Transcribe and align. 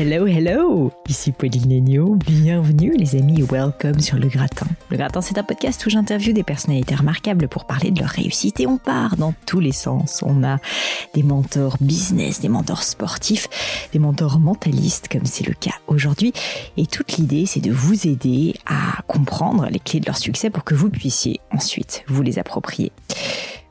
Hello, 0.00 0.28
hello 0.28 0.92
Ici 1.08 1.32
Pauline 1.32 1.72
Agneau, 1.72 2.14
bienvenue 2.14 2.96
les 2.96 3.16
amis 3.16 3.42
welcome 3.42 3.98
sur 3.98 4.16
Le 4.16 4.28
Gratin. 4.28 4.68
Le 4.90 4.96
Gratin 4.96 5.20
c'est 5.20 5.38
un 5.38 5.42
podcast 5.42 5.84
où 5.84 5.90
j'interviewe 5.90 6.32
des 6.32 6.44
personnalités 6.44 6.94
remarquables 6.94 7.48
pour 7.48 7.64
parler 7.64 7.90
de 7.90 7.98
leur 7.98 8.10
réussite 8.10 8.60
et 8.60 8.68
on 8.68 8.78
part 8.78 9.16
dans 9.16 9.34
tous 9.44 9.58
les 9.58 9.72
sens. 9.72 10.22
On 10.24 10.44
a 10.44 10.58
des 11.14 11.24
mentors 11.24 11.78
business, 11.80 12.40
des 12.40 12.48
mentors 12.48 12.84
sportifs, 12.84 13.48
des 13.92 13.98
mentors 13.98 14.38
mentalistes 14.38 15.08
comme 15.08 15.26
c'est 15.26 15.44
le 15.44 15.54
cas 15.54 15.74
aujourd'hui 15.88 16.32
et 16.76 16.86
toute 16.86 17.16
l'idée 17.16 17.44
c'est 17.44 17.58
de 17.58 17.72
vous 17.72 18.06
aider 18.06 18.54
à 18.66 19.02
comprendre 19.08 19.66
les 19.68 19.80
clés 19.80 19.98
de 19.98 20.06
leur 20.06 20.18
succès 20.18 20.48
pour 20.48 20.62
que 20.62 20.76
vous 20.76 20.90
puissiez 20.90 21.40
ensuite 21.50 22.04
vous 22.06 22.22
les 22.22 22.38
approprier. 22.38 22.92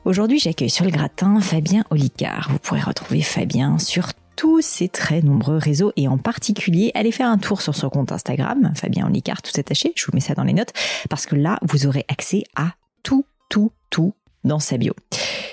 Aujourd'hui, 0.03 0.39
j'accueille 0.39 0.69
sur 0.69 0.83
le 0.83 0.91
gratin 0.91 1.39
Fabien 1.39 1.83
Olicard. 1.89 2.47
Vous 2.51 2.59
pourrez 2.59 2.81
retrouver 2.81 3.21
Fabien 3.21 3.77
sur 3.77 4.07
tous 4.37 4.61
ces 4.61 4.87
très 4.87 5.21
nombreux 5.21 5.57
réseaux 5.57 5.91
et 5.97 6.07
en 6.07 6.17
particulier, 6.17 6.91
allez 6.93 7.11
faire 7.11 7.27
un 7.27 7.39
tour 7.39 7.61
sur 7.61 7.75
son 7.75 7.89
compte 7.89 8.11
Instagram, 8.11 8.71
Fabien 8.75 9.07
Olicard, 9.07 9.41
tout 9.41 9.59
attaché, 9.59 9.91
je 9.95 10.05
vous 10.05 10.11
mets 10.13 10.21
ça 10.21 10.35
dans 10.35 10.43
les 10.43 10.53
notes, 10.53 10.71
parce 11.09 11.25
que 11.25 11.35
là, 11.35 11.59
vous 11.63 11.87
aurez 11.87 12.05
accès 12.07 12.43
à 12.55 12.75
tout, 13.03 13.25
tout, 13.49 13.71
tout 13.89 14.13
dans 14.43 14.59
sa 14.59 14.77
bio. 14.77 14.93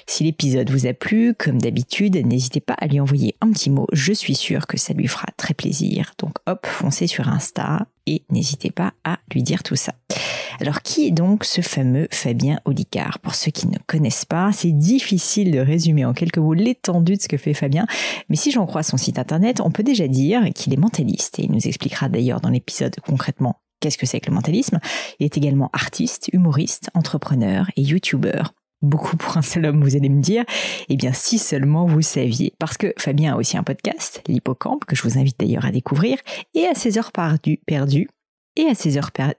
Si 0.06 0.22
l'épisode 0.22 0.70
vous 0.70 0.86
a 0.86 0.92
plu, 0.92 1.34
comme 1.34 1.60
d'habitude, 1.60 2.14
n'hésitez 2.26 2.60
pas 2.60 2.74
à 2.74 2.86
lui 2.86 3.00
envoyer 3.00 3.34
un 3.40 3.50
petit 3.50 3.70
mot, 3.70 3.86
je 3.92 4.12
suis 4.12 4.34
sûre 4.34 4.66
que 4.66 4.76
ça 4.76 4.92
lui 4.92 5.08
fera 5.08 5.28
très 5.38 5.54
plaisir. 5.54 6.12
Donc 6.18 6.34
hop, 6.46 6.66
foncez 6.66 7.06
sur 7.06 7.28
Insta 7.28 7.86
et 8.06 8.22
n'hésitez 8.30 8.70
pas 8.70 8.92
à 9.02 9.18
lui 9.32 9.42
dire 9.42 9.62
tout 9.62 9.76
ça. 9.76 9.94
Alors 10.60 10.82
qui 10.82 11.06
est 11.06 11.10
donc 11.10 11.44
ce 11.44 11.60
fameux 11.60 12.08
Fabien 12.10 12.60
Olicard? 12.64 13.18
Pour 13.18 13.34
ceux 13.34 13.50
qui 13.50 13.66
ne 13.66 13.78
connaissent 13.86 14.24
pas, 14.24 14.52
c'est 14.52 14.72
difficile 14.72 15.50
de 15.50 15.58
résumer 15.58 16.04
en 16.04 16.12
quelques 16.12 16.38
mots 16.38 16.54
l'étendue 16.54 17.16
de 17.16 17.22
ce 17.22 17.28
que 17.28 17.36
fait 17.36 17.54
Fabien, 17.54 17.86
mais 18.28 18.36
si 18.36 18.50
j'en 18.50 18.66
crois 18.66 18.82
son 18.82 18.96
site 18.96 19.18
internet, 19.18 19.60
on 19.60 19.70
peut 19.70 19.82
déjà 19.82 20.08
dire 20.08 20.42
qu'il 20.54 20.72
est 20.72 20.78
mentaliste, 20.78 21.38
et 21.38 21.44
il 21.44 21.52
nous 21.52 21.66
expliquera 21.66 22.08
d'ailleurs 22.08 22.40
dans 22.40 22.50
l'épisode 22.50 22.94
concrètement 23.06 23.60
qu'est-ce 23.80 23.98
que 23.98 24.06
c'est 24.06 24.20
que 24.20 24.30
le 24.30 24.34
mentalisme. 24.34 24.78
Il 25.18 25.24
est 25.24 25.36
également 25.36 25.70
artiste, 25.72 26.30
humoriste, 26.32 26.90
entrepreneur 26.94 27.70
et 27.76 27.82
youtubeur 27.82 28.54
beaucoup 28.84 29.16
pour 29.16 29.36
un 29.36 29.42
seul 29.42 29.66
homme, 29.66 29.82
vous 29.82 29.96
allez 29.96 30.08
me 30.08 30.20
dire. 30.20 30.44
Eh 30.88 30.96
bien, 30.96 31.12
si 31.12 31.38
seulement 31.38 31.86
vous 31.86 32.02
saviez. 32.02 32.52
Parce 32.58 32.76
que 32.76 32.92
Fabien 32.98 33.34
a 33.34 33.36
aussi 33.36 33.56
un 33.56 33.62
podcast, 33.62 34.22
l'Hippocampe, 34.28 34.84
que 34.84 34.94
je 34.94 35.02
vous 35.02 35.18
invite 35.18 35.40
d'ailleurs 35.40 35.64
à 35.64 35.70
découvrir, 35.70 36.18
et 36.54 36.66
à 36.66 36.74
ses 36.74 36.98
heures 36.98 37.12
perdues, 37.12 37.60
et 38.56 38.66
à 38.66 38.74
ses 38.74 38.98
heures 38.98 39.10
perdues, 39.10 39.34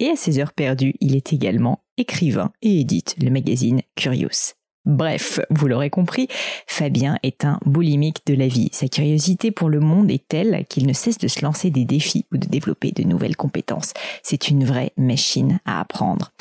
et 0.00 0.10
à 0.10 0.16
ses 0.16 0.38
heures 0.38 0.52
perdues, 0.52 0.94
il 1.00 1.16
est 1.16 1.32
également 1.32 1.84
écrivain 1.96 2.52
et 2.62 2.80
édite 2.80 3.16
le 3.22 3.30
magazine 3.30 3.82
Curious. 3.96 4.54
Bref, 4.86 5.40
vous 5.48 5.66
l'aurez 5.66 5.88
compris, 5.88 6.28
Fabien 6.66 7.16
est 7.22 7.46
un 7.46 7.58
boulimique 7.64 8.26
de 8.26 8.34
la 8.34 8.48
vie. 8.48 8.68
Sa 8.72 8.86
curiosité 8.86 9.50
pour 9.50 9.70
le 9.70 9.80
monde 9.80 10.10
est 10.10 10.28
telle 10.28 10.66
qu'il 10.68 10.86
ne 10.86 10.92
cesse 10.92 11.16
de 11.16 11.28
se 11.28 11.42
lancer 11.42 11.70
des 11.70 11.86
défis 11.86 12.26
ou 12.32 12.36
de 12.36 12.46
développer 12.46 12.92
de 12.92 13.02
nouvelles 13.02 13.36
compétences. 13.36 13.94
C'est 14.22 14.48
une 14.48 14.64
vraie 14.64 14.92
machine 14.98 15.58
à 15.64 15.80
apprendre. 15.80 16.32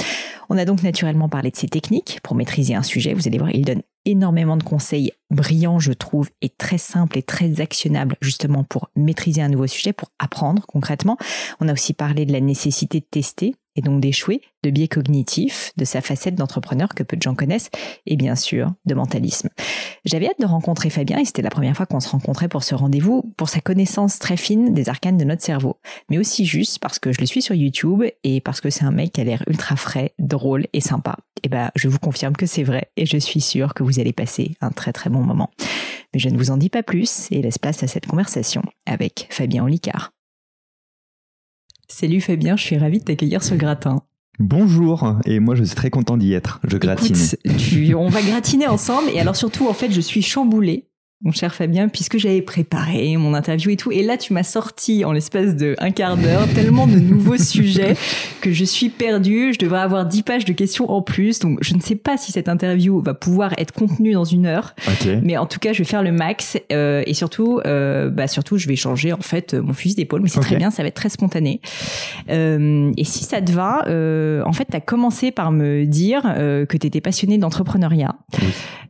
On 0.50 0.58
a 0.58 0.66
donc 0.66 0.84
naturellement 0.84 1.30
parlé 1.30 1.52
de 1.52 1.56
ses 1.56 1.70
techniques 1.70 2.20
pour 2.22 2.36
maîtriser 2.36 2.76
un 2.76 2.84
sujet. 2.84 3.14
Vous 3.14 3.28
allez 3.28 3.38
voir, 3.38 3.52
il 3.52 3.64
donne 3.64 3.82
énormément 4.04 4.58
de 4.58 4.64
conseils 4.64 5.14
brillants, 5.34 5.80
je 5.80 5.94
trouve, 5.94 6.30
et 6.42 6.50
très 6.50 6.78
simples 6.78 7.18
et 7.18 7.24
très 7.24 7.62
actionnables 7.62 8.16
justement 8.22 8.64
pour 8.64 8.90
maîtriser 8.96 9.42
un 9.42 9.50
nouveau 9.50 9.68
sujet, 9.68 9.94
pour 9.94 10.12
apprendre 10.20 10.66
concrètement. 10.68 11.18
On 11.60 11.68
a 11.68 11.74
aussi 11.74 11.94
parlé 11.94 12.26
de 12.26 12.32
la 12.32 12.42
nécessité 12.42 13.00
de 13.00 13.06
tester 13.06 13.56
et 13.76 13.82
donc 13.82 14.02
d'échouer, 14.02 14.42
de 14.64 14.70
biais 14.70 14.88
cognitifs, 14.88 15.72
de 15.78 15.86
sa 15.86 16.02
facette 16.02 16.36
d'entrepreneur 16.36 16.90
que 16.90 17.04
peu 17.04 17.18
de 17.18 17.22
gens 17.22 17.36
connaissent, 17.36 17.70
et 18.06 18.16
bien 18.16 18.36
sûr 18.36 18.72
de 18.86 18.94
mentalisme. 18.94 19.50
J'avais 20.06 20.28
hâte 20.28 20.40
de 20.40 20.46
rencontrer 20.46 20.90
Fabien, 20.90 21.18
et 21.18 21.26
c'était 21.26 21.42
la 21.42 21.50
première 21.50 21.76
fois 21.76 21.86
qu'on 21.86 22.00
se 22.00 22.10
rencontrait 22.10 22.48
pour 22.48 22.64
ce 22.64 22.76
rendez-vous, 22.76 23.34
pour 23.38 23.50
sa 23.50 23.62
connaissance 23.62 24.20
très 24.20 24.38
fine 24.38 24.74
des 24.74 24.90
arcanes 24.90 25.18
de 25.18 25.26
notre 25.26 25.42
cerveau, 25.42 25.78
mais 26.10 26.18
aussi 26.18 26.46
juste 26.46 26.80
parce 26.80 27.00
que 27.00 27.12
je 27.12 27.20
le 27.20 27.26
suis 27.26 27.42
sur 27.42 27.56
YouTube 27.56 28.04
et 28.24 28.42
parce 28.42 28.62
que 28.62 28.70
c'est 28.70 28.86
un 28.86 28.92
mec 28.92 29.14
qui 29.14 29.22
a 29.22 29.24
l'air 29.24 29.44
ultra 29.48 29.76
frais, 29.76 30.14
drôle 30.20 30.68
et 30.74 30.82
sympa. 30.82 31.18
Et 31.44 31.50
ben, 31.50 31.72
je 31.76 31.88
vous 31.88 32.00
confirme 32.00 32.36
que 32.36 32.46
c'est 32.46 32.64
vrai, 32.64 32.92
et 32.96 33.06
je 33.06 33.18
suis 33.18 33.42
sûre 33.42 33.74
que 33.74 33.84
vous 33.84 34.00
allez 34.00 34.14
passer 34.14 34.56
un 34.62 34.70
très 34.70 34.94
très 34.94 35.10
bon 35.10 35.23
moment. 35.24 35.50
Mais 36.14 36.20
je 36.20 36.30
ne 36.30 36.38
vous 36.38 36.52
en 36.52 36.58
dis 36.58 36.70
pas 36.70 36.84
plus 36.84 37.28
et 37.32 37.42
laisse 37.42 37.58
place 37.58 37.84
à 37.84 37.88
cette 37.88 38.06
conversation 38.06 38.62
avec 38.86 39.28
Fabien 39.30 39.64
Olicard. 39.64 40.12
Salut 41.88 42.22
Fabien, 42.22 42.56
je 42.56 42.64
suis 42.64 42.78
ravie 42.78 43.00
de 43.00 43.04
t'accueillir 43.04 43.44
sur 43.44 43.56
le 43.56 43.60
gratin. 43.60 44.04
Bonjour, 44.40 45.16
et 45.26 45.40
moi 45.40 45.54
je 45.54 45.64
suis 45.64 45.76
très 45.76 45.92
content 45.92 46.18
d'y 46.18 46.34
être. 46.34 46.60
Je 46.64 46.78
gratine. 46.78 47.16
on 47.96 48.10
va 48.10 48.22
gratiner 48.22 48.68
ensemble, 48.68 49.10
et 49.14 49.20
alors 49.20 49.36
surtout, 49.36 49.68
en 49.68 49.74
fait, 49.74 49.92
je 49.92 50.02
suis 50.02 50.24
chamboulée 50.24 50.88
mon 51.24 51.32
cher 51.32 51.56
Fabien, 51.56 51.88
puisque 51.88 52.18
j'avais 52.18 52.42
préparé 52.42 53.16
mon 53.16 53.34
interview 53.34 53.72
et 53.72 53.78
tout. 53.78 53.92
Et 53.92 54.04
là, 54.04 54.18
tu 54.18 54.34
m'as 54.34 54.44
sorti 54.44 55.06
en 55.06 55.14
l'espace 55.14 55.56
de 55.56 55.76
un 55.80 55.92
quart 55.92 56.18
d'heure 56.18 56.48
tellement 56.54 56.86
de 56.86 57.00
nouveaux 57.00 57.38
sujets 57.38 57.96
que 58.42 58.52
je 58.52 58.66
suis 58.66 58.90
perdue. 58.90 59.54
Je 59.54 59.60
devrais 59.60 59.80
avoir 59.80 60.06
dix 60.06 60.22
pages 60.22 60.44
de 60.44 60.52
questions 60.52 60.92
en 60.92 61.02
plus. 61.02 61.40
Donc, 61.40 61.60
je 61.62 61.76
ne 61.76 61.80
sais 61.80 61.96
pas 61.96 62.18
si 62.18 62.32
cette 62.34 62.50
interview 62.50 63.02
va 63.02 63.14
pouvoir 63.14 63.54
être 63.58 63.72
contenue 63.72 64.12
dans 64.12 64.26
une 64.26 64.46
heure. 64.46 64.76
Mais 65.24 65.38
en 65.38 65.46
tout 65.46 65.60
cas, 65.60 65.72
je 65.72 65.80
vais 65.80 65.86
faire 65.86 66.04
le 66.04 66.12
max. 66.12 66.58
Euh, 66.72 67.04
et 67.06 67.14
surtout, 67.14 67.62
euh, 67.66 68.10
bah, 68.10 68.28
surtout, 68.28 68.58
je 68.58 68.68
vais 68.68 68.76
changer, 68.76 69.14
en 69.14 69.22
fait, 69.22 69.54
mon 69.54 69.74
fusil 69.74 69.96
d'épaule. 69.96 70.22
Mais 70.22 70.30
c'est 70.30 70.42
très 70.42 70.58
bien, 70.58 70.72
ça 70.72 70.84
va 70.84 70.90
être 70.90 70.96
très 70.96 71.10
spontané. 71.10 71.62
Euh, 72.30 72.92
et 72.98 73.06
si 73.06 73.24
ça 73.24 73.42
te 73.42 73.52
va, 73.52 73.86
euh, 73.88 74.44
en 74.46 74.54
fait, 74.54 74.68
tu 74.70 74.76
as 74.76 74.82
commencé 74.82 75.32
par 75.32 75.52
me 75.52 75.86
dire 75.86 76.22
euh, 76.26 76.66
que 76.66 76.78
tu 76.78 76.88
étais 76.88 77.02
passionné 77.02 77.38
d'entrepreneuriat. 77.38 78.16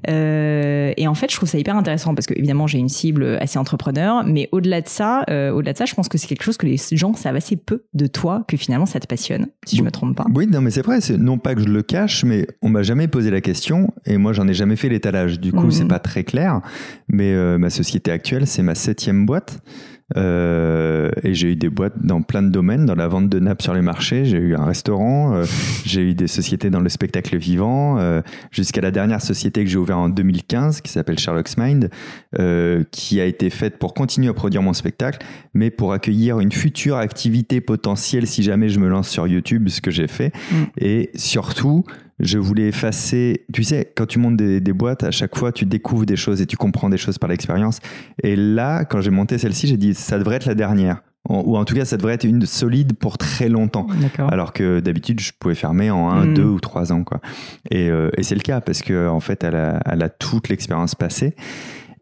Euh, 0.09 0.93
et 0.97 1.07
en 1.07 1.13
fait, 1.13 1.31
je 1.31 1.35
trouve 1.35 1.47
ça 1.47 1.57
hyper 1.57 1.77
intéressant 1.77 2.13
parce 2.15 2.22
que 2.27 2.33
évidemment, 2.37 2.67
j'ai 2.67 2.79
une 2.79 2.89
cible 2.89 3.37
assez 3.39 3.57
entrepreneur, 3.59 4.23
mais 4.25 4.49
au-delà 4.51 4.81
de 4.81 4.87
ça, 4.87 5.23
euh, 5.29 5.51
au-delà 5.51 5.73
de 5.73 5.77
ça, 5.77 5.85
je 5.85 5.93
pense 5.93 6.09
que 6.09 6.17
c'est 6.17 6.27
quelque 6.27 6.43
chose 6.43 6.57
que 6.57 6.65
les 6.65 6.77
gens 6.93 7.13
savent 7.13 7.35
assez 7.35 7.55
peu 7.55 7.83
de 7.93 8.07
toi, 8.07 8.43
que 8.47 8.57
finalement 8.57 8.85
ça 8.85 8.99
te 8.99 9.07
passionne, 9.07 9.47
si 9.65 9.77
je 9.77 9.83
me 9.83 9.91
trompe 9.91 10.15
pas. 10.15 10.25
Oui, 10.33 10.47
non, 10.47 10.61
mais 10.61 10.71
c'est 10.71 10.81
vrai. 10.81 11.01
C'est 11.01 11.17
non 11.17 11.37
pas 11.37 11.55
que 11.55 11.61
je 11.61 11.67
le 11.67 11.81
cache, 11.81 12.23
mais 12.23 12.47
on 12.61 12.69
m'a 12.69 12.83
jamais 12.83 13.07
posé 13.07 13.31
la 13.31 13.41
question 13.41 13.93
et 14.05 14.17
moi, 14.17 14.33
j'en 14.33 14.47
ai 14.47 14.53
jamais 14.53 14.75
fait 14.75 14.89
l'étalage. 14.89 15.39
Du 15.39 15.51
coup, 15.51 15.71
c'est 15.71 15.83
mhm. 15.83 15.89
pas 15.89 15.99
très 15.99 16.23
clair. 16.23 16.61
Mais 17.07 17.33
euh, 17.33 17.57
ma 17.57 17.69
société 17.69 18.11
actuelle, 18.11 18.47
c'est 18.47 18.63
ma 18.63 18.75
septième 18.75 19.25
boîte. 19.25 19.59
Euh, 20.17 21.11
et 21.23 21.33
j'ai 21.33 21.53
eu 21.53 21.55
des 21.55 21.69
boîtes 21.69 22.03
dans 22.03 22.21
plein 22.21 22.43
de 22.43 22.49
domaines, 22.49 22.85
dans 22.85 22.95
la 22.95 23.07
vente 23.07 23.29
de 23.29 23.39
nappes 23.39 23.61
sur 23.61 23.73
les 23.73 23.81
marchés. 23.81 24.25
J'ai 24.25 24.37
eu 24.37 24.55
un 24.55 24.65
restaurant, 24.65 25.33
euh, 25.33 25.45
j'ai 25.85 26.01
eu 26.01 26.13
des 26.13 26.27
sociétés 26.27 26.69
dans 26.69 26.79
le 26.79 26.89
spectacle 26.89 27.37
vivant, 27.37 27.97
euh, 27.99 28.21
jusqu'à 28.51 28.81
la 28.81 28.91
dernière 28.91 29.21
société 29.21 29.63
que 29.63 29.69
j'ai 29.69 29.77
ouverte 29.77 29.99
en 29.99 30.09
2015, 30.09 30.81
qui 30.81 30.91
s'appelle 30.91 31.17
Sherlock's 31.17 31.57
Mind, 31.57 31.89
qui 32.91 33.21
a 33.21 33.25
été 33.25 33.49
faite 33.49 33.77
pour 33.77 33.93
continuer 33.93 34.29
à 34.29 34.33
produire 34.33 34.61
mon 34.61 34.73
spectacle, 34.73 35.25
mais 35.53 35.69
pour 35.69 35.93
accueillir 35.93 36.39
une 36.39 36.51
future 36.51 36.97
activité 36.97 37.61
potentielle 37.61 38.27
si 38.27 38.43
jamais 38.43 38.69
je 38.69 38.79
me 38.79 38.87
lance 38.87 39.09
sur 39.09 39.27
YouTube, 39.27 39.69
ce 39.69 39.81
que 39.81 39.91
j'ai 39.91 40.07
fait. 40.07 40.33
Mm. 40.51 40.55
Et 40.77 41.11
surtout, 41.15 41.85
je 42.23 42.37
voulais 42.37 42.67
effacer. 42.67 43.45
Tu 43.53 43.63
sais, 43.63 43.91
quand 43.95 44.05
tu 44.05 44.19
montes 44.19 44.37
des, 44.37 44.73
boîtes, 44.73 45.03
à 45.03 45.11
chaque 45.11 45.37
fois, 45.37 45.51
tu 45.51 45.65
découvres 45.65 46.05
des 46.05 46.15
choses 46.15 46.41
et 46.41 46.45
tu 46.45 46.57
comprends 46.57 46.89
des 46.89 46.97
choses 46.97 47.17
par 47.17 47.29
l'expérience. 47.29 47.79
Et 48.23 48.35
là, 48.35 48.85
quand 48.85 49.01
j'ai 49.01 49.11
monté 49.11 49.37
celle-ci, 49.37 49.67
j'ai 49.67 49.77
dit, 49.77 49.93
ça 49.93 50.17
devrait 50.17 50.37
être 50.37 50.45
la 50.45 50.55
dernière. 50.55 51.01
ou 51.29 51.57
en 51.57 51.65
tout 51.65 51.75
cas, 51.75 51.85
ça 51.85 51.97
devrait 51.97 52.13
être 52.13 52.23
une 52.23 52.45
solide 52.45 52.93
pour 52.93 53.17
très 53.17 53.49
longtemps. 53.49 53.87
Alors 54.17 54.53
que 54.53 54.79
d'habitude, 54.79 55.19
je 55.19 55.31
pouvais 55.37 55.55
fermer 55.55 55.91
en 55.91 56.09
un, 56.09 56.25
hmm. 56.25 56.33
deux 56.33 56.45
ou 56.45 56.59
trois 56.59 56.91
ans. 56.91 57.03
Quoi. 57.03 57.19
Et, 57.69 57.89
euh, 57.89 58.09
et 58.17 58.23
c'est 58.23 58.35
le 58.35 58.41
cas 58.41 58.61
parce 58.61 58.81
qu'en 58.81 59.15
en 59.15 59.19
fait, 59.19 59.43
elle 59.43 59.55
a, 59.55 59.79
elle 59.85 60.01
a 60.01 60.09
toute 60.09 60.49
l'expérience 60.49 60.95
passée. 60.95 61.35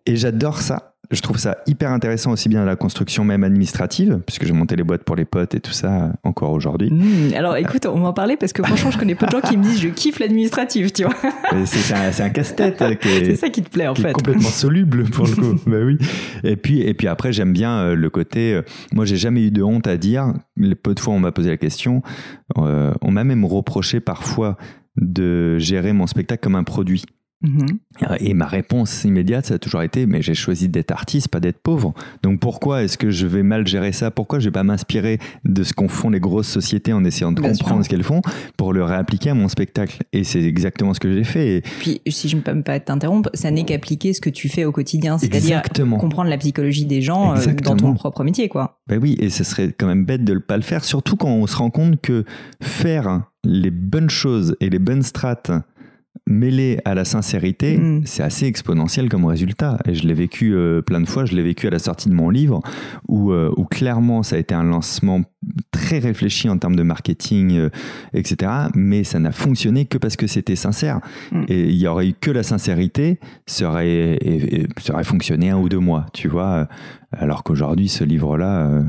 Et 0.06 0.15
j'adore 0.15 0.62
ça 0.62 0.90
je 1.11 1.21
trouve 1.21 1.37
ça 1.37 1.57
hyper 1.67 1.91
intéressant 1.91 2.31
aussi 2.31 2.49
bien 2.49 2.63
la 2.65 2.75
construction 2.75 3.23
même 3.23 3.43
administrative, 3.43 4.21
puisque 4.25 4.45
j'ai 4.45 4.53
monté 4.53 4.75
les 4.75 4.83
boîtes 4.83 5.03
pour 5.03 5.15
les 5.15 5.25
potes 5.25 5.55
et 5.55 5.59
tout 5.59 5.71
ça 5.71 6.13
encore 6.23 6.51
aujourd'hui. 6.51 6.89
Mmh, 6.91 7.33
alors 7.35 7.57
écoute, 7.57 7.85
on 7.85 7.99
va 7.99 8.09
en 8.09 8.13
parler 8.13 8.37
parce 8.37 8.53
que 8.53 8.63
franchement, 8.63 8.91
je 8.91 8.97
connais 8.97 9.15
pas 9.15 9.25
de 9.25 9.31
gens 9.31 9.41
qui 9.41 9.57
me 9.57 9.63
disent 9.63 9.81
je 9.81 9.89
kiffe 9.89 10.19
l'administratif, 10.19 10.93
tu 10.93 11.03
vois. 11.03 11.15
C'est 11.65 12.21
un, 12.21 12.29
casse-tête. 12.29 12.83
C'est 13.01 13.35
ça 13.35 13.49
qui 13.49 13.61
te 13.61 13.69
plaît 13.69 13.87
en 13.87 13.93
qui 13.93 14.01
fait. 14.01 14.09
Est 14.09 14.13
complètement 14.13 14.49
soluble 14.49 15.03
pour 15.05 15.25
le 15.25 15.35
coup. 15.35 15.61
bah 15.67 15.77
oui. 15.83 15.97
Et 16.43 16.55
puis, 16.55 16.81
et 16.81 16.93
puis 16.93 17.07
après, 17.07 17.33
j'aime 17.33 17.53
bien 17.53 17.79
euh, 17.79 17.95
le 17.95 18.09
côté. 18.09 18.53
Euh, 18.53 18.61
moi, 18.93 19.05
j'ai 19.05 19.17
jamais 19.17 19.43
eu 19.47 19.51
de 19.51 19.63
honte 19.63 19.87
à 19.87 19.97
dire. 19.97 20.33
Les 20.57 20.75
peu 20.75 20.93
de 20.93 20.99
fois, 20.99 21.13
on 21.13 21.19
m'a 21.19 21.31
posé 21.31 21.49
la 21.49 21.57
question. 21.57 22.01
Euh, 22.57 22.93
on 23.01 23.11
m'a 23.11 23.23
même 23.23 23.45
reproché 23.45 23.99
parfois 23.99 24.57
de 24.97 25.57
gérer 25.57 25.93
mon 25.93 26.07
spectacle 26.07 26.41
comme 26.41 26.55
un 26.55 26.63
produit. 26.63 27.03
Mhm. 27.41 27.79
Et 28.19 28.33
ma 28.33 28.45
réponse 28.45 29.03
immédiate, 29.03 29.47
ça 29.47 29.55
a 29.55 29.59
toujours 29.59 29.81
été, 29.81 30.05
mais 30.05 30.21
j'ai 30.21 30.33
choisi 30.33 30.69
d'être 30.69 30.91
artiste, 30.91 31.27
pas 31.29 31.39
d'être 31.39 31.59
pauvre. 31.59 31.93
Donc 32.23 32.39
pourquoi 32.39 32.83
est-ce 32.83 32.97
que 32.97 33.09
je 33.09 33.25
vais 33.27 33.43
mal 33.43 33.67
gérer 33.67 33.91
ça? 33.91 34.11
Pourquoi 34.11 34.39
je 34.39 34.45
vais 34.45 34.51
pas 34.51 34.63
m'inspirer 34.63 35.19
de 35.43 35.63
ce 35.63 35.73
qu'ont 35.73 35.88
font 35.88 36.09
les 36.09 36.19
grosses 36.19 36.47
sociétés 36.47 36.93
en 36.93 37.03
essayant 37.03 37.31
de 37.31 37.41
comprendre 37.41 37.83
ce 37.83 37.89
qu'elles 37.89 38.03
font 38.03 38.21
pour 38.57 38.73
le 38.73 38.83
réappliquer 38.83 39.31
à 39.31 39.33
mon 39.33 39.47
spectacle? 39.47 40.03
Et 40.13 40.23
c'est 40.23 40.43
exactement 40.43 40.93
ce 40.93 40.99
que 40.99 41.11
j'ai 41.11 41.23
fait. 41.23 41.57
Et... 41.57 41.61
Puis, 41.61 42.01
si 42.07 42.29
je 42.29 42.35
ne 42.35 42.41
peux 42.41 42.61
pas 42.61 42.79
t'interrompre, 42.79 43.29
ça 43.33 43.49
n'est 43.51 43.65
qu'appliquer 43.65 44.13
ce 44.13 44.21
que 44.21 44.29
tu 44.29 44.49
fais 44.49 44.65
au 44.65 44.71
quotidien, 44.71 45.17
c'est-à-dire 45.17 45.61
comprendre 45.99 46.29
la 46.29 46.37
psychologie 46.37 46.85
des 46.85 47.01
gens 47.01 47.35
euh, 47.35 47.53
dans 47.63 47.75
ton 47.75 47.94
propre 47.94 48.23
métier, 48.23 48.49
quoi. 48.49 48.79
Ben 48.87 48.99
oui, 49.01 49.15
et 49.19 49.29
ce 49.29 49.44
serait 49.44 49.73
quand 49.77 49.87
même 49.87 50.05
bête 50.05 50.23
de 50.23 50.33
ne 50.33 50.39
pas 50.39 50.57
le 50.57 50.63
faire, 50.63 50.83
surtout 50.83 51.15
quand 51.15 51.29
on 51.29 51.47
se 51.47 51.55
rend 51.55 51.69
compte 51.69 51.99
que 52.01 52.25
faire 52.61 53.23
les 53.44 53.71
bonnes 53.71 54.09
choses 54.09 54.55
et 54.59 54.69
les 54.69 54.79
bonnes 54.79 55.01
strates 55.01 55.51
mêlé 56.27 56.79
à 56.85 56.93
la 56.93 57.05
sincérité, 57.05 57.77
mm. 57.77 58.03
c'est 58.05 58.23
assez 58.23 58.45
exponentiel 58.45 59.09
comme 59.09 59.25
résultat. 59.25 59.79
Et 59.85 59.93
je 59.93 60.07
l'ai 60.07 60.13
vécu 60.13 60.53
euh, 60.53 60.81
plein 60.81 61.01
de 61.01 61.07
fois. 61.07 61.25
Je 61.25 61.35
l'ai 61.35 61.43
vécu 61.43 61.67
à 61.67 61.69
la 61.69 61.79
sortie 61.79 62.09
de 62.09 62.13
mon 62.13 62.29
livre, 62.29 62.61
où, 63.07 63.31
euh, 63.31 63.51
où, 63.57 63.65
clairement 63.65 64.23
ça 64.23 64.35
a 64.35 64.39
été 64.39 64.53
un 64.53 64.63
lancement 64.63 65.21
très 65.71 65.99
réfléchi 65.99 66.49
en 66.49 66.57
termes 66.57 66.75
de 66.75 66.83
marketing, 66.83 67.57
euh, 67.57 67.69
etc. 68.13 68.51
Mais 68.75 69.03
ça 69.03 69.19
n'a 69.19 69.31
fonctionné 69.31 69.85
que 69.85 69.97
parce 69.97 70.15
que 70.15 70.27
c'était 70.27 70.55
sincère. 70.55 70.99
Mm. 71.31 71.43
Et 71.47 71.69
il 71.69 71.77
y 71.77 71.87
aurait 71.87 72.07
eu 72.07 72.13
que 72.13 72.31
la 72.31 72.43
sincérité, 72.43 73.19
ça 73.45 73.69
aurait, 73.69 74.19
ça 74.79 74.93
aurait 74.93 75.03
fonctionné 75.03 75.49
un 75.49 75.57
ou 75.57 75.69
deux 75.69 75.79
mois, 75.79 76.05
tu 76.13 76.27
vois. 76.27 76.67
Alors 77.11 77.43
qu'aujourd'hui, 77.43 77.89
ce 77.89 78.03
livre-là, 78.03 78.83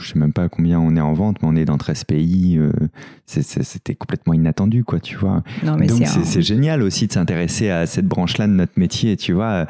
je 0.00 0.12
sais 0.12 0.18
même 0.18 0.32
pas 0.32 0.48
combien 0.48 0.78
on 0.80 0.96
est 0.96 1.00
en 1.00 1.12
vente, 1.12 1.36
mais 1.42 1.48
on 1.48 1.56
est 1.56 1.64
dans 1.64 1.78
13 1.78 2.04
pays. 2.04 2.58
Euh, 2.58 2.70
c'était 3.26 3.94
complètement 3.94 4.34
inattendu, 4.34 4.84
quoi, 4.84 5.00
tu 5.00 5.16
vois. 5.16 5.42
Donc 5.62 6.06
c'est 6.06 6.42
génial 6.42 6.82
aussi 6.82 7.06
de 7.06 7.12
s'intéresser 7.12 7.70
à 7.70 7.86
cette 7.86 8.06
branche-là 8.06 8.46
de 8.46 8.52
notre 8.52 8.78
métier, 8.78 9.16
tu 9.16 9.32
vois 9.32 9.66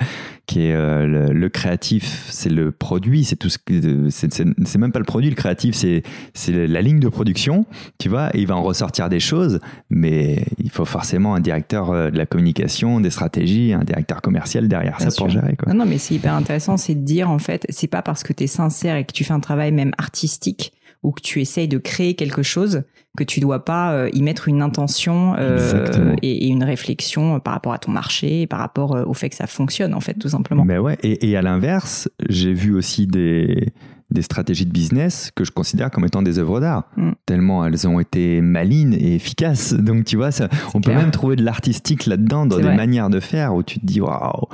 qui 0.46 0.66
est 0.66 0.74
euh, 0.74 1.28
le, 1.28 1.48
créatif, 1.48 2.26
c'est 2.28 2.50
le 2.50 2.70
produit, 2.70 3.24
c'est 3.24 3.36
tout 3.36 3.48
ce 3.48 3.58
que 3.58 4.08
c'est 4.10 4.78
même 4.78 4.92
pas 4.92 4.98
le 4.98 5.04
produit, 5.04 5.30
le 5.30 5.36
créatif, 5.36 5.74
c'est 5.74 6.02
c'est 6.34 6.66
la 6.66 6.82
ligne 6.82 7.00
de 7.00 7.08
production, 7.08 7.64
tu 7.98 8.08
vois. 8.08 8.30
il 8.34 8.46
va 8.46 8.56
en 8.56 8.62
ressortir 8.62 9.08
des 9.08 9.20
choses, 9.20 9.60
mais 9.88 10.44
il 10.58 10.70
faut 10.70 10.84
forcément 10.84 11.34
un 11.34 11.40
directeur 11.40 11.90
euh, 11.90 12.10
de 12.10 12.18
la 12.18 12.26
communication, 12.26 13.00
des 13.00 13.10
stratégies, 13.10 13.72
un 13.72 13.84
directeur 13.84 14.20
commercial 14.20 14.68
derrière 14.68 15.00
ça 15.00 15.08
pour 15.16 15.30
gérer. 15.30 15.56
Quoi. 15.56 15.72
Non, 15.72 15.84
non, 15.84 15.90
mais 15.90 15.98
c'est 15.98 16.14
hyper 16.14 16.34
intéressant, 16.34 16.76
c'est 16.76 16.94
de 16.94 17.04
dire 17.04 17.30
en 17.30 17.38
fait, 17.38 17.66
c'est 17.70 17.86
pas 17.86 18.02
parce 18.02 18.22
que 18.22 18.32
tu 18.32 18.44
es 18.44 18.46
sincère 18.46 18.96
et 18.96 19.04
que 19.04 19.12
tu 19.12 19.24
fais 19.24 19.32
un 19.32 19.40
travail 19.40 19.72
même 19.72 19.92
artistique 19.98 20.72
ou 21.02 21.12
que 21.12 21.22
tu 21.22 21.40
essayes 21.40 21.68
de 21.68 21.78
créer 21.78 22.14
quelque 22.14 22.42
chose 22.42 22.82
que 23.16 23.24
tu 23.24 23.40
dois 23.40 23.64
pas 23.64 23.92
euh, 23.92 24.10
y 24.12 24.22
mettre 24.22 24.48
une 24.48 24.60
intention 24.60 25.34
euh, 25.38 26.16
et, 26.22 26.48
une 26.48 26.64
réflexion 26.64 27.38
par 27.40 27.54
rapport 27.54 27.72
à 27.72 27.78
ton 27.78 27.92
marché, 27.92 28.46
par 28.46 28.58
rapport 28.58 28.96
euh, 28.96 29.04
au 29.04 29.14
fait 29.14 29.30
que 29.30 29.36
ça 29.36 29.46
fonctionne 29.46 29.94
en 29.94 30.00
fait 30.00 30.14
tout 30.14 30.28
simplement. 30.28 30.64
Mais 30.64 30.78
ouais, 30.78 30.98
et, 31.02 31.36
à 31.36 31.42
l'inverse, 31.42 32.08
j'ai 32.28 32.52
vu 32.52 32.74
aussi 32.74 33.06
des 33.06 33.72
des 34.10 34.22
stratégies 34.22 34.66
de 34.66 34.70
business 34.70 35.32
que 35.34 35.44
je 35.44 35.50
considère 35.50 35.90
comme 35.90 36.04
étant 36.04 36.22
des 36.22 36.38
œuvres 36.38 36.60
d'art, 36.60 36.84
mm. 36.96 37.12
tellement 37.26 37.64
elles 37.64 37.88
ont 37.88 37.98
été 37.98 38.40
malines 38.42 38.94
et 38.94 39.14
efficaces. 39.14 39.72
Donc 39.78 40.04
tu 40.04 40.16
vois, 40.16 40.30
ça, 40.30 40.48
on 40.74 40.80
peut 40.80 40.94
même 40.94 41.10
trouver 41.10 41.36
de 41.36 41.42
l'artistique 41.42 42.06
là-dedans, 42.06 42.46
dans 42.46 42.58
des 42.58 42.74
manières 42.74 43.10
de 43.10 43.18
faire 43.18 43.54
où 43.54 43.62
tu 43.62 43.80
te 43.80 43.86
dis 43.86 44.00
waouh. 44.00 44.48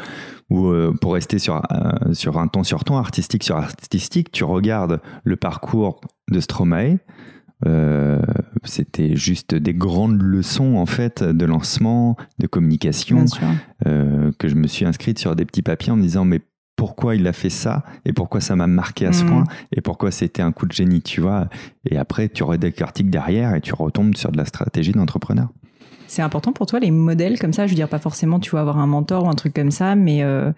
Ou 0.50 0.72
pour 1.00 1.14
rester 1.14 1.38
sur 1.38 1.62
sur 2.12 2.38
un 2.38 2.48
ton 2.48 2.64
sur 2.64 2.84
ton 2.84 2.96
artistique 2.96 3.44
sur 3.44 3.56
artistique, 3.56 4.32
tu 4.32 4.44
regardes 4.44 5.00
le 5.24 5.36
parcours 5.36 6.00
de 6.30 6.40
Stromae. 6.40 6.98
Euh, 7.66 8.20
c'était 8.64 9.16
juste 9.16 9.54
des 9.54 9.74
grandes 9.74 10.20
leçons 10.22 10.76
en 10.76 10.86
fait 10.86 11.22
de 11.22 11.44
lancement, 11.44 12.16
de 12.38 12.46
communication, 12.46 13.24
euh, 13.86 14.32
que 14.38 14.48
je 14.48 14.54
me 14.54 14.66
suis 14.66 14.84
inscrite 14.84 15.18
sur 15.18 15.36
des 15.36 15.44
petits 15.44 15.62
papiers 15.62 15.92
en 15.92 15.96
me 15.96 16.02
disant 16.02 16.24
mais 16.24 16.40
pourquoi 16.76 17.14
il 17.14 17.26
a 17.26 17.34
fait 17.34 17.50
ça 17.50 17.84
et 18.06 18.14
pourquoi 18.14 18.40
ça 18.40 18.56
m'a 18.56 18.66
marqué 18.66 19.04
à 19.04 19.12
ce 19.12 19.24
mm. 19.24 19.28
point 19.28 19.44
et 19.76 19.82
pourquoi 19.82 20.10
c'était 20.10 20.40
un 20.40 20.52
coup 20.52 20.66
de 20.66 20.72
génie, 20.72 21.02
tu 21.02 21.20
vois. 21.20 21.48
Et 21.84 21.98
après, 21.98 22.30
tu 22.30 22.42
articles 22.42 23.10
derrière 23.10 23.54
et 23.54 23.60
tu 23.60 23.74
retombes 23.74 24.16
sur 24.16 24.32
de 24.32 24.38
la 24.38 24.46
stratégie 24.46 24.92
d'entrepreneur. 24.92 25.48
C'est 26.06 26.22
important 26.22 26.52
pour 26.52 26.66
toi 26.66 26.80
les 26.80 26.90
modèles 26.90 27.38
comme 27.38 27.52
ça? 27.52 27.66
Je 27.66 27.72
veux 27.72 27.76
dire 27.76 27.88
pas 27.88 27.98
forcément 27.98 28.40
tu 28.40 28.50
vas 28.52 28.60
avoir 28.60 28.78
un 28.78 28.86
mentor 28.86 29.24
ou 29.24 29.28
un 29.28 29.34
truc 29.34 29.52
comme 29.52 29.70
ça, 29.70 29.94
mais 29.94 30.22
euh, 30.22 30.50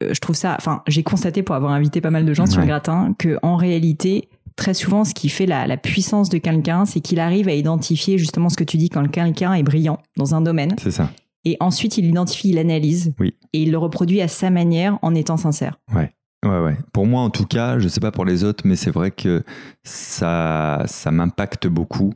je 0.00 0.18
trouve 0.20 0.36
ça. 0.36 0.54
Enfin, 0.56 0.82
j'ai 0.86 1.02
constaté 1.02 1.42
pour 1.42 1.54
avoir 1.54 1.72
invité 1.72 2.00
pas 2.00 2.10
mal 2.10 2.24
de 2.24 2.32
gens 2.32 2.46
sur 2.46 2.60
le 2.60 2.66
gratin 2.66 3.14
que 3.18 3.38
en 3.42 3.56
réalité 3.56 4.28
très 4.60 4.74
souvent, 4.74 5.04
ce 5.04 5.14
qui 5.14 5.30
fait 5.30 5.46
la, 5.46 5.76
puissance 5.78 6.28
de 6.28 6.36
quelqu'un, 6.38 6.84
c'est 6.84 7.00
qu'il 7.00 7.18
arrive 7.18 7.48
à 7.48 7.54
identifier 7.54 8.18
justement 8.18 8.50
ce 8.50 8.56
que 8.56 8.64
tu 8.64 8.76
dis 8.76 8.90
quand 8.90 9.08
quelqu'un 9.10 9.54
est 9.54 9.62
brillant 9.62 9.98
dans 10.18 10.34
un 10.34 10.42
domaine. 10.42 10.76
C'est 10.78 10.90
ça. 10.90 11.10
Et 11.46 11.56
ensuite, 11.60 11.96
il 11.96 12.04
identifie, 12.04 12.50
il 12.50 12.58
analyse. 12.58 13.14
Oui. 13.18 13.34
Et 13.54 13.62
il 13.62 13.70
le 13.70 13.78
reproduit 13.78 14.20
à 14.20 14.28
sa 14.28 14.50
manière 14.50 14.98
en 15.00 15.14
étant 15.14 15.38
sincère. 15.38 15.78
Ouais. 15.94 16.12
Ouais, 16.44 16.60
ouais. 16.60 16.76
Pour 16.92 17.06
moi, 17.06 17.22
en 17.22 17.30
tout 17.30 17.46
cas, 17.46 17.78
je 17.78 17.88
sais 17.88 18.00
pas 18.00 18.12
pour 18.12 18.26
les 18.26 18.44
autres, 18.44 18.64
mais 18.66 18.76
c'est 18.76 18.90
vrai 18.90 19.10
que 19.10 19.42
ça, 19.82 20.82
ça 20.86 21.10
m'impacte 21.10 21.66
beaucoup. 21.66 22.12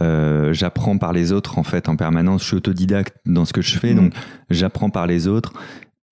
Euh, 0.00 0.54
j'apprends 0.54 0.96
par 0.96 1.12
les 1.12 1.32
autres 1.32 1.58
en 1.58 1.62
fait 1.62 1.90
en 1.90 1.96
permanence. 1.96 2.42
Je 2.42 2.46
suis 2.48 2.56
autodidacte 2.56 3.14
dans 3.26 3.44
ce 3.44 3.52
que 3.52 3.60
je 3.60 3.78
fais, 3.78 3.92
mmh. 3.92 3.96
donc 3.96 4.14
j'apprends 4.48 4.88
par 4.88 5.06
les 5.06 5.28
autres 5.28 5.52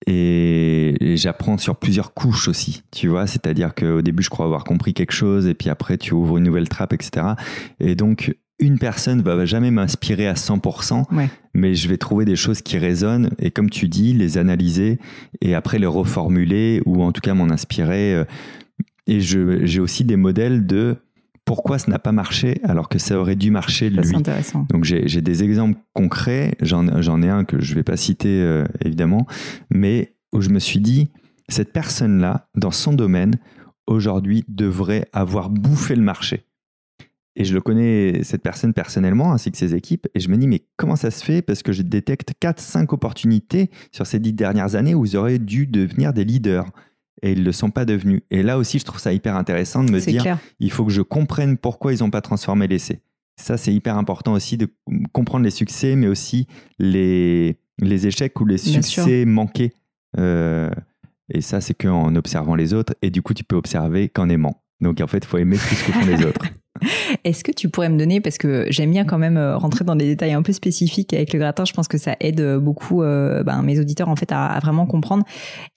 et, 0.07 1.15
j'apprends 1.15 1.57
sur 1.57 1.75
plusieurs 1.75 2.13
couches 2.13 2.47
aussi, 2.47 2.83
tu 2.91 3.07
vois, 3.07 3.27
c'est-à-dire 3.27 3.75
qu'au 3.75 4.01
début 4.01 4.23
je 4.23 4.29
crois 4.29 4.45
avoir 4.45 4.63
compris 4.63 4.93
quelque 4.93 5.11
chose 5.11 5.47
et 5.47 5.53
puis 5.53 5.69
après 5.69 5.97
tu 5.97 6.13
ouvres 6.13 6.37
une 6.37 6.45
nouvelle 6.45 6.69
trappe, 6.69 6.93
etc. 6.93 7.27
Et 7.79 7.95
donc 7.95 8.35
une 8.59 8.77
personne 8.77 9.21
va 9.21 9.43
jamais 9.45 9.71
m'inspirer 9.71 10.27
à 10.27 10.33
100%, 10.33 11.05
mais 11.53 11.75
je 11.75 11.89
vais 11.89 11.97
trouver 11.97 12.25
des 12.25 12.35
choses 12.35 12.61
qui 12.61 12.77
résonnent 12.77 13.31
et 13.39 13.51
comme 13.51 13.69
tu 13.69 13.87
dis, 13.87 14.13
les 14.13 14.37
analyser 14.37 14.99
et 15.41 15.55
après 15.55 15.79
les 15.79 15.87
reformuler 15.87 16.81
ou 16.85 17.03
en 17.03 17.11
tout 17.11 17.21
cas 17.21 17.33
m'en 17.33 17.49
inspirer. 17.49 18.13
Euh, 18.13 18.23
et 19.07 19.19
j'ai 19.19 19.79
aussi 19.79 20.05
des 20.05 20.15
modèles 20.15 20.65
de 20.65 20.97
pourquoi 21.45 21.79
ça 21.79 21.91
n'a 21.91 21.99
pas 21.99 22.11
marché 22.11 22.59
alors 22.63 22.89
que 22.89 22.99
ça 22.99 23.19
aurait 23.19 23.35
dû 23.35 23.51
marcher 23.51 23.89
lui. 23.89 24.05
C'est 24.05 24.15
intéressant. 24.15 24.65
Donc 24.69 24.83
j'ai 24.83 25.21
des 25.21 25.43
exemples 25.43 25.79
concrets, 25.93 26.55
j'en 26.61 27.21
ai 27.21 27.29
un 27.29 27.43
que 27.43 27.61
je 27.61 27.71
ne 27.71 27.75
vais 27.75 27.83
pas 27.83 27.97
citer 27.97 28.41
euh, 28.41 28.65
évidemment, 28.83 29.27
mais 29.69 30.15
où 30.33 30.41
je 30.41 30.49
me 30.49 30.59
suis 30.59 30.79
dit, 30.79 31.11
cette 31.49 31.73
personne-là, 31.73 32.49
dans 32.55 32.71
son 32.71 32.93
domaine, 32.93 33.35
aujourd'hui 33.87 34.45
devrait 34.47 35.07
avoir 35.13 35.49
bouffé 35.49 35.95
le 35.95 36.01
marché. 36.01 36.45
Et 37.35 37.45
je 37.45 37.53
le 37.53 37.61
connais, 37.61 38.23
cette 38.23 38.43
personne 38.43 38.73
personnellement, 38.73 39.31
ainsi 39.31 39.51
que 39.51 39.57
ses 39.57 39.73
équipes, 39.73 40.07
et 40.13 40.19
je 40.19 40.29
me 40.29 40.37
dis, 40.37 40.47
mais 40.47 40.65
comment 40.75 40.97
ça 40.97 41.11
se 41.11 41.23
fait? 41.23 41.41
Parce 41.41 41.63
que 41.63 41.71
je 41.71 41.81
détecte 41.81 42.33
4-5 42.41 42.93
opportunités 42.93 43.69
sur 43.91 44.05
ces 44.05 44.19
dix 44.19 44.33
dernières 44.33 44.75
années 44.75 44.95
où 44.95 45.05
ils 45.05 45.15
auraient 45.15 45.39
dû 45.39 45.65
devenir 45.65 46.13
des 46.13 46.25
leaders 46.25 46.65
et 47.21 47.33
ils 47.33 47.39
ne 47.39 47.45
le 47.45 47.51
sont 47.51 47.71
pas 47.71 47.85
devenus. 47.85 48.21
Et 48.31 48.43
là 48.43 48.57
aussi, 48.57 48.79
je 48.79 48.85
trouve 48.85 48.99
ça 48.99 49.13
hyper 49.13 49.35
intéressant 49.35 49.83
de 49.83 49.91
me 49.91 49.99
dire, 49.99 50.37
il 50.59 50.71
faut 50.71 50.85
que 50.85 50.91
je 50.91 51.01
comprenne 51.01 51.57
pourquoi 51.57 51.93
ils 51.93 51.99
n'ont 51.99 52.09
pas 52.09 52.21
transformé 52.21 52.67
l'essai. 52.67 53.01
Ça, 53.37 53.57
c'est 53.57 53.73
hyper 53.73 53.97
important 53.97 54.33
aussi 54.33 54.57
de 54.57 54.67
comprendre 55.13 55.43
les 55.43 55.51
succès, 55.51 55.95
mais 55.95 56.07
aussi 56.07 56.47
les, 56.79 57.57
les 57.79 58.07
échecs 58.07 58.39
ou 58.39 58.45
les 58.45 58.57
succès 58.57 59.25
manqués. 59.25 59.73
Euh, 60.17 60.69
et 61.33 61.41
ça, 61.41 61.61
c'est 61.61 61.73
qu'en 61.73 62.15
observant 62.15 62.55
les 62.55 62.73
autres. 62.73 62.93
Et 63.01 63.09
du 63.09 63.21
coup, 63.21 63.33
tu 63.33 63.43
peux 63.43 63.55
observer 63.55 64.09
qu'en 64.09 64.29
aimant. 64.29 64.61
Donc, 64.81 64.99
en 65.01 65.07
fait, 65.07 65.19
il 65.19 65.25
faut 65.25 65.37
aimer 65.37 65.57
ce 65.57 65.69
que 65.69 65.91
font 65.91 66.05
les 66.05 66.25
autres. 66.25 66.45
Est-ce 67.23 67.43
que 67.43 67.51
tu 67.51 67.69
pourrais 67.69 67.89
me 67.89 67.97
donner, 67.97 68.21
parce 68.21 68.37
que 68.37 68.65
j'aime 68.69 68.91
bien 68.91 69.05
quand 69.05 69.17
même 69.17 69.37
euh, 69.37 69.57
rentrer 69.57 69.83
dans 69.83 69.95
des 69.95 70.05
détails 70.05 70.33
un 70.33 70.41
peu 70.41 70.53
spécifiques 70.53 71.13
avec 71.13 71.33
le 71.33 71.39
gratin, 71.39 71.65
je 71.65 71.73
pense 71.73 71.87
que 71.87 71.97
ça 71.97 72.15
aide 72.19 72.41
euh, 72.41 72.59
beaucoup 72.59 73.03
euh, 73.03 73.43
ben, 73.43 73.61
mes 73.61 73.79
auditeurs 73.79 74.09
en 74.09 74.15
fait 74.15 74.31
à, 74.31 74.57
vraiment 74.61 74.85
comprendre. 74.85 75.23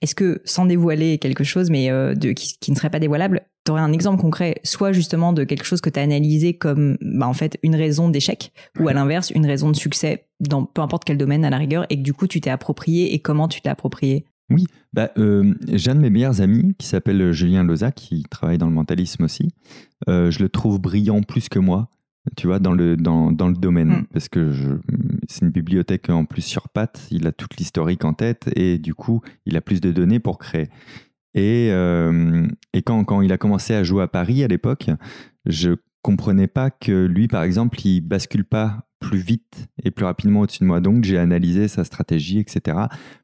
Est-ce 0.03 0.15
que 0.15 0.41
sans 0.45 0.67
dévoiler 0.67 1.19
quelque 1.19 1.45
chose, 1.45 1.71
mais 1.71 1.89
de, 1.89 2.33
qui, 2.33 2.71
ne 2.71 2.77
serait 2.77 2.91
pas 2.91 3.01
dévoilable, 3.01 3.43
tu 3.65 3.73
aurais 3.73 3.81
un 3.81 3.93
exemple 3.93 4.21
concret, 4.21 4.57
soit 4.63 4.93
justement 4.93 5.33
de 5.33 5.45
quelque 5.45 5.65
chose 5.65 5.81
que 5.81 5.91
tu 5.91 5.99
as 5.99 6.03
analysé 6.03 6.55
comme 6.55 6.97
ben, 7.01 7.27
en 7.27 7.35
fait 7.35 7.59
une 7.63 7.75
raison 7.75 8.09
d'échec, 8.09 8.53
ou 8.79 8.89
à 8.89 8.93
l'inverse 8.93 9.31
une 9.31 9.47
raison 9.47 9.71
de 9.71 9.77
succès 9.77 10.27
dans 10.41 10.65
peu 10.65 10.83
importe 10.83 11.05
quel 11.05 11.17
domaine 11.17 11.45
à 11.45 11.51
la 11.51 11.59
rigueur, 11.59 11.87
et 11.91 11.97
que 11.97 12.03
du 12.03 12.13
coup 12.13 12.27
tu 12.27 12.41
t'es 12.41 12.51
approprié 12.51 13.15
et 13.15 13.19
comment 13.21 13.49
tu 13.49 13.61
t'es 13.61 13.71
approprié? 13.71 14.25
Oui, 14.51 14.67
bah, 14.93 15.11
euh, 15.17 15.55
j'ai 15.73 15.91
un 15.91 15.95
de 15.95 16.01
mes 16.01 16.11
meilleurs 16.11 16.41
amis 16.41 16.75
qui 16.79 16.87
s'appelle 16.87 17.33
Julien 17.33 17.65
Loza, 17.65 17.93
qui 17.93 18.25
travaille 18.25 18.59
dans 18.59 18.69
le 18.69 18.75
mentalisme 18.75 19.25
aussi. 19.25 19.51
Euh, 20.09 20.31
je 20.31 20.41
le 20.41 20.49
trouve 20.49 20.79
brillant 20.79 21.23
plus 21.23 21.49
que 21.49 21.59
moi, 21.59 21.89
tu 22.37 22.47
vois, 22.47 22.59
dans 22.59 22.73
le, 22.73 22.97
dans, 22.97 23.33
dans 23.33 23.49
le 23.49 23.55
domaine. 23.55 23.89
Mm. 23.89 24.07
Parce 24.13 24.29
que 24.29 24.53
c'est 25.29 25.43
une 25.43 25.51
bibliothèque 25.51 26.11
en 26.11 26.27
plus 26.27 26.43
sur 26.43 26.69
pattes, 26.69 27.07
il 27.11 27.27
a 27.27 27.33
toute 27.33 27.57
l'historique 27.57 28.05
en 28.05 28.13
tête 28.13 28.51
et 28.55 28.79
du 28.79 28.95
coup, 28.95 29.23
il 29.47 29.57
a 29.57 29.61
plus 29.61 29.81
de 29.81 29.93
données 29.93 30.21
pour 30.21 30.39
créer. 30.39 30.69
Et, 31.35 31.71
euh, 31.73 32.47
et 32.73 32.83
quand, 32.83 33.03
quand 33.05 33.23
il 33.23 33.33
a 33.33 33.39
commencé 33.39 33.75
à 33.75 33.83
jouer 33.83 34.03
à 34.03 34.09
Paris 34.09 34.45
à 34.45 34.47
l'époque, 34.47 34.91
je 35.47 35.71
comprenais 36.03 36.47
pas 36.47 36.71
que 36.71 37.07
lui, 37.07 37.29
par 37.29 37.43
exemple, 37.43 37.85
il 37.85 38.03
bascule 38.03 38.45
pas 38.45 38.87
plus 39.09 39.19
vite 39.19 39.67
et 39.83 39.91
plus 39.91 40.05
rapidement 40.05 40.41
au-dessus 40.41 40.61
de 40.61 40.67
moi. 40.67 40.81
Donc, 40.81 41.05
j'ai 41.05 41.19
analysé 41.19 41.69
sa 41.69 41.85
stratégie, 41.85 42.39
etc., 42.39 42.79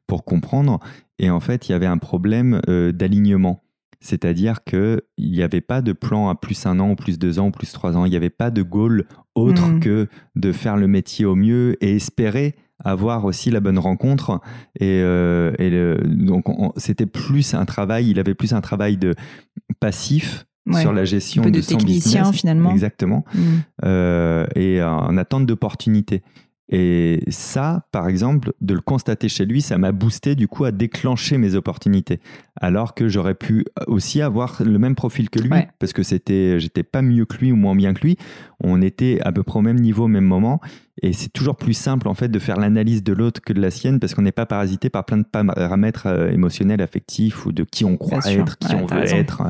pour 0.07 0.23
comprendre. 0.25 0.79
Et 1.19 1.29
en 1.29 1.39
fait, 1.39 1.67
il 1.69 1.71
y 1.71 1.75
avait 1.75 1.85
un 1.87 1.97
problème 1.97 2.61
euh, 2.69 2.91
d'alignement. 2.91 3.63
C'est-à-dire 3.99 4.63
qu'il 4.63 5.01
n'y 5.19 5.43
avait 5.43 5.61
pas 5.61 5.81
de 5.81 5.93
plan 5.93 6.29
à 6.29 6.35
plus 6.35 6.65
un 6.65 6.79
an, 6.79 6.95
plus 6.95 7.19
deux 7.19 7.37
ans, 7.39 7.51
plus 7.51 7.71
trois 7.71 7.95
ans. 7.97 8.05
Il 8.05 8.09
n'y 8.09 8.15
avait 8.15 8.31
pas 8.31 8.49
de 8.49 8.63
goal 8.63 9.05
autre 9.35 9.67
Mhm. 9.67 9.79
que 9.79 10.07
de 10.35 10.51
faire 10.51 10.75
le 10.77 10.87
métier 10.87 11.25
au 11.25 11.35
mieux 11.35 11.77
et 11.83 11.95
espérer 11.95 12.55
avoir 12.83 13.25
aussi 13.25 13.51
la 13.51 13.59
bonne 13.59 13.77
rencontre. 13.77 14.39
Et, 14.79 15.01
euh, 15.03 15.53
et 15.59 15.69
le- 15.69 15.99
donc, 16.03 16.49
on- 16.49 16.73
c'était 16.77 17.05
plus 17.05 17.53
un 17.53 17.65
travail, 17.65 18.09
il 18.09 18.19
avait 18.19 18.33
plus 18.33 18.53
un 18.53 18.61
travail 18.61 18.97
de 18.97 19.13
passif 19.79 20.45
Ouais. 20.67 20.81
sur 20.81 20.93
la 20.93 21.05
gestion 21.05 21.41
Un 21.41 21.45
peu 21.45 21.51
de 21.51 21.61
son 21.61 21.77
technicien, 21.77 22.21
business. 22.21 22.39
finalement. 22.39 22.71
Exactement. 22.71 23.25
Mm. 23.33 23.39
Euh, 23.85 24.45
et 24.55 24.81
en 24.83 25.17
attente 25.17 25.45
d'opportunités. 25.45 26.21
Et 26.73 27.23
ça, 27.29 27.85
par 27.91 28.07
exemple, 28.07 28.53
de 28.61 28.73
le 28.73 28.79
constater 28.81 29.27
chez 29.27 29.45
lui, 29.45 29.61
ça 29.61 29.77
m'a 29.77 29.91
boosté 29.91 30.35
du 30.35 30.47
coup 30.47 30.63
à 30.63 30.71
déclencher 30.71 31.37
mes 31.37 31.55
opportunités. 31.55 32.21
Alors 32.59 32.93
que 32.95 33.09
j'aurais 33.09 33.35
pu 33.35 33.65
aussi 33.87 34.21
avoir 34.21 34.61
le 34.63 34.79
même 34.79 34.95
profil 34.95 35.29
que 35.29 35.39
lui, 35.39 35.49
Ouais. 35.51 35.67
parce 35.79 35.91
que 35.91 36.01
c'était, 36.03 36.59
j'étais 36.59 36.83
pas 36.83 37.01
mieux 37.01 37.25
que 37.25 37.37
lui 37.37 37.51
ou 37.51 37.57
moins 37.57 37.75
bien 37.75 37.93
que 37.93 38.01
lui. 38.01 38.17
On 38.63 38.81
était 38.81 39.19
à 39.23 39.31
peu 39.33 39.43
près 39.43 39.59
au 39.59 39.61
même 39.61 39.79
niveau, 39.79 40.05
au 40.05 40.07
même 40.07 40.23
moment. 40.25 40.61
Et 41.01 41.13
c'est 41.13 41.29
toujours 41.33 41.55
plus 41.57 41.73
simple 41.73 42.07
en 42.07 42.13
fait 42.13 42.29
de 42.29 42.39
faire 42.39 42.57
l'analyse 42.57 43.03
de 43.03 43.11
l'autre 43.13 43.41
que 43.41 43.51
de 43.53 43.59
la 43.61 43.71
sienne, 43.71 43.99
parce 43.99 44.13
qu'on 44.13 44.21
n'est 44.21 44.31
pas 44.31 44.45
parasité 44.45 44.89
par 44.89 45.05
plein 45.05 45.17
de 45.17 45.23
paramètres 45.23 46.07
euh, 46.07 46.29
émotionnels, 46.31 46.81
affectifs 46.81 47.45
ou 47.45 47.51
de 47.51 47.63
qui 47.63 47.83
on 47.85 47.97
croit 47.97 48.19
être, 48.29 48.57
qui 48.59 48.73
Ouais, 48.75 48.81
on 48.81 48.85
veut 48.85 48.99
raison. 48.99 49.17
être. 49.17 49.43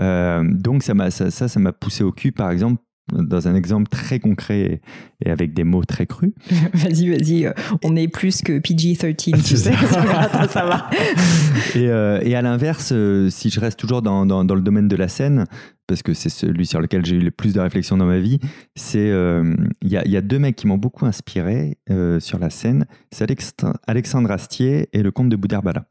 Euh, 0.00 0.42
donc 0.52 0.82
ça 0.82 0.94
m'a, 0.94 1.10
ça, 1.10 1.30
ça 1.30 1.60
m'a 1.60 1.72
poussé 1.72 2.02
au 2.02 2.12
cul, 2.12 2.32
par 2.32 2.50
exemple, 2.50 2.82
dans 3.12 3.46
un 3.48 3.54
exemple 3.54 3.88
très 3.88 4.18
concret 4.18 4.80
et 5.24 5.30
avec 5.30 5.54
des 5.54 5.64
mots 5.64 5.84
très 5.84 6.06
crus. 6.06 6.32
Vas-y, 6.74 7.08
vas-y. 7.10 7.46
euh, 7.46 7.52
On 7.84 7.94
est 7.96 8.08
plus 8.08 8.42
que 8.42 8.58
PG-13, 8.58 9.42
tu 9.44 9.56
sais. 9.56 9.72
ça. 9.72 10.64
Va. 10.66 10.90
Et, 11.74 11.88
euh, 11.88 12.20
et 12.22 12.34
à 12.34 12.42
l'inverse, 12.42 12.90
euh, 12.92 13.28
si 13.30 13.50
je 13.50 13.60
reste 13.60 13.78
toujours 13.78 14.00
dans, 14.02 14.24
dans, 14.26 14.44
dans 14.44 14.54
le 14.54 14.60
domaine 14.60 14.88
de 14.88 14.96
la 14.96 15.08
scène, 15.08 15.44
parce 15.86 16.02
que 16.02 16.14
c'est 16.14 16.28
celui 16.30 16.64
sur 16.66 16.80
lequel 16.80 17.04
j'ai 17.04 17.16
eu 17.16 17.20
le 17.20 17.30
plus 17.30 17.52
de 17.54 17.60
réflexion 17.60 17.96
dans 17.96 18.06
ma 18.06 18.18
vie, 18.18 18.38
c'est 18.76 19.10
euh, 19.10 19.54
il 19.82 19.88
y, 19.88 19.96
a, 19.96 20.04
il 20.04 20.10
y 20.10 20.16
a 20.16 20.20
deux 20.22 20.38
mecs 20.38 20.56
qui 20.56 20.66
m'ont 20.66 20.78
beaucoup 20.78 21.04
inspiré 21.06 21.76
euh, 21.90 22.18
sur 22.18 22.38
la 22.38 22.50
scène. 22.50 22.86
C'est 23.12 23.24
Alex- 23.24 23.52
Alexandre 23.86 24.30
Astier 24.30 24.88
et 24.92 25.02
le 25.02 25.10
comte 25.10 25.28
de. 25.28 25.36
Mm, 25.36 25.46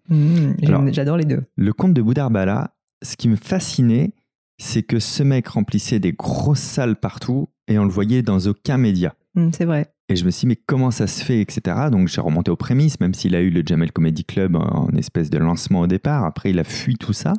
j'aime- 0.10 0.56
Alors- 0.68 0.94
J'adore 0.94 1.18
les 1.18 1.26
deux. 1.26 1.44
Le 1.56 1.72
comte 1.74 1.94
de 1.94 2.02
Boudherbala, 2.02 2.74
ce 3.04 3.16
qui 3.16 3.30
me 3.30 3.36
fascinait, 3.36 4.14
c'est 4.58 4.84
que 4.84 5.00
ce 5.00 5.24
mec 5.24 5.48
remplissait 5.48 6.00
des 6.00 6.14
grosses 6.14 6.60
salles 6.60 6.96
partout 6.96 7.50
et 7.68 7.78
on 7.80 7.84
le 7.84 7.92
voyait 7.92 8.22
dans 8.22 8.40
aucun 8.48 8.78
média. 8.78 9.16
Mm, 9.36 9.50
C'est 9.54 9.66
vrai. 9.66 9.92
Et 10.08 10.16
je 10.16 10.24
me 10.24 10.30
suis 10.30 10.42
dit, 10.42 10.48
mais 10.48 10.56
comment 10.56 10.92
ça 10.92 11.08
se 11.08 11.24
fait, 11.24 11.42
etc. 11.42 11.88
Donc 11.92 12.08
j'ai 12.10 12.22
remonté 12.22 12.52
aux 12.52 12.56
prémices, 12.56 13.00
même 13.00 13.16
s'il 13.16 13.36
a 13.36 13.42
eu 13.42 13.50
le 13.50 13.64
Jamel 13.66 13.92
Comedy 13.92 14.24
Club 14.24 14.56
en 14.56 14.90
espèce 14.96 15.32
de 15.32 15.40
lancement 15.40 15.82
au 15.82 15.88
départ. 15.88 16.26
Après, 16.26 16.52
il 16.52 16.60
a 16.60 16.64
fui 16.64 16.96
tout 16.96 17.14
ça. 17.14 17.34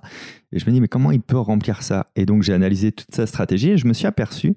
Et 0.51 0.59
je 0.59 0.67
me 0.67 0.73
dis, 0.73 0.81
mais 0.81 0.89
comment 0.89 1.13
il 1.13 1.21
peut 1.21 1.39
remplir 1.39 1.83
ça? 1.83 2.09
Et 2.17 2.27
donc 2.27 2.43
j'ai 2.43 2.53
analysé 2.53 2.91
toute 2.91 3.15
sa 3.15 3.27
stratégie 3.27 3.71
et 3.71 3.79
je 3.79 3.87
me 3.87 3.93
suis 3.93 4.09
aperçu 4.09 4.55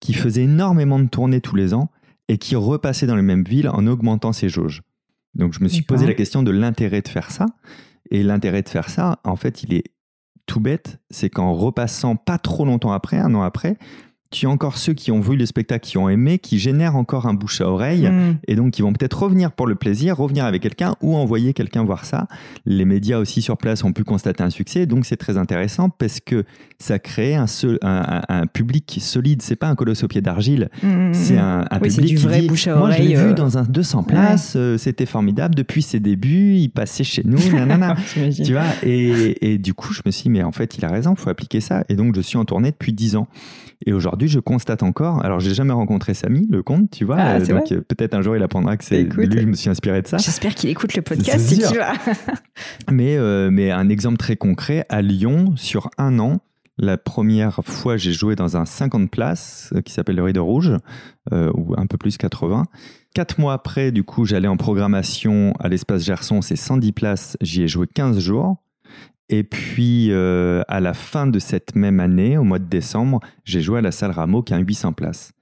qu'il 0.00 0.16
faisait 0.16 0.44
énormément 0.44 0.98
de 0.98 1.08
tournées 1.08 1.42
tous 1.42 1.54
les 1.54 1.74
ans 1.74 1.90
et 2.28 2.38
qu'il 2.38 2.56
repassait 2.56 3.06
dans 3.06 3.16
les 3.16 3.22
mêmes 3.22 3.44
villes 3.44 3.68
en 3.68 3.86
augmentant 3.86 4.32
ses 4.32 4.48
jauges. 4.48 4.80
Donc 5.34 5.52
je 5.52 5.62
me 5.62 5.68
suis 5.68 5.82
posé 5.82 6.06
la 6.06 6.14
question 6.14 6.42
de 6.42 6.50
l'intérêt 6.50 7.02
de 7.02 7.08
faire 7.08 7.30
ça. 7.30 7.44
Et 8.10 8.22
l'intérêt 8.22 8.62
de 8.62 8.68
faire 8.68 8.88
ça, 8.88 9.20
en 9.24 9.36
fait, 9.36 9.62
il 9.62 9.74
est 9.74 9.84
tout 10.50 10.58
bête. 10.58 10.98
C'est 11.10 11.30
qu'en 11.30 11.52
repassant 11.52 12.16
pas 12.16 12.36
trop 12.36 12.64
longtemps 12.64 12.90
après, 12.90 13.18
un 13.18 13.32
an 13.36 13.42
après, 13.42 13.76
tu 14.30 14.46
as 14.46 14.50
encore 14.50 14.76
ceux 14.78 14.92
qui 14.94 15.10
ont 15.10 15.20
vu 15.20 15.34
le 15.36 15.44
spectacle, 15.44 15.84
qui 15.88 15.98
ont 15.98 16.08
aimé, 16.08 16.38
qui 16.38 16.58
génèrent 16.60 16.94
encore 16.94 17.26
un 17.26 17.34
bouche 17.34 17.60
à 17.60 17.68
oreille. 17.68 18.08
Mm. 18.08 18.38
Et 18.46 18.54
donc, 18.54 18.78
ils 18.78 18.82
vont 18.82 18.92
peut-être 18.92 19.20
revenir 19.22 19.50
pour 19.50 19.66
le 19.66 19.74
plaisir, 19.74 20.16
revenir 20.16 20.44
avec 20.44 20.62
quelqu'un 20.62 20.94
ou 21.02 21.16
envoyer 21.16 21.52
quelqu'un 21.52 21.82
voir 21.84 22.04
ça. 22.04 22.28
Les 22.64 22.84
médias 22.84 23.18
aussi 23.18 23.42
sur 23.42 23.56
place 23.56 23.82
ont 23.82 23.92
pu 23.92 24.04
constater 24.04 24.44
un 24.44 24.50
succès. 24.50 24.86
Donc, 24.86 25.04
c'est 25.04 25.16
très 25.16 25.36
intéressant 25.36 25.88
parce 25.90 26.20
que 26.20 26.44
ça 26.78 27.00
crée 27.00 27.34
un, 27.34 27.48
seul- 27.48 27.78
un, 27.82 28.22
un- 28.28 28.42
un 28.42 28.46
public 28.46 28.98
solide. 29.00 29.42
C'est 29.42 29.56
pas 29.56 29.66
un 29.68 29.74
colosse 29.74 30.04
au 30.04 30.08
pied 30.08 30.20
d'argile. 30.20 30.68
Mm, 30.84 31.12
C'est 31.12 31.34
mm. 31.34 31.38
un, 31.38 31.60
un 31.68 31.80
Oui, 31.80 31.90
c'est 31.90 31.96
public 31.96 32.08
du 32.10 32.14
qui 32.16 32.22
vrai 32.22 32.40
dit, 32.42 32.46
bouche 32.46 32.68
à 32.68 32.76
Moi, 32.76 32.92
je 32.92 32.98
l'ai 33.02 33.14
oreille, 33.16 33.24
vu 33.26 33.30
euh, 33.32 33.34
dans 33.34 33.58
un 33.58 33.64
200 33.64 34.04
places. 34.04 34.52
euh, 34.54 34.78
C'était 34.78 35.06
formidable. 35.06 35.56
Depuis 35.56 35.82
ses 35.82 35.98
débuts, 35.98 36.54
il 36.54 36.68
passait 36.68 37.02
chez 37.02 37.22
nous. 37.24 37.38
nanana. 37.52 37.96
Tu 38.44 38.52
vois, 38.52 38.62
et, 38.84 39.52
et 39.54 39.58
du 39.58 39.74
coup, 39.74 39.92
je 39.92 40.02
me 40.06 40.12
suis 40.12 40.24
dit, 40.24 40.30
mais 40.30 40.42
en 40.44 40.52
fait, 40.52 40.78
il 40.78 40.84
a 40.84 40.88
raison, 40.88 41.14
il 41.16 41.20
faut 41.20 41.30
appliquer 41.30 41.60
ça. 41.60 41.82
Et 41.88 41.96
donc, 41.96 42.14
je 42.14 42.20
suis 42.20 42.36
en 42.38 42.44
tournée 42.44 42.70
depuis 42.70 42.92
10 42.92 43.16
ans. 43.16 43.26
Et 43.86 43.92
aujourd'hui, 43.92 44.28
je 44.28 44.40
constate 44.40 44.82
encore, 44.82 45.24
alors 45.24 45.40
j'ai 45.40 45.54
jamais 45.54 45.72
rencontré 45.72 46.12
Samy, 46.12 46.46
le 46.50 46.62
comte, 46.62 46.90
tu 46.90 47.04
vois, 47.04 47.16
Ah, 47.18 47.36
euh, 47.36 47.46
donc 47.46 47.72
euh, 47.72 47.80
peut-être 47.80 48.14
un 48.14 48.20
jour 48.20 48.36
il 48.36 48.42
apprendra 48.42 48.76
que 48.76 48.84
c'est 48.84 49.04
lui, 49.04 49.40
je 49.40 49.46
me 49.46 49.54
suis 49.54 49.70
inspiré 49.70 50.02
de 50.02 50.06
ça. 50.06 50.18
J'espère 50.18 50.54
qu'il 50.54 50.68
écoute 50.68 50.94
le 50.94 51.02
podcast, 51.02 51.46
si 51.46 51.58
tu 51.58 51.78
vas. 51.78 51.94
Mais, 52.90 53.16
euh, 53.16 53.50
mais 53.50 53.70
un 53.70 53.88
exemple 53.88 54.18
très 54.18 54.36
concret, 54.36 54.84
à 54.90 55.00
Lyon, 55.00 55.54
sur 55.56 55.90
un 55.96 56.18
an, 56.18 56.40
la 56.76 56.96
première 56.96 57.60
fois, 57.64 57.96
j'ai 57.96 58.12
joué 58.12 58.36
dans 58.36 58.56
un 58.56 58.64
50 58.64 59.10
places 59.10 59.72
qui 59.84 59.92
s'appelle 59.92 60.16
le 60.16 60.22
Rideau 60.22 60.44
Rouge, 60.44 60.72
euh, 61.32 61.50
ou 61.54 61.74
un 61.76 61.86
peu 61.86 61.98
plus 61.98 62.16
80. 62.16 62.64
Quatre 63.14 63.38
mois 63.38 63.52
après, 63.52 63.92
du 63.92 64.02
coup, 64.02 64.24
j'allais 64.24 64.48
en 64.48 64.56
programmation 64.56 65.52
à 65.60 65.68
l'espace 65.68 66.04
Gerson, 66.04 66.40
c'est 66.42 66.56
110 66.56 66.92
places, 66.92 67.36
j'y 67.40 67.62
ai 67.62 67.68
joué 67.68 67.86
15 67.86 68.18
jours. 68.18 68.56
Et 69.32 69.44
puis, 69.44 70.08
euh, 70.10 70.62
à 70.66 70.80
la 70.80 70.92
fin 70.92 71.26
de 71.28 71.38
cette 71.38 71.76
même 71.76 72.00
année, 72.00 72.36
au 72.36 72.42
mois 72.42 72.58
de 72.58 72.64
décembre, 72.64 73.20
j'ai 73.44 73.60
joué 73.60 73.78
à 73.78 73.80
la 73.80 73.92
salle 73.92 74.10
Rameau 74.10 74.42
qui 74.42 74.52
a 74.52 74.56
un 74.56 74.60
800 74.60 74.92
places. 74.92 75.32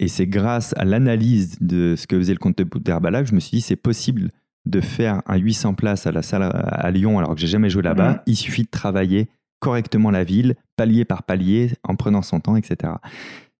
Et 0.00 0.08
c'est 0.08 0.26
grâce 0.26 0.74
à 0.76 0.84
l'analyse 0.84 1.56
de 1.60 1.94
ce 1.96 2.06
que 2.08 2.18
faisait 2.18 2.32
le 2.32 2.38
comte 2.40 2.58
de 2.58 2.64
Boudherbala 2.64 3.22
que 3.22 3.28
je 3.28 3.34
me 3.34 3.40
suis 3.40 3.58
dit, 3.58 3.60
c'est 3.60 3.76
possible 3.76 4.30
de 4.66 4.80
faire 4.80 5.22
un 5.26 5.36
800 5.36 5.74
places 5.74 6.06
à 6.06 6.12
la 6.12 6.22
salle 6.22 6.42
à- 6.42 6.90
Lyon 6.90 7.18
alors 7.18 7.34
que 7.36 7.40
j'ai 7.40 7.46
jamais 7.46 7.70
joué 7.70 7.82
là-bas. 7.82 8.10
Mhm. 8.10 8.18
Il 8.26 8.36
suffit 8.36 8.64
de 8.64 8.68
travailler 8.70 9.28
correctement 9.60 10.10
la 10.10 10.24
ville, 10.24 10.56
palier 10.76 11.04
par 11.04 11.22
palier, 11.22 11.72
en 11.84 11.94
prenant 11.94 12.22
son 12.22 12.40
temps, 12.40 12.56
etc. 12.56 12.94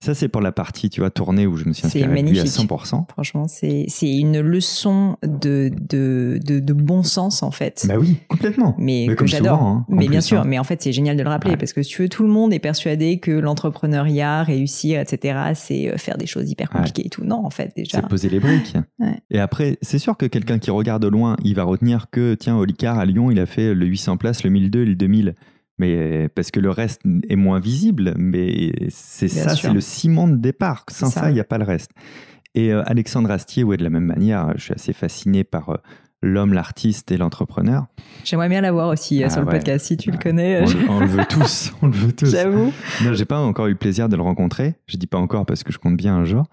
Ça, 0.00 0.14
c'est 0.14 0.28
pour 0.28 0.40
la 0.40 0.52
partie, 0.52 0.90
tu 0.90 1.00
vois, 1.00 1.10
tournée 1.10 1.46
où 1.48 1.56
je 1.56 1.64
me 1.64 1.72
suis 1.72 1.82
C'est 1.82 1.88
inspiré 2.04 2.22
lui 2.22 2.38
à 2.38 2.42
magnifique. 2.42 2.70
100%. 2.70 3.06
Franchement, 3.10 3.48
c'est 3.48 3.84
c'est 3.88 4.16
une 4.16 4.40
leçon 4.40 5.16
de, 5.24 5.72
de, 5.90 6.38
de, 6.44 6.60
de 6.60 6.72
bon 6.72 7.02
sens, 7.02 7.42
en 7.42 7.50
fait. 7.50 7.84
Bah 7.88 7.96
oui, 7.98 8.16
complètement. 8.28 8.76
mais, 8.78 9.06
Mais 9.08 9.16
que 9.16 9.26
j'adore. 9.26 9.60
hein, 9.60 9.86
mais 9.88 10.06
bien 10.06 10.20
plus, 10.20 10.26
sûr, 10.26 10.40
hein. 10.40 10.44
mais 10.46 10.56
en 10.58 10.62
fait, 10.64 10.80
c'est 10.82 10.92
génial 10.92 11.16
de 11.16 11.22
le 11.24 11.28
rappeler 11.28 11.50
Ouais. 11.52 11.56
parce 11.56 11.72
que 11.72 11.82
si 11.82 11.90
tu 11.90 12.02
veux, 12.02 12.08
tout 12.08 12.22
le 12.22 12.28
monde 12.28 12.52
est 12.52 12.60
persuadé 12.60 13.18
que 13.18 13.32
l'entrepreneuriat, 13.32 14.44
réussir, 14.44 15.00
etc., 15.00 15.38
c'est 15.54 15.88
euh, 15.92 15.96
faire 15.96 16.16
des 16.16 16.26
choses 16.26 16.48
hyper 16.50 16.68
Ouais. 16.72 16.76
compliquées 16.78 17.06
et 17.06 17.10
tout. 17.10 17.24
Non, 17.24 17.44
en 17.44 17.50
fait, 17.50 17.72
déjà. 17.74 17.98
C'est 18.00 18.08
poser 18.08 18.28
les 18.28 18.38
briques. 18.40 18.76
Ouais. 19.00 19.18
Et 19.30 19.38
après, 19.40 19.78
c'est 19.82 19.98
sûr 19.98 20.16
que 20.16 20.26
quelqu'un 20.26 20.58
qui 20.58 20.70
regarde 20.70 21.02
de 21.02 21.08
loin, 21.08 21.36
il 21.44 21.54
va 21.54 21.62
retenir 21.64 22.06
que, 22.10 22.34
tiens, 22.34 22.56
Olicard 22.56 22.98
à 22.98 23.04
Lyon, 23.06 23.30
il 23.30 23.38
a 23.38 23.46
fait 23.46 23.74
le 23.74 23.86
800 23.86 24.16
places, 24.16 24.42
le 24.44 24.50
1002 24.50 24.82
et 24.82 24.86
le 24.86 24.94
2000. 24.96 25.34
Mais 25.78 26.28
parce 26.28 26.50
que 26.50 26.60
le 26.60 26.70
reste 26.70 27.00
est 27.28 27.36
moins 27.36 27.60
visible, 27.60 28.14
mais 28.18 28.72
c'est 28.88 29.28
ça, 29.28 29.54
c'est 29.56 29.72
le 29.72 29.80
ciment 29.80 30.26
de 30.28 30.36
départ. 30.36 30.84
Sans 30.90 31.10
ça. 31.10 31.30
il 31.30 31.34
n'y 31.34 31.40
a 31.40 31.44
pas 31.44 31.58
le 31.58 31.64
reste. 31.64 31.90
Et 32.54 32.72
euh, 32.72 32.82
Alexandre 32.86 33.30
Astier, 33.30 33.62
ouais, 33.62 33.76
de 33.76 33.84
la 33.84 33.90
même 33.90 34.04
manière, 34.06 34.52
je 34.56 34.62
suis 34.64 34.74
assez 34.74 34.92
fasciné 34.92 35.44
par 35.44 35.68
euh, 35.68 35.76
l'homme, 36.22 36.52
l'artiste 36.52 37.12
et 37.12 37.16
l'entrepreneur. 37.16 37.86
J'aimerais 38.24 38.48
bien 38.48 38.60
l'avoir 38.62 38.88
aussi 38.88 39.22
euh, 39.22 39.26
Ah 39.26 39.30
sur 39.30 39.40
le 39.42 39.46
podcast 39.46 39.86
si 39.86 39.96
tu 39.96 40.10
le 40.10 40.16
Ouais. 40.16 40.22
connais. 40.22 40.62
On, 40.62 40.66
le- 40.66 40.90
on 40.90 41.00
le 41.00 41.06
veut 41.06 41.24
tous, 41.28 41.72
on 41.82 41.86
le 41.86 41.92
veut 41.92 42.12
tous. 42.12 42.30
J'avoue. 42.32 42.72
Non, 43.04 43.12
j'ai 43.12 43.26
pas 43.26 43.38
encore 43.38 43.66
eu 43.66 43.72
le 43.72 43.76
plaisir 43.76 44.08
de 44.08 44.16
le 44.16 44.22
rencontrer. 44.22 44.74
Je 44.86 44.96
dis 44.96 45.06
pas 45.06 45.18
encore 45.18 45.46
parce 45.46 45.62
que 45.62 45.72
je 45.72 45.78
compte 45.78 45.96
bien 45.96 46.16
un 46.16 46.24
jour. 46.24 46.46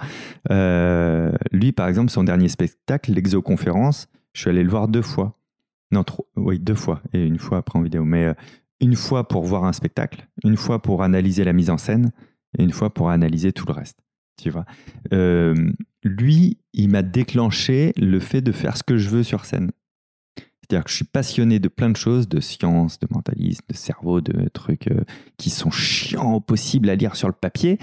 Lui, 1.52 1.72
par 1.72 1.88
exemple, 1.88 2.12
son 2.12 2.24
dernier 2.24 2.50
spectacle, 2.50 3.12
l'exoconférence, 3.14 4.08
je 4.34 4.42
suis 4.42 4.50
allé 4.50 4.64
le 4.64 4.70
voir 4.70 4.88
deux 4.88 5.02
fois. 5.02 5.40
Non, 5.92 6.04
trois, 6.04 6.26
oui, 6.36 6.60
deux 6.60 6.76
fois. 6.76 7.02
Et 7.14 7.26
une 7.26 7.40
fois 7.40 7.60
après 7.60 7.80
en 7.80 7.82
vidéo. 7.82 8.04
Mais 8.06 8.34
une 8.82 8.96
fois 8.96 9.28
pour 9.28 9.44
voir 9.44 9.64
un 9.64 9.74
spectacle, 9.74 10.28
une 10.44 10.58
fois 10.58 10.82
pour 10.82 11.04
analyser 11.04 11.44
la 11.44 11.54
mise 11.54 11.70
en 11.70 11.78
scène, 11.78 12.12
et 12.58 12.64
une 12.64 12.72
fois 12.72 12.94
pour 12.94 13.10
analyser 13.10 13.52
tout 13.52 13.66
le 13.68 13.74
reste. 13.74 14.00
Tu 14.42 14.50
vois. 14.50 14.66
Euh, 15.14 15.72
lui, 16.04 16.60
il 16.74 16.90
m'a 16.90 17.02
déclenché 17.02 17.94
le 17.98 18.20
fait 18.20 18.42
de 18.42 18.52
faire 18.52 18.78
ce 18.78 18.84
que 18.84 18.98
je 18.98 19.10
veux 19.10 19.24
sur 19.24 19.46
scène. 19.46 19.72
C'est-à-dire 20.66 20.84
que 20.86 20.90
je 20.90 20.96
suis 20.96 21.06
passionné 21.06 21.60
de 21.60 21.68
plein 21.68 21.92
de 21.92 21.96
choses, 21.96 22.28
de 22.28 22.40
science, 22.40 23.00
de 23.00 23.08
mentalisme, 23.12 23.64
de 23.70 23.76
cerveau, 23.76 24.20
de 24.20 24.50
trucs 24.50 24.88
euh, 24.88 25.04
qui 25.38 25.52
sont 25.52 25.70
chiants 25.70 26.34
au 26.34 26.40
possible 26.40 26.90
à 26.90 26.96
lire 26.96 27.16
sur 27.16 27.28
le 27.28 27.34
papier. 27.34 27.78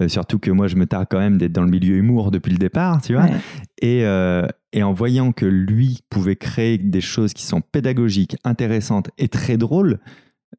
Euh, 0.00 0.06
surtout 0.06 0.38
que 0.38 0.52
moi, 0.52 0.68
je 0.68 0.76
me 0.76 0.86
tarde 0.86 1.08
quand 1.10 1.18
même 1.18 1.36
d'être 1.36 1.52
dans 1.52 1.64
le 1.64 1.70
milieu 1.70 1.96
humour 1.96 2.30
depuis 2.30 2.52
le 2.52 2.58
départ, 2.58 3.02
tu 3.02 3.14
vois. 3.14 3.24
Ouais. 3.24 3.40
Et, 3.82 4.04
euh, 4.04 4.46
et, 4.72 4.84
en 4.84 4.92
voyant 4.92 5.32
que 5.32 5.46
lui 5.46 5.98
pouvait 6.10 6.36
créer 6.36 6.78
des 6.78 7.00
choses 7.00 7.32
qui 7.32 7.44
sont 7.44 7.60
pédagogiques, 7.60 8.36
intéressantes 8.44 9.10
et 9.18 9.26
très 9.26 9.56
drôles, 9.56 9.98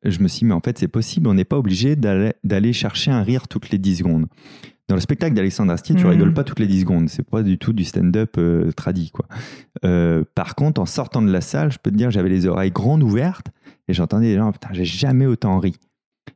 je 0.04 0.20
me 0.20 0.28
suis 0.28 0.40
dit, 0.40 0.46
mais 0.46 0.54
en 0.54 0.62
fait, 0.62 0.78
c'est 0.78 0.88
possible, 0.88 1.28
on 1.28 1.34
n'est 1.34 1.46
pas 1.46 1.58
obligé 1.58 1.96
d'aller 1.96 2.74
chercher 2.74 3.12
un 3.12 3.24
rire 3.24 3.48
toutes 3.48 3.70
les 3.70 3.78
10 3.78 3.98
secondes. 3.98 4.28
Dans 4.88 4.96
le 4.96 5.02
spectacle 5.02 5.36
d'Alexandre 5.36 5.72
Astier, 5.72 5.96
tu 5.96 6.06
mmh. 6.06 6.10
rigoles 6.10 6.34
pas 6.34 6.44
toutes 6.44 6.60
les 6.60 6.66
10 6.66 6.82
secondes. 6.82 7.10
C'est 7.10 7.28
pas 7.28 7.44
du 7.44 7.60
tout 7.60 7.74
du 7.74 7.84
stand-up 7.84 8.36
euh, 8.40 8.72
tradit, 8.72 9.12
quoi. 9.12 9.28
Euh, 9.86 10.24
par 10.34 10.56
contre, 10.56 10.82
en 10.82 10.88
sortant 10.88 11.22
de 11.22 11.32
la 11.32 11.42
salle, 11.42 11.72
je 11.72 11.78
peux 11.78 11.92
te 11.92 11.96
dire, 11.96 12.10
j'avais 12.10 12.30
les 12.30 12.48
oreilles 12.48 12.72
grandes 12.72 13.04
ouvertes 13.04 13.48
et 13.88 13.94
j'entendais 13.94 14.32
des 14.32 14.36
gens, 14.36 14.52
putain, 14.52 14.70
j'ai 14.72 14.86
jamais 14.86 15.28
autant 15.28 15.60
ri. 15.60 15.76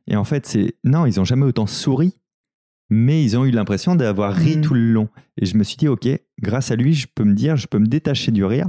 Et 0.06 0.14
en 0.14 0.22
fait, 0.22 0.46
c'est, 0.46 0.74
non, 0.84 1.04
ils 1.04 1.18
ont 1.18 1.24
jamais 1.24 1.44
autant 1.44 1.66
souri, 1.66 2.14
mais 2.90 3.24
ils 3.24 3.36
ont 3.36 3.44
eu 3.44 3.50
l'impression 3.50 3.96
d'avoir 3.96 4.32
ri 4.32 4.58
mmh. 4.58 4.60
tout 4.60 4.74
le 4.74 4.92
long. 4.92 5.08
Et 5.36 5.46
je 5.46 5.56
me 5.56 5.64
suis 5.64 5.76
dit, 5.76 5.88
ok, 5.88 6.08
grâce 6.40 6.70
à 6.70 6.76
lui, 6.76 6.94
je 6.94 7.08
peux 7.12 7.24
me 7.24 7.34
dire, 7.34 7.56
je 7.56 7.66
peux 7.66 7.80
me 7.80 7.86
détacher 7.86 8.30
du 8.30 8.44
rire. 8.44 8.68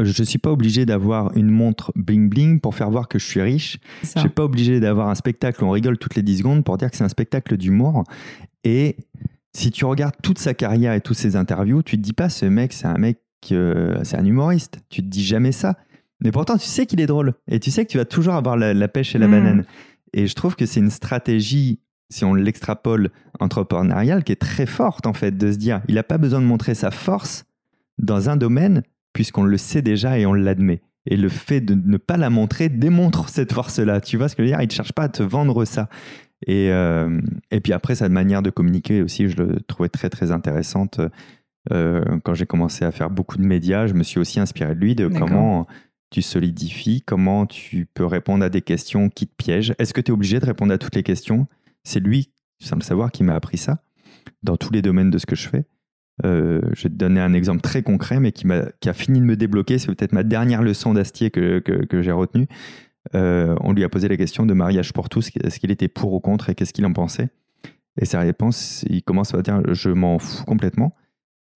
Je 0.00 0.22
ne 0.22 0.26
suis 0.26 0.38
pas 0.38 0.50
obligé 0.50 0.86
d'avoir 0.86 1.36
une 1.36 1.50
montre 1.50 1.92
bling 1.94 2.28
bling 2.28 2.60
pour 2.60 2.74
faire 2.74 2.90
voir 2.90 3.08
que 3.08 3.18
je 3.18 3.24
suis 3.24 3.40
riche. 3.40 3.78
Je 4.02 4.20
suis 4.20 4.28
pas 4.28 4.44
obligé 4.44 4.80
d'avoir 4.80 5.08
un 5.08 5.14
spectacle 5.14 5.62
où 5.62 5.66
on 5.66 5.70
rigole 5.70 5.98
toutes 5.98 6.14
les 6.14 6.22
10 6.22 6.38
secondes 6.38 6.64
pour 6.64 6.76
dire 6.76 6.90
que 6.90 6.96
c'est 6.96 7.04
un 7.04 7.08
spectacle 7.08 7.56
d'humour. 7.56 8.04
Et 8.64 8.96
si 9.54 9.70
tu 9.70 9.84
regardes 9.84 10.16
toute 10.22 10.38
sa 10.38 10.54
carrière 10.54 10.92
et 10.92 11.00
toutes 11.00 11.16
ses 11.16 11.36
interviews, 11.36 11.82
tu 11.82 11.96
te 11.96 12.02
dis 12.02 12.12
pas 12.12 12.28
ce 12.28 12.46
mec, 12.46 12.72
c'est 12.72 12.86
un 12.86 12.98
mec, 12.98 13.18
euh, 13.52 14.00
c'est 14.02 14.16
un 14.16 14.24
humoriste. 14.24 14.80
Tu 14.88 15.02
te 15.02 15.06
dis 15.06 15.24
jamais 15.24 15.52
ça. 15.52 15.76
Mais 16.20 16.32
pourtant, 16.32 16.56
tu 16.56 16.66
sais 16.66 16.86
qu'il 16.86 17.00
est 17.00 17.06
drôle. 17.06 17.34
Et 17.48 17.60
tu 17.60 17.70
sais 17.70 17.84
que 17.84 17.90
tu 17.90 17.98
vas 17.98 18.04
toujours 18.04 18.34
avoir 18.34 18.56
la, 18.56 18.88
pêche 18.88 19.14
et 19.14 19.18
la 19.18 19.28
mmh. 19.28 19.30
banane. 19.30 19.64
Et 20.12 20.26
je 20.26 20.34
trouve 20.34 20.56
que 20.56 20.66
c'est 20.66 20.80
une 20.80 20.90
stratégie, 20.90 21.80
si 22.08 22.24
on 22.24 22.34
l'extrapole 22.34 23.10
entrepreneuriale, 23.40 24.24
qui 24.24 24.32
est 24.32 24.40
très 24.40 24.66
forte 24.66 25.06
en 25.06 25.12
fait, 25.12 25.36
de 25.36 25.52
se 25.52 25.56
dire, 25.56 25.82
il 25.88 25.96
n'a 25.96 26.02
pas 26.02 26.18
besoin 26.18 26.40
de 26.40 26.46
montrer 26.46 26.74
sa 26.74 26.90
force 26.90 27.44
dans 27.98 28.30
un 28.30 28.36
domaine, 28.36 28.82
puisqu'on 29.14 29.44
le 29.44 29.56
sait 29.56 29.80
déjà 29.80 30.18
et 30.18 30.26
on 30.26 30.34
l'admet. 30.34 30.82
Et 31.06 31.16
le 31.16 31.30
fait 31.30 31.62
de 31.62 31.74
ne 31.74 31.96
pas 31.96 32.18
la 32.18 32.28
montrer 32.28 32.68
démontre 32.68 33.30
cette 33.30 33.52
force-là. 33.52 34.00
Tu 34.00 34.18
vois 34.18 34.28
ce 34.28 34.36
que 34.36 34.42
je 34.42 34.48
veux 34.48 34.52
dire? 34.52 34.60
Il 34.62 34.66
ne 34.66 34.72
cherche 34.72 34.92
pas 34.92 35.04
à 35.04 35.08
te 35.08 35.22
vendre 35.22 35.64
ça. 35.64 35.88
Et, 36.46 36.70
euh, 36.70 37.20
et 37.50 37.60
puis 37.60 37.72
après, 37.72 37.94
sa 37.94 38.08
manière 38.08 38.42
de 38.42 38.50
communiquer 38.50 39.02
aussi, 39.02 39.28
je 39.28 39.36
le 39.36 39.60
trouvais 39.60 39.88
très 39.88 40.10
très 40.10 40.30
intéressante. 40.30 41.00
Euh, 41.72 42.02
quand 42.24 42.34
j'ai 42.34 42.46
commencé 42.46 42.84
à 42.84 42.90
faire 42.90 43.10
beaucoup 43.10 43.38
de 43.38 43.46
médias, 43.46 43.86
je 43.86 43.94
me 43.94 44.02
suis 44.02 44.18
aussi 44.18 44.40
inspiré 44.40 44.74
de 44.74 44.80
lui, 44.80 44.94
de 44.94 45.08
comment 45.08 45.66
tu 46.10 46.22
solidifies, 46.22 47.02
comment 47.02 47.46
tu 47.46 47.86
peux 47.92 48.04
répondre 48.04 48.44
à 48.44 48.48
des 48.48 48.62
questions 48.62 49.08
qui 49.08 49.26
te 49.26 49.34
piègent. 49.34 49.74
Est-ce 49.78 49.94
que 49.94 50.00
tu 50.00 50.10
es 50.10 50.14
obligé 50.14 50.40
de 50.40 50.46
répondre 50.46 50.72
à 50.72 50.78
toutes 50.78 50.94
les 50.94 51.02
questions? 51.02 51.46
C'est 51.82 52.00
lui, 52.00 52.30
sans 52.60 52.76
le 52.76 52.82
savoir, 52.82 53.10
qui 53.10 53.24
m'a 53.24 53.34
appris 53.34 53.58
ça 53.58 53.82
dans 54.42 54.56
tous 54.56 54.72
les 54.72 54.82
domaines 54.82 55.10
de 55.10 55.18
ce 55.18 55.26
que 55.26 55.36
je 55.36 55.48
fais. 55.48 55.64
Euh, 56.24 56.60
je 56.74 56.84
vais 56.84 56.90
te 56.90 56.94
donner 56.94 57.20
un 57.20 57.32
exemple 57.32 57.60
très 57.60 57.82
concret, 57.82 58.20
mais 58.20 58.32
qui, 58.32 58.46
a, 58.48 58.92
fini 58.92 59.20
de 59.20 59.24
me 59.24 59.36
débloquer. 59.36 59.78
C'est 59.78 59.88
peut-être 59.88 60.12
ma 60.12 60.22
dernière 60.22 60.62
leçon 60.62 60.94
d'Astier 60.94 61.30
que, 61.30 61.62
j'ai 61.90 62.12
retenue. 62.12 62.46
Euh, 63.14 63.56
on 63.60 63.72
lui 63.72 63.84
a 63.84 63.88
posé 63.88 64.08
la 64.08 64.16
question 64.16 64.46
de 64.46 64.54
mariage 64.54 64.92
pour 64.92 65.08
tous, 65.08 65.30
est-ce 65.42 65.60
qu'il 65.60 65.70
était 65.70 65.88
pour 65.88 66.14
ou 66.14 66.20
contre 66.20 66.48
et 66.48 66.54
qu'est-ce 66.54 66.72
qu'il 66.72 66.86
en 66.86 66.92
pensait? 66.92 67.28
Et 68.00 68.06
sa 68.06 68.20
réponse, 68.20 68.84
il 68.88 69.02
commence 69.02 69.34
à 69.34 69.42
dire 69.42 69.60
je 69.74 69.90
m'en 69.90 70.18
fous 70.18 70.44
complètement. 70.44 70.94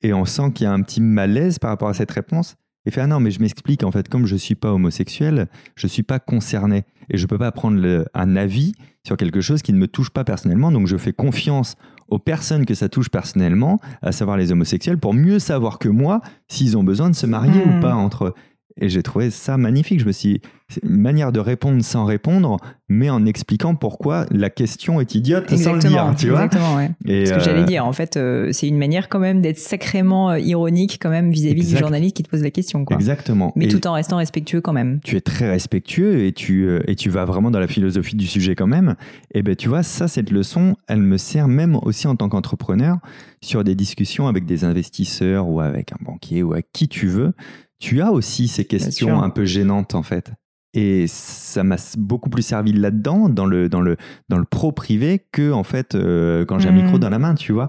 Et 0.02 0.12
on 0.12 0.24
sent 0.26 0.52
qu'il 0.54 0.64
y 0.64 0.66
a 0.66 0.72
un 0.72 0.82
petit 0.82 1.00
malaise 1.00 1.58
par 1.58 1.70
rapport 1.70 1.88
à 1.88 1.94
cette 1.94 2.10
réponse. 2.10 2.56
Il 2.84 2.92
fait 2.92 3.00
ah 3.00 3.06
non 3.06 3.18
mais 3.18 3.30
je 3.30 3.40
m'explique 3.40 3.82
en 3.82 3.90
fait 3.90 4.08
comme 4.08 4.26
je 4.26 4.36
suis 4.36 4.54
pas 4.54 4.72
homosexuel, 4.72 5.48
je 5.74 5.86
suis 5.86 6.02
pas 6.02 6.18
concerné 6.18 6.84
et 7.10 7.18
je 7.18 7.26
peux 7.26 7.38
pas 7.38 7.50
prendre 7.50 8.06
un 8.14 8.36
avis 8.36 8.72
sur 9.06 9.16
quelque 9.16 9.40
chose 9.40 9.62
qui 9.62 9.72
ne 9.72 9.78
me 9.78 9.88
touche 9.88 10.10
pas 10.10 10.24
personnellement 10.24 10.72
donc 10.72 10.86
je 10.86 10.96
fais 10.96 11.12
confiance 11.12 11.76
aux 12.08 12.18
personnes 12.18 12.66
que 12.66 12.74
ça 12.74 12.88
touche 12.88 13.10
personnellement, 13.10 13.80
à 14.02 14.12
savoir 14.12 14.36
les 14.36 14.52
homosexuels, 14.52 14.98
pour 14.98 15.14
mieux 15.14 15.38
savoir 15.38 15.78
que 15.78 15.88
moi 15.88 16.20
s'ils 16.48 16.76
ont 16.76 16.84
besoin 16.84 17.10
de 17.10 17.14
se 17.14 17.26
marier 17.26 17.62
ou 17.64 17.76
hmm. 17.76 17.80
pas 17.80 17.94
entre 17.94 18.26
eux. 18.26 18.34
Et 18.80 18.88
j'ai 18.88 19.02
trouvé 19.02 19.30
ça 19.30 19.56
magnifique. 19.56 20.00
Je 20.00 20.06
me 20.06 20.12
suis 20.12 20.40
c'est 20.70 20.84
une 20.84 21.00
manière 21.00 21.32
de 21.32 21.40
répondre 21.40 21.82
sans 21.82 22.04
répondre, 22.04 22.58
mais 22.90 23.08
en 23.08 23.25
expliquant 23.25 23.75
pourquoi 23.75 24.26
la 24.30 24.50
question 24.50 25.00
est 25.00 25.14
idiote 25.14 25.48
sans 25.56 25.72
le 25.72 25.78
dire, 25.78 26.14
tu 26.16 26.28
vois. 26.28 26.44
Exactement, 26.44 26.76
ouais. 26.76 26.90
Et 27.06 27.25
Ce 27.25 27.32
que 27.32 27.40
j'allais 27.40 27.62
euh, 27.62 27.64
dire, 27.64 27.87
en 27.87 27.94
fait, 27.94 28.18
euh, 28.18 28.50
c'est 28.52 28.68
une 28.68 28.76
manière 28.76 29.08
quand 29.08 29.18
même 29.18 29.40
d'être 29.40 29.58
sacrément 29.58 30.30
euh, 30.30 30.38
ironique 30.38 30.98
quand 31.00 31.08
même 31.08 31.30
vis-à-vis 31.30 31.72
du 31.72 31.76
journaliste 31.78 32.16
qui 32.16 32.22
te 32.22 32.28
pose 32.28 32.42
la 32.42 32.50
question, 32.50 32.84
quoi. 32.84 32.96
Exactement. 32.96 33.52
Mais 33.56 33.68
tout 33.68 33.87
en 33.87 33.94
restant 33.94 34.18
respectueux 34.18 34.60
quand 34.60 34.74
même. 34.74 35.00
Tu 35.02 35.16
es 35.16 35.22
très 35.22 35.48
respectueux 35.48 36.24
et 36.24 36.33
tu 36.33 36.68
et 36.87 36.96
tu 36.96 37.09
vas 37.09 37.24
vraiment 37.24 37.50
dans 37.50 37.61
la 37.61 37.68
philosophie 37.68 38.16
du 38.16 38.26
sujet 38.26 38.54
quand 38.54 38.66
même. 38.66 38.94
Et 39.33 39.42
ben 39.42 39.57
tu 39.57 39.70
vois, 39.70 39.83
ça 39.83 40.07
cette 40.07 40.31
leçon, 40.31 40.76
elle 40.87 41.00
me 41.00 41.16
sert 41.16 41.48
même 41.48 41.78
aussi 41.83 42.07
en 42.07 42.16
tant 42.16 42.28
qu'entrepreneur 42.28 42.98
sur 43.40 43.64
des 43.64 43.74
discussions 43.74 44.28
avec 44.28 44.44
des 44.44 44.64
investisseurs 44.64 45.48
ou 45.48 45.61
avec 45.61 45.92
un 45.92 45.98
banquier 46.04 46.42
ou 46.42 46.52
à 46.52 46.61
qui 46.61 46.88
tu 46.88 47.07
veux 47.07 47.33
tu 47.78 48.00
as 48.00 48.12
aussi 48.12 48.48
ces 48.48 48.64
questions 48.64 49.22
un 49.22 49.30
peu 49.30 49.44
gênantes 49.44 49.94
en 49.94 50.02
fait. 50.02 50.32
Et 50.74 51.06
ça 51.08 51.64
m'a 51.64 51.76
beaucoup 51.96 52.28
plus 52.28 52.42
servi 52.42 52.72
là-dedans, 52.72 53.28
dans 53.28 53.46
le, 53.46 53.68
dans, 53.68 53.80
le, 53.80 53.96
dans 54.28 54.38
le 54.38 54.44
pro 54.44 54.70
privé, 54.70 55.26
que 55.32 55.50
en 55.50 55.64
fait 55.64 55.94
euh, 55.94 56.44
quand 56.44 56.58
j'ai 56.58 56.68
un 56.68 56.72
micro 56.72 56.96
mmh. 56.96 57.00
dans 57.00 57.10
la 57.10 57.18
main, 57.18 57.34
tu 57.34 57.52
vois. 57.52 57.68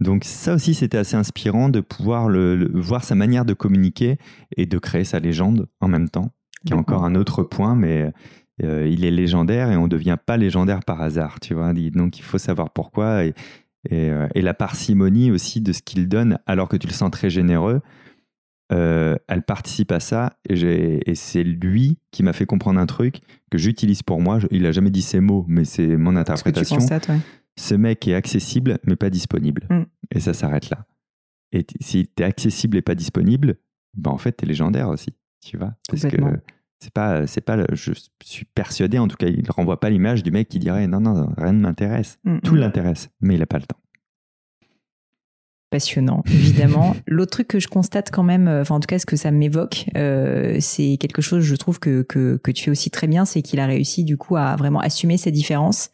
Donc 0.00 0.24
ça 0.24 0.54
aussi, 0.54 0.74
c'était 0.74 0.98
assez 0.98 1.16
inspirant 1.16 1.68
de 1.68 1.80
pouvoir 1.80 2.28
le, 2.28 2.70
voir 2.74 3.04
sa 3.04 3.14
manière 3.14 3.44
de 3.44 3.54
communiquer 3.54 4.18
et 4.56 4.66
de 4.66 4.78
créer 4.78 5.04
sa 5.04 5.20
légende 5.20 5.68
en 5.80 5.88
même 5.88 6.10
temps, 6.10 6.30
qui 6.66 6.72
est 6.72 6.76
encore 6.76 7.04
un 7.04 7.14
autre 7.14 7.42
point, 7.42 7.74
mais 7.74 8.12
euh, 8.62 8.86
il 8.88 9.04
est 9.04 9.10
légendaire 9.10 9.70
et 9.70 9.76
on 9.76 9.84
ne 9.84 9.88
devient 9.88 10.18
pas 10.24 10.36
légendaire 10.36 10.80
par 10.84 11.00
hasard, 11.00 11.40
tu 11.40 11.54
vois. 11.54 11.72
Donc 11.72 12.18
il 12.18 12.22
faut 12.22 12.38
savoir 12.38 12.70
pourquoi 12.70 13.24
et, 13.24 13.34
et, 13.88 14.10
euh, 14.10 14.28
et 14.34 14.42
la 14.42 14.52
parcimonie 14.52 15.30
aussi 15.30 15.60
de 15.60 15.72
ce 15.72 15.80
qu'il 15.80 16.08
donne, 16.08 16.38
alors 16.46 16.68
que 16.68 16.76
tu 16.76 16.86
le 16.86 16.92
sens 16.92 17.10
très 17.10 17.30
généreux. 17.30 17.80
Euh, 18.72 19.16
elle 19.28 19.42
participe 19.42 19.92
à 19.92 20.00
ça 20.00 20.38
et, 20.48 21.14
c'est 21.14 21.44
lui 21.44 21.98
qui 22.10 22.22
m'a 22.22 22.32
fait 22.32 22.46
comprendre 22.46 22.80
un 22.80 22.86
truc 22.86 23.20
que 23.50 23.58
j'utilise 23.58 24.02
pour 24.02 24.20
moi. 24.20 24.38
il 24.50 24.62
n'a 24.62 24.72
jamais 24.72 24.90
dit 24.90 25.02
ces 25.02 25.20
mots, 25.20 25.44
mais 25.48 25.64
c'est 25.64 25.96
mon 25.96 26.16
interprétation. 26.16 26.78
Ce, 27.56 27.74
mec 27.74 28.08
est 28.08 28.14
accessible 28.14 28.78
mais 28.84 28.96
pas 28.96 29.10
disponible. 29.10 29.66
Mm. 29.70 29.82
Et 30.12 30.20
ça 30.20 30.32
s'arrête 30.32 30.70
là. 30.70 30.86
Et 31.52 31.66
si 31.80 32.08
tu 32.16 32.22
es 32.22 32.26
accessible 32.26 32.78
et 32.78 32.82
pas 32.82 32.94
disponible, 32.94 33.56
ben 33.94 34.10
en 34.10 34.18
fait, 34.18 34.36
tu 34.36 34.44
es 34.44 34.48
légendaire 34.48 34.88
aussi. 34.88 35.14
Tu 35.40 35.56
vois 35.56 35.74
Parce 35.88 36.02
que 36.02 36.16
c'est 36.80 36.92
pas, 36.92 37.26
c'est 37.26 37.40
pas, 37.42 37.64
je 37.72 37.92
suis 38.24 38.44
persuadé, 38.44 38.98
en 38.98 39.08
tout 39.08 39.16
cas, 39.16 39.28
il 39.28 39.48
renvoie 39.50 39.78
pas 39.78 39.88
l'image 39.88 40.22
du 40.22 40.30
mec 40.30 40.48
qui 40.48 40.58
dirait 40.58 40.88
non, 40.88 41.00
non, 41.00 41.32
rien 41.36 41.52
ne 41.52 41.60
m'intéresse. 41.60 42.18
Mm, 42.24 42.38
Tout 42.40 42.54
mm. 42.54 42.58
l'intéresse, 42.58 43.10
mais 43.20 43.34
il 43.34 43.40
n'a 43.40 43.46
pas 43.46 43.58
le 43.58 43.66
temps 43.66 43.78
passionnant, 45.70 46.22
évidemment. 46.30 46.94
L'autre 47.06 47.32
truc 47.32 47.48
que 47.48 47.60
je 47.60 47.68
constate 47.68 48.10
quand 48.10 48.22
même, 48.22 48.48
euh, 48.48 48.62
enfin 48.62 48.76
en 48.76 48.80
tout 48.80 48.86
cas 48.86 48.98
ce 48.98 49.06
que 49.06 49.16
ça 49.16 49.30
m'évoque, 49.30 49.86
euh, 49.96 50.56
c'est 50.60 50.96
quelque 50.98 51.22
chose, 51.22 51.44
je 51.44 51.56
trouve 51.56 51.78
que, 51.78 52.02
que, 52.02 52.36
que 52.42 52.50
tu 52.50 52.64
fais 52.64 52.70
aussi 52.70 52.90
très 52.90 53.06
bien, 53.06 53.24
c'est 53.24 53.42
qu'il 53.42 53.60
a 53.60 53.66
réussi 53.66 54.04
du 54.04 54.16
coup 54.16 54.36
à 54.36 54.56
vraiment 54.56 54.80
assumer 54.80 55.16
ses 55.16 55.30
différences 55.30 55.90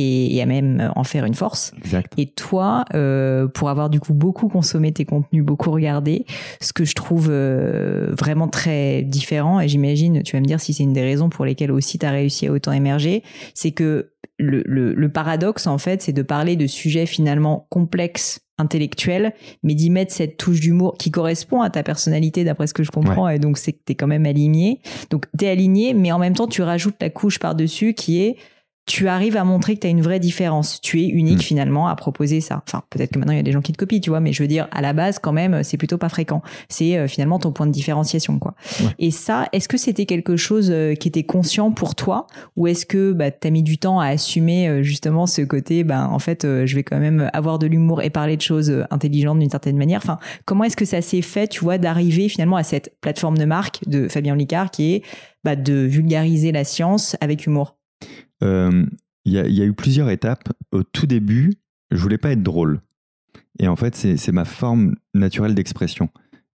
et, 0.00 0.40
à 0.42 0.46
même 0.46 0.92
en 0.96 1.04
faire 1.04 1.24
une 1.24 1.34
force. 1.34 1.72
Exact. 1.78 2.12
Et 2.16 2.26
toi, 2.26 2.84
euh, 2.94 3.48
pour 3.48 3.68
avoir 3.68 3.90
du 3.90 4.00
coup 4.00 4.14
beaucoup 4.14 4.48
consommé 4.48 4.92
tes 4.92 5.04
contenus, 5.04 5.44
beaucoup 5.44 5.70
regardé, 5.70 6.24
ce 6.60 6.72
que 6.72 6.84
je 6.84 6.94
trouve 6.94 7.28
euh, 7.30 8.14
vraiment 8.18 8.48
très 8.48 9.02
différent, 9.02 9.60
et 9.60 9.68
j'imagine, 9.68 10.22
tu 10.22 10.36
vas 10.36 10.40
me 10.40 10.46
dire 10.46 10.60
si 10.60 10.72
c'est 10.72 10.82
une 10.82 10.92
des 10.92 11.02
raisons 11.02 11.28
pour 11.28 11.44
lesquelles 11.44 11.72
aussi 11.72 11.98
tu 11.98 12.06
as 12.06 12.10
réussi 12.10 12.46
à 12.46 12.52
autant 12.52 12.72
émerger, 12.72 13.22
c'est 13.54 13.72
que 13.72 14.12
le, 14.40 14.62
le, 14.66 14.94
le 14.94 15.08
paradoxe 15.08 15.66
en 15.66 15.78
fait, 15.78 16.02
c'est 16.02 16.12
de 16.12 16.22
parler 16.22 16.56
de 16.56 16.66
sujets 16.66 17.06
finalement 17.06 17.66
complexes 17.70 18.40
intellectuel, 18.58 19.32
mais 19.62 19.74
d'y 19.74 19.88
mettre 19.90 20.12
cette 20.12 20.36
touche 20.36 20.60
d'humour 20.60 20.96
qui 20.98 21.10
correspond 21.10 21.62
à 21.62 21.70
ta 21.70 21.82
personnalité 21.82 22.44
d'après 22.44 22.66
ce 22.66 22.74
que 22.74 22.82
je 22.82 22.90
comprends, 22.90 23.28
et 23.28 23.38
donc 23.38 23.56
c'est 23.56 23.72
que 23.72 23.80
tu 23.86 23.92
es 23.92 23.94
quand 23.94 24.06
même 24.06 24.26
aligné. 24.26 24.80
Donc 25.10 25.26
tu 25.38 25.46
es 25.46 25.48
aligné, 25.48 25.94
mais 25.94 26.12
en 26.12 26.18
même 26.18 26.34
temps 26.34 26.46
tu 26.46 26.62
rajoutes 26.62 26.96
la 27.00 27.10
couche 27.10 27.38
par-dessus 27.38 27.94
qui 27.94 28.22
est 28.22 28.36
tu 28.90 29.06
arrives 29.06 29.36
à 29.36 29.44
montrer 29.44 29.76
que 29.76 29.80
tu 29.82 29.86
as 29.86 29.90
une 29.90 30.02
vraie 30.02 30.18
différence. 30.18 30.80
Tu 30.80 31.00
es 31.00 31.06
unique 31.06 31.38
mm. 31.38 31.42
finalement 31.42 31.86
à 31.86 31.94
proposer 31.94 32.40
ça. 32.40 32.60
Enfin, 32.66 32.82
peut-être 32.90 33.12
que 33.12 33.20
maintenant 33.20 33.34
il 33.34 33.36
y 33.36 33.40
a 33.40 33.44
des 33.44 33.52
gens 33.52 33.60
qui 33.60 33.70
te 33.70 33.78
copient, 33.78 34.00
tu 34.00 34.10
vois, 34.10 34.18
mais 34.18 34.32
je 34.32 34.42
veux 34.42 34.48
dire, 34.48 34.66
à 34.72 34.82
la 34.82 34.92
base, 34.92 35.20
quand 35.20 35.32
même, 35.32 35.62
c'est 35.62 35.76
plutôt 35.76 35.96
pas 35.96 36.08
fréquent. 36.08 36.42
C'est 36.68 36.96
euh, 36.96 37.06
finalement 37.06 37.38
ton 37.38 37.52
point 37.52 37.68
de 37.68 37.70
différenciation, 37.70 38.40
quoi. 38.40 38.56
Et 38.98 39.12
ça, 39.12 39.46
est-ce 39.52 39.68
que 39.68 39.76
c'était 39.76 40.06
quelque 40.06 40.36
chose 40.36 40.70
euh, 40.72 40.94
qui 40.94 41.06
était 41.06 41.22
conscient 41.22 41.70
pour 41.70 41.94
toi? 41.94 42.26
Ou 42.56 42.66
est-ce 42.66 42.84
que 42.84 43.12
bah, 43.12 43.30
tu 43.30 43.46
as 43.46 43.50
mis 43.52 43.62
du 43.62 43.78
temps 43.78 44.00
à 44.00 44.06
assumer 44.06 44.66
euh, 44.66 44.82
justement 44.82 45.28
ce 45.28 45.42
côté, 45.42 45.84
bah, 45.84 46.08
en 46.10 46.18
fait, 46.18 46.42
je 46.42 46.74
vais 46.74 46.82
quand 46.82 46.98
même 46.98 47.30
avoir 47.32 47.60
de 47.60 47.68
l'humour 47.68 48.02
et 48.02 48.10
parler 48.10 48.36
de 48.36 48.42
choses 48.42 48.84
intelligentes 48.90 49.38
d'une 49.38 49.50
certaine 49.50 49.76
manière? 49.76 50.00
Enfin, 50.02 50.18
comment 50.46 50.64
est-ce 50.64 50.76
que 50.76 50.84
ça 50.84 51.00
s'est 51.00 51.22
fait, 51.22 51.46
tu 51.46 51.60
vois, 51.60 51.78
d'arriver 51.78 52.28
finalement 52.28 52.56
à 52.56 52.64
cette 52.64 52.92
plateforme 53.00 53.38
de 53.38 53.44
marque 53.44 53.88
de 53.88 54.08
Fabien 54.08 54.34
Licard 54.34 54.72
qui 54.72 54.94
est 54.94 55.02
bah, 55.44 55.54
de 55.54 55.74
vulgariser 55.74 56.50
la 56.50 56.64
science 56.64 57.16
avec 57.20 57.46
humour? 57.46 57.76
Euh, 58.42 58.86
il 59.24 59.32
y, 59.32 59.62
a 59.62 59.64
eu 59.64 59.72
plusieurs 59.72 60.08
étapes. 60.10 60.48
Au 60.72 60.82
tout 60.82 61.06
début, 61.06 61.54
je 61.90 62.00
voulais 62.00 62.18
pas 62.18 62.32
être 62.32 62.42
drôle. 62.42 62.80
Et 63.58 63.68
en 63.68 63.76
fait, 63.76 63.94
c'est 63.94 64.32
ma 64.32 64.44
forme 64.44 64.94
naturelle 65.14 65.54
d'expression. 65.54 66.08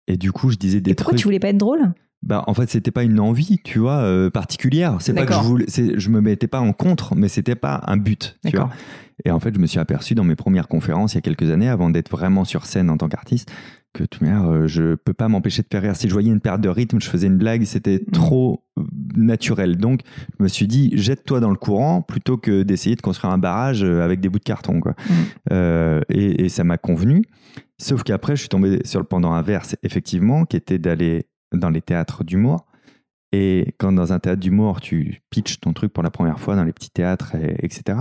Et 0.07 0.17
du 0.17 0.31
coup, 0.31 0.49
je 0.49 0.57
disais 0.57 0.81
des 0.81 0.91
Et 0.91 0.95
pourquoi 0.95 1.17
tu 1.17 1.25
voulais 1.25 1.39
pas 1.39 1.49
être 1.49 1.57
drôle? 1.57 1.93
Bah, 2.23 2.45
en 2.47 2.53
fait, 2.53 2.69
c'était 2.69 2.91
pas 2.91 3.03
une 3.03 3.19
envie, 3.19 3.59
tu 3.63 3.79
vois, 3.79 3.97
euh, 3.97 4.29
particulière. 4.29 4.97
C'est 5.01 5.13
pas 5.13 5.25
que 5.25 5.33
je 5.33 5.39
voulais, 5.39 5.65
je 5.67 6.09
me 6.09 6.21
mettais 6.21 6.47
pas 6.47 6.61
en 6.61 6.71
contre, 6.71 7.15
mais 7.15 7.27
c'était 7.27 7.55
pas 7.55 7.83
un 7.85 7.97
but, 7.97 8.39
tu 8.45 8.55
vois. 8.55 8.69
Et 9.25 9.31
en 9.31 9.39
fait, 9.39 9.53
je 9.53 9.59
me 9.59 9.67
suis 9.67 9.79
aperçu 9.79 10.15
dans 10.15 10.23
mes 10.23 10.35
premières 10.35 10.69
conférences 10.69 11.13
il 11.13 11.15
y 11.15 11.17
a 11.17 11.21
quelques 11.21 11.51
années, 11.51 11.67
avant 11.67 11.89
d'être 11.89 12.09
vraiment 12.09 12.45
sur 12.45 12.65
scène 12.65 12.89
en 12.89 12.97
tant 12.97 13.09
qu'artiste, 13.09 13.51
que 13.93 14.05
tout 14.05 14.23
euh, 14.23 14.67
je 14.67 14.95
peux 14.95 15.13
pas 15.13 15.27
m'empêcher 15.27 15.61
de 15.61 15.67
faire 15.69 15.81
rire. 15.81 15.95
Si 15.95 16.07
je 16.07 16.13
voyais 16.13 16.31
une 16.31 16.39
perte 16.39 16.61
de 16.61 16.69
rythme, 16.69 16.99
je 16.99 17.09
faisais 17.09 17.27
une 17.27 17.37
blague, 17.37 17.63
c'était 17.65 18.01
mm. 18.07 18.11
trop 18.11 18.63
naturel. 19.15 19.77
Donc, 19.77 20.01
je 20.37 20.43
me 20.43 20.47
suis 20.47 20.67
dit, 20.67 20.91
jette-toi 20.93 21.39
dans 21.39 21.49
le 21.49 21.55
courant 21.55 22.01
plutôt 22.01 22.37
que 22.37 22.63
d'essayer 22.63 22.95
de 22.95 23.01
construire 23.01 23.33
un 23.33 23.37
barrage 23.37 23.83
euh, 23.83 24.01
avec 24.01 24.19
des 24.19 24.29
bouts 24.29 24.39
de 24.39 24.43
carton, 24.43 24.79
quoi. 24.79 24.95
Mm. 25.09 26.01
et, 26.09 26.45
et, 26.45 26.49
ça 26.49 26.63
m'a 26.63 26.77
convenu. 26.77 27.23
Sauf 27.77 28.03
qu'après, 28.03 28.35
je 28.35 28.41
suis 28.41 28.49
tombé 28.49 28.79
sur 28.85 28.99
le 28.99 29.05
pendant 29.05 29.33
inverse, 29.33 29.75
effectivement, 29.83 30.45
qui 30.45 30.57
était 30.57 30.79
d'aller 30.79 31.27
dans 31.53 31.69
les 31.69 31.81
théâtres 31.81 32.23
d'humour. 32.23 32.65
Et 33.35 33.73
quand 33.79 33.91
dans 33.91 34.13
un 34.13 34.19
théâtre 34.19 34.39
d'humour, 34.39 34.79
tu 34.79 35.23
pitches 35.31 35.59
ton 35.59 35.73
truc 35.73 35.91
pour 35.91 36.03
la 36.03 36.11
première 36.11 36.39
fois 36.39 36.55
dans 36.55 36.63
les 36.63 36.71
petits 36.71 36.91
théâtres, 36.91 37.35
etc., 37.63 37.97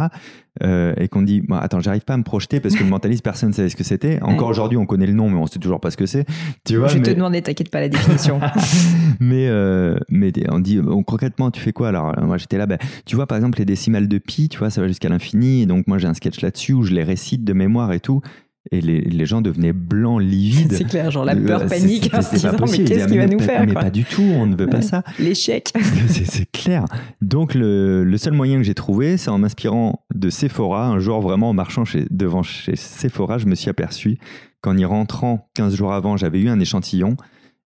euh, 0.63 0.93
et 0.99 1.09
qu'on 1.09 1.23
dit, 1.23 1.43
attends, 1.51 1.81
j'arrive 1.81 2.03
pas 2.03 2.13
à 2.13 2.17
me 2.19 2.23
projeter 2.23 2.61
parce 2.61 2.75
que 2.75 2.85
le 2.85 2.91
mentaliste, 2.91 3.25
personne 3.25 3.49
ne 3.49 3.55
savait 3.55 3.71
ce 3.71 3.77
que 3.77 3.85
c'était. 3.85 4.21
Encore 4.21 4.49
aujourd'hui, 4.49 4.77
on 4.77 4.85
connaît 4.85 5.07
le 5.07 5.15
nom, 5.15 5.31
mais 5.31 5.39
on 5.39 5.47
sait 5.47 5.59
toujours 5.59 5.81
pas 5.81 5.91
ce 5.91 5.97
que 5.97 6.05
c'est. 6.05 6.27
Tu 6.67 6.77
vois, 6.77 6.89
Je 6.89 6.99
vais 6.99 7.03
te 7.03 7.11
demander, 7.11 7.41
t'inquiète 7.41 7.71
pas 7.71 7.81
la 7.81 7.89
définition. 7.89 8.41
mais, 9.21 9.49
euh, 9.49 9.97
mais 10.11 10.31
on 10.51 10.59
dit, 10.59 10.79
concrètement, 11.07 11.51
tu 11.51 11.61
fais 11.61 11.73
quoi 11.73 11.89
Alors, 11.89 12.15
moi, 12.23 12.37
j'étais 12.37 12.59
là, 12.59 12.67
ben, 12.67 12.77
tu 13.07 13.17
vois, 13.17 13.27
par 13.27 13.39
exemple, 13.39 13.59
les 13.59 13.65
décimales 13.65 14.09
de 14.09 14.19
pi, 14.19 14.51
tu 14.51 14.59
vois, 14.59 14.69
ça 14.69 14.83
va 14.83 14.89
jusqu'à 14.89 15.09
l'infini. 15.09 15.63
Et 15.63 15.67
donc, 15.67 15.87
moi, 15.87 15.97
j'ai 15.97 16.09
un 16.09 16.15
sketch 16.15 16.43
là-dessus 16.43 16.75
où 16.75 16.83
je 16.83 16.93
les 16.93 17.05
récite 17.05 17.43
de 17.43 17.55
mémoire 17.55 17.91
et 17.95 18.01
tout. 18.01 18.21
Et 18.71 18.81
les, 18.81 19.01
les, 19.01 19.27
gens 19.27 19.41
devenaient 19.41 19.73
blancs, 19.73 20.23
livides. 20.23 20.75
C'est 20.75 20.85
clair, 20.85 21.11
genre 21.11 21.25
la 21.25 21.35
peur, 21.35 21.67
panique, 21.67 22.11
c'est 22.23 22.43
pas 22.43 22.53
possible. 22.53 22.85
mais 22.85 22.89
qu'est-ce 22.89 23.09
qu'il 23.09 23.19
va 23.19 23.27
nous 23.27 23.41
faire 23.41 23.67
Mais 23.67 23.75
pas 23.75 23.91
du 23.91 24.05
tout, 24.05 24.23
on 24.23 24.47
ne 24.47 24.55
veut 24.55 24.69
pas 24.69 24.83
ça. 24.83 25.03
L'échec. 25.19 25.73
c'est 26.09 26.51
clair. 26.53 26.85
Donc 27.21 27.55
le, 27.55 28.05
le, 28.05 28.17
seul 28.19 28.35
moyen 28.35 28.59
que 28.59 28.63
j'ai 28.63 28.75
trouvé, 28.75 29.17
c'est 29.17 29.31
en 29.31 29.39
m'inspirant 29.39 30.05
de 30.15 30.31
Sephora. 30.31 30.87
Un 30.87 31.01
jour, 31.01 31.21
vraiment, 31.21 31.51
en 31.51 31.55
marchant 31.55 31.85
chez, 31.85 32.07
devant 32.11 32.45
chez 32.45 32.77
Sephora, 32.77 33.39
je 33.39 33.47
me 33.47 33.57
suis 33.57 33.69
aperçu 33.69 34.19
qu'en 34.61 34.77
y 34.77 34.85
rentrant 34.85 35.51
15 35.55 35.75
jours 35.75 35.93
avant, 35.93 36.17
j'avais 36.17 36.41
eu 36.41 36.49
un 36.49 36.61
échantillon 36.61 37.17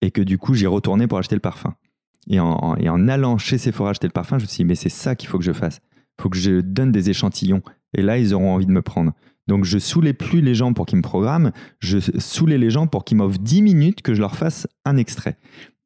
et 0.03 0.13
que 0.13 0.23
du 0.23 0.39
coup, 0.39 0.55
j'y 0.55 0.67
retourné 0.67 1.09
pour 1.09 1.19
acheter 1.19 1.35
le 1.35 1.41
parfum. 1.41 1.75
Et 2.29 2.41
en, 2.41 2.77
et 2.77 2.89
en 2.89 3.09
allant 3.09 3.39
chez 3.39 3.59
Sephora 3.59 3.91
acheter 3.91 4.07
le 4.07 4.13
parfum, 4.13 4.39
je 4.39 4.45
me 4.45 4.49
suis 4.49 4.59
dit, 4.59 4.65
mais 4.65 4.75
c'est 4.77 4.89
ça 4.89 5.17
qu'il 5.17 5.29
faut 5.29 5.39
que 5.39 5.45
je 5.45 5.53
fasse. 5.53 5.81
Il 6.19 6.23
faut 6.23 6.29
que 6.29 6.39
je 6.39 6.61
donne 6.61 6.93
des 6.93 7.11
échantillons. 7.11 7.63
Et 7.93 8.03
là, 8.03 8.19
ils 8.19 8.35
auront 8.35 8.55
envie 8.55 8.67
de 8.67 8.73
me 8.73 8.83
prendre. 8.83 9.13
Donc 9.47 9.65
je 9.65 9.79
saoulais 9.79 10.13
plus 10.13 10.41
les 10.41 10.55
gens 10.55 10.73
pour 10.73 10.87
qu'ils 10.87 10.99
me 10.99 11.03
programment, 11.03 11.53
je 11.79 11.99
saoulais 12.19 12.59
les 12.59 12.71
gens 12.71 12.87
pour 12.87 13.05
qu'ils 13.05 13.17
m'offrent 13.17 13.39
10 13.39 13.63
minutes 13.63 14.03
que 14.03 14.15
je 14.15 14.21
leur 14.21 14.37
fasse 14.37 14.67
un 14.85 14.97
extrait. 14.97 15.39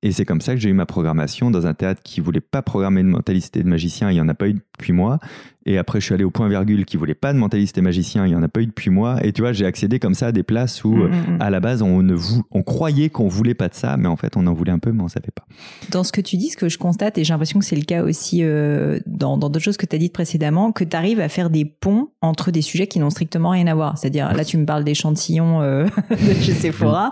Et 0.02 0.12
c'est 0.12 0.24
comme 0.24 0.40
ça 0.40 0.54
que 0.54 0.60
j'ai 0.60 0.70
eu 0.70 0.74
ma 0.74 0.86
programmation 0.86 1.50
dans 1.50 1.66
un 1.66 1.74
théâtre 1.74 2.00
qui 2.02 2.20
voulait 2.20 2.40
pas 2.40 2.62
programmer 2.62 3.02
de 3.02 3.08
mentaliste 3.08 3.56
et 3.56 3.62
de 3.62 3.68
magicien, 3.68 4.10
il 4.10 4.14
n'y 4.14 4.20
en 4.20 4.28
a 4.28 4.34
pas 4.34 4.48
eu 4.48 4.54
depuis 4.54 4.92
moi. 4.92 5.18
Et 5.66 5.76
après, 5.76 6.00
je 6.00 6.06
suis 6.06 6.14
allé 6.14 6.24
au 6.24 6.30
point 6.30 6.48
virgule 6.48 6.86
qui 6.86 6.96
voulait 6.96 7.14
pas 7.14 7.34
de 7.34 7.38
mentaliste 7.38 7.76
et 7.76 7.82
magicien, 7.82 8.24
il 8.24 8.30
n'y 8.30 8.34
en 8.34 8.42
a 8.42 8.48
pas 8.48 8.62
eu 8.62 8.66
depuis 8.66 8.88
moi. 8.88 9.18
Et 9.22 9.32
tu 9.32 9.42
vois, 9.42 9.52
j'ai 9.52 9.66
accédé 9.66 9.98
comme 9.98 10.14
ça 10.14 10.28
à 10.28 10.32
des 10.32 10.42
places 10.42 10.84
où, 10.84 10.94
mm, 10.94 11.08
mm, 11.08 11.36
mm. 11.36 11.42
à 11.42 11.50
la 11.50 11.60
base, 11.60 11.82
on, 11.82 12.02
ne 12.02 12.16
on 12.50 12.62
croyait 12.62 13.10
qu'on 13.10 13.28
voulait 13.28 13.54
pas 13.54 13.68
de 13.68 13.74
ça, 13.74 13.98
mais 13.98 14.08
en 14.08 14.16
fait, 14.16 14.38
on 14.38 14.46
en 14.46 14.54
voulait 14.54 14.72
un 14.72 14.78
peu, 14.78 14.90
mais 14.90 15.02
on 15.02 15.08
savait 15.08 15.32
pas. 15.34 15.44
Dans 15.90 16.02
ce 16.02 16.12
que 16.12 16.22
tu 16.22 16.38
dis, 16.38 16.48
ce 16.48 16.56
que 16.56 16.70
je 16.70 16.78
constate, 16.78 17.18
et 17.18 17.24
j'ai 17.24 17.34
l'impression 17.34 17.58
que 17.58 17.66
c'est 17.66 17.76
le 17.76 17.84
cas 17.84 18.02
aussi 18.02 18.42
euh, 18.42 19.00
dans 19.06 19.36
d'autres 19.36 19.58
choses 19.58 19.76
que 19.76 19.84
tu 19.84 19.96
as 19.96 19.98
dites 19.98 20.14
précédemment, 20.14 20.72
que 20.72 20.84
tu 20.84 20.96
arrives 20.96 21.20
à 21.20 21.28
faire 21.28 21.50
des 21.50 21.66
ponts 21.66 22.08
entre 22.22 22.50
des 22.50 22.62
sujets 22.62 22.86
qui 22.86 22.98
n'ont 22.98 23.10
strictement 23.10 23.50
rien 23.50 23.66
à 23.66 23.74
voir. 23.74 23.98
C'est-à-dire, 23.98 24.32
là, 24.32 24.46
tu 24.46 24.56
me 24.56 24.64
parles 24.64 24.84
d'échantillons 24.84 25.60
euh, 25.60 25.84
de 26.10 26.34
chez 26.40 26.54
Sephora 26.54 27.10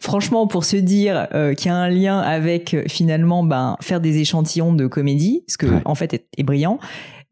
franchement, 0.00 0.46
pour 0.46 0.64
se 0.64 0.76
dire 0.76 1.28
euh, 1.34 1.54
qu'il 1.54 1.70
y 1.70 1.74
a 1.74 1.76
un 1.76 1.88
lien 1.88 2.18
avec 2.18 2.74
euh, 2.74 2.84
finalement 2.88 3.44
ben, 3.44 3.76
faire 3.80 4.00
des 4.00 4.18
échantillons 4.18 4.72
de 4.72 4.86
comédie, 4.86 5.44
ce 5.46 5.58
que 5.58 5.66
en 5.84 5.94
fait 5.94 6.24
est, 6.36 6.42
brillant, 6.42 6.80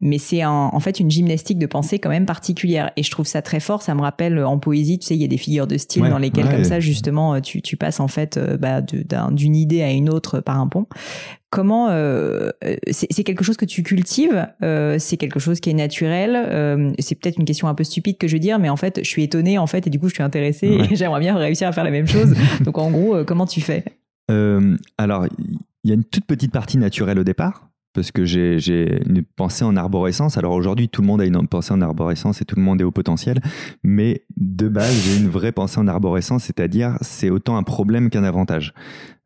mais 0.01 0.17
c'est 0.17 0.45
en 0.45 0.79
fait 0.79 0.99
une 0.99 1.11
gymnastique 1.11 1.57
de 1.59 1.65
pensée 1.65 1.99
quand 1.99 2.09
même 2.09 2.25
particulière. 2.25 2.91
Et 2.95 3.03
je 3.03 3.11
trouve 3.11 3.27
ça 3.27 3.41
très 3.41 3.59
fort. 3.59 3.81
Ça 3.81 3.95
me 3.95 4.01
rappelle 4.01 4.37
euh, 4.37 4.47
en 4.47 4.57
poésie, 4.57 4.99
tu 4.99 5.07
sais, 5.07 5.15
il 5.15 5.21
y 5.21 5.25
a 5.25 5.27
des 5.27 5.37
figures 5.37 5.67
de 5.67 5.77
style 5.77 6.03
dans 6.03 6.17
lesquelles 6.17 6.49
comme 6.49 6.63
ça 6.63 6.79
justement 6.79 7.41
tu, 7.41 7.61
tu 7.61 7.77
passes 7.77 7.99
en 7.99 8.07
fait 8.07 8.39
bah, 8.59 8.81
d'une 8.81 9.55
idée 9.55 9.81
à 9.81 9.91
une 9.91 10.09
autre 10.09 10.39
par 10.39 10.59
un 10.59 10.67
pont. 10.67 10.87
Comment 11.51 11.87
euh, 11.89 12.51
c'est 12.91 13.23
quelque 13.23 13.43
chose 13.43 13.57
que 13.57 13.65
tu 13.65 13.81
cultives 13.81 14.47
euh, 14.61 14.97
c'est 14.99 15.17
quelque 15.17 15.39
chose 15.39 15.59
qui 15.59 15.71
est 15.71 15.73
naturel 15.73 16.35
euh, 16.35 16.91
c'est 16.99 17.15
peut-être 17.15 17.39
une 17.39 17.45
question 17.45 17.67
un 17.67 17.73
peu 17.73 17.83
stupide 17.83 18.19
que 18.19 18.27
je 18.27 18.33
veux 18.33 18.39
dire 18.39 18.59
mais 18.59 18.69
en 18.69 18.75
fait 18.75 18.99
je 19.01 19.09
suis 19.09 19.23
étonnée 19.23 19.57
en 19.57 19.65
fait 19.65 19.87
et 19.87 19.89
du 19.89 19.99
coup 19.99 20.09
je 20.09 20.13
suis 20.13 20.21
intéressée 20.21 20.67
et 20.91 20.95
j'aimerais 20.95 21.21
bien 21.21 21.35
réussir 21.35 21.67
à 21.67 21.71
faire 21.71 21.83
la 21.83 21.89
même 21.89 22.07
chose. 22.07 22.35
Donc 22.61 22.77
en 22.77 22.91
gros 22.91 23.23
comment 23.25 23.47
tu 23.47 23.61
fais? 23.61 23.83
Alors 24.99 25.25
il 25.83 25.89
y 25.89 25.91
a 25.91 25.95
une 25.95 26.03
toute 26.03 26.25
petite 26.25 26.51
partie 26.51 26.77
naturelle 26.77 27.17
au 27.17 27.23
départ 27.23 27.68
parce 27.99 28.13
que 28.13 28.23
j'ai 28.23 29.01
une 29.09 29.23
pensée 29.23 29.65
en 29.65 29.75
arborescence. 29.75 30.37
Alors 30.37 30.53
aujourd'hui, 30.53 30.87
tout 30.87 31.01
le 31.01 31.07
monde 31.07 31.19
a 31.19 31.25
une 31.25 31.47
pensée 31.49 31.73
en 31.73 31.81
arborescence 31.81 32.41
et 32.41 32.45
tout 32.45 32.55
le 32.55 32.61
monde 32.61 32.79
est 32.79 32.85
au 32.85 32.91
potentiel, 32.91 33.41
mais 33.83 34.23
de 34.37 34.69
base, 34.69 35.03
j'ai 35.03 35.17
une 35.17 35.27
vraie 35.27 35.51
pensée 35.51 35.81
en 35.81 35.87
arborescence, 35.89 36.45
c'est-à-dire 36.45 36.95
c'est 37.01 37.29
autant 37.29 37.57
un 37.57 37.63
problème 37.63 38.09
qu'un 38.09 38.23
avantage. 38.23 38.73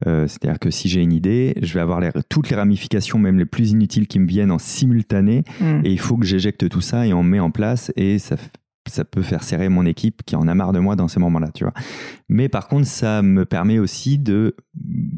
Euh, 0.07 0.27
c'est-à-dire 0.27 0.57
que 0.57 0.71
si 0.71 0.89
j'ai 0.89 1.01
une 1.01 1.13
idée, 1.13 1.53
je 1.61 1.71
vais 1.75 1.81
avoir 1.81 2.01
toutes 2.29 2.49
les 2.49 2.55
ramifications, 2.55 3.19
même 3.19 3.37
les 3.37 3.45
plus 3.45 3.69
inutiles, 3.69 4.07
qui 4.07 4.17
me 4.17 4.25
viennent 4.25 4.51
en 4.51 4.57
simultané, 4.57 5.43
hmm. 5.61 5.81
et 5.83 5.91
il 5.91 5.99
faut 5.99 6.17
que 6.17 6.25
j'éjecte 6.25 6.67
tout 6.67 6.81
ça 6.81 7.05
et 7.05 7.13
on 7.13 7.21
met 7.21 7.39
en 7.39 7.51
place, 7.51 7.91
et 7.95 8.17
ça 8.17 8.37
ça 8.89 9.05
peut 9.05 9.21
faire 9.21 9.43
serrer 9.43 9.69
mon 9.69 9.85
équipe 9.85 10.23
qui 10.25 10.35
en 10.35 10.47
a 10.47 10.55
marre 10.55 10.73
de 10.73 10.79
moi 10.79 10.95
dans 10.95 11.07
ces 11.07 11.19
moments-là, 11.19 11.49
tu 11.53 11.63
vois. 11.63 11.73
Mais 12.27 12.49
par 12.49 12.67
contre, 12.67 12.85
ça 12.85 13.21
me 13.21 13.45
permet 13.45 13.79
aussi 13.79 14.17
de 14.19 14.55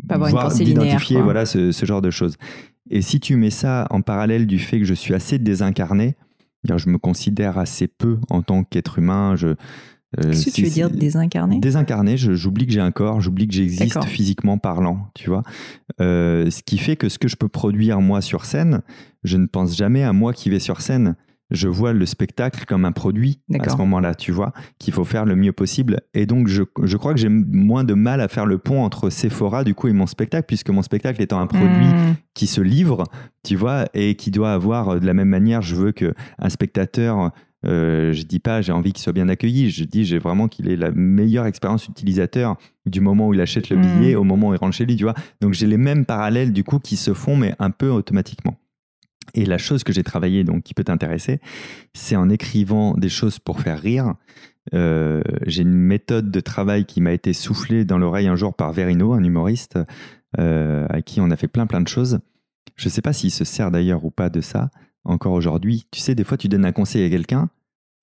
voir, 0.08 0.54
d'identifier 0.54 1.22
voilà 1.22 1.46
ce, 1.46 1.72
ce, 1.72 1.86
genre 1.86 2.02
de 2.02 2.12
choses. 2.12 2.38
Et 2.90 3.02
si 3.02 3.20
tu 3.20 3.36
mets 3.36 3.50
ça 3.50 3.88
en 3.90 4.02
parallèle 4.02 4.46
du 4.48 4.60
fait 4.60 4.80
que 4.80 4.86
je 4.86 4.94
suis 4.94 5.14
assez 5.14 5.40
désincarné, 5.40 6.16
je 6.76 6.90
me 6.90 6.98
considère 6.98 7.58
assez 7.58 7.88
peu 7.88 8.18
en 8.30 8.42
tant 8.42 8.64
qu'être 8.64 9.00
humain. 9.00 9.36
Je, 9.36 9.48
euh, 9.48 9.54
Qu'est-ce 10.18 10.46
que 10.46 10.52
tu 10.52 10.64
veux 10.64 10.70
dire 10.70 10.90
désincarné? 10.90 11.60
Désincarné, 11.60 12.18
j'oublie 12.18 12.66
que 12.66 12.72
j'ai 12.72 12.80
un 12.80 12.92
corps, 12.92 13.22
j'oublie 13.22 13.48
que 13.48 13.54
j'existe 13.54 14.04
physiquement 14.06 14.58
parlant, 14.58 15.08
tu 15.14 15.30
vois. 15.30 15.44
Euh, 16.02 16.50
ce 16.50 16.64
qui 16.64 16.78
fait 16.78 16.96
que 16.96 17.10
ce 17.10 17.20
que 17.20 17.28
je 17.28 17.36
peux 17.36 17.50
produire 17.50 18.02
moi 18.02 18.22
sur 18.22 18.46
scène, 18.46 18.82
je 19.24 19.38
ne 19.38 19.46
pense 19.48 19.76
jamais 19.76 20.04
à 20.04 20.14
moi 20.14 20.34
qui 20.34 20.50
vais 20.50 20.60
sur 20.60 20.82
scène 20.82 21.16
je 21.52 21.68
vois 21.68 21.94
le 21.94 22.06
spectacle 22.06 22.66
comme 22.66 22.86
un 22.86 22.92
produit 22.92 23.40
à 23.60 23.70
ce 23.70 23.78
moment-là, 23.78 24.16
tu 24.16 24.32
vois, 24.32 24.54
qu'il 24.80 24.94
faut 24.94 25.04
faire 25.04 25.26
le 25.26 25.36
mieux 25.36 25.52
possible. 25.52 26.02
Et 26.14 26.26
donc, 26.26 26.48
je, 26.48 26.64
crois 26.98 27.14
que 27.14 27.20
j'ai 27.20 27.30
moins 27.30 27.84
de 27.84 27.94
mal 27.94 28.22
à 28.22 28.28
faire 28.28 28.46
le 28.46 28.58
pont 28.58 28.84
entre 28.84 29.10
Sephora, 29.10 29.64
du 29.64 29.76
coup, 29.76 29.88
et 29.88 29.94
mon 29.94 30.08
spectacle, 30.08 30.46
puisque 30.48 30.70
mon 30.70 30.82
spectacle 30.82 31.22
étant 31.22 31.40
un 31.40 31.48
produit 31.48 31.68
hmm. 31.68 32.16
qui 32.34 32.48
se 32.48 32.62
livre, 32.62 33.04
tu 33.44 33.56
vois, 33.56 33.86
et 33.94 34.16
qui 34.16 34.32
doit 34.32 34.54
avoir, 34.54 34.90
euh, 34.90 35.00
de 35.00 35.06
la 35.06 35.14
même 35.14 35.30
manière, 35.30 35.62
je 35.62 35.76
veux 35.76 35.92
qu'un 35.92 36.14
spectateur, 36.50 37.32
euh, 37.66 38.14
je 38.14 38.24
dis 38.24 38.40
pas 38.40 38.62
j'ai 38.62 38.72
envie 38.72 38.94
qu'il 38.94 39.02
soit 39.02 39.14
bien 39.14 39.28
accueilli, 39.28 39.72
je 39.72 39.86
dis 39.86 40.06
j'ai 40.06 40.20
vraiment 40.20 40.48
qu'il 40.48 40.70
ait 40.70 40.76
la 40.76 40.92
meilleure 40.92 41.48
expérience 41.48 41.88
utilisateur 41.88 42.58
du 42.86 43.02
moment 43.02 43.30
où 43.30 43.34
il 43.34 43.42
achète 43.42 43.70
le 43.70 43.78
hmm. 43.78 43.82
billet 43.82 44.16
au 44.16 44.24
moment 44.24 44.50
où 44.50 44.54
il 44.54 44.58
rentre 44.58 44.76
chez 44.76 44.86
lui, 44.86 44.96
tu 44.96 45.04
vois. 45.04 45.16
Donc, 45.42 45.54
j'ai 45.54 45.68
les 45.68 45.78
mêmes 45.78 46.06
parallèles, 46.06 46.54
du 46.54 46.64
coup, 46.64 46.80
qui 46.80 46.96
se 46.96 47.14
font, 47.14 47.38
mais 47.38 47.54
un 47.60 47.70
peu 47.70 47.90
automatiquement. 47.90 48.58
Et 49.34 49.46
la 49.46 49.58
chose 49.58 49.84
que 49.84 49.92
j'ai 49.92 50.04
travaillée, 50.04 50.44
donc 50.44 50.64
qui 50.64 50.74
peut 50.74 50.84
t'intéresser, 50.84 51.40
c'est 51.94 52.16
en 52.16 52.30
écrivant 52.30 52.94
des 52.94 53.10
choses 53.10 53.40
pour 53.40 53.60
faire 53.60 53.80
rire. 53.80 54.14
Euh, 54.74 55.22
j'ai 55.46 55.62
une 55.62 55.74
méthode 55.74 56.32
de 56.32 56.40
travail 56.40 56.86
qui 56.86 57.02
m'a 57.02 57.12
été 57.12 57.34
soufflée 57.34 57.86
dans 57.86 57.98
l'oreille 57.98 58.28
un 58.28 58.36
jour 58.36 58.54
par 58.54 58.72
Verino, 58.72 59.14
un 59.14 59.24
humoriste, 59.24 59.80
euh, 60.40 60.86
à 60.90 61.02
qui 61.02 61.22
on 61.22 61.32
a 61.32 61.36
fait 61.36 61.48
plein 61.48 61.68
plein 61.68 61.82
de 61.82 61.88
choses. 61.88 62.20
Je 62.76 62.88
ne 62.88 62.92
sais 62.92 63.02
pas 63.02 63.14
s'il 63.14 63.32
se 63.32 63.44
sert 63.44 63.72
d'ailleurs 63.72 64.06
ou 64.06 64.12
pas 64.12 64.30
de 64.30 64.42
ça 64.42 64.70
encore 65.04 65.34
aujourd'hui. 65.34 65.86
Tu 65.92 66.00
sais, 66.00 66.16
des 66.16 66.24
fois, 66.24 66.38
tu 66.38 66.48
donnes 66.48 66.66
un 66.66 66.72
conseil 66.72 67.06
à 67.06 67.10
quelqu'un 67.10 67.50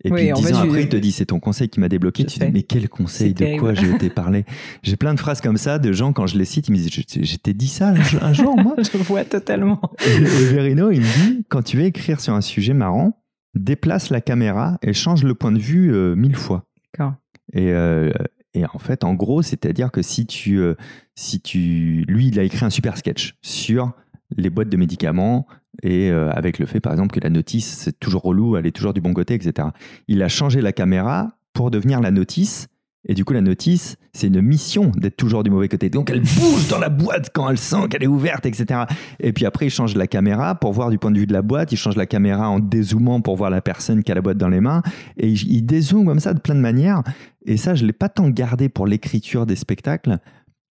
et 0.05 0.11
puis 0.11 0.33
dix 0.33 0.53
ans 0.53 0.63
après, 0.63 0.83
il 0.83 0.89
te 0.89 0.97
dit 0.97 1.13
c'est 1.13 1.27
ton 1.27 1.41
conseil 1.41 1.69
qui 1.69 1.81
m'a 1.81 1.89
débloqué. 1.89 2.25
Tu 2.25 2.39
te 2.39 2.45
dis 2.45 2.53
mais 2.53 2.63
quel 2.63 2.89
conseil 2.89 3.35
de 3.35 3.59
quoi 3.59 3.75
j'ai 3.75 3.91
été 3.91 4.11
parlé 4.15 4.45
J'ai 4.83 4.97
plein 4.97 5.15
de 5.15 5.21
phrases 5.21 5.41
comme 5.41 5.57
ça 5.57 5.79
de 5.79 5.93
gens 5.93 6.13
quand 6.13 6.27
je 6.27 6.39
les 6.39 6.45
cite, 6.45 6.69
ils 6.69 6.73
me 6.73 6.77
disent 6.77 6.91
j'étais 7.21 7.55
dit 7.55 7.69
ça 7.69 7.95
un 8.21 8.33
jour 8.33 8.57
moi. 8.57 8.75
je 8.79 8.97
vois 8.99 9.25
totalement. 9.25 9.81
Et, 10.07 10.19
Verino 10.21 10.91
il 10.91 11.01
me 11.01 11.27
dit 11.27 11.45
quand 11.49 11.63
tu 11.63 11.77
veux 11.77 11.85
écrire 11.85 12.21
sur 12.21 12.35
un 12.35 12.41
sujet 12.41 12.75
marrant, 12.75 13.23
déplace 13.55 14.11
la 14.11 14.21
caméra 14.21 14.79
et 14.83 14.93
change 14.93 15.25
le 15.25 15.35
point 15.35 15.53
de 15.53 15.59
vue 15.59 15.93
euh, 15.93 16.15
mille 16.15 16.37
fois. 16.37 16.67
D'accord. 16.93 17.15
Et, 17.53 17.73
euh, 17.73 18.11
et 18.55 18.65
en 18.67 18.79
fait, 18.79 19.05
en 19.05 19.15
gros, 19.15 19.43
c'est-à-dire 19.43 19.91
que 19.91 20.03
si 20.03 20.27
tu, 20.27 20.59
euh, 20.59 20.75
si 21.15 21.41
tu, 21.41 22.05
lui, 22.09 22.29
il 22.29 22.39
a 22.39 22.43
écrit 22.43 22.65
un 22.65 22.71
super 22.71 22.97
sketch 22.97 23.35
sur 23.43 23.93
les 24.37 24.51
boîtes 24.51 24.69
de 24.69 24.77
médicaments 24.77 25.47
et 25.83 26.11
euh, 26.11 26.31
avec 26.31 26.59
le 26.59 26.67
fait, 26.67 26.81
par 26.81 26.93
exemple, 26.93 27.15
que 27.15 27.21
la 27.21 27.31
notice, 27.31 27.79
c'est 27.79 27.99
toujours 27.99 28.23
relou, 28.23 28.57
elle 28.57 28.67
est 28.67 28.73
toujours 28.73 28.93
du 28.93 29.01
bon 29.01 29.15
côté, 29.15 29.35
etc. 29.35 29.69
Il 30.09 30.23
a 30.23 30.29
changé 30.29 30.61
la 30.61 30.73
caméra 30.73 31.37
pour 31.53 31.71
devenir 31.71 32.01
la 32.01 32.11
notice. 32.11 32.69
Et 33.09 33.15
du 33.15 33.25
coup, 33.25 33.33
la 33.33 33.41
notice, 33.41 33.97
c'est 34.13 34.29
une 34.29 34.41
mission 34.41 34.93
d'être 34.95 35.17
toujours 35.17 35.43
du 35.43 35.51
mauvais 35.51 35.69
côté. 35.69 35.91
Donc, 35.91 36.09
elle 36.11 36.21
bouge 36.21 36.69
dans 36.69 36.79
la 36.79 36.89
boîte 36.89 37.31
quand 37.35 37.51
elle 37.51 37.59
sent 37.59 37.89
qu'elle 37.91 38.05
est 38.05 38.09
ouverte, 38.09 38.47
etc. 38.47 38.83
Et 39.19 39.33
puis 39.33 39.45
après, 39.45 39.67
il 39.67 39.71
change 39.71 39.97
la 39.97 40.07
caméra 40.07 40.55
pour 40.55 40.73
voir 40.73 40.89
du 40.89 40.99
point 40.99 41.11
de 41.11 41.19
vue 41.19 41.27
de 41.27 41.33
la 41.33 41.43
boîte. 41.43 41.73
Il 41.73 41.77
change 41.77 41.97
la 41.97 42.07
caméra 42.07 42.49
en 42.49 42.61
dézoomant 42.61 43.21
pour 43.21 43.35
voir 43.35 43.51
la 43.51 43.61
personne 43.61 44.05
qui 44.05 44.13
a 44.13 44.15
la 44.15 44.21
boîte 44.21 44.39
dans 44.39 44.49
les 44.49 44.61
mains. 44.61 44.83
Et 45.17 45.31
il, 45.31 45.67
dézoome 45.67 46.07
comme 46.07 46.21
ça 46.21 46.33
de 46.33 46.39
plein 46.39 46.55
de 46.55 46.61
manières. 46.61 47.03
Et 47.45 47.57
ça, 47.57 47.75
je 47.75 47.83
ne 47.83 47.89
l'ai 47.89 47.93
pas 47.93 48.09
tant 48.09 48.29
gardé 48.29 48.69
pour 48.69 48.87
l'écriture 48.87 49.47
des 49.47 49.57
spectacles 49.57 50.21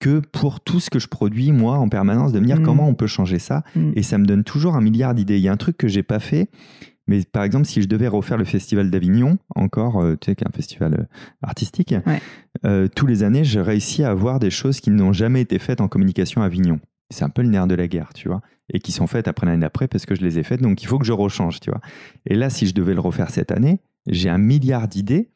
que 0.02 0.20
pour 0.20 0.60
tout 0.60 0.80
ce 0.82 0.90
que 0.90 1.00
je 1.00 1.08
produis, 1.08 1.52
moi, 1.54 1.78
en 1.78 1.88
permanence, 1.88 2.34
de 2.34 2.40
me 2.42 2.46
dire 2.46 2.60
Mm. 2.60 2.64
comment 2.64 2.88
on 2.90 2.94
peut 2.96 3.08
changer 3.08 3.40
ça. 3.40 3.64
Mm. 3.76 3.92
Et 3.96 4.04
ça 4.04 4.18
me 4.18 4.26
donne 4.26 4.44
toujours 4.44 4.76
un 4.76 4.82
milliard 4.82 5.14
d'idées. 5.14 5.38
Il 5.38 5.44
y 5.44 5.48
a 5.48 5.52
un 5.54 5.58
truc 5.58 5.78
que 5.78 5.88
j'ai 5.88 6.04
pas 6.04 6.20
fait, 6.20 6.50
mais 7.08 7.24
par 7.24 7.44
exemple, 7.44 7.66
si 7.66 7.82
je 7.82 7.88
devais 7.88 8.08
refaire 8.08 8.38
le 8.38 8.44
Festival 8.46 8.90
d'Avignon, 8.90 9.38
encore, 9.56 10.02
euh, 10.02 10.16
tu 10.20 10.26
sais, 10.32 10.36
qui 10.36 10.44
est 10.44 10.48
un 10.48 10.52
festival 10.52 10.94
euh, 10.94 11.04
artistique, 11.42 11.94
Ouais. 12.06 12.20
euh, 12.66 12.88
tous 12.94 13.06
les 13.06 13.24
années, 13.24 13.44
j'ai 13.44 13.62
réussi 13.62 14.04
à 14.04 14.10
avoir 14.10 14.40
des 14.40 14.50
choses 14.50 14.80
qui 14.82 14.90
n'ont 14.92 15.14
jamais 15.14 15.42
été 15.42 15.60
faites 15.60 15.82
en 15.82 15.88
communication 15.88 16.42
à 16.42 16.46
Avignon. 16.46 16.80
C'est 17.10 17.24
un 17.24 17.30
peu 17.30 17.42
le 17.42 17.50
nerf 17.50 17.68
de 17.68 17.76
la 17.76 17.88
guerre, 17.88 18.10
tu 18.16 18.28
vois, 18.28 18.42
et 18.74 18.80
qui 18.80 18.92
sont 18.92 19.06
faites 19.08 19.28
après 19.28 19.46
l'année 19.46 19.62
d'après 19.62 19.88
parce 19.88 20.06
que 20.06 20.16
je 20.16 20.22
les 20.22 20.40
ai 20.40 20.44
faites, 20.44 20.62
donc 20.62 20.82
il 20.82 20.86
faut 20.88 20.98
que 20.98 21.06
je 21.06 21.12
rechange, 21.14 21.60
tu 21.60 21.70
vois. 21.70 21.82
Et 22.26 22.36
là, 22.36 22.50
si 22.50 22.66
je 22.68 22.74
devais 22.74 22.94
le 22.94 23.02
refaire 23.02 23.30
cette 23.30 23.52
année, 23.52 23.82
j'ai 24.08 24.30
un 24.30 24.38
milliard 24.38 24.88
d'idées, 24.88 25.30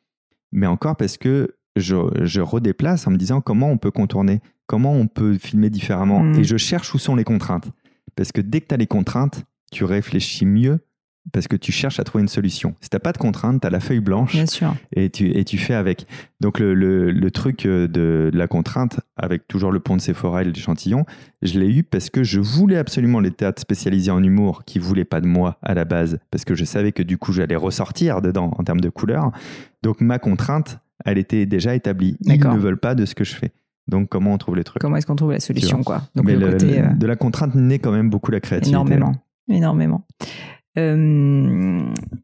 mais 0.52 0.68
encore 0.68 0.96
parce 0.96 1.18
que 1.18 1.56
je, 1.76 1.98
je 2.24 2.40
redéplace 2.40 3.06
en 3.06 3.12
me 3.12 3.18
disant 3.18 3.42
comment 3.42 3.70
on 3.70 3.78
peut 3.78 3.92
contourner, 3.92 4.40
comment 4.68 4.94
on 4.94 5.08
peut 5.08 5.38
filmer 5.38 5.70
différemment, 5.70 6.22
Mm. 6.24 6.40
et 6.40 6.44
je 6.44 6.58
cherche 6.58 6.94
où 6.94 6.98
sont 7.00 7.16
les 7.16 7.24
contraintes. 7.24 7.70
Parce 8.16 8.32
que 8.32 8.42
dès 8.42 8.62
que 8.62 8.68
tu 8.68 8.74
as 8.74 8.78
les 8.78 8.88
contraintes, 8.88 9.44
tu 9.72 9.84
réfléchis 9.84 10.46
mieux 10.46 10.80
parce 11.34 11.48
que 11.48 11.56
tu 11.56 11.72
cherches 11.72 12.00
à 12.00 12.04
trouver 12.04 12.22
une 12.22 12.28
solution. 12.28 12.76
Si 12.82 12.90
tu 12.90 13.00
pas 13.00 13.12
de 13.12 13.18
contraintes, 13.18 13.60
tu 13.62 13.66
as 13.66 13.72
la 13.72 13.80
feuille 13.80 14.00
blanche 14.00 14.34
Bien 14.34 14.46
sûr. 14.46 14.76
et 14.96 15.10
tu, 15.10 15.32
et 15.36 15.44
tu 15.44 15.58
fais 15.58 15.74
avec. 15.74 16.06
Donc 16.40 16.60
le, 16.60 16.76
le- 16.76 17.10
le 17.12 17.32
truc 17.32 17.66
euh, 17.66 17.88
de, 17.88 18.30
de 18.32 18.38
la 18.38 18.48
contrainte, 18.48 19.00
avec 19.18 19.48
toujours 19.48 19.72
le 19.72 19.80
pont 19.80 19.96
de 19.98 20.02
Sephora 20.02 20.44
et 20.44 20.46
l'échantillon, 20.46 21.04
je 21.42 21.60
l'ai 21.60 21.68
eu 21.78 21.82
parce 21.84 22.12
que 22.12 22.24
je 22.24 22.40
voulais 22.40 22.78
absolument 22.78 23.20
les 23.20 23.32
théâtres 23.32 23.60
spécialisés 23.60 24.12
en 24.12 24.24
humour 24.24 24.64
qui 24.66 24.78
voulaient 24.78 25.04
pas 25.04 25.20
de 25.20 25.26
moi 25.28 25.58
à 25.64 25.74
la 25.74 25.84
base, 25.84 26.20
parce 26.30 26.46
que 26.46 26.54
je 26.54 26.64
savais 26.64 26.92
que 26.92 27.02
du 27.02 27.18
coup 27.18 27.34
j'allais 27.34 27.56
ressortir 27.56 28.22
dedans 28.22 28.52
en 28.60 28.64
termes 28.64 28.82
de 28.82 28.90
couleurs. 28.90 29.32
Donc 29.82 30.02
ma 30.02 30.20
contrainte, 30.20 30.78
elle 31.06 31.18
était 31.18 31.48
déjà 31.48 31.74
établie. 31.74 32.18
Ils 32.22 32.40
ne 32.40 32.58
veulent 32.60 32.80
pas 32.80 32.94
de 32.94 33.06
ce 33.06 33.16
que 33.16 33.24
je 33.24 33.34
fais. 33.36 33.52
Donc 33.88 34.10
comment 34.10 34.34
on 34.34 34.38
trouve 34.38 34.56
les 34.56 34.64
trucs? 34.64 34.82
Comment 34.82 34.98
est-ce 34.98 35.06
qu'on 35.06 35.16
trouve 35.16 35.32
la 35.32 35.40
solution, 35.40 35.84
quoi? 35.84 36.02
Donc, 36.16 36.26
Mais 36.26 36.34
le 36.36 36.46
le- 36.48 36.52
côté. 36.54 36.80
euh, 36.82 36.88
de 36.90 37.06
la 37.08 37.16
contrainte 37.16 37.54
naît 37.56 37.80
quand 37.80 37.92
même 37.92 38.10
beaucoup 38.10 38.32
la 38.32 38.40
créativité. 38.40 38.72
Énormément. 38.72 39.12
Énormément. 39.48 40.06
Euh, 40.78 41.80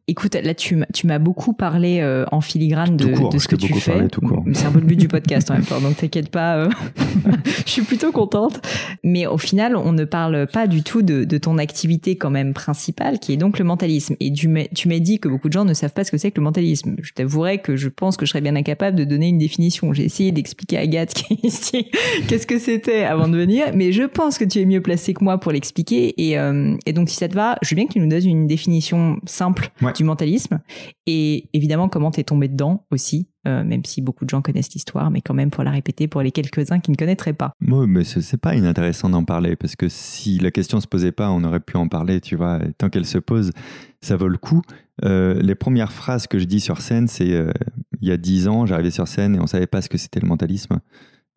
écoute, 0.08 0.34
là, 0.34 0.54
tu 0.54 0.76
m'as- 0.76 0.86
tu 0.92 1.06
m'as 1.06 1.18
beaucoup 1.18 1.52
parlé 1.52 2.00
euh, 2.00 2.24
en 2.32 2.40
filigrane 2.40 2.96
de, 2.96 3.04
Tout 3.06 3.12
court, 3.12 3.28
de 3.30 3.38
ce 3.38 3.48
que 3.48 3.56
tu 3.56 3.72
fais. 3.74 3.92
parlé 3.92 4.08
tout 4.08 4.20
court. 4.20 4.44
C'est 4.52 4.66
un 4.66 4.72
peu 4.72 4.80
le 4.80 4.86
but 4.86 4.96
du 4.96 5.08
podcast 5.08 5.50
en 5.50 5.54
même 5.54 5.64
temps, 5.64 5.80
donc 5.80 5.96
t'inquiète 5.96 6.30
pas. 6.30 6.56
euh, 6.58 6.68
je 7.66 7.70
suis 7.70 7.82
plutôt 7.82 8.12
contente. 8.12 8.60
Mais 9.04 9.26
au 9.26 9.38
final, 9.38 9.76
on 9.76 9.92
ne 9.92 10.04
parle 10.04 10.46
pas 10.46 10.66
du 10.66 10.82
tout 10.82 11.02
de, 11.02 11.24
de 11.24 11.38
ton 11.38 11.58
activité 11.58 12.16
quand 12.16 12.30
même 12.30 12.52
principale, 12.52 13.18
qui 13.18 13.32
est 13.32 13.36
donc 13.36 13.58
le 13.58 13.64
mentalisme. 13.64 14.14
Et 14.20 14.32
tu 14.32 14.48
m'as 14.48 14.98
dit 14.98 15.18
que 15.18 15.28
beaucoup 15.28 15.48
de 15.48 15.52
gens 15.52 15.64
ne 15.64 15.74
savent 15.74 15.92
pas 15.92 16.04
ce 16.04 16.10
que 16.10 16.18
c'est 16.18 16.30
que 16.30 16.40
le 16.40 16.44
mentalisme. 16.44 16.96
Je 17.02 17.12
t'avouerai 17.12 17.58
que 17.58 17.76
je 17.76 17.88
pense 17.88 18.16
que 18.16 18.26
je 18.26 18.30
serais 18.30 18.40
bien 18.40 18.56
incapable 18.56 18.96
de 18.96 19.04
donner 19.04 19.28
une 19.28 19.38
définition. 19.38 19.92
J'ai 19.92 20.04
essayé 20.04 20.32
d'expliquer 20.32 20.78
à 20.78 20.80
Agathe 20.80 21.14
qui 21.14 21.34
est 21.34 21.44
ici 21.44 21.86
qu'est-ce 22.28 22.46
que 22.46 22.58
c'était 22.58 23.04
avant 23.04 23.28
de 23.28 23.36
venir, 23.36 23.66
mais 23.74 23.92
je 23.92 24.02
pense 24.04 24.38
que 24.38 24.44
tu 24.44 24.60
es 24.60 24.64
mieux 24.64 24.80
placé 24.82 25.14
que 25.14 25.24
moi 25.24 25.38
pour 25.38 25.52
l'expliquer. 25.52 26.14
Et, 26.22 26.38
euh, 26.38 26.76
et 26.86 26.92
donc, 26.92 27.08
si 27.08 27.16
ça 27.16 27.28
te 27.28 27.34
va, 27.34 27.56
je 27.62 27.70
veux 27.70 27.76
bien 27.76 27.86
que 27.86 27.92
tu 27.92 28.00
nous 28.00 28.08
donnes 28.08 28.26
une 28.26 28.41
définition 28.46 29.18
simple 29.26 29.70
Ouais. 29.82 29.92
du 29.92 30.04
mentalisme 30.04 30.60
et 31.06 31.48
évidemment 31.52 31.88
comment 31.88 32.10
t'es 32.10 32.22
tombé 32.24 32.48
dedans 32.48 32.86
aussi, 32.90 33.28
euh, 33.46 33.64
même 33.64 33.84
si 33.84 34.00
beaucoup 34.02 34.24
de 34.24 34.30
gens 34.30 34.42
connaissent 34.42 34.72
l'histoire, 34.72 35.10
mais 35.10 35.20
quand 35.20 35.34
même 35.34 35.50
pour 35.50 35.64
la 35.64 35.70
répéter 35.70 36.08
pour 36.08 36.22
les 36.22 36.30
quelques-uns 36.32 36.78
qui 36.80 36.90
ne 36.90 36.96
connaîtraient 36.96 37.32
pas. 37.32 37.52
Oui, 37.66 37.86
mais 37.88 38.04
ce- 38.04 38.20
c'est 38.20 38.36
pas 38.40 38.54
inintéressant 38.54 39.08
d'en 39.08 39.24
parler 39.24 39.56
parce 39.56 39.76
que 39.76 39.88
si 39.88 40.38
la 40.38 40.50
question 40.50 40.80
se 40.80 40.86
posait 40.86 41.12
pas, 41.12 41.30
on 41.30 41.42
aurait 41.44 41.60
pu 41.60 41.76
en 41.76 41.88
parler, 41.88 42.20
tu 42.20 42.36
vois. 42.36 42.60
Et 42.64 42.72
tant 42.74 42.88
qu'elle 42.90 43.06
se 43.06 43.18
pose, 43.18 43.50
ça 44.00 44.16
vaut 44.16 44.28
le 44.28 44.38
coup. 44.38 44.62
Euh, 45.04 45.40
les 45.42 45.54
premières 45.54 45.92
phrases 45.92 46.26
que 46.26 46.38
je 46.38 46.44
dis 46.44 46.60
sur 46.60 46.80
scène, 46.80 47.08
c'est 47.08 47.32
euh, 47.32 47.50
il 48.00 48.08
y 48.08 48.12
a 48.12 48.16
dix 48.16 48.46
ans, 48.48 48.66
j'arrivais 48.66 48.90
sur 48.90 49.08
scène 49.08 49.34
et 49.36 49.40
on 49.40 49.46
savait 49.46 49.66
pas 49.66 49.82
ce 49.82 49.88
que 49.88 49.98
c'était 49.98 50.20
le 50.20 50.28
mentalisme. 50.28 50.78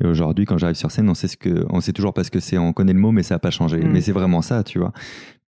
Et 0.04 0.08
aujourd'hui, 0.08 0.44
quand 0.46 0.58
j'arrive 0.58 0.76
sur 0.76 0.92
scène, 0.92 1.10
on 1.10 1.14
sait 1.14 1.30
ce 1.30 1.38
que, 1.38 1.66
on 1.70 1.80
sait 1.80 1.94
toujours 1.94 2.14
pas 2.14 2.26
ce 2.26 2.30
que 2.32 2.42
c'est. 2.42 2.58
On 2.58 2.74
connaît 2.74 2.92
le 2.92 3.00
mot, 3.00 3.14
mais 3.14 3.24
ça 3.24 3.36
a 3.36 3.40
pas 3.40 3.50
changé. 3.50 3.78
Mm. 3.78 3.92
Mais 3.94 4.02
c'est 4.02 4.12
vraiment 4.12 4.42
ça, 4.42 4.62
tu 4.64 4.78
vois. 4.78 4.92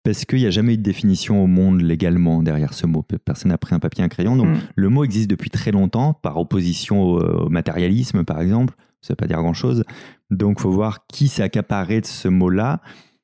Parce 0.02 0.24
qu'il 0.24 0.38
n'y 0.38 0.46
a 0.46 0.50
jamais 0.50 0.74
eu 0.74 0.78
de 0.78 0.82
définition 0.82 1.42
au 1.44 1.46
monde 1.46 1.82
légalement 1.82 2.42
derrière 2.42 2.72
ce 2.72 2.86
mot. 2.86 3.04
Personne 3.24 3.50
n'a 3.50 3.58
pris 3.58 3.74
un 3.74 3.78
papier, 3.78 4.02
un 4.02 4.08
crayon. 4.08 4.36
Donc 4.36 4.48
Mm. 4.48 4.58
le 4.74 4.88
mot 4.88 5.04
existe 5.04 5.28
depuis 5.28 5.50
très 5.50 5.72
longtemps, 5.72 6.14
par 6.14 6.38
opposition 6.38 7.02
au, 7.02 7.20
au 7.20 7.48
matérialisme, 7.50 8.24
par 8.24 8.40
exemple. 8.40 8.74
Ça 9.02 9.12
ne 9.12 9.14
veut 9.14 9.16
pas 9.16 9.26
dire 9.26 9.38
grand-chose. 9.38 9.84
Donc, 10.30 10.60
faut 10.60 10.70
voir 10.70 11.06
qui 11.06 11.28
s'est 11.28 11.42
accaparé 11.42 12.00
de 12.00 12.06
ce 12.06 12.28
mot-là. 12.28 12.80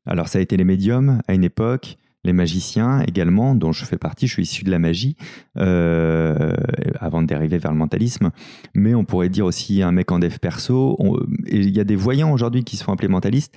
Alors, 0.06 0.28
ça 0.28 0.38
a 0.38 0.42
été 0.42 0.56
les 0.56 0.64
médiums 0.64 1.20
à 1.28 1.34
une 1.34 1.44
époque, 1.44 1.96
les 2.24 2.32
magiciens 2.32 3.00
également, 3.02 3.54
dont 3.54 3.72
je 3.72 3.84
fais 3.84 3.98
partie. 3.98 4.26
Je 4.26 4.32
suis 4.32 4.42
issu 4.42 4.64
de 4.64 4.70
la 4.70 4.78
magie 4.78 5.16
euh, 5.58 6.52
avant 7.00 7.22
de 7.22 7.26
dériver 7.26 7.58
vers 7.58 7.72
le 7.72 7.78
mentalisme. 7.78 8.30
Mais 8.74 8.94
on 8.94 9.04
pourrait 9.04 9.28
dire 9.28 9.44
aussi 9.46 9.82
un 9.82 9.92
mec 9.92 10.10
en 10.12 10.18
dev 10.18 10.38
perso. 10.38 10.96
Il 11.46 11.70
y 11.70 11.80
a 11.80 11.84
des 11.84 11.96
voyants 11.96 12.32
aujourd'hui 12.32 12.64
qui 12.64 12.76
se 12.76 12.84
font 12.84 12.92
appeler 12.92 13.08
mentalistes. 13.08 13.54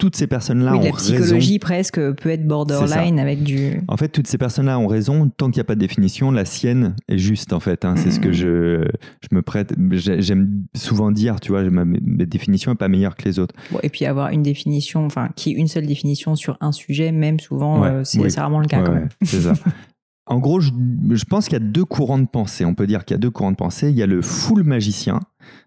Toutes 0.00 0.16
ces 0.16 0.26
personnes-là 0.26 0.72
oui, 0.72 0.78
ont 0.78 0.82
la 0.84 0.92
psychologie 0.92 1.52
raison. 1.52 1.58
presque 1.60 2.00
peut 2.14 2.30
être 2.30 2.46
borderline 2.46 3.20
avec 3.20 3.42
du. 3.44 3.82
En 3.86 3.96
fait, 3.96 4.08
toutes 4.08 4.26
ces 4.26 4.38
personnes-là 4.38 4.78
ont 4.78 4.86
raison. 4.86 5.30
Tant 5.36 5.46
qu'il 5.50 5.58
n'y 5.58 5.60
a 5.60 5.64
pas 5.64 5.74
de 5.76 5.80
définition, 5.80 6.30
la 6.32 6.44
sienne 6.44 6.96
est 7.08 7.18
juste, 7.18 7.52
en 7.52 7.60
fait. 7.60 7.84
hein. 7.84 7.94
C'est 7.96 8.10
ce 8.10 8.18
que 8.18 8.32
je, 8.32 8.82
je 9.20 9.28
me 9.36 9.42
prête. 9.42 9.74
j'ai- 9.92 10.22
J'aime 10.22 10.64
souvent 10.74 11.10
dire, 11.12 11.38
tu 11.38 11.52
vois, 11.52 11.62
ma, 11.70 11.84
définition 12.24 12.72
n'est 12.72 12.76
pas 12.76 12.88
meilleure 12.88 13.14
que 13.14 13.24
les 13.26 13.38
autres. 13.38 13.54
Bon, 13.70 13.78
et 13.82 13.90
puis 13.90 14.06
avoir 14.06 14.30
une 14.30 14.42
définition, 14.42 15.04
enfin, 15.04 15.28
qui 15.36 15.50
est 15.50 15.54
une 15.54 15.68
seule 15.68 15.86
définition 15.86 16.34
sur 16.34 16.56
un 16.62 16.72
sujet, 16.72 17.12
même 17.12 17.38
souvent, 17.38 17.82
Ouais, 17.82 17.88
euh, 17.88 18.00
c'est 18.04 18.18
oui. 18.20 18.30
rarement 18.34 18.60
le 18.60 18.66
cas 18.66 18.78
Ouais, 18.80 18.86
quand 18.86 18.92
ouais, 18.94 18.98
même. 19.00 19.08
c'est 19.22 19.40
ça. 19.42 19.52
En 20.30 20.38
gros, 20.38 20.60
je, 20.60 20.70
je 21.10 21.24
pense 21.24 21.44
qu'il 21.44 21.54
y 21.54 21.56
a 21.56 21.64
deux 21.64 21.84
courants 21.84 22.18
de 22.18 22.26
pensée. 22.26 22.64
On 22.64 22.74
peut 22.74 22.86
dire 22.86 23.04
qu'il 23.04 23.14
y 23.14 23.18
a 23.18 23.20
deux 23.20 23.30
courants 23.30 23.50
de 23.50 23.56
pensée. 23.56 23.90
Il 23.90 23.96
y 23.96 24.02
a 24.02 24.06
le 24.06 24.22
full 24.22 24.62
magicien, 24.62 25.20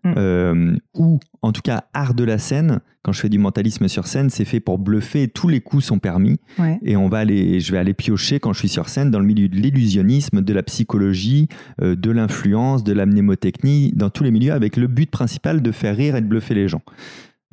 Mm. 0.04 0.13
euh, 0.17 0.76
ou 0.93 1.19
en 1.41 1.52
tout 1.52 1.62
cas 1.62 1.86
art 1.93 2.13
de 2.13 2.23
la 2.23 2.38
scène. 2.38 2.80
Quand 3.04 3.12
je 3.12 3.19
fais 3.19 3.30
du 3.30 3.38
mentalisme 3.38 3.88
sur 3.88 4.08
scène, 4.08 4.30
c'est 4.30 4.45
fait 4.45 4.60
pour 4.62 4.80
bluffer. 4.80 5.28
Tous 5.28 5.47
les 5.49 5.60
coups 5.60 5.84
sont 5.84 5.99
permis. 5.99 6.39
Ouais. 6.58 6.80
Et 6.84 6.95
on 6.95 7.10
va 7.10 7.19
aller, 7.19 7.60
je 7.60 7.71
vais 7.71 7.78
aller 7.78 7.93
piocher 7.93 8.39
quand 8.39 8.54
je 8.54 8.60
suis 8.60 8.69
sur 8.69 8.88
scène 8.88 9.12
dans 9.12 9.19
le 9.19 9.26
milieu 9.26 9.49
de 9.49 9.56
l'illusionnisme, 9.58 10.41
de 10.41 10.54
la 10.54 10.63
psychologie, 10.63 11.49
euh, 11.82 11.95
de 11.95 12.12
l'influence, 12.12 12.84
de 12.84 12.93
la 12.93 13.06
mnémotechnie, 13.06 13.91
dans 13.95 14.10
tous 14.10 14.23
les 14.23 14.32
milieux, 14.32 14.54
avec 14.54 14.78
le 14.78 14.88
but 14.88 15.10
principal 15.12 15.62
de 15.62 15.71
faire 15.71 15.97
rire 15.97 16.15
et 16.15 16.21
de 16.21 16.28
bluffer 16.28 16.54
les 16.54 16.67
gens. 16.69 16.82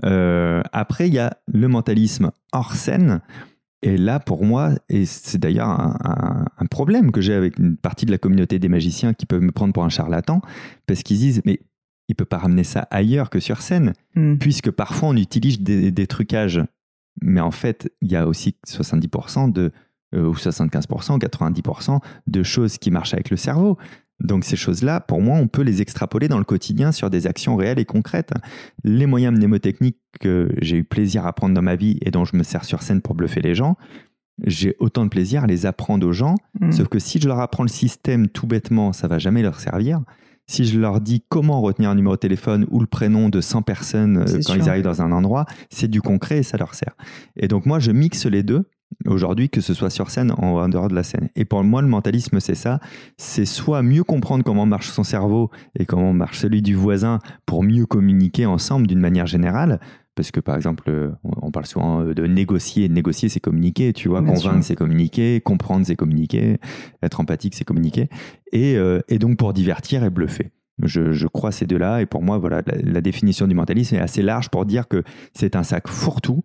Euh, 0.04 0.62
après, 0.72 1.08
il 1.08 1.14
y 1.14 1.18
a 1.18 1.36
le 1.52 1.68
mentalisme 1.68 2.30
hors 2.52 2.74
scène. 2.74 3.20
Et 3.82 3.96
là, 3.96 4.20
pour 4.20 4.44
moi, 4.44 4.74
et 4.88 5.06
c'est 5.06 5.38
d'ailleurs 5.38 5.68
un, 5.68 5.96
un- 6.04 6.44
un 6.58 6.66
problème 6.66 7.12
que 7.12 7.20
j'ai 7.20 7.32
avec 7.34 7.58
une 7.58 7.76
partie 7.76 8.04
de 8.06 8.10
la 8.10 8.18
communauté 8.18 8.58
des 8.58 8.68
magiciens 8.68 9.14
qui 9.14 9.24
peuvent 9.26 9.40
me 9.42 9.52
prendre 9.52 9.72
pour 9.72 9.84
un 9.84 9.88
charlatan, 9.88 10.42
parce 10.86 11.02
qu'ils 11.02 11.16
disent, 11.18 11.40
mais 11.46 11.60
il 12.08 12.14
peut 12.14 12.24
pas 12.26 12.38
ramener 12.38 12.64
ça 12.64 12.86
ailleurs 12.90 13.30
que 13.30 13.40
sur 13.40 13.62
scène 13.62 13.92
Mm. 14.16 14.36
puisque 14.38 14.70
parfois 14.70 15.10
on 15.10 15.16
utilise 15.16 15.60
des, 15.60 15.90
des 15.92 16.06
trucages. 16.08 16.60
Mais 17.22 17.40
en 17.40 17.50
fait, 17.52 17.90
il 18.02 18.10
y 18.10 18.16
a 18.16 18.26
aussi 18.26 18.56
70% 18.66 19.52
de, 19.52 19.70
euh, 20.14 20.26
ou 20.28 20.34
75%, 20.34 21.18
90% 21.18 22.00
de 22.26 22.42
choses 22.42 22.78
qui 22.78 22.90
marchent 22.90 23.14
avec 23.14 23.30
le 23.30 23.36
cerveau. 23.36 23.78
Donc 24.20 24.44
ces 24.44 24.56
choses-là, 24.56 25.00
pour 25.00 25.22
moi, 25.22 25.36
on 25.38 25.48
peut 25.48 25.62
les 25.62 25.82
extrapoler 25.82 26.28
dans 26.28 26.38
le 26.38 26.44
quotidien 26.44 26.92
sur 26.92 27.10
des 27.10 27.26
actions 27.26 27.56
réelles 27.56 27.78
et 27.78 27.84
concrètes. 27.84 28.32
Les 28.84 29.06
moyens 29.06 29.36
mnémotechniques 29.36 29.98
que 30.20 30.50
j'ai 30.60 30.76
eu 30.76 30.84
plaisir 30.84 31.24
à 31.24 31.28
apprendre 31.28 31.54
dans 31.54 31.62
ma 31.62 31.76
vie 31.76 31.98
et 32.02 32.10
dont 32.10 32.24
je 32.24 32.36
me 32.36 32.42
sers 32.42 32.64
sur 32.64 32.82
scène 32.82 33.00
pour 33.00 33.14
bluffer 33.14 33.40
les 33.40 33.54
gens, 33.54 33.76
j'ai 34.46 34.76
autant 34.78 35.04
de 35.04 35.10
plaisir 35.10 35.44
à 35.44 35.46
les 35.46 35.66
apprendre 35.66 36.06
aux 36.06 36.12
gens 36.12 36.36
Mm. 36.60 36.72
Sauf 36.72 36.88
que 36.88 36.98
si 36.98 37.20
je 37.20 37.28
leur 37.28 37.40
apprends 37.40 37.62
le 37.62 37.68
système 37.68 38.28
tout 38.28 38.46
bêtement, 38.46 38.92
ça 38.92 39.08
va 39.08 39.18
jamais 39.18 39.42
leur 39.42 39.60
servir. 39.60 40.00
Si 40.46 40.64
je 40.64 40.78
leur 40.80 41.00
dis 41.00 41.22
comment 41.28 41.60
retenir 41.60 41.90
un 41.90 41.94
numéro 41.94 42.16
de 42.16 42.20
téléphone 42.20 42.66
ou 42.70 42.80
le 42.80 42.86
prénom 42.86 43.28
de 43.28 43.40
100 43.40 43.62
personnes 43.62 44.18
euh, 44.18 44.24
quand 44.24 44.54
sûr. 44.54 44.56
ils 44.56 44.68
arrivent 44.68 44.84
dans 44.84 45.02
un 45.02 45.12
endroit, 45.12 45.46
c'est 45.70 45.88
du 45.88 46.02
concret 46.02 46.38
et 46.38 46.42
ça 46.42 46.56
leur 46.56 46.74
sert. 46.74 46.96
Et 47.36 47.46
donc 47.46 47.66
moi, 47.66 47.78
je 47.78 47.92
mixe 47.92 48.26
les 48.26 48.42
deux 48.42 48.68
aujourd'hui, 49.06 49.48
que 49.48 49.60
ce 49.60 49.74
soit 49.74 49.90
sur 49.90 50.10
scène 50.10 50.32
ou 50.32 50.58
en 50.58 50.68
dehors 50.68 50.88
de 50.88 50.94
la 50.94 51.02
scène. 51.02 51.28
Et 51.36 51.44
pour 51.44 51.62
moi, 51.64 51.82
le 51.82 51.88
mentalisme, 51.88 52.40
c'est 52.40 52.54
ça. 52.54 52.80
C'est 53.16 53.44
soit 53.44 53.82
mieux 53.82 54.04
comprendre 54.04 54.44
comment 54.44 54.66
marche 54.66 54.90
son 54.90 55.04
cerveau 55.04 55.50
et 55.78 55.86
comment 55.86 56.12
marche 56.12 56.38
celui 56.38 56.62
du 56.62 56.74
voisin 56.74 57.18
pour 57.46 57.62
mieux 57.62 57.86
communiquer 57.86 58.46
ensemble 58.46 58.86
d'une 58.86 59.00
manière 59.00 59.26
générale. 59.26 59.80
Parce 60.16 60.32
que 60.32 60.40
par 60.40 60.56
exemple, 60.56 60.84
euh, 60.88 61.10
on 61.22 61.50
parle 61.50 61.66
souvent 61.66 62.02
euh, 62.02 62.14
de 62.14 62.26
négocier. 62.26 62.88
Négocier, 62.88 63.28
c'est 63.28 63.40
communiquer, 63.40 63.92
tu 63.92 64.08
vois. 64.08 64.20
Bien 64.20 64.34
Convaincre, 64.34 64.64
c'est 64.64 64.76
communiquer. 64.76 65.40
Comprendre, 65.40 65.86
c'est 65.86 65.96
communiquer. 65.96 66.58
Être 67.02 67.20
empathique, 67.20 67.54
c'est 67.54 67.64
communiquer. 67.64 68.08
Et, 68.52 68.76
euh, 68.76 69.00
et 69.08 69.18
donc 69.18 69.38
pour 69.38 69.52
divertir 69.52 70.04
et 70.04 70.10
bluffer. 70.10 70.50
Je, 70.82 71.12
je 71.12 71.26
crois 71.26 71.52
ces 71.52 71.66
deux-là. 71.66 72.02
Et 72.02 72.06
pour 72.06 72.22
moi, 72.22 72.38
voilà, 72.38 72.62
la, 72.66 72.74
la 72.82 73.00
définition 73.00 73.46
du 73.46 73.54
mentalisme 73.54 73.94
est 73.94 74.00
assez 74.00 74.22
large 74.22 74.50
pour 74.50 74.66
dire 74.66 74.88
que 74.88 75.04
c'est 75.32 75.56
un 75.56 75.62
sac 75.62 75.88
fourre-tout. 75.88 76.42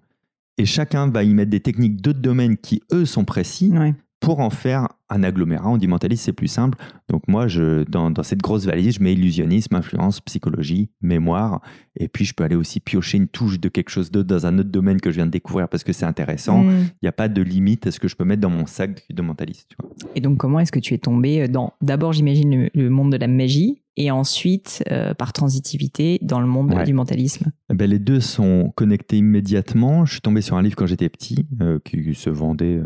Et 0.57 0.65
chacun 0.65 1.09
va 1.09 1.23
y 1.23 1.33
mettre 1.33 1.51
des 1.51 1.59
techniques 1.59 2.01
d'autres 2.01 2.21
domaines 2.21 2.57
qui, 2.57 2.81
eux, 2.93 3.05
sont 3.05 3.25
précis. 3.25 3.73
Pour 4.19 4.39
en 4.39 4.49
faire 4.49 4.87
un 5.09 5.23
agglomérat. 5.23 5.69
On 5.69 5.77
dit 5.77 5.87
mentaliste, 5.87 6.23
c'est 6.25 6.33
plus 6.33 6.47
simple. 6.47 6.77
Donc 7.09 7.27
moi, 7.27 7.47
je, 7.47 7.83
dans, 7.83 8.11
cette 8.23 8.41
grosse 8.41 8.65
valise, 8.65 8.95
je 8.95 9.03
mets 9.03 9.13
illusionnisme, 9.13 9.75
influence, 9.75 10.19
psychologie, 10.21 10.89
mémoire. 11.01 11.61
Et 11.95 12.07
puis, 12.07 12.25
je 12.25 12.33
peux 12.33 12.43
aller 12.43 12.55
aussi 12.55 12.79
piocher 12.79 13.17
une 13.17 13.27
touche 13.27 13.59
de 13.59 13.69
quelque 13.69 13.89
chose 13.89 14.11
d'autre 14.11 14.27
dans 14.27 14.45
un 14.47 14.57
autre 14.57 14.71
domaine 14.71 14.99
que 14.99 15.11
je 15.11 15.17
viens 15.17 15.25
de 15.25 15.31
découvrir 15.31 15.69
parce 15.69 15.83
que 15.83 15.93
c'est 15.93 16.05
intéressant. 16.05 16.63
Mm. 16.63 16.71
Il 16.71 17.03
n'y 17.03 17.09
a 17.09 17.13
pas 17.13 17.27
de 17.27 17.41
limite 17.41 17.87
à 17.87 17.91
ce 17.91 17.99
que 17.99 18.07
je 18.07 18.15
peux 18.15 18.25
mettre 18.25 18.41
dans 18.41 18.49
mon 18.49 18.65
sac 18.65 19.05
de 19.09 19.21
mentaliste. 19.21 19.75
Et 20.15 20.21
donc, 20.21 20.37
comment 20.37 20.59
est-ce 20.59 20.71
que 20.71 20.79
tu 20.79 20.93
es 20.93 20.97
tombé 20.97 21.47
dans, 21.47 21.73
d'abord, 21.81 22.13
j'imagine, 22.13 22.69
le, 22.73 22.89
monde 22.89 23.11
de 23.11 23.17
la 23.17 23.27
magie 23.27 23.81
et 23.97 24.11
ensuite, 24.11 24.83
euh, 24.91 25.13
par 25.13 25.31
transitivité, 25.31 26.19
dans 26.21 26.41
le 26.41 26.47
monde 26.47 26.83
du 26.83 26.93
mentalisme? 26.93 27.51
Eh 27.71 27.75
ben, 27.75 27.89
Les 27.89 27.99
deux 27.99 28.19
sont 28.19 28.73
connectés 28.75 29.17
immédiatement. 29.17 30.05
Je 30.05 30.13
suis 30.13 30.21
tombé 30.21 30.41
sur 30.41 30.57
un 30.57 30.61
livre 30.61 30.75
quand 30.75 30.85
j'étais 30.85 31.09
petit 31.09 31.45
euh, 31.61 31.79
qui 31.83 32.13
se 32.13 32.29
vendait 32.29 32.77
euh, 32.77 32.85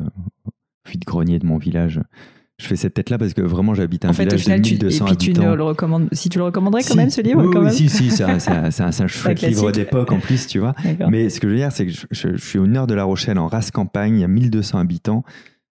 de 0.86 1.06
grenier 1.06 1.40
de 1.40 1.46
mon 1.46 1.58
village. 1.58 2.02
Je 2.60 2.68
fais 2.68 2.76
cette 2.76 2.94
tête-là 2.94 3.18
parce 3.18 3.34
que 3.34 3.42
vraiment 3.42 3.74
j'habite 3.74 4.04
un 4.04 4.12
village 4.12 4.46
de 4.46 4.52
1200 4.52 5.08
et 5.08 5.16
puis 5.16 5.34
Tu 5.34 5.42
le 5.42 5.64
recommandes, 5.64 6.10
si 6.12 6.28
tu 6.28 6.40
le 6.40 6.44
recommanderais 6.44 6.84
quand 6.84 6.96
même 6.96 7.10
ce 7.10 7.22
livre 7.22 7.42
oui, 7.42 7.54
quand 7.54 7.64
oui, 7.64 7.72
si, 7.72 7.88
si, 7.88 8.12
c'est 8.12 8.24
un, 8.24 8.38
chouette 9.08 9.42
livre 9.42 9.72
d'époque 9.72 10.12
en 10.12 10.20
plus, 10.20 10.46
tu 10.46 10.60
vois. 10.60 10.76
Mais 11.10 11.30
ce 11.30 11.40
que 11.40 11.48
je 11.48 11.54
veux 11.54 11.60
dire, 11.60 11.72
c'est 11.72 11.86
que 11.86 11.94
je, 12.12 12.36
suis 12.36 12.60
au 12.60 12.68
nord 12.68 12.86
de 12.86 12.94
La 12.94 13.06
Rochelle, 13.06 13.40
en 13.40 13.48
race 13.48 13.72
campagne, 13.72 14.18
il 14.18 14.22
y 14.22 14.24
a 14.26 14.28
1200 14.28 14.78
habitants. 14.78 15.24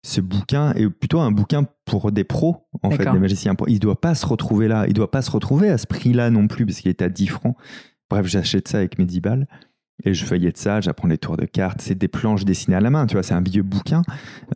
Ce 0.05 0.21
bouquin 0.21 0.73
est 0.75 0.89
plutôt 0.89 1.19
un 1.19 1.33
bouquin 1.33 1.67
pour 1.85 2.13
des 2.13 2.23
pros, 2.23 2.69
en 2.85 2.91
fait, 2.91 3.11
des 3.11 3.19
magiciens. 3.19 3.57
Il 3.67 3.75
ne 3.75 3.79
doit 3.81 4.01
pas 4.01 4.15
se 4.15 4.25
retrouver 4.25 4.69
là, 4.69 4.85
il 4.87 4.91
ne 4.91 4.95
doit 4.95 5.11
pas 5.11 5.23
se 5.23 5.31
retrouver 5.33 5.69
à 5.69 5.79
ce 5.79 5.89
prix-là 5.89 6.31
non 6.31 6.47
plus, 6.47 6.65
parce 6.65 6.79
qu'il 6.79 6.91
est 6.91 7.03
à 7.03 7.09
10 7.09 7.27
francs. 7.27 7.57
Bref, 8.09 8.27
j'achète 8.27 8.69
ça 8.69 8.79
avec 8.79 9.01
mes 9.01 9.05
10 9.07 9.21
balles. 9.21 9.47
Et 10.05 10.15
je 10.15 10.25
feuillette 10.25 10.59
ça, 10.59 10.81
j'apprends 10.81 11.09
les 11.09 11.19
tours 11.19 11.37
de 11.37 11.47
cartes. 11.47 11.81
C'est 11.81 11.95
des 11.95 12.09
planches 12.09 12.45
dessinées 12.45 12.77
à 12.77 12.81
la 12.81 12.91
main, 12.91 13.07
tu 13.07 13.15
vois, 13.15 13.23
c'est 13.23 13.35
un 13.35 13.41
vieux 13.41 13.63
bouquin. 13.63 14.03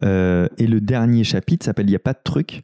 Euh, 0.05 0.49
et 0.59 0.67
le 0.67 0.81
dernier 0.81 1.25
chapitre 1.25 1.65
s'appelle 1.65 1.87
Il 1.87 1.91
n'y 1.91 1.97
a 1.97 2.01
pas 2.01 2.13
de 2.13 2.21
trucs. 2.23 2.63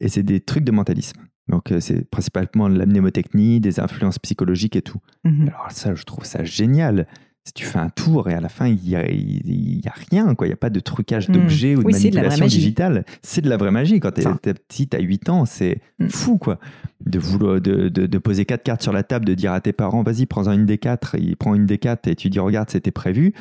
Et 0.00 0.08
c'est 0.08 0.22
des 0.22 0.40
trucs 0.40 0.64
de 0.64 0.72
mentalisme. 0.72 1.20
Donc, 1.48 1.72
euh, 1.72 1.80
c'est 1.80 2.08
principalement 2.10 2.68
la 2.68 2.84
mnémotechnie, 2.84 3.60
des 3.60 3.80
influences 3.80 4.18
psychologiques 4.18 4.76
et 4.76 4.82
tout. 4.82 4.98
Mhm. 5.24 5.48
Alors, 5.48 5.70
ça, 5.70 5.94
je 5.94 6.04
trouve 6.04 6.24
ça 6.24 6.44
génial 6.44 7.06
si 7.48 7.54
tu 7.54 7.64
fais 7.64 7.78
un 7.78 7.88
tour 7.88 8.28
et 8.28 8.34
à 8.34 8.42
la 8.42 8.50
fin, 8.50 8.66
il 8.66 8.76
n'y 8.76 8.94
a, 8.94 9.00
a, 9.00 9.94
rien, 10.10 10.34
quoi. 10.34 10.46
Il 10.46 10.50
n'y 10.50 10.54
a 10.54 10.58
pas 10.58 10.68
de 10.68 10.80
trucage 10.80 11.30
hmm. 11.30 11.32
d'objets 11.32 11.76
ou 11.76 11.82
de 11.82 11.90
manipulation 11.90 12.44
digitale. 12.44 13.06
C'est 13.22 13.40
de 13.40 13.48
la 13.48 13.56
vraie 13.56 13.70
magie. 13.70 14.00
Quand 14.00 14.12
tu 14.12 14.20
es, 14.20 14.54
petit, 14.54 14.86
tu 14.86 14.96
as 14.96 15.00
8 15.00 15.30
ans, 15.30 15.46
c'est 15.46 15.80
hmm. 15.98 16.08
fou, 16.08 16.36
quoi. 16.36 16.58
De, 17.06 17.18
vouloir, 17.18 17.58
de, 17.58 17.88
de, 17.88 18.18
poser 18.18 18.44
quatre 18.44 18.62
cartes 18.62 18.82
sur 18.82 18.92
la 18.92 19.02
table, 19.02 19.24
de 19.24 19.32
dire 19.32 19.52
à 19.52 19.62
tes 19.62 19.72
parents, 19.72 20.02
vas-y, 20.02 20.26
prends-en 20.26 20.52
une 20.52 20.66
des 20.66 20.76
quatre. 20.76 21.16
Il 21.18 21.36
prend 21.38 21.54
une 21.54 21.64
des 21.64 21.78
quatre 21.78 22.06
et 22.06 22.14
tu 22.14 22.28
dis, 22.28 22.38
regarde, 22.38 22.68
c'était 22.68 22.90
prévu. 22.90 23.32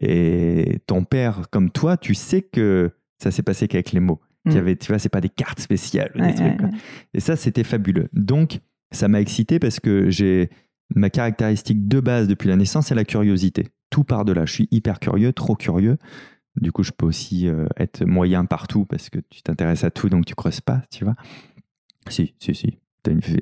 Et 0.00 0.78
ton 0.86 1.02
père, 1.02 1.42
comme 1.50 1.70
toi, 1.70 1.96
tu 1.96 2.14
sais 2.14 2.42
que 2.42 2.92
ça 3.18 3.32
s'est 3.32 3.42
passé 3.42 3.66
qu'avec 3.66 3.90
les 3.90 4.00
mots. 4.00 4.20
Hmm. 4.44 4.52
y 4.52 4.58
avait, 4.58 4.76
tu 4.76 4.92
vois, 4.92 5.00
c'est 5.00 5.08
pas 5.08 5.20
des 5.20 5.28
cartes 5.28 5.58
spéciales. 5.58 6.12
Et 7.14 7.20
ça, 7.20 7.34
c'était 7.34 7.64
fabuleux. 7.64 8.08
Donc, 8.12 8.60
ça 8.92 9.08
m'a 9.08 9.20
excité 9.20 9.58
parce 9.58 9.80
que 9.80 10.08
j'ai 10.08 10.50
Ma 10.94 11.10
caractéristique 11.10 11.88
de 11.88 12.00
base 12.00 12.28
depuis 12.28 12.48
la 12.48 12.56
naissance, 12.56 12.86
c'est 12.86 12.94
la 12.94 13.04
curiosité. 13.04 13.68
Tout 13.90 14.04
part 14.04 14.24
de 14.24 14.32
là. 14.32 14.46
Je 14.46 14.52
suis 14.52 14.68
hyper 14.70 15.00
curieux, 15.00 15.32
trop 15.32 15.56
curieux. 15.56 15.98
Du 16.60 16.72
coup, 16.72 16.82
je 16.82 16.92
peux 16.92 17.06
aussi 17.06 17.48
euh, 17.48 17.66
être 17.76 18.04
moyen 18.04 18.44
partout 18.44 18.84
parce 18.86 19.10
que 19.10 19.18
tu 19.30 19.42
t'intéresses 19.42 19.84
à 19.84 19.90
tout, 19.90 20.08
donc 20.08 20.24
tu 20.24 20.34
creuses 20.34 20.60
pas, 20.60 20.82
tu 20.90 21.04
vois. 21.04 21.14
Si, 22.08 22.34
si, 22.38 22.54
si. 22.54 22.78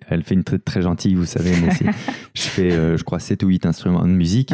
elle 0.09 0.23
fait 0.23 0.35
une 0.35 0.43
très, 0.43 0.59
très 0.59 0.83
gentille, 0.83 1.15
vous 1.15 1.27
savez, 1.27 1.53
mais 1.61 1.71
je 2.35 2.43
fais, 2.43 2.73
euh, 2.73 2.97
je 2.97 3.05
crois, 3.05 3.21
7 3.21 3.43
ou 3.45 3.49
8 3.49 3.67
instruments 3.67 4.05
de 4.05 4.13
musique. 4.13 4.53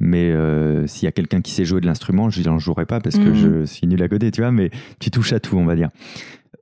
Mais 0.00 0.30
euh, 0.30 0.86
s'il 0.86 1.04
y 1.04 1.08
a 1.08 1.12
quelqu'un 1.12 1.42
qui 1.42 1.52
sait 1.52 1.66
jouer 1.66 1.82
de 1.82 1.86
l'instrument, 1.86 2.30
je 2.30 2.42
n'en 2.42 2.58
jouerai 2.58 2.86
pas 2.86 3.00
parce 3.00 3.16
que 3.16 3.28
mmh. 3.28 3.34
je 3.34 3.64
suis 3.66 3.86
nul 3.86 4.02
à 4.02 4.08
côté, 4.08 4.30
tu 4.30 4.40
vois. 4.40 4.50
Mais 4.50 4.70
tu 4.98 5.10
touches 5.10 5.34
à 5.34 5.40
tout, 5.40 5.58
on 5.58 5.66
va 5.66 5.76
dire. 5.76 5.90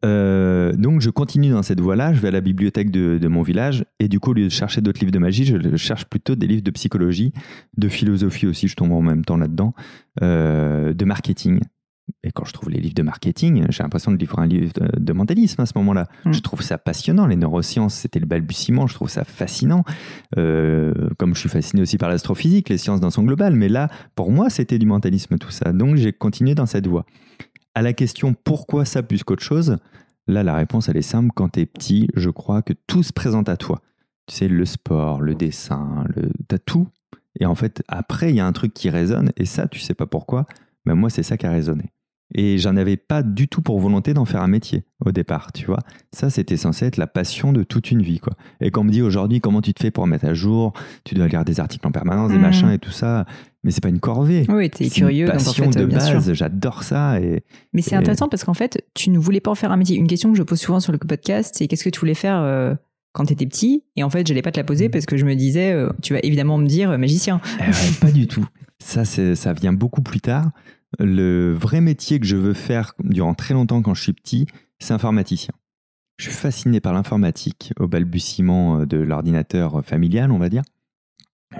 Euh, 0.04 0.72
donc 0.72 1.00
je 1.00 1.10
continue 1.10 1.50
dans 1.50 1.62
cette 1.62 1.80
voie-là, 1.80 2.12
je 2.14 2.20
vais 2.20 2.28
à 2.28 2.30
la 2.32 2.40
bibliothèque 2.40 2.90
de, 2.90 3.26
mon 3.28 3.42
village 3.42 3.84
et 3.98 4.08
du 4.08 4.20
coup 4.20 4.30
au 4.30 4.34
lieu 4.34 4.44
de 4.44 4.48
chercher 4.48 4.80
d'autres 4.80 5.00
livres 5.00 5.12
de 5.12 5.18
magie, 5.18 5.44
je 5.44 5.76
cherche 5.76 6.04
plutôt 6.04 6.36
des 6.36 6.46
livres 6.46 6.62
de 6.62 6.70
psychologie, 6.70 7.32
de 7.76 7.88
philosophie 7.88 8.46
aussi, 8.46 8.68
je 8.68 8.76
tombe 8.76 8.92
en 8.92 9.02
même 9.02 9.24
temps 9.24 9.36
là-dedans, 9.36 9.74
euh, 10.22 10.92
de 10.92 11.04
marketing. 11.04 11.60
Et 12.24 12.30
quand 12.32 12.44
je 12.44 12.52
trouve 12.52 12.70
les 12.70 12.80
livres 12.80 12.94
de 12.94 13.02
marketing, 13.02 13.66
j'ai 13.68 13.82
l'impression 13.82 14.10
de 14.10 14.16
lire 14.16 14.38
un 14.38 14.46
livre 14.46 14.72
de, 14.98 15.12
mentalisme 15.12 15.60
à 15.60 15.66
ce 15.66 15.72
moment-là. 15.76 16.08
Mm. 16.24 16.32
Je 16.32 16.40
trouve 16.40 16.62
ça 16.62 16.78
passionnant. 16.78 17.26
Les 17.26 17.36
neurosciences, 17.36 17.94
c'était 17.94 18.18
le 18.18 18.26
balbutiement. 18.26 18.86
Je 18.86 18.94
trouve 18.94 19.10
ça 19.10 19.24
fascinant. 19.24 19.84
Euh, 20.38 21.10
comme 21.18 21.34
je 21.34 21.40
suis 21.40 21.48
fasciné 21.48 21.82
aussi 21.82 21.98
par 21.98 22.08
l'astrophysique, 22.08 22.70
les 22.70 22.78
sciences 22.78 23.00
dans 23.00 23.10
son 23.10 23.24
global. 23.24 23.54
Mais 23.54 23.68
là, 23.68 23.88
pour 24.14 24.30
moi, 24.30 24.48
c'était 24.48 24.78
du 24.78 24.86
mentalisme 24.86 25.36
tout 25.36 25.50
ça. 25.50 25.72
Donc 25.72 25.96
j'ai 25.96 26.12
continué 26.12 26.54
dans 26.54 26.66
cette 26.66 26.86
voie. 26.86 27.04
À 27.78 27.82
la 27.82 27.92
question 27.92 28.34
pourquoi 28.34 28.84
ça 28.84 29.04
plus 29.04 29.22
qu'autre 29.22 29.44
chose, 29.44 29.78
là 30.26 30.42
la 30.42 30.56
réponse 30.56 30.88
elle 30.88 30.96
est 30.96 31.02
simple. 31.02 31.30
Quand 31.32 31.50
tu 31.50 31.60
es 31.60 31.66
petit, 31.66 32.08
je 32.16 32.28
crois 32.28 32.60
que 32.60 32.72
tout 32.88 33.04
se 33.04 33.12
présente 33.12 33.48
à 33.48 33.56
toi. 33.56 33.82
Tu 34.26 34.34
sais, 34.34 34.48
le 34.48 34.64
sport, 34.64 35.20
le 35.20 35.36
dessin, 35.36 36.04
le... 36.08 36.32
t'as 36.48 36.58
tout. 36.58 36.88
Et 37.38 37.46
en 37.46 37.54
fait, 37.54 37.84
après, 37.86 38.30
il 38.30 38.34
y 38.34 38.40
a 38.40 38.46
un 38.48 38.52
truc 38.52 38.74
qui 38.74 38.90
résonne, 38.90 39.30
et 39.36 39.44
ça, 39.44 39.68
tu 39.68 39.78
sais 39.78 39.94
pas 39.94 40.06
pourquoi, 40.06 40.44
mais 40.86 40.96
moi, 40.96 41.08
c'est 41.08 41.22
ça 41.22 41.36
qui 41.36 41.46
a 41.46 41.52
résonné. 41.52 41.92
Et 42.34 42.58
j'en 42.58 42.76
avais 42.76 42.98
pas 42.98 43.22
du 43.22 43.48
tout 43.48 43.62
pour 43.62 43.80
volonté 43.80 44.12
d'en 44.12 44.26
faire 44.26 44.42
un 44.42 44.48
métier 44.48 44.84
au 45.04 45.12
départ, 45.12 45.50
tu 45.52 45.64
vois. 45.64 45.80
Ça, 46.12 46.28
c'était 46.28 46.58
censé 46.58 46.84
être 46.84 46.98
la 46.98 47.06
passion 47.06 47.52
de 47.52 47.62
toute 47.62 47.90
une 47.90 48.02
vie, 48.02 48.18
quoi. 48.18 48.34
Et 48.60 48.70
quand 48.70 48.82
on 48.82 48.84
me 48.84 48.90
dit 48.90 49.00
aujourd'hui 49.00 49.40
comment 49.40 49.62
tu 49.62 49.72
te 49.72 49.82
fais 49.82 49.90
pour 49.90 50.06
mettre 50.06 50.26
à 50.26 50.34
jour, 50.34 50.74
tu 51.04 51.14
dois 51.14 51.26
lire 51.28 51.44
des 51.44 51.58
articles 51.58 51.86
en 51.86 51.90
permanence, 51.90 52.30
des 52.30 52.36
mmh. 52.36 52.42
machins 52.42 52.70
et 52.70 52.78
tout 52.78 52.90
ça, 52.90 53.24
mais 53.64 53.70
c'est 53.70 53.82
pas 53.82 53.88
une 53.88 54.00
corvée. 54.00 54.44
Oui, 54.48 54.68
tu 54.68 54.84
es 54.84 54.88
curieux. 54.90 55.26
Une 55.26 55.32
passion 55.32 55.70
de 55.70 55.84
base, 55.86 56.32
j'adore 56.34 56.82
ça. 56.82 57.20
Et, 57.20 57.44
mais 57.72 57.82
c'est 57.82 57.96
intéressant 57.96 58.28
parce 58.28 58.44
qu'en 58.44 58.54
fait, 58.54 58.84
tu 58.94 59.10
ne 59.10 59.18
voulais 59.18 59.40
pas 59.40 59.50
en 59.50 59.54
faire 59.54 59.72
un 59.72 59.76
métier. 59.76 59.96
Une 59.96 60.06
question 60.06 60.30
que 60.30 60.38
je 60.38 60.42
pose 60.42 60.60
souvent 60.60 60.80
sur 60.80 60.92
le 60.92 60.98
podcast, 60.98 61.54
c'est 61.56 61.66
qu'est-ce 61.66 61.84
que 61.84 61.90
tu 61.90 62.00
voulais 62.00 62.14
faire 62.14 62.40
euh, 62.42 62.74
quand 63.12 63.24
tu 63.24 63.32
étais 63.32 63.46
petit? 63.46 63.84
Et 63.96 64.02
en 64.02 64.10
fait, 64.10 64.26
je 64.26 64.32
n'allais 64.32 64.42
pas 64.42 64.52
te 64.52 64.60
la 64.60 64.64
poser 64.64 64.88
mmh. 64.88 64.90
parce 64.90 65.06
que 65.06 65.16
je 65.16 65.24
me 65.24 65.34
disais, 65.34 65.72
euh, 65.72 65.88
tu 66.02 66.12
vas 66.12 66.20
évidemment 66.22 66.58
me 66.58 66.66
dire 66.66 66.90
euh, 66.90 66.98
magicien. 66.98 67.40
Eh 67.60 68.00
pas 68.00 68.12
du 68.12 68.26
tout. 68.26 68.46
Ça, 68.80 69.04
ça 69.04 69.52
vient 69.54 69.72
beaucoup 69.72 70.02
plus 70.02 70.20
tard. 70.20 70.50
Le 70.98 71.52
vrai 71.52 71.80
métier 71.80 72.18
que 72.18 72.26
je 72.26 72.36
veux 72.36 72.54
faire 72.54 72.94
durant 73.00 73.34
très 73.34 73.54
longtemps 73.54 73.82
quand 73.82 73.94
je 73.94 74.02
suis 74.02 74.12
petit, 74.12 74.46
c'est 74.78 74.94
informaticien. 74.94 75.54
Je 76.18 76.24
suis 76.24 76.34
fasciné 76.34 76.80
par 76.80 76.92
l'informatique 76.92 77.72
au 77.78 77.86
balbutiement 77.86 78.86
de 78.86 78.96
l'ordinateur 78.96 79.84
familial, 79.84 80.32
on 80.32 80.38
va 80.38 80.48
dire. 80.48 80.62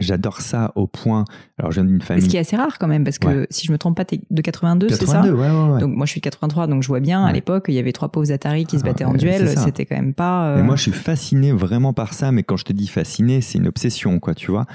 J'adore 0.01 0.43
ça 0.43 0.73
au 0.75 0.87
point. 0.87 1.25
Alors, 1.59 1.73
je 1.73 1.81
viens 1.81 1.89
d'une 1.89 2.03
famille. 2.03 2.23
Ce 2.23 2.29
qui 2.29 2.37
est 2.37 2.41
assez 2.41 2.57
rare 2.57 2.79
quand 2.79 2.87
même, 2.89 3.05
parce 3.05 3.19
que 3.19 3.47
si 3.49 3.67
je 3.67 3.73
me 3.73 3.79
trompe 3.79 3.97
pas, 3.97 4.05
t'es 4.05 4.21
de 4.31 4.43
82, 4.43 4.91
c'est 4.91 5.07
ça? 5.07 5.23
ouais, 5.23 5.31
ouais, 5.31 5.81
Donc, 5.81 5.97
moi, 5.97 6.05
je 6.05 6.11
suis 6.11 6.21
de 6.21 6.25
83, 6.25 6.67
donc 6.67 6.83
je 6.83 6.89
vois 6.89 7.01
bien. 7.01 7.25
À 7.25 7.33
l'époque, 7.33 7.67
il 7.69 7.75
y 7.75 7.79
avait 7.79 7.93
trois 7.93 8.11
pauvres 8.11 8.31
Atari 8.31 8.67
qui 8.67 8.79
se 8.79 8.85
battaient 8.85 9.05
en 9.05 9.15
duel. 9.15 9.49
C'était 9.57 9.87
quand 9.87 9.97
même 9.97 10.15
pas. 10.15 10.57
Euh... 10.57 10.63
moi, 10.63 10.77
je 10.77 10.83
suis 10.83 10.93
fasciné 10.93 11.53
vraiment 11.53 11.95
par 11.95 12.13
ça, 12.13 12.33
mais 12.33 12.43
quand 12.43 12.57
je 12.57 12.65
te 12.65 12.73
dis 12.73 12.87
fasciné, 12.87 13.41
c'est 13.41 13.59
une 13.59 13.67
obsession, 13.67 14.21
quoi, 14.21 14.35
tu 14.35 14.51
vois. 14.51 14.67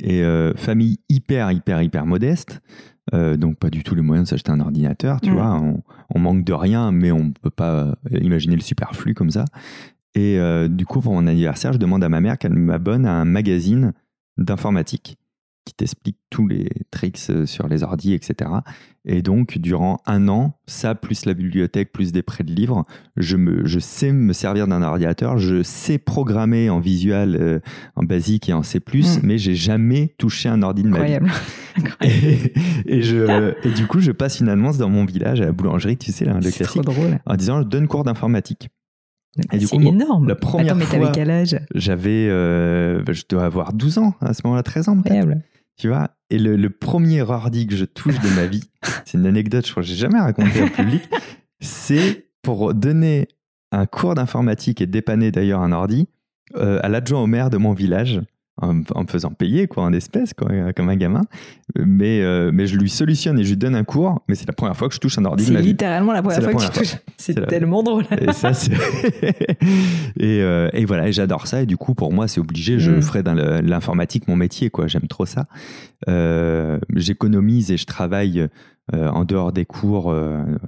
Et 0.00 0.22
euh, 0.22 0.54
famille 0.56 1.00
hyper, 1.10 1.52
hyper, 1.52 1.82
hyper 1.82 2.06
modeste. 2.06 2.62
Euh, 3.14 3.36
donc 3.36 3.56
pas 3.56 3.68
du 3.68 3.82
tout 3.82 3.94
les 3.94 4.02
moyens 4.02 4.28
de 4.28 4.30
s'acheter 4.30 4.52
un 4.52 4.60
ordinateur, 4.60 5.20
tu 5.20 5.30
mm. 5.30 5.34
vois. 5.34 5.54
On, 5.54 5.82
on, 6.14 6.18
manque 6.18 6.44
de 6.44 6.52
rien, 6.52 6.92
mais 6.92 7.10
on 7.10 7.30
peut 7.32 7.50
pas 7.50 7.72
euh, 7.72 7.94
imaginer 8.20 8.54
le 8.54 8.62
superflu 8.62 9.14
comme 9.14 9.30
ça. 9.30 9.44
Et 10.14 10.38
euh, 10.38 10.68
du 10.68 10.86
coup, 10.86 11.00
pour 11.00 11.14
mon 11.14 11.26
anniversaire, 11.26 11.72
je 11.72 11.78
demande 11.78 12.04
à 12.04 12.08
ma 12.08 12.20
mère 12.20 12.38
qu'elle 12.38 12.54
m'abonne 12.54 13.06
à 13.06 13.12
un 13.12 13.24
magazine 13.24 13.92
d'informatique 14.38 15.18
qui 15.64 15.74
t'explique 15.74 16.18
tous 16.30 16.48
les 16.48 16.68
tricks 16.90 17.18
euh, 17.30 17.46
sur 17.46 17.68
les 17.68 17.82
ordi, 17.82 18.14
etc. 18.14 18.50
Et 19.04 19.22
donc, 19.22 19.58
durant 19.58 20.00
un 20.06 20.28
an, 20.28 20.58
ça, 20.66 20.94
plus 20.94 21.24
la 21.24 21.34
bibliothèque, 21.34 21.92
plus 21.92 22.12
des 22.12 22.22
prêts 22.22 22.44
de 22.44 22.52
livres, 22.52 22.84
je, 23.16 23.36
me, 23.36 23.66
je 23.66 23.78
sais 23.78 24.12
me 24.12 24.32
servir 24.32 24.66
d'un 24.66 24.82
ordinateur, 24.82 25.38
je 25.38 25.62
sais 25.62 25.98
programmer 25.98 26.70
en 26.70 26.80
visual, 26.80 27.36
euh, 27.40 27.60
en 27.96 28.02
basique 28.02 28.48
et 28.48 28.52
en 28.52 28.62
C+, 28.62 28.78
mm. 28.78 29.02
mais 29.22 29.38
j'ai 29.38 29.54
jamais 29.54 30.14
touché 30.18 30.48
un 30.48 30.62
ordi 30.62 30.82
de 30.82 30.88
ma 30.88 31.04
vie. 31.04 31.18
Et, 32.02 32.52
et, 32.84 33.02
je, 33.02 33.54
et 33.66 33.70
du 33.72 33.86
coup, 33.86 34.00
je 34.00 34.12
passe 34.12 34.40
une 34.40 34.50
annonce 34.50 34.76
dans 34.76 34.90
mon 34.90 35.06
village 35.06 35.40
à 35.40 35.46
la 35.46 35.52
boulangerie, 35.52 35.96
tu 35.96 36.12
sais, 36.12 36.26
là, 36.26 36.34
le 36.34 36.50
classique, 36.50 36.82
en 37.24 37.34
disant, 37.34 37.62
je 37.62 37.66
donne 37.66 37.88
cours 37.88 38.04
d'informatique. 38.04 38.68
C'est 39.50 39.74
énorme. 39.74 40.28
La 40.28 40.34
première 40.34 40.76
Attends, 40.76 40.76
mais 40.76 40.84
fois, 40.84 41.10
quel 41.12 41.30
âge? 41.30 41.58
J'avais, 41.74 42.28
euh, 42.28 43.02
je 43.10 43.22
dois 43.28 43.44
avoir 43.44 43.72
12 43.72 43.98
ans, 43.98 44.14
à 44.20 44.34
ce 44.34 44.42
moment-là, 44.44 44.62
13 44.62 44.88
ans 44.88 45.00
peut-être. 45.00 45.28
Tu 45.82 45.88
vois. 45.88 46.10
Et 46.30 46.38
le, 46.38 46.70
premier 46.70 47.22
ordi 47.22 47.66
que 47.66 47.74
je 47.74 47.84
touche 47.84 48.20
de 48.20 48.28
ma 48.36 48.46
vie, 48.46 48.62
c'est 49.04 49.18
une 49.18 49.26
anecdote, 49.26 49.66
je 49.66 49.72
crois 49.72 49.82
que 49.82 49.88
j'ai 49.88 49.96
jamais 49.96 50.20
raconté 50.20 50.62
en 50.62 50.68
public, 50.68 51.02
c'est 51.60 52.28
pour 52.40 52.72
donner 52.72 53.26
un 53.72 53.86
cours 53.86 54.14
d'informatique 54.14 54.80
et 54.80 54.86
dépanner 54.86 55.32
d'ailleurs 55.32 55.60
un 55.60 55.72
ordi 55.72 56.06
euh, 56.54 56.78
à 56.84 56.88
l'adjoint 56.88 57.20
au 57.20 57.26
maire 57.26 57.50
de 57.50 57.56
mon 57.56 57.72
village 57.72 58.20
en, 58.62 58.74
me 58.74 59.06
faisant 59.08 59.30
payer 59.30 59.66
quoi 59.66 59.82
en 59.82 59.92
espèces 59.92 60.32
quoi, 60.34 60.48
comme 60.74 60.88
un 60.88 60.96
gamin. 60.96 61.22
Mais 61.76 62.20
euh, 62.20 62.50
mais 62.52 62.66
je 62.66 62.76
lui 62.76 62.88
solutionne 62.88 63.38
et 63.38 63.44
je 63.44 63.50
lui 63.50 63.56
donne 63.56 63.74
un 63.74 63.84
cours 63.84 64.22
mais 64.28 64.34
c'est 64.34 64.46
la 64.46 64.52
première 64.52 64.76
fois 64.76 64.88
que 64.88 64.94
je 64.94 65.00
touche 65.00 65.18
un 65.18 65.24
ordi 65.24 65.44
c'est 65.44 65.60
littéralement 65.60 66.12
la 66.12 66.22
première 66.22 66.42
fois 66.42 66.54
que 66.54 66.72
tu 66.72 66.78
touches. 66.78 66.96
c'est 67.16 67.46
tellement 67.46 67.82
drôle. 67.82 68.04
Et 68.20 68.32
ça 68.32 68.52
et, 70.18 70.40
euh, 70.42 70.68
et, 70.72 70.84
voilà 70.84 71.08
et 71.08 71.12
j'adore 71.12 71.46
ça 71.46 71.62
et 71.62 71.66
du 71.66 71.76
coup 71.76 71.94
pour 71.94 72.12
moi 72.12 72.28
c'est 72.28 72.40
obligé 72.40 72.78
je 72.78 72.92
mm. 72.92 73.02
ferai 73.02 73.22
dans 73.22 73.34
l'informatique 73.34 74.28
mon 74.28 74.36
métier 74.36 74.70
quoi 74.70 74.86
j'aime 74.86 75.08
trop 75.08 75.26
ça. 75.26 75.46
Euh, 76.08 76.78
j'économise 76.94 77.70
et 77.70 77.76
je 77.76 77.86
travaille 77.86 78.48
en 78.92 79.24
dehors 79.24 79.52
des 79.52 79.64
cours 79.64 80.14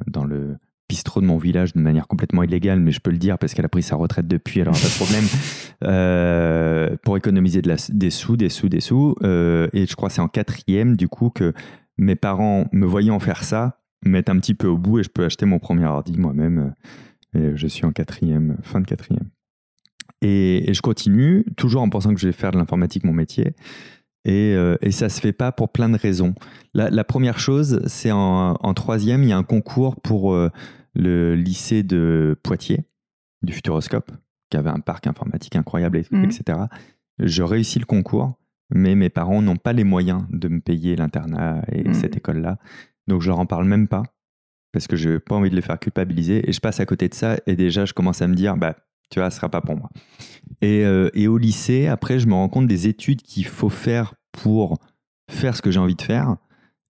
dans 0.06 0.24
le 0.24 0.56
bistrot 0.88 1.20
de 1.20 1.26
mon 1.26 1.38
village 1.38 1.72
de 1.72 1.80
manière 1.80 2.06
complètement 2.06 2.42
illégale, 2.42 2.80
mais 2.80 2.92
je 2.92 3.00
peux 3.00 3.10
le 3.10 3.18
dire 3.18 3.38
parce 3.38 3.54
qu'elle 3.54 3.64
a 3.64 3.68
pris 3.68 3.82
sa 3.82 3.96
retraite 3.96 4.28
depuis, 4.28 4.60
alors 4.60 4.74
pas 4.74 4.88
de 4.88 4.94
problème, 4.94 5.24
euh, 5.84 6.96
pour 7.02 7.16
économiser 7.16 7.62
de 7.62 7.68
la, 7.68 7.76
des 7.88 8.10
sous, 8.10 8.36
des 8.36 8.48
sous, 8.48 8.68
des 8.68 8.80
sous. 8.80 9.14
Euh, 9.22 9.68
et 9.72 9.86
je 9.86 9.96
crois 9.96 10.08
que 10.08 10.14
c'est 10.14 10.20
en 10.20 10.28
quatrième, 10.28 10.96
du 10.96 11.08
coup, 11.08 11.30
que 11.30 11.52
mes 11.96 12.16
parents, 12.16 12.66
me 12.72 12.86
voyant 12.86 13.18
faire 13.18 13.44
ça, 13.44 13.80
mettent 14.04 14.28
un 14.28 14.38
petit 14.38 14.54
peu 14.54 14.66
au 14.66 14.76
bout 14.76 14.98
et 14.98 15.02
je 15.02 15.08
peux 15.08 15.24
acheter 15.24 15.46
mon 15.46 15.58
premier 15.58 15.86
ordi 15.86 16.18
moi-même. 16.18 16.74
Et 17.34 17.56
je 17.56 17.66
suis 17.66 17.84
en 17.84 17.92
quatrième, 17.92 18.58
fin 18.62 18.80
de 18.80 18.86
quatrième. 18.86 19.30
Et, 20.22 20.72
je 20.72 20.80
continue, 20.80 21.44
toujours 21.56 21.82
en 21.82 21.88
pensant 21.88 22.14
que 22.14 22.20
je 22.20 22.26
vais 22.26 22.32
faire 22.32 22.50
de 22.50 22.58
l'informatique 22.58 23.04
mon 23.04 23.12
métier. 23.12 23.54
Et, 24.24 24.54
euh, 24.54 24.76
et, 24.80 24.90
ça 24.90 25.08
se 25.08 25.20
fait 25.20 25.32
pas 25.32 25.52
pour 25.52 25.70
plein 25.70 25.90
de 25.90 25.98
raisons. 25.98 26.34
La, 26.72 27.04
première 27.04 27.38
chose, 27.38 27.82
c'est 27.86 28.10
en, 28.10 28.74
troisième, 28.74 29.22
il 29.22 29.28
y 29.28 29.32
a 29.32 29.36
un 29.36 29.42
concours 29.42 30.00
pour 30.00 30.32
euh, 30.34 30.50
le 30.94 31.34
lycée 31.34 31.82
de 31.82 32.36
Poitiers, 32.42 32.84
du 33.42 33.52
Futuroscope, 33.52 34.10
qui 34.50 34.56
avait 34.56 34.70
un 34.70 34.80
parc 34.80 35.06
informatique 35.06 35.56
incroyable, 35.56 35.98
etc. 35.98 36.42
Mmh. 36.48 36.66
Je 37.26 37.42
réussis 37.42 37.78
le 37.78 37.84
concours, 37.84 38.38
mais 38.70 38.94
mes 38.94 39.10
parents 39.10 39.42
n'ont 39.42 39.56
pas 39.56 39.72
les 39.72 39.84
moyens 39.84 40.24
de 40.30 40.48
me 40.48 40.60
payer 40.60 40.96
l'internat 40.96 41.62
et 41.70 41.86
mmh. 41.86 41.94
cette 41.94 42.16
école-là. 42.16 42.58
Donc 43.06 43.20
je 43.20 43.28
leur 43.28 43.38
en 43.38 43.46
parle 43.46 43.66
même 43.66 43.88
pas, 43.88 44.04
parce 44.72 44.86
que 44.86 44.96
je 44.96 45.10
n'ai 45.10 45.18
pas 45.20 45.36
envie 45.36 45.50
de 45.50 45.54
les 45.54 45.62
faire 45.62 45.78
culpabiliser. 45.78 46.48
Et 46.48 46.52
je 46.52 46.60
passe 46.60 46.80
à 46.80 46.86
côté 46.86 47.08
de 47.08 47.14
ça, 47.14 47.36
et 47.46 47.56
déjà 47.56 47.84
je 47.84 47.92
commence 47.92 48.22
à 48.22 48.26
me 48.26 48.34
dire, 48.34 48.56
bah, 48.56 48.76
tu 49.14 49.20
vois, 49.20 49.30
ce 49.30 49.36
sera 49.36 49.48
pas 49.48 49.60
pour 49.60 49.76
moi. 49.76 49.90
Et, 50.60 50.84
euh, 50.84 51.08
et, 51.14 51.28
au 51.28 51.38
lycée, 51.38 51.86
après, 51.86 52.18
je 52.18 52.26
me 52.26 52.34
rends 52.34 52.48
compte 52.48 52.66
des 52.66 52.88
études 52.88 53.22
qu'il 53.22 53.46
faut 53.46 53.68
faire 53.68 54.14
pour 54.32 54.76
faire 55.30 55.54
ce 55.54 55.62
que 55.62 55.70
j'ai 55.70 55.78
envie 55.78 55.94
de 55.94 56.02
faire. 56.02 56.34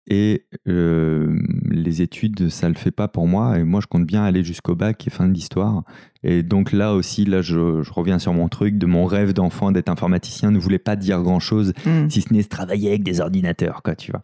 Et 0.10 0.46
euh, 0.70 1.38
les 1.70 2.02
études, 2.02 2.48
ça 2.48 2.70
le 2.70 2.76
fait 2.76 2.92
pas 2.92 3.10
pour 3.10 3.28
moi. 3.28 3.60
Et 3.60 3.64
moi, 3.64 3.82
je 3.82 3.88
compte 3.88 4.06
bien 4.06 4.24
aller 4.24 4.42
jusqu'au 4.42 4.74
bac 4.74 5.06
et 5.06 5.10
fin 5.10 5.28
de 5.28 5.34
l'histoire. 5.34 5.84
Et 6.24 6.44
donc 6.44 6.72
là 6.72 6.94
aussi, 6.94 7.26
là, 7.26 7.42
je, 7.42 7.84
je, 7.84 7.92
reviens 7.92 8.18
sur 8.18 8.34
mon 8.34 8.48
truc 8.48 8.78
de 8.78 8.86
mon 8.86 9.06
rêve 9.06 9.34
d'enfant 9.34 9.72
d'être 9.72 9.90
informaticien 9.90 10.50
ne 10.50 10.60
voulait 10.60 10.80
pas 10.80 10.96
dire 10.96 11.22
grand 11.22 11.40
chose, 11.40 11.74
hmm. 11.86 12.10
si 12.10 12.22
ce 12.22 12.34
n'est 12.34 12.42
se 12.42 12.48
travailler 12.48 12.90
avec 12.90 13.04
des 13.04 13.20
ordinateurs, 13.20 13.84
quoi, 13.84 13.96
tu 13.96 14.12
vois. 14.12 14.22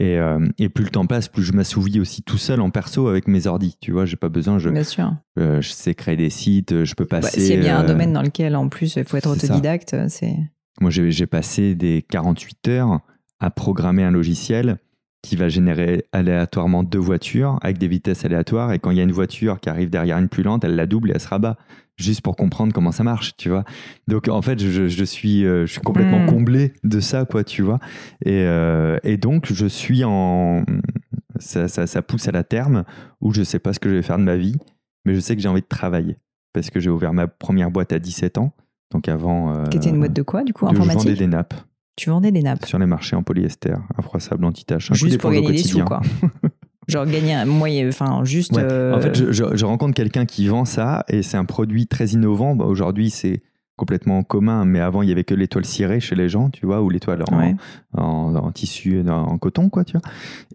Et, 0.00 0.18
euh, 0.18 0.46
et, 0.58 0.70
plus 0.70 0.84
le 0.84 0.90
temps 0.90 1.06
passe, 1.06 1.28
plus 1.28 1.42
je 1.42 1.52
m'assouvis 1.52 2.00
aussi 2.00 2.22
tout 2.22 2.38
seul 2.38 2.60
en 2.60 2.70
perso 2.70 3.08
avec 3.08 3.28
mes 3.28 3.46
ordis. 3.46 3.76
Tu 3.80 3.92
vois, 3.92 4.06
j'ai 4.06 4.16
pas 4.16 4.28
besoin. 4.30 4.58
Je, 4.58 4.70
bien 4.70 4.84
sûr. 4.84 5.14
Euh, 5.38 5.60
je 5.60 5.70
sais 5.70 5.94
créer 5.94 6.16
des 6.16 6.30
sites, 6.30 6.84
je 6.84 6.94
peux 6.94 7.06
bah, 7.10 7.20
passer. 7.20 7.40
S'il 7.40 7.56
y 7.56 7.58
a 7.58 7.60
bien 7.60 7.78
un 7.78 7.84
domaine 7.84 8.12
dans 8.12 8.22
lequel, 8.22 8.56
en 8.56 8.68
plus, 8.68 8.96
il 8.96 9.04
faut 9.04 9.18
être 9.18 9.30
autodidacte, 9.30 9.96
c'est. 10.08 10.36
Moi, 10.80 10.90
j'ai 10.90 11.26
passé 11.26 11.74
des 11.74 12.04
48 12.08 12.68
heures 12.68 13.00
à 13.38 13.50
programmer 13.50 14.02
un 14.02 14.10
logiciel 14.10 14.78
qui 15.26 15.34
va 15.34 15.48
générer 15.48 16.04
aléatoirement 16.12 16.84
deux 16.84 17.00
voitures 17.00 17.58
avec 17.62 17.78
des 17.78 17.88
vitesses 17.88 18.24
aléatoires. 18.24 18.72
Et 18.72 18.78
quand 18.78 18.92
il 18.92 18.96
y 18.96 19.00
a 19.00 19.02
une 19.02 19.12
voiture 19.12 19.58
qui 19.58 19.68
arrive 19.68 19.90
derrière 19.90 20.18
une 20.18 20.28
plus 20.28 20.44
lente, 20.44 20.62
elle 20.62 20.76
la 20.76 20.86
double 20.86 21.10
et 21.10 21.14
elle 21.14 21.20
se 21.20 21.26
rabat, 21.26 21.56
juste 21.96 22.20
pour 22.20 22.36
comprendre 22.36 22.72
comment 22.72 22.92
ça 22.92 23.02
marche, 23.02 23.36
tu 23.36 23.48
vois. 23.48 23.64
Donc 24.06 24.28
en 24.28 24.40
fait, 24.40 24.60
je, 24.60 25.04
suis, 25.04 25.44
euh, 25.44 25.66
je 25.66 25.72
suis 25.72 25.80
complètement 25.80 26.20
hmm. 26.20 26.30
comblé 26.30 26.74
de 26.84 27.00
ça, 27.00 27.24
quoi, 27.24 27.42
tu 27.42 27.62
vois. 27.62 27.80
Et, 28.24 28.42
euh, 28.42 28.98
et 29.02 29.16
donc, 29.16 29.52
je 29.52 29.66
suis 29.66 30.04
en. 30.04 30.64
Ça, 31.38 31.68
ça, 31.68 32.02
pousse 32.02 32.28
à 32.28 32.32
la 32.32 32.44
terme 32.44 32.84
où 33.20 33.34
je 33.34 33.42
sais 33.42 33.58
pas 33.58 33.74
ce 33.74 33.80
que 33.80 33.90
je 33.90 33.94
vais 33.94 34.02
faire 34.02 34.16
de 34.16 34.22
ma 34.22 34.36
vie, 34.36 34.56
mais 35.04 35.14
je 35.14 35.20
sais 35.20 35.36
que 35.36 35.42
j'ai 35.42 35.48
envie 35.48 35.60
de 35.60 35.66
travailler. 35.66 36.16
Parce 36.54 36.70
que 36.70 36.80
j'ai 36.80 36.88
ouvert 36.88 37.12
ma 37.12 37.26
première 37.26 37.70
boîte 37.70 37.92
à 37.92 37.98
17 37.98 38.38
ans. 38.38 38.54
Donc 38.92 39.08
avant. 39.08 39.54
Euh, 39.54 39.64
qui 39.66 39.76
était 39.76 39.90
une 39.90 39.98
boîte 39.98 40.14
de 40.14 40.22
quoi, 40.22 40.44
du 40.44 40.54
coup, 40.54 40.66
informatique 40.66 41.02
Je 41.02 41.08
vendais 41.08 41.18
des 41.18 41.26
nappes. 41.26 41.54
Tu 41.96 42.10
vendais 42.10 42.30
des 42.30 42.42
nappes 42.42 42.66
Sur 42.66 42.78
les 42.78 42.86
marchés 42.86 43.16
en 43.16 43.22
polyester, 43.22 43.74
infroissable, 43.96 44.44
anti-tache. 44.44 44.92
Juste 44.92 45.20
pour 45.20 45.30
gagner 45.30 45.52
des 45.52 45.58
sous, 45.58 45.82
quoi. 45.84 46.00
Genre 46.88 47.04
gagner 47.04 47.34
un 47.34 47.46
moyen, 47.46 47.88
enfin 47.88 48.22
juste. 48.22 48.52
En 48.52 49.00
fait, 49.00 49.16
je, 49.16 49.32
je, 49.32 49.64
rencontre 49.64 49.94
quelqu'un 49.94 50.24
qui 50.24 50.46
vend 50.46 50.64
ça 50.64 51.04
et 51.08 51.22
c'est 51.22 51.36
un 51.36 51.44
produit 51.44 51.88
très 51.88 52.06
innovant. 52.10 52.54
Bah, 52.54 52.66
Aujourd'hui, 52.66 53.10
c'est 53.10 53.42
complètement 53.76 54.22
commun, 54.22 54.64
mais 54.64 54.80
avant, 54.80 55.02
il 55.02 55.08
y 55.08 55.12
avait 55.12 55.24
que 55.24 55.34
l'étoile 55.34 55.64
cirée 55.64 56.00
chez 56.00 56.14
les 56.14 56.28
gens, 56.28 56.48
tu 56.50 56.64
vois, 56.64 56.82
ou 56.82 56.90
l'étoile 56.90 57.22
en, 57.30 57.56
en, 58.34 58.52
tissu, 58.52 59.02
en, 59.08 59.38
coton, 59.38 59.68
quoi, 59.68 59.84
tu 59.84 59.92
vois. 59.92 60.10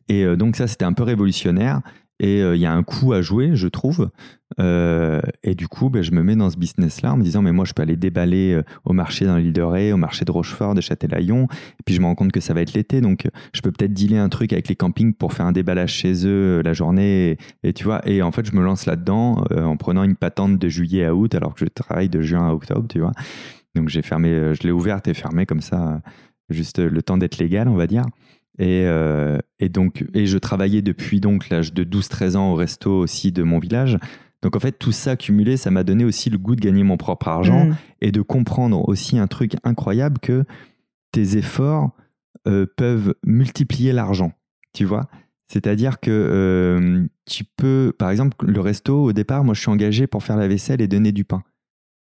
Et 0.10 0.26
euh, 0.26 0.36
donc 0.36 0.56
ça, 0.56 0.68
c'était 0.68 0.86
un 0.86 0.94
peu 0.94 1.04
révolutionnaire. 1.04 1.82
Et 2.22 2.44
euh, 2.44 2.56
il 2.56 2.62
y 2.62 2.68
a 2.68 2.72
un 2.72 2.84
coup 2.84 3.14
à 3.14 3.24
jouer, 3.24 3.56
je 3.56 3.68
trouve. 3.68 4.12
Euh, 4.60 5.22
et 5.44 5.56
du 5.56 5.68
coup, 5.68 5.90
ben, 5.90 6.04
je 6.04 6.12
me 6.12 6.22
mets 6.22 6.36
dans 6.36 6.52
ce 6.52 6.58
business-là 6.58 7.14
en 7.14 7.18
me 7.18 7.24
disant, 7.24 7.42
mais 7.42 7.52
moi, 7.52 7.66
je 7.66 7.74
peux 7.74 7.82
aller 7.82 7.96
déballer 7.96 8.54
euh, 8.54 8.64
au 8.86 8.94
marché 8.94 9.26
dans 9.26 9.38
l'île 9.38 9.54
de 9.54 9.62
Ré, 9.64 9.92
au 9.92 9.98
marché 9.98 10.24
de 10.24 10.32
Rochefort, 10.32 10.76
de 10.76 10.82
Châtelaillon. 10.82 11.48
Et 11.80 11.84
puis, 11.84 11.96
je 11.96 12.00
me 12.00 12.06
rends 12.06 12.14
compte 12.14 12.32
que 12.32 12.40
ça 12.40 12.54
va 12.54 12.62
être 12.62 12.74
l'été. 12.74 13.02
Donc, 13.02 13.28
je 13.54 13.62
peux 13.62 13.72
peut-être 13.72 13.94
dealer 13.94 14.20
un 14.20 14.30
truc 14.30 14.54
avec 14.54 14.68
les 14.68 14.76
campings 14.76 15.16
pour 15.16 15.34
faire 15.34 15.48
un 15.48 15.52
déballage 15.52 15.94
chez 15.94 16.28
eux 16.28 16.62
la 16.64 16.74
journée. 16.74 17.38
Et, 17.64 17.74
tu 17.74 17.86
vois, 17.86 18.08
et 18.08 18.22
en 18.22 18.32
fait, 18.32 18.46
je 18.46 18.56
me 18.56 18.62
lance 18.62 18.86
là-dedans 18.86 19.44
en 19.56 19.76
prenant 19.78 20.04
une 20.04 20.16
patente 20.16 20.60
de 20.60 20.70
juillet 20.70 21.06
à 21.06 21.16
août, 21.16 21.34
alors 21.34 21.56
que 21.56 21.66
je 21.66 21.66
travaille 21.66 22.10
de 22.10 22.22
juin 22.22 22.48
à 22.48 22.54
octobre, 22.54 22.86
tu 22.88 23.00
vois. 23.00 23.14
Donc, 23.74 23.90
j'ai 23.90 24.04
fermé, 24.04 24.54
je 24.54 24.62
l'ai 24.62 24.72
ouverte 24.72 25.08
et 25.08 25.16
fermée 25.16 25.48
comme 25.48 25.62
ça, 25.62 26.02
juste 26.52 26.78
le 26.78 27.02
temps 27.02 27.18
d'être 27.18 27.40
légal, 27.40 27.68
on 27.68 27.76
va 27.76 27.88
dire. 27.88 28.04
Et, 28.60 28.84
euh, 28.86 29.38
et, 29.60 29.70
donc, 29.70 30.06
et 30.14 30.26
je 30.26 30.38
travaillais 30.38 30.82
depuis 30.82 31.20
donc 31.20 31.50
l'âge 31.50 31.74
de 31.74 31.84
12-13 31.84 32.36
ans 32.36 32.52
au 32.52 32.56
resto 32.56 32.92
aussi 32.92 33.32
de 33.32 33.44
mon 33.44 33.60
village. 33.60 33.98
Donc 34.42 34.56
en 34.56 34.60
fait, 34.60 34.74
tout 34.74 34.92
ça 34.92 35.16
cumulé, 35.16 35.58
ça 35.58 35.72
m'a 35.72 35.84
donné 35.84 36.04
aussi 36.04 36.30
le 36.30 36.38
goût 36.38 36.56
de 36.56 36.62
gagner 36.62 36.84
mon 36.84 36.98
propre 36.98 37.28
argent 37.28 37.66
mm. 37.66 37.76
et 38.02 38.12
de 38.12 38.22
comprendre 38.22 38.88
aussi 38.88 39.18
un 39.18 39.28
truc 39.28 39.54
incroyable 39.64 40.20
que 40.20 40.44
tes 41.12 41.38
efforts 41.38 41.92
euh, 42.48 42.66
peuvent 42.76 43.14
multiplier 43.26 43.94
l'argent. 43.94 44.34
Tu 44.74 44.86
vois? 44.86 45.08
C'est-à-dire 45.48 46.00
que 46.00 46.10
euh, 46.12 47.06
tu 47.26 47.44
peux, 47.44 47.94
par 47.98 48.10
exemple, 48.10 48.46
le 48.46 48.60
resto, 48.62 49.04
au 49.04 49.14
départ, 49.14 49.44
moi 49.44 49.54
je 49.54 49.60
suis 49.60 49.70
engagé 49.70 50.08
pour 50.08 50.24
faire 50.24 50.38
la 50.38 50.48
vaisselle 50.48 50.82
et 50.82 50.88
donner 50.88 51.12
du 51.12 51.26
pain. 51.26 51.44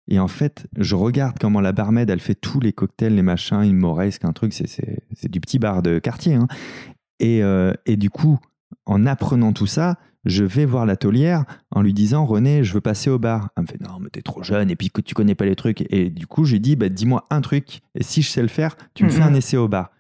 Et 0.10 0.20
en 0.20 0.28
fait, 0.28 0.68
je 0.76 0.96
regarde 0.96 1.38
comment 1.40 1.62
la 1.62 1.72
barmaid, 1.72 2.10
elle 2.10 2.20
fait 2.20 2.36
tous 2.36 2.60
les 2.60 2.74
cocktails, 2.74 3.16
les 3.16 3.22
machins, 3.22 3.62
une 3.62 3.78
moresque, 3.78 4.26
un 4.26 4.34
truc, 4.34 4.54
c'est 4.54 5.32
du 5.32 5.40
petit 5.40 5.60
bar 5.60 5.84
de 5.84 6.00
quartier. 6.00 6.34
Hein. 6.34 6.48
Et, 7.20 7.44
euh, 7.44 7.74
et, 7.86 7.96
du 7.96 8.10
coup, 8.10 8.40
en 8.86 9.06
apprenant 9.06 9.54
tout 9.54 9.68
ça, 9.68 9.98
je 10.26 10.44
vais 10.44 10.66
voir 10.66 10.86
l'atelière 10.86 11.46
en 11.72 11.82
lui 11.82 11.94
disant 11.94 12.26
René, 12.26 12.64
je 12.64 12.74
veux 12.74 12.82
passer 12.82 13.10
au 13.10 13.20
bar. 13.20 13.50
Elle 13.56 13.64
me 13.64 13.68
fait 13.68 13.82
non, 13.82 14.00
mais 14.00 14.10
t'es 14.10 14.22
trop 14.22 14.42
jeune 14.42 14.72
et 14.72 14.76
puis 14.76 14.90
que 14.90 15.02
tu 15.02 15.14
connais 15.14 15.36
pas 15.36 15.46
les 15.46 15.56
trucs. 15.56 15.86
Et 15.94 16.10
du 16.10 16.28
coup, 16.28 16.44
j'ai 16.44 16.60
dit 16.60 16.76
bah, 16.76 16.90
dis-moi 16.90 17.26
un 17.30 17.42
truc 17.42 17.82
et 17.96 18.04
si 18.04 18.22
je 18.22 18.30
sais 18.30 18.42
le 18.42 18.48
faire, 18.48 18.76
tu 18.96 19.06
me 19.06 19.10
fais 19.10 19.22
un 19.22 19.34
essai 19.34 19.58
au 19.58 19.68
bar 19.68 19.92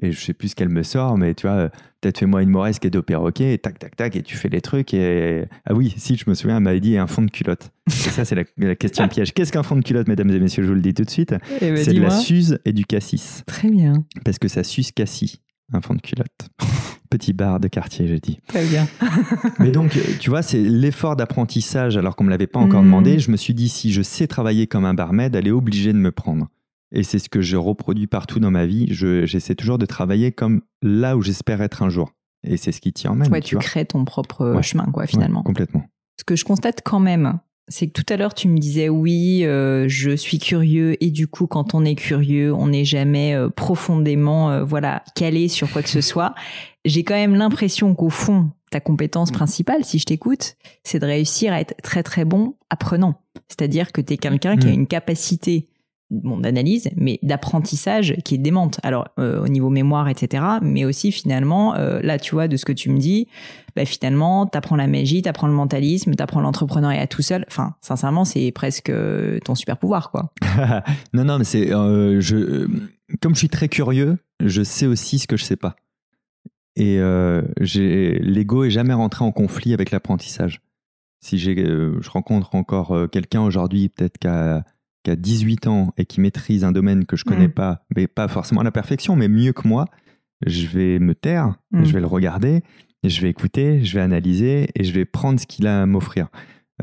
et 0.00 0.12
je 0.12 0.20
sais 0.20 0.34
plus 0.34 0.48
ce 0.48 0.54
qu'elle 0.54 0.68
me 0.68 0.82
sort, 0.82 1.18
mais 1.18 1.34
tu 1.34 1.46
vois, 1.46 1.70
peut-être 2.00 2.18
fais-moi 2.18 2.42
une 2.42 2.50
moresque 2.50 2.84
et 2.84 2.90
deux 2.90 3.02
perroquets, 3.02 3.54
et 3.54 3.58
tac, 3.58 3.78
tac, 3.78 3.96
tac, 3.96 4.14
et 4.16 4.22
tu 4.22 4.36
fais 4.36 4.48
les 4.48 4.60
trucs. 4.60 4.94
Et 4.94 5.44
ah 5.66 5.74
oui, 5.74 5.94
si, 5.96 6.16
je 6.16 6.28
me 6.28 6.34
souviens, 6.34 6.58
elle 6.58 6.62
m'avait 6.62 6.80
dit 6.80 6.96
un 6.96 7.06
fond 7.06 7.22
de 7.22 7.30
culotte. 7.30 7.70
Et 7.88 7.90
ça, 7.90 8.24
c'est 8.24 8.36
la, 8.36 8.74
question 8.76 9.08
piège. 9.08 9.34
Qu'est-ce 9.34 9.52
qu'un 9.52 9.62
fond 9.62 9.76
de 9.76 9.82
culotte, 9.82 10.08
mesdames 10.08 10.30
et 10.30 10.38
messieurs 10.38 10.62
Je 10.62 10.68
vous 10.68 10.74
le 10.74 10.80
dis 10.80 10.94
tout 10.94 11.04
de 11.04 11.10
suite? 11.10 11.34
Eh 11.60 11.70
ben, 11.70 11.76
c'est 11.76 11.92
de 11.92 12.00
la 12.00 12.10
suze 12.10 12.58
et 12.64 12.72
du 12.72 12.84
cassis. 12.84 13.42
Très 13.46 13.70
bien. 13.70 14.04
Parce 14.24 14.38
que 14.38 14.48
ça 14.48 14.62
suce 14.62 14.92
cassis, 14.92 15.40
un 15.72 15.80
fond 15.80 15.94
de 15.94 16.00
culotte. 16.00 16.48
Petit 17.10 17.32
bar 17.32 17.58
de 17.58 17.68
quartier, 17.68 18.06
je 18.06 18.16
dis. 18.16 18.38
Très 18.46 18.66
bien. 18.66 18.86
Mais 19.58 19.70
donc, 19.70 19.98
tu 20.20 20.28
vois, 20.28 20.42
c'est 20.42 20.60
l'effort 20.60 21.16
d'apprentissage, 21.16 21.96
alors 21.96 22.14
qu'on 22.16 22.24
ne 22.24 22.28
me 22.28 22.32
l'avait 22.32 22.46
pas 22.46 22.60
encore 22.60 22.82
mmh. 22.82 22.86
demandé. 22.86 23.18
Je 23.18 23.30
me 23.30 23.36
suis 23.38 23.54
dit, 23.54 23.70
si 23.70 23.92
je 23.92 24.02
sais 24.02 24.26
travailler 24.26 24.66
comme 24.66 24.84
un 24.84 24.92
barmaid, 24.92 25.34
elle 25.34 25.48
est 25.48 25.52
obligée 25.52 25.94
de 25.94 25.98
me 25.98 26.12
prendre. 26.12 26.48
Et 26.92 27.02
c'est 27.02 27.18
ce 27.18 27.28
que 27.28 27.42
je 27.42 27.56
reproduis 27.56 28.06
partout 28.06 28.40
dans 28.40 28.50
ma 28.50 28.66
vie. 28.66 28.86
J'essaie 28.90 29.54
toujours 29.54 29.78
de 29.78 29.86
travailler 29.86 30.32
comme 30.32 30.62
là 30.82 31.16
où 31.16 31.22
j'espère 31.22 31.60
être 31.60 31.82
un 31.82 31.90
jour. 31.90 32.12
Et 32.44 32.56
c'est 32.56 32.72
ce 32.72 32.80
qui 32.80 32.92
t'y 32.92 33.08
emmène. 33.08 33.30
Ouais, 33.30 33.40
tu, 33.40 33.56
crées 33.56 33.84
ton 33.84 34.04
propre 34.04 34.60
chemin, 34.62 34.86
quoi, 34.86 35.06
finalement. 35.06 35.42
complètement. 35.42 35.84
Ce 36.18 36.24
que 36.24 36.36
je 36.36 36.44
constate 36.44 36.82
quand 36.84 37.00
même, 37.00 37.40
c'est 37.68 37.88
que 37.88 37.92
tout 37.92 38.12
à 38.12 38.16
l'heure, 38.16 38.34
tu 38.34 38.48
me 38.48 38.58
disais 38.58 38.88
oui, 38.88 39.44
euh, 39.44 39.86
je 39.88 40.16
suis 40.16 40.38
curieux. 40.38 41.02
Et 41.02 41.10
du 41.10 41.28
coup, 41.28 41.46
quand 41.46 41.74
on 41.74 41.84
est 41.84 41.94
curieux, 41.94 42.52
on 42.52 42.68
n'est 42.68 42.84
jamais 42.84 43.34
euh, 43.34 43.48
profondément 43.48 44.50
euh, 44.50 44.64
voilà 44.64 45.02
calé 45.14 45.48
sur 45.48 45.70
quoi 45.70 45.82
que 45.82 45.90
ce 45.90 46.00
soit. 46.00 46.34
J'ai 46.84 47.04
quand 47.04 47.14
même 47.14 47.34
l'impression 47.34 47.94
qu'au 47.94 48.08
fond, 48.08 48.50
ta 48.70 48.80
compétence 48.80 49.30
principale, 49.30 49.84
si 49.84 49.98
je 49.98 50.06
t'écoute, 50.06 50.56
c'est 50.84 50.98
de 50.98 51.06
réussir 51.06 51.52
à 51.52 51.60
être 51.60 51.74
très 51.82 52.02
très 52.02 52.24
bon 52.24 52.54
apprenant. 52.70 53.20
C'est-à-dire 53.48 53.92
que 53.92 54.00
tu 54.00 54.14
es 54.14 54.16
quelqu'un 54.16 54.56
qui 54.56 54.68
a 54.68 54.70
mm. 54.70 54.74
une 54.74 54.86
capacité 54.86 55.68
bon, 56.10 56.38
d'analyse, 56.38 56.88
mais 56.96 57.18
d'apprentissage 57.22 58.16
qui 58.24 58.34
est 58.34 58.38
démente. 58.38 58.80
Alors 58.82 59.08
euh, 59.18 59.42
au 59.42 59.48
niveau 59.48 59.70
mémoire, 59.70 60.08
etc. 60.08 60.44
Mais 60.62 60.84
aussi 60.84 61.12
finalement, 61.12 61.74
euh, 61.76 62.00
là 62.02 62.18
tu 62.18 62.34
vois 62.34 62.48
de 62.48 62.56
ce 62.56 62.64
que 62.64 62.72
tu 62.72 62.90
me 62.90 62.98
dis, 62.98 63.28
bah, 63.76 63.84
finalement 63.84 64.46
t'apprends 64.46 64.76
la 64.76 64.86
magie, 64.86 65.22
t'apprends 65.22 65.46
le 65.46 65.52
mentalisme, 65.52 66.14
t'apprends 66.14 66.40
l'entrepreneuriat 66.40 67.06
tout 67.06 67.22
seul. 67.22 67.44
Enfin, 67.48 67.74
sincèrement, 67.80 68.24
c'est 68.24 68.50
presque 68.52 68.92
ton 69.44 69.54
super 69.54 69.78
pouvoir, 69.78 70.10
quoi. 70.10 70.32
non, 71.12 71.24
non, 71.24 71.38
mais 71.38 71.44
c'est 71.44 71.72
euh, 71.72 72.20
je 72.20 72.68
comme 73.20 73.34
je 73.34 73.38
suis 73.38 73.48
très 73.48 73.68
curieux, 73.68 74.18
je 74.40 74.62
sais 74.62 74.86
aussi 74.86 75.18
ce 75.18 75.26
que 75.26 75.36
je 75.36 75.44
sais 75.44 75.56
pas. 75.56 75.76
Et 76.76 77.00
l'ego 77.00 78.62
est 78.62 78.70
jamais 78.70 78.94
rentré 78.94 79.24
en 79.24 79.32
conflit 79.32 79.74
avec 79.74 79.90
l'apprentissage. 79.90 80.60
Si 81.20 81.36
je 81.36 82.08
rencontre 82.08 82.54
encore 82.54 82.96
quelqu'un 83.10 83.40
aujourd'hui, 83.40 83.88
peut-être 83.88 84.18
qu'à 84.18 84.62
qui 85.08 85.12
a 85.12 85.16
18 85.16 85.66
ans 85.66 85.92
et 85.96 86.04
qui 86.04 86.20
maîtrise 86.20 86.64
un 86.64 86.72
domaine 86.72 87.06
que 87.06 87.16
je 87.16 87.24
connais 87.24 87.48
mm. 87.48 87.52
pas, 87.52 87.84
mais 87.96 88.06
pas 88.06 88.28
forcément 88.28 88.60
à 88.60 88.64
la 88.64 88.72
perfection, 88.72 89.16
mais 89.16 89.28
mieux 89.28 89.52
que 89.52 89.66
moi, 89.66 89.86
je 90.46 90.66
vais 90.66 90.98
me 90.98 91.14
taire, 91.14 91.56
mm. 91.72 91.84
je 91.84 91.92
vais 91.92 92.00
le 92.00 92.06
regarder 92.06 92.62
je 93.04 93.20
vais 93.20 93.30
écouter, 93.30 93.84
je 93.84 93.94
vais 93.94 94.00
analyser 94.00 94.68
et 94.74 94.84
je 94.84 94.92
vais 94.92 95.04
prendre 95.04 95.38
ce 95.38 95.46
qu'il 95.46 95.66
a 95.66 95.82
à 95.82 95.86
m'offrir. 95.86 96.28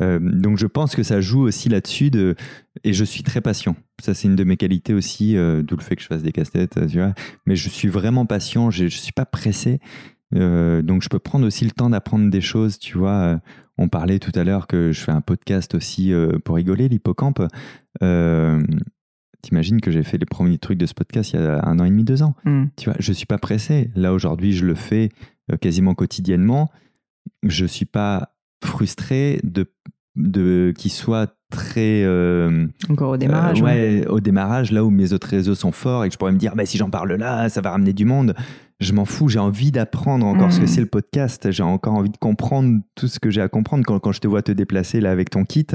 Euh, 0.02 0.20
donc 0.20 0.58
je 0.58 0.68
pense 0.68 0.94
que 0.96 1.04
ça 1.04 1.22
joue 1.22 1.42
aussi 1.42 1.70
là-dessus 1.70 2.10
de... 2.10 2.36
et 2.84 2.92
je 2.92 3.06
suis 3.06 3.24
très 3.24 3.42
patient. 3.42 3.76
Ça 4.02 4.14
c'est 4.14 4.28
une 4.28 4.36
de 4.36 4.44
mes 4.44 4.58
qualités 4.58 4.94
aussi, 4.94 5.38
euh, 5.38 5.62
d'où 5.62 5.76
le 5.78 5.82
fait 5.82 5.96
que 5.96 6.02
je 6.02 6.08
fasse 6.08 6.24
des 6.24 6.32
casse-têtes, 6.32 6.88
tu 6.88 6.98
vois. 6.98 7.14
Mais 7.46 7.56
je 7.56 7.70
suis 7.70 7.88
vraiment 7.88 8.26
patient, 8.26 8.72
je, 8.72 8.88
je 8.88 8.98
suis 8.98 9.14
pas 9.14 9.26
pressé. 9.26 9.80
Euh, 10.34 10.82
donc 10.82 11.02
je 11.02 11.10
peux 11.10 11.20
prendre 11.20 11.46
aussi 11.46 11.64
le 11.64 11.72
temps 11.72 11.90
d'apprendre 11.90 12.30
des 12.30 12.42
choses, 12.42 12.78
tu 12.80 12.98
vois. 12.98 13.40
On 13.78 13.90
parlait 13.90 14.20
tout 14.20 14.32
à 14.36 14.44
l'heure 14.44 14.68
que 14.68 14.92
je 14.92 15.02
fais 15.02 15.12
un 15.12 15.22
podcast 15.22 15.76
aussi 15.76 16.14
pour 16.46 16.56
rigoler, 16.56 16.88
l'hippocampe. 16.88 17.42
T'imagines 18.00 19.80
que 19.80 19.92
j'ai 19.92 20.02
fait 20.02 20.18
les 20.18 20.26
premiers 20.26 20.58
trucs 20.58 20.78
de 20.80 20.88
ce 20.88 20.96
podcast 20.96 21.34
il 21.34 21.40
y 21.40 21.44
a 21.44 21.64
un 21.68 21.80
an 21.80 21.86
et 21.86 21.90
demi, 21.90 22.04
deux 22.04 22.24
ans. 22.24 22.34
Mm. 22.46 22.66
Tu 22.78 22.90
vois, 22.90 22.98
je 23.00 23.14
suis 23.14 23.28
pas 23.28 23.38
pressé. 23.38 23.92
Là 23.96 24.14
aujourd'hui, 24.14 24.54
je 24.54 24.66
le 24.66 24.74
fais 24.74 25.10
quasiment 25.62 25.94
quotidiennement. 25.94 26.72
Je 27.44 27.66
suis 27.66 27.86
pas 27.86 28.36
frustré 28.64 29.40
de, 29.44 29.72
de 30.16 30.74
qu'il 30.78 30.92
soit 30.92 31.36
très 31.52 32.04
euh, 32.04 32.68
encore 32.90 33.12
au 33.12 33.18
démarrage 33.18 33.62
euh, 33.62 33.66
ouais, 33.66 34.08
au 34.08 34.20
démarrage 34.20 34.72
là 34.72 34.84
où 34.84 34.90
mes 34.90 35.14
autres 35.14 35.28
réseaux 35.28 35.56
sont 35.56 35.72
forts 35.72 36.04
et 36.04 36.10
que 36.10 36.14
je 36.14 36.18
pourrais 36.18 36.32
me 36.32 36.38
dire 36.38 36.56
bah, 36.56 36.66
si 36.66 36.78
j'en 36.78 36.90
parle 36.90 37.14
là 37.14 37.50
ça 37.50 37.62
va 37.62 37.72
ramener 37.72 37.94
du 37.94 38.04
monde 38.04 38.34
je 38.80 38.94
m'en 38.94 39.06
fous 39.06 39.30
j'ai 39.30 39.40
envie 39.40 39.72
d'apprendre 39.72 40.26
encore 40.26 40.52
ce 40.52 40.60
que 40.60 40.66
mm. 40.66 40.68
c'est 40.68 40.82
le 40.82 40.88
podcast 40.88 41.52
j'ai 41.52 41.64
encore 41.64 41.94
envie 41.94 42.10
de 42.10 42.18
comprendre 42.18 42.82
tout 42.96 43.08
ce 43.08 43.20
que 43.20 43.30
j'ai 43.30 43.42
à 43.42 43.48
comprendre 43.48 43.86
quand, 43.86 44.00
quand, 44.00 44.12
je 44.12 44.20
te 44.20 44.28
vois 44.28 44.42
te 44.42 44.52
déplacer 44.52 45.00
là 45.00 45.12
avec 45.12 45.30
ton 45.30 45.46
kit 45.46 45.68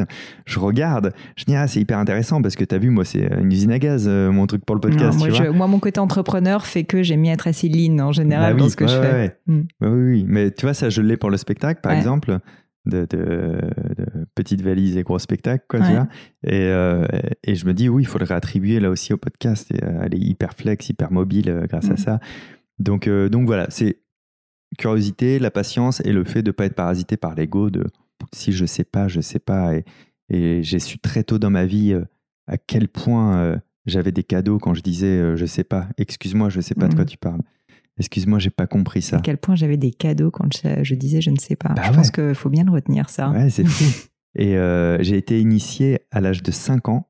je 0.45 0.59
regarde 0.59 1.13
je 1.37 1.45
dis 1.45 1.57
ah 1.57 1.67
c'est 1.67 1.81
hyper 1.81 1.99
intéressant 1.99 2.43
parce 2.43 2.57
que 2.57 2.65
tu 2.65 2.75
as 2.75 2.79
vu 2.79 2.91
moi 2.91 3.05
c'est 3.05 3.27
une 3.41 3.51
usine 3.51 3.73
à 3.73 3.79
gaz 3.79 4.05
euh, 4.07 4.31
mon 4.31 4.47
truc 4.47 4.65
pour 4.65 4.75
le 4.75 4.81
podcast 4.81 5.19
moi, 5.19 5.51
moi, 5.51 5.67
mon 5.67 5.79
côté 5.79 5.99
entrepreneur 5.99 6.67
fait 6.67 6.85
que 6.85 7.03
j'ai 7.03 7.17
mis 7.17 7.31
à 7.31 7.33
être 7.33 7.49
assez 7.49 7.69
lean 7.69 7.99
en 8.01 8.13
général 8.13 8.55
bah 8.55 8.61
dans 8.61 8.69
ce 8.69 8.77
que 8.77 8.87
je 8.87 9.01
fais 9.01 9.37
mm. 9.47 9.61
bah 9.81 9.89
oui, 9.91 10.11
oui 10.11 10.25
mais 10.29 10.51
tu 10.51 10.67
vois 10.67 10.75
ça 10.75 10.91
je 10.91 11.01
l'ai 11.01 11.17
pour 11.17 11.31
le 11.31 11.39
spectacle 11.39 11.81
par 11.83 11.93
exemple 11.93 12.39
de, 12.87 13.07
petites 14.35 14.63
valises 14.63 14.97
et 14.97 15.03
gros 15.03 15.19
spectacles, 15.19 15.65
quoi, 15.69 15.81
tu 15.81 15.93
vois. 15.93 16.09
Et, 16.45 16.65
euh, 16.65 17.07
et, 17.45 17.55
je 17.55 17.67
me 17.67 17.75
dis, 17.75 17.89
oui, 17.89 18.03
il 18.03 18.07
faut 18.07 18.19
le 18.19 18.25
réattribuer 18.25 18.81
là 18.81 18.91
aussi 18.91 19.13
au 19.13 19.17
podcast. 19.17 19.71
Et, 19.73 19.85
euh, 19.85 20.03
elle 20.03 20.15
est 20.15 20.19
hyper 20.19 20.55
flex, 20.55 20.89
hyper 20.89 21.13
mobile 21.13 21.51
euh, 21.51 21.67
grâce 21.67 21.91
à 21.91 21.95
mm. 21.95 21.99
ça. 21.99 22.21
Donc, 22.81 23.09
donc 23.09 23.47
voilà, 23.47 23.67
c'est 23.71 24.01
curiosité, 24.79 25.39
la 25.39 25.51
patience 25.51 26.01
et 26.05 26.13
le 26.13 26.25
fait 26.25 26.43
de 26.43 26.49
ne 26.49 26.53
pas 26.53 26.65
être 26.65 26.75
parasité 26.75 27.17
par 27.17 27.35
l'ego 27.35 27.71
de 27.71 27.85
si 28.33 28.53
je 28.53 28.65
sais 28.67 28.85
pas, 28.85 29.09
je 29.09 29.21
sais 29.21 29.39
pas. 29.39 29.75
Et, 29.75 29.85
et 30.29 30.63
j'ai 30.63 30.79
su 30.79 30.99
très 30.99 31.23
tôt 31.23 31.39
dans 31.39 31.51
ma 31.51 31.67
vie 31.67 31.97
à 32.47 32.57
quel 32.57 32.89
point 32.89 33.61
j'avais 33.87 34.13
des 34.13 34.23
cadeaux 34.23 34.59
quand 34.59 34.75
je 34.75 34.83
disais 34.83 35.37
je 35.37 35.47
sais 35.47 35.65
pas, 35.65 35.89
excuse-moi, 35.99 36.49
je 36.49 36.61
sais 36.61 36.75
pas 36.75 36.89
de 36.89 36.95
quoi 36.95 37.05
mm. 37.05 37.09
tu 37.09 37.19
parles. 37.19 37.41
Excuse-moi, 38.01 38.39
j'ai 38.39 38.51
pas 38.51 38.67
compris 38.67 39.03
ça. 39.03 39.19
À 39.19 39.21
quel 39.21 39.37
point 39.37 39.55
j'avais 39.55 39.77
des 39.77 39.91
cadeaux 39.91 40.31
quand 40.31 40.49
je, 40.83 40.95
disais 40.95 41.21
je 41.21 41.31
ne 41.31 41.37
sais 41.37 41.55
pas. 41.55 41.69
Bah 41.75 41.83
je 41.85 41.93
pense 41.93 42.11
qu'il 42.11 42.35
faut 42.35 42.49
bien 42.49 42.65
le 42.65 42.71
retenir, 42.71 43.11
ça. 43.11 43.31
Ouais, 43.31 43.51
c'est 43.51 43.67
fou. 43.67 43.85
Et 44.37 44.57
euh, 44.57 45.03
j'ai 45.03 45.19
été 45.19 45.41
initié 45.41 46.01
à 46.11 46.21
l'âge 46.21 46.43
de 46.43 46.51
5 46.51 46.89
ans 46.89 47.09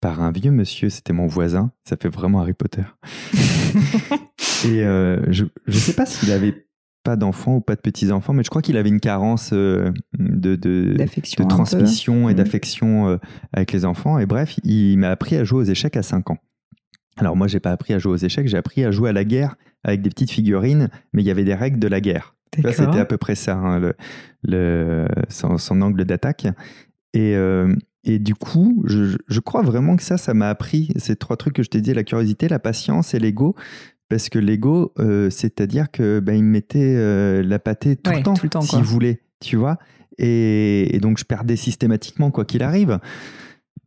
par 0.00 0.22
un 0.22 0.30
vieux 0.30 0.50
monsieur, 0.50 0.90
c'était 0.90 1.12
mon 1.12 1.26
voisin, 1.26 1.72
ça 1.84 1.96
fait 1.96 2.08
vraiment 2.08 2.40
Harry 2.40 2.52
Potter. 2.52 2.82
et 4.64 4.84
euh, 4.84 5.20
je 5.30 5.44
ne 5.66 5.72
sais 5.72 5.94
pas 5.94 6.06
s'il 6.06 6.30
avait 6.32 6.66
pas 7.04 7.16
d'enfants 7.16 7.56
ou 7.56 7.60
pas 7.60 7.74
de 7.74 7.80
petits-enfants, 7.80 8.32
mais 8.32 8.44
je 8.44 8.50
crois 8.50 8.62
qu'il 8.62 8.76
avait 8.76 8.88
une 8.88 9.00
carence 9.00 9.50
euh, 9.52 9.90
de, 10.18 10.54
de, 10.54 10.94
de, 10.96 11.48
transmission 11.48 12.28
et 12.28 12.32
mmh. 12.32 12.36
d'affection 12.36 13.18
avec 13.52 13.72
les 13.72 13.84
enfants. 13.84 14.18
Et 14.18 14.26
bref, 14.26 14.58
il 14.62 14.96
m'a 14.98 15.10
appris 15.10 15.36
à 15.36 15.44
jouer 15.44 15.60
aux 15.60 15.64
échecs 15.64 15.96
à 15.96 16.02
5 16.02 16.30
ans. 16.30 16.38
Alors 17.16 17.36
moi, 17.36 17.46
j'ai 17.46 17.60
pas 17.60 17.72
appris 17.72 17.92
à 17.92 17.98
jouer 17.98 18.12
aux 18.12 18.16
échecs, 18.16 18.48
j'ai 18.48 18.56
appris 18.56 18.84
à 18.84 18.90
jouer 18.90 19.10
à 19.10 19.12
la 19.12 19.24
guerre 19.24 19.56
avec 19.84 20.02
des 20.02 20.10
petites 20.10 20.30
figurines, 20.30 20.88
mais 21.12 21.22
il 21.22 21.26
y 21.26 21.30
avait 21.30 21.44
des 21.44 21.54
règles 21.54 21.78
de 21.78 21.88
la 21.88 22.00
guerre. 22.00 22.34
C'était 22.54 22.98
à 22.98 23.04
peu 23.04 23.16
près 23.16 23.34
ça, 23.34 23.56
hein, 23.56 23.78
le, 23.78 23.94
le, 24.42 25.06
son, 25.28 25.80
angle 25.80 26.04
d'attaque. 26.04 26.46
Et, 27.14 27.34
euh, 27.34 27.74
et, 28.04 28.18
du 28.18 28.34
coup, 28.34 28.84
je, 28.86 29.16
je, 29.26 29.40
crois 29.40 29.62
vraiment 29.62 29.96
que 29.96 30.02
ça, 30.02 30.18
ça 30.18 30.34
m'a 30.34 30.50
appris 30.50 30.92
ces 30.96 31.16
trois 31.16 31.36
trucs 31.36 31.54
que 31.54 31.62
je 31.62 31.70
t'ai 31.70 31.80
dit, 31.80 31.94
la 31.94 32.04
curiosité, 32.04 32.48
la 32.48 32.58
patience 32.58 33.14
et 33.14 33.18
l'ego. 33.18 33.56
Parce 34.12 34.28
que 34.28 34.38
l'ego, 34.38 34.92
euh, 34.98 35.30
c'est-à-dire 35.30 35.90
que 35.90 36.20
ben, 36.20 36.34
il 36.34 36.44
me 36.44 36.50
mettait 36.50 36.96
euh, 36.98 37.42
la 37.42 37.58
pâtée 37.58 37.96
tout 37.96 38.10
le 38.10 38.22
temps, 38.22 38.34
temps 38.34 38.60
s'il 38.60 38.82
voulait, 38.82 39.22
tu 39.40 39.56
vois. 39.56 39.78
Et, 40.18 40.94
et, 40.94 41.00
donc, 41.00 41.16
je 41.16 41.24
perdais 41.24 41.56
systématiquement, 41.56 42.30
quoi 42.30 42.44
qu'il 42.44 42.62
arrive. 42.62 43.00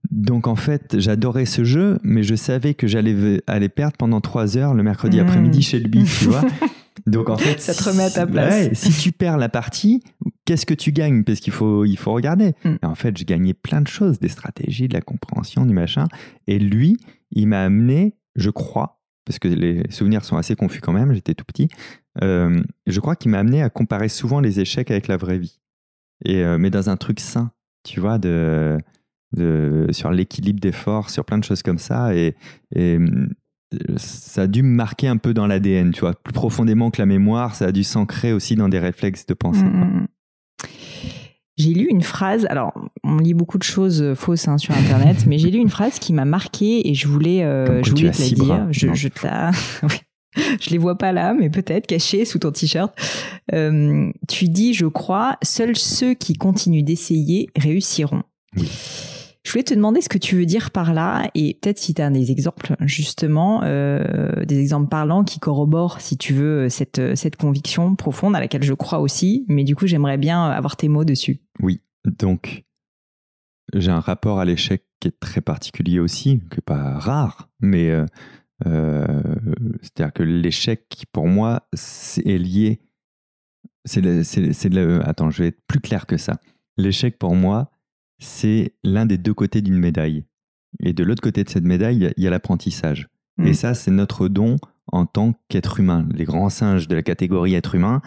Donc 0.10 0.48
en 0.48 0.56
fait, 0.56 0.96
j'adorais 0.98 1.46
ce 1.46 1.64
jeu, 1.64 2.00
mais 2.02 2.24
je 2.24 2.34
savais 2.34 2.74
que 2.74 2.88
j'allais 2.88 3.40
aller 3.46 3.70
perdre 3.70 3.98
pendant 3.98 4.20
trois 4.20 4.58
heures 4.58 4.74
le 4.74 4.82
mercredi 4.82 5.18
hmm. 5.18 5.26
après-midi 5.28 5.62
chez 5.62 5.80
le 5.80 5.90
B, 5.90 6.04
tu 6.06 6.26
vois. 6.26 6.44
Donc 7.06 7.30
en 7.30 7.38
fait, 7.38 7.62
ça 7.62 7.76
te 7.76 7.88
remet 7.88 8.06
à 8.06 8.10
ta 8.10 8.26
place. 8.26 8.74
si 8.74 8.92
tu 8.94 9.12
perds 9.12 9.38
la 9.38 9.50
partie, 9.50 10.02
qu'est-ce 10.46 10.66
que 10.66 10.74
tu 10.74 10.92
gagnes? 10.92 11.24
Parce 11.24 11.40
qu'il 11.40 11.54
faut, 11.54 11.86
il 11.86 11.98
faut 11.98 12.14
regarder. 12.14 12.56
Hmm. 12.64 12.78
en 12.82 12.96
fait, 12.96 13.16
je 13.16 13.26
gagnais 13.26 13.54
plein 13.54 13.82
de 13.82 13.88
choses, 13.88 14.20
des 14.20 14.30
stratégies, 14.30 14.88
de 14.88 14.96
la 14.96 15.02
compréhension, 15.02 15.68
du 15.68 15.74
machin. 15.76 16.08
Et 16.48 16.58
lui, 16.58 16.98
il 17.30 17.48
m'a 17.48 17.62
amené, 17.62 18.16
je 18.36 18.50
crois, 18.50 18.96
parce 19.26 19.40
que 19.40 19.48
les 19.48 19.90
souvenirs 19.92 20.24
sont 20.24 20.38
assez 20.38 20.56
confus 20.56 20.82
quand 20.82 20.94
même, 20.94 21.14
j'étais 21.14 21.34
tout 21.34 21.46
petit, 21.46 21.70
euh, 22.24 22.62
je 22.88 23.00
crois 23.00 23.16
qu'il 23.16 23.32
m'a 23.32 23.40
amené 23.40 23.62
à 23.62 23.70
comparer 23.70 24.10
souvent 24.10 24.40
les 24.40 24.60
échecs 24.60 24.92
avec 24.92 25.08
la 25.08 25.18
vraie 25.18 25.38
vie. 25.38 25.60
Euh, 26.28 26.58
mais 26.58 26.70
dans 26.70 26.90
un 26.90 26.98
truc 26.98 27.20
sain, 27.20 27.52
tu 27.84 28.00
vois, 28.00 28.18
de 28.18 28.78
sur 29.92 30.12
l'équilibre 30.12 30.62
des 30.62 30.72
forces, 30.72 31.14
sur 31.14 31.26
plein 31.26 31.38
de 31.38 31.44
choses 31.44 31.62
comme 31.62 31.78
ça. 31.78 32.16
Et, 32.16 32.36
euh, 32.78 33.28
ça 33.98 34.44
a 34.44 34.48
dû 34.48 34.64
me 34.64 34.74
marquer 34.74 35.10
un 35.10 35.18
peu 35.18 35.34
dans 35.34 35.48
l'ADN, 35.48 35.92
tu 35.92 36.02
vois, 36.02 36.14
plus 36.14 36.32
profondément 36.32 36.92
que 36.92 37.02
la 37.02 37.06
mémoire, 37.06 37.56
ça 37.56 37.66
a 37.66 37.72
dû 37.74 37.84
s'ancrer 37.84 38.32
aussi 38.32 38.56
dans 38.56 38.70
des 38.70 38.80
réflexes 38.80 39.26
de 39.26 39.34
pensée. 39.34 39.66
J'ai 41.58 41.74
lu 41.74 41.88
une 41.90 42.02
phrase, 42.02 42.46
alors 42.50 42.74
on 43.04 43.18
lit 43.18 43.34
beaucoup 43.34 43.58
de 43.58 43.64
choses 43.64 44.14
fausses 44.16 44.48
hein, 44.48 44.58
sur 44.58 44.76
Internet, 44.76 45.26
mais 45.26 45.38
j'ai 45.38 45.52
lu 45.52 45.60
une 45.60 45.70
phrase 45.70 46.00
qui 46.00 46.12
m'a 46.12 46.26
marqué 46.26 46.90
et 46.90 46.94
je 46.94 47.08
voulais, 47.08 47.44
euh, 47.44 47.82
je 47.82 47.92
voulais 47.92 48.12
te 48.12 48.22
la 48.22 48.30
dire. 48.30 48.68
Je, 48.72 48.94
je, 48.94 49.08
te 49.08 49.26
la... 49.26 49.52
je 50.36 50.70
les 50.70 50.78
vois 50.78 50.98
pas 50.98 51.14
là, 51.14 51.34
mais 51.34 51.50
peut-être 51.50 51.88
cachées 51.88 52.26
sous 52.26 52.40
ton 52.40 52.52
t-shirt. 52.52 52.94
Euh, 53.54 54.12
tu 54.28 54.50
dis, 54.50 54.74
je 54.74 54.86
crois, 54.86 55.38
seuls 55.44 55.78
ceux 55.78 56.14
qui 56.14 56.34
continuent 56.34 56.84
d'essayer 56.84 57.48
réussiront. 57.56 58.24
Oui. 58.58 58.70
Je 59.46 59.52
voulais 59.52 59.64
te 59.64 59.76
demander 59.76 60.02
ce 60.02 60.10
que 60.10 60.18
tu 60.18 60.36
veux 60.36 60.48
dire 60.48 60.72
par 60.72 60.92
là 60.92 61.30
et 61.36 61.60
peut-être 61.62 61.78
si 61.78 61.94
tu 61.94 62.02
as 62.02 62.10
des 62.10 62.32
exemples 62.32 62.76
justement, 62.82 63.62
euh, 63.64 64.44
des 64.44 64.60
exemples 64.60 64.90
parlants 64.90 65.24
qui 65.24 65.40
corroborent, 65.40 66.02
si 66.02 66.18
tu 66.18 66.34
veux, 66.34 66.68
cette, 66.68 67.16
cette 67.16 67.36
conviction 67.36 67.96
profonde 67.96 68.36
à 68.36 68.40
laquelle 68.40 68.64
je 68.64 68.74
crois 68.74 69.00
aussi. 69.00 69.46
Mais 69.48 69.64
du 69.64 69.76
coup, 69.76 69.86
j'aimerais 69.86 70.18
bien 70.18 70.46
avoir 70.46 70.76
tes 70.76 70.90
mots 70.90 71.06
dessus. 71.06 71.42
Oui, 71.60 71.80
donc 72.06 72.66
j'ai 73.76 73.92
un 73.92 74.00
rapport 74.00 74.40
à 74.40 74.46
l'échec 74.46 74.84
qui 75.00 75.10
est 75.10 75.20
très 75.20 75.42
particulier 75.42 76.00
aussi, 76.00 76.38
n'est 76.38 76.62
pas 76.66 76.98
rare, 76.98 77.50
mais 77.60 77.92
euh, 77.92 78.06
euh, 78.66 79.06
c'est-à-dire 79.82 80.14
que 80.14 80.24
l'échec, 80.24 81.06
pour 81.12 81.28
moi, 81.28 81.68
est 81.74 82.38
lié. 82.38 82.82
C'est 83.84 84.04
attends, 85.04 85.30
je 85.30 85.44
vais 85.44 85.50
être 85.50 85.62
plus 85.68 85.82
clair 85.82 86.08
que 86.08 86.18
ça. 86.18 86.40
L'échec, 86.78 87.20
pour 87.20 87.36
moi, 87.36 87.70
c'est 88.20 88.74
l'un 88.84 89.06
des 89.06 89.18
deux 89.18 89.34
côtés 89.34 89.62
d'une 89.62 89.78
médaille. 89.78 90.24
Et 90.84 90.94
de 90.94 91.04
l'autre 91.04 91.22
côté 91.22 91.44
de 91.44 91.50
cette 91.50 91.64
médaille, 91.64 92.12
il 92.18 92.24
y 92.24 92.28
a 92.28 92.30
l'apprentissage. 92.30 93.08
Et 93.40 93.52
mm. 93.52 93.54
ça, 93.54 93.74
c'est 93.74 93.92
notre 93.92 94.28
don 94.28 94.58
en 94.92 95.06
tant 95.06 95.34
qu'être 95.50 95.80
humain. 95.80 96.08
Les 96.14 96.26
grands 96.26 96.50
singes 96.50 96.88
de 96.88 96.96
la 96.96 97.04
catégorie 97.04 97.56
être 97.56 97.76
humain, 97.76 98.02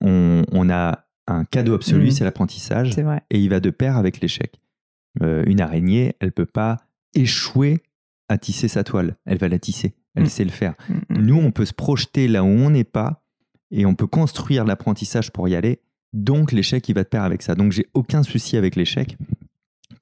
on, 0.00 0.68
a 0.70 1.06
un 1.26 1.44
cadeau 1.44 1.74
absolu, 1.74 2.08
mm. 2.08 2.10
c'est 2.10 2.24
l'apprentissage. 2.24 2.96
Et 3.30 3.40
il 3.40 3.48
va 3.50 3.60
de 3.60 3.70
pair 3.70 3.96
avec 3.96 4.20
l'échec. 4.20 4.60
Euh, 5.22 5.44
une 5.46 5.60
araignée, 5.60 6.14
elle 6.20 6.32
peut 6.32 6.46
pas 6.46 6.78
échouer 7.14 7.82
à 8.28 8.38
tisser 8.38 8.68
sa 8.68 8.84
toile. 8.84 9.16
Elle 9.26 9.38
va 9.38 9.48
la 9.48 9.58
tisser. 9.58 9.94
Elle 10.14 10.24
mm. 10.24 10.28
sait 10.28 10.44
le 10.44 10.50
faire. 10.50 10.74
Nous, 11.10 11.36
on 11.36 11.50
peut 11.50 11.64
se 11.64 11.74
projeter 11.74 12.28
là 12.28 12.42
où 12.44 12.48
on 12.48 12.70
n'est 12.70 12.84
pas 12.84 13.22
et 13.70 13.86
on 13.86 13.94
peut 13.94 14.06
construire 14.06 14.64
l'apprentissage 14.64 15.32
pour 15.32 15.48
y 15.48 15.54
aller. 15.54 15.80
Donc, 16.12 16.52
l'échec, 16.52 16.88
il 16.88 16.94
va 16.94 17.02
de 17.02 17.08
pair 17.08 17.24
avec 17.24 17.42
ça. 17.42 17.56
Donc, 17.56 17.72
j'ai 17.72 17.86
aucun 17.92 18.22
souci 18.22 18.56
avec 18.56 18.76
l'échec 18.76 19.16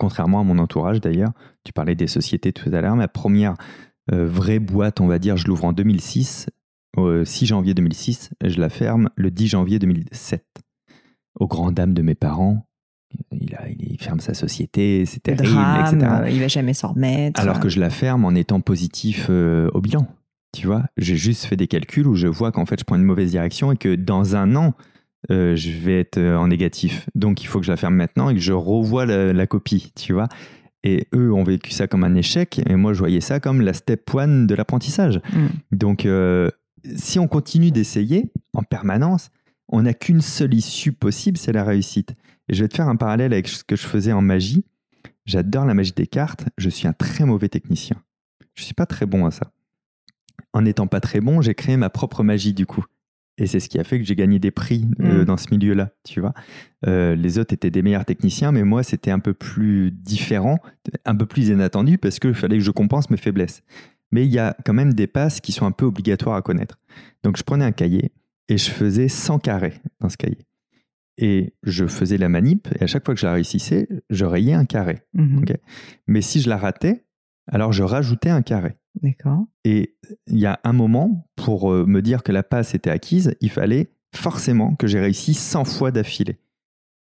contrairement 0.02 0.40
à 0.40 0.42
mon 0.42 0.58
entourage 0.58 1.00
d'ailleurs. 1.00 1.30
Tu 1.62 1.72
parlais 1.72 1.94
des 1.94 2.08
sociétés 2.08 2.52
tout 2.52 2.68
à 2.72 2.80
l'heure. 2.80 2.96
Ma 2.96 3.06
première 3.06 3.54
euh, 4.12 4.26
vraie 4.26 4.58
boîte, 4.58 5.00
on 5.00 5.06
va 5.06 5.20
dire, 5.20 5.36
je 5.36 5.46
l'ouvre 5.46 5.64
en 5.64 5.72
2006, 5.72 6.48
au 6.96 7.24
6 7.24 7.46
janvier 7.46 7.72
2006, 7.72 8.30
et 8.42 8.50
je 8.50 8.60
la 8.60 8.68
ferme 8.68 9.10
le 9.14 9.30
10 9.30 9.46
janvier 9.46 9.78
2007. 9.78 10.44
Aux 11.38 11.46
grandes 11.46 11.74
dames 11.74 11.94
de 11.94 12.02
mes 12.02 12.16
parents, 12.16 12.66
il, 13.30 13.56
il, 13.78 14.02
ferme 14.02 14.18
sa 14.18 14.34
société, 14.34 15.06
c'est 15.06 15.22
terrible, 15.22 15.52
drame, 15.52 15.86
etc. 15.86 16.12
Euh, 16.22 16.30
il 16.30 16.40
va 16.40 16.48
jamais 16.48 16.74
s'en 16.74 16.88
remettre. 16.88 17.40
Alors 17.40 17.60
que 17.60 17.68
je 17.68 17.78
la 17.78 17.90
ferme 17.90 18.24
en 18.24 18.34
étant 18.34 18.60
positif 18.60 19.28
euh, 19.30 19.70
au 19.72 19.80
bilan. 19.80 20.08
Tu 20.52 20.66
vois, 20.66 20.82
j'ai 20.96 21.16
juste 21.16 21.44
fait 21.44 21.56
des 21.56 21.68
calculs 21.68 22.08
où 22.08 22.16
je 22.16 22.26
vois 22.26 22.50
qu'en 22.50 22.66
fait 22.66 22.80
je 22.80 22.84
prends 22.84 22.96
une 22.96 23.04
mauvaise 23.04 23.30
direction 23.30 23.70
et 23.70 23.76
que 23.76 23.94
dans 23.94 24.34
un 24.34 24.56
an, 24.56 24.74
euh, 25.30 25.54
je 25.54 25.70
vais 25.70 26.00
être 26.00 26.18
euh, 26.18 26.36
en 26.36 26.48
négatif. 26.48 27.08
Donc 27.14 27.42
il 27.42 27.46
faut 27.46 27.60
que 27.60 27.66
je 27.66 27.70
la 27.70 27.76
ferme 27.76 27.94
maintenant 27.94 28.28
et 28.30 28.34
que 28.34 28.40
je 28.40 28.52
revoie 28.52 29.06
la, 29.06 29.46
copie, 29.46 29.92
tu 29.94 30.12
vois. 30.12 30.28
Et 30.84 31.06
eux 31.14 31.32
ont 31.32 31.44
vécu 31.44 31.70
ça 31.70 31.86
comme 31.86 32.02
un 32.02 32.14
échec, 32.16 32.60
et 32.66 32.74
moi 32.74 32.92
je 32.92 32.98
voyais 32.98 33.20
ça 33.20 33.38
comme 33.38 33.60
la 33.60 33.72
step 33.72 34.12
one 34.12 34.48
de 34.48 34.54
l'apprentissage. 34.54 35.20
Mm. 35.32 35.76
Donc 35.76 36.06
euh, 36.06 36.50
si 36.96 37.20
on 37.20 37.28
continue 37.28 37.70
d'essayer 37.70 38.32
en 38.52 38.64
permanence, 38.64 39.30
on 39.68 39.82
n'a 39.82 39.94
qu'une 39.94 40.20
seule 40.20 40.54
issue 40.54 40.92
possible, 40.92 41.38
c'est 41.38 41.52
la 41.52 41.62
réussite. 41.62 42.14
Et 42.48 42.54
je 42.54 42.64
vais 42.64 42.68
te 42.68 42.74
faire 42.74 42.88
un 42.88 42.96
parallèle 42.96 43.32
avec 43.32 43.46
ce 43.46 43.62
que 43.62 43.76
je 43.76 43.86
faisais 43.86 44.12
en 44.12 44.22
magie. 44.22 44.64
J'adore 45.24 45.66
la 45.66 45.74
magie 45.74 45.92
des 45.92 46.08
cartes, 46.08 46.46
je 46.58 46.68
suis 46.68 46.88
un 46.88 46.92
très 46.92 47.24
mauvais 47.24 47.48
technicien. 47.48 47.96
Je 48.54 48.62
ne 48.62 48.64
suis 48.64 48.74
pas 48.74 48.86
très 48.86 49.06
bon 49.06 49.24
à 49.24 49.30
ça. 49.30 49.52
En 50.52 50.62
n'étant 50.62 50.88
pas 50.88 51.00
très 51.00 51.20
bon, 51.20 51.40
j'ai 51.40 51.54
créé 51.54 51.76
ma 51.76 51.90
propre 51.90 52.24
magie 52.24 52.54
du 52.54 52.66
coup. 52.66 52.84
Et 53.38 53.46
c'est 53.46 53.60
ce 53.60 53.68
qui 53.68 53.78
a 53.78 53.84
fait 53.84 53.98
que 53.98 54.04
j'ai 54.04 54.14
gagné 54.14 54.38
des 54.38 54.50
prix 54.50 54.86
euh, 55.00 55.22
mm. 55.22 55.24
dans 55.24 55.36
ce 55.36 55.48
milieu-là, 55.50 55.90
tu 56.04 56.20
vois. 56.20 56.34
Euh, 56.86 57.14
les 57.14 57.38
autres 57.38 57.54
étaient 57.54 57.70
des 57.70 57.82
meilleurs 57.82 58.04
techniciens, 58.04 58.52
mais 58.52 58.62
moi, 58.62 58.82
c'était 58.82 59.10
un 59.10 59.20
peu 59.20 59.32
plus 59.32 59.90
différent, 59.90 60.58
un 61.06 61.16
peu 61.16 61.26
plus 61.26 61.48
inattendu, 61.48 61.98
parce 61.98 62.18
qu'il 62.18 62.34
fallait 62.34 62.58
que 62.58 62.64
je 62.64 62.70
compense 62.70 63.10
mes 63.10 63.16
faiblesses. 63.16 63.62
Mais 64.10 64.26
il 64.26 64.32
y 64.32 64.38
a 64.38 64.54
quand 64.66 64.74
même 64.74 64.92
des 64.92 65.06
passes 65.06 65.40
qui 65.40 65.52
sont 65.52 65.64
un 65.64 65.72
peu 65.72 65.86
obligatoires 65.86 66.36
à 66.36 66.42
connaître. 66.42 66.78
Donc, 67.22 67.38
je 67.38 67.42
prenais 67.42 67.64
un 67.64 67.72
cahier 67.72 68.12
et 68.48 68.58
je 68.58 68.70
faisais 68.70 69.08
100 69.08 69.38
carrés 69.38 69.80
dans 70.00 70.10
ce 70.10 70.18
cahier. 70.18 70.46
Et 71.16 71.54
je 71.62 71.86
faisais 71.86 72.18
la 72.18 72.28
manip, 72.28 72.68
et 72.78 72.84
à 72.84 72.86
chaque 72.86 73.04
fois 73.04 73.14
que 73.14 73.20
je 73.20 73.26
la 73.26 73.32
réussissais, 73.32 73.88
je 74.10 74.24
rayais 74.24 74.54
un 74.54 74.64
carré. 74.64 75.02
Mm-hmm. 75.16 75.56
Mais 76.06 76.20
si 76.20 76.40
je 76.40 76.48
la 76.48 76.56
ratais, 76.56 77.06
alors 77.46 77.72
je 77.72 77.82
rajoutais 77.82 78.30
un 78.30 78.42
carré. 78.42 78.76
D'accord. 79.00 79.46
Et 79.64 79.96
il 80.26 80.38
y 80.38 80.46
a 80.46 80.60
un 80.64 80.72
moment, 80.72 81.28
pour 81.36 81.72
euh, 81.72 81.86
me 81.86 82.02
dire 82.02 82.22
que 82.22 82.32
la 82.32 82.42
passe 82.42 82.74
était 82.74 82.90
acquise, 82.90 83.34
il 83.40 83.50
fallait 83.50 83.92
forcément 84.14 84.74
que 84.74 84.86
j'ai 84.86 85.00
réussi 85.00 85.34
100 85.34 85.64
fois 85.64 85.90
d'affilée. 85.90 86.38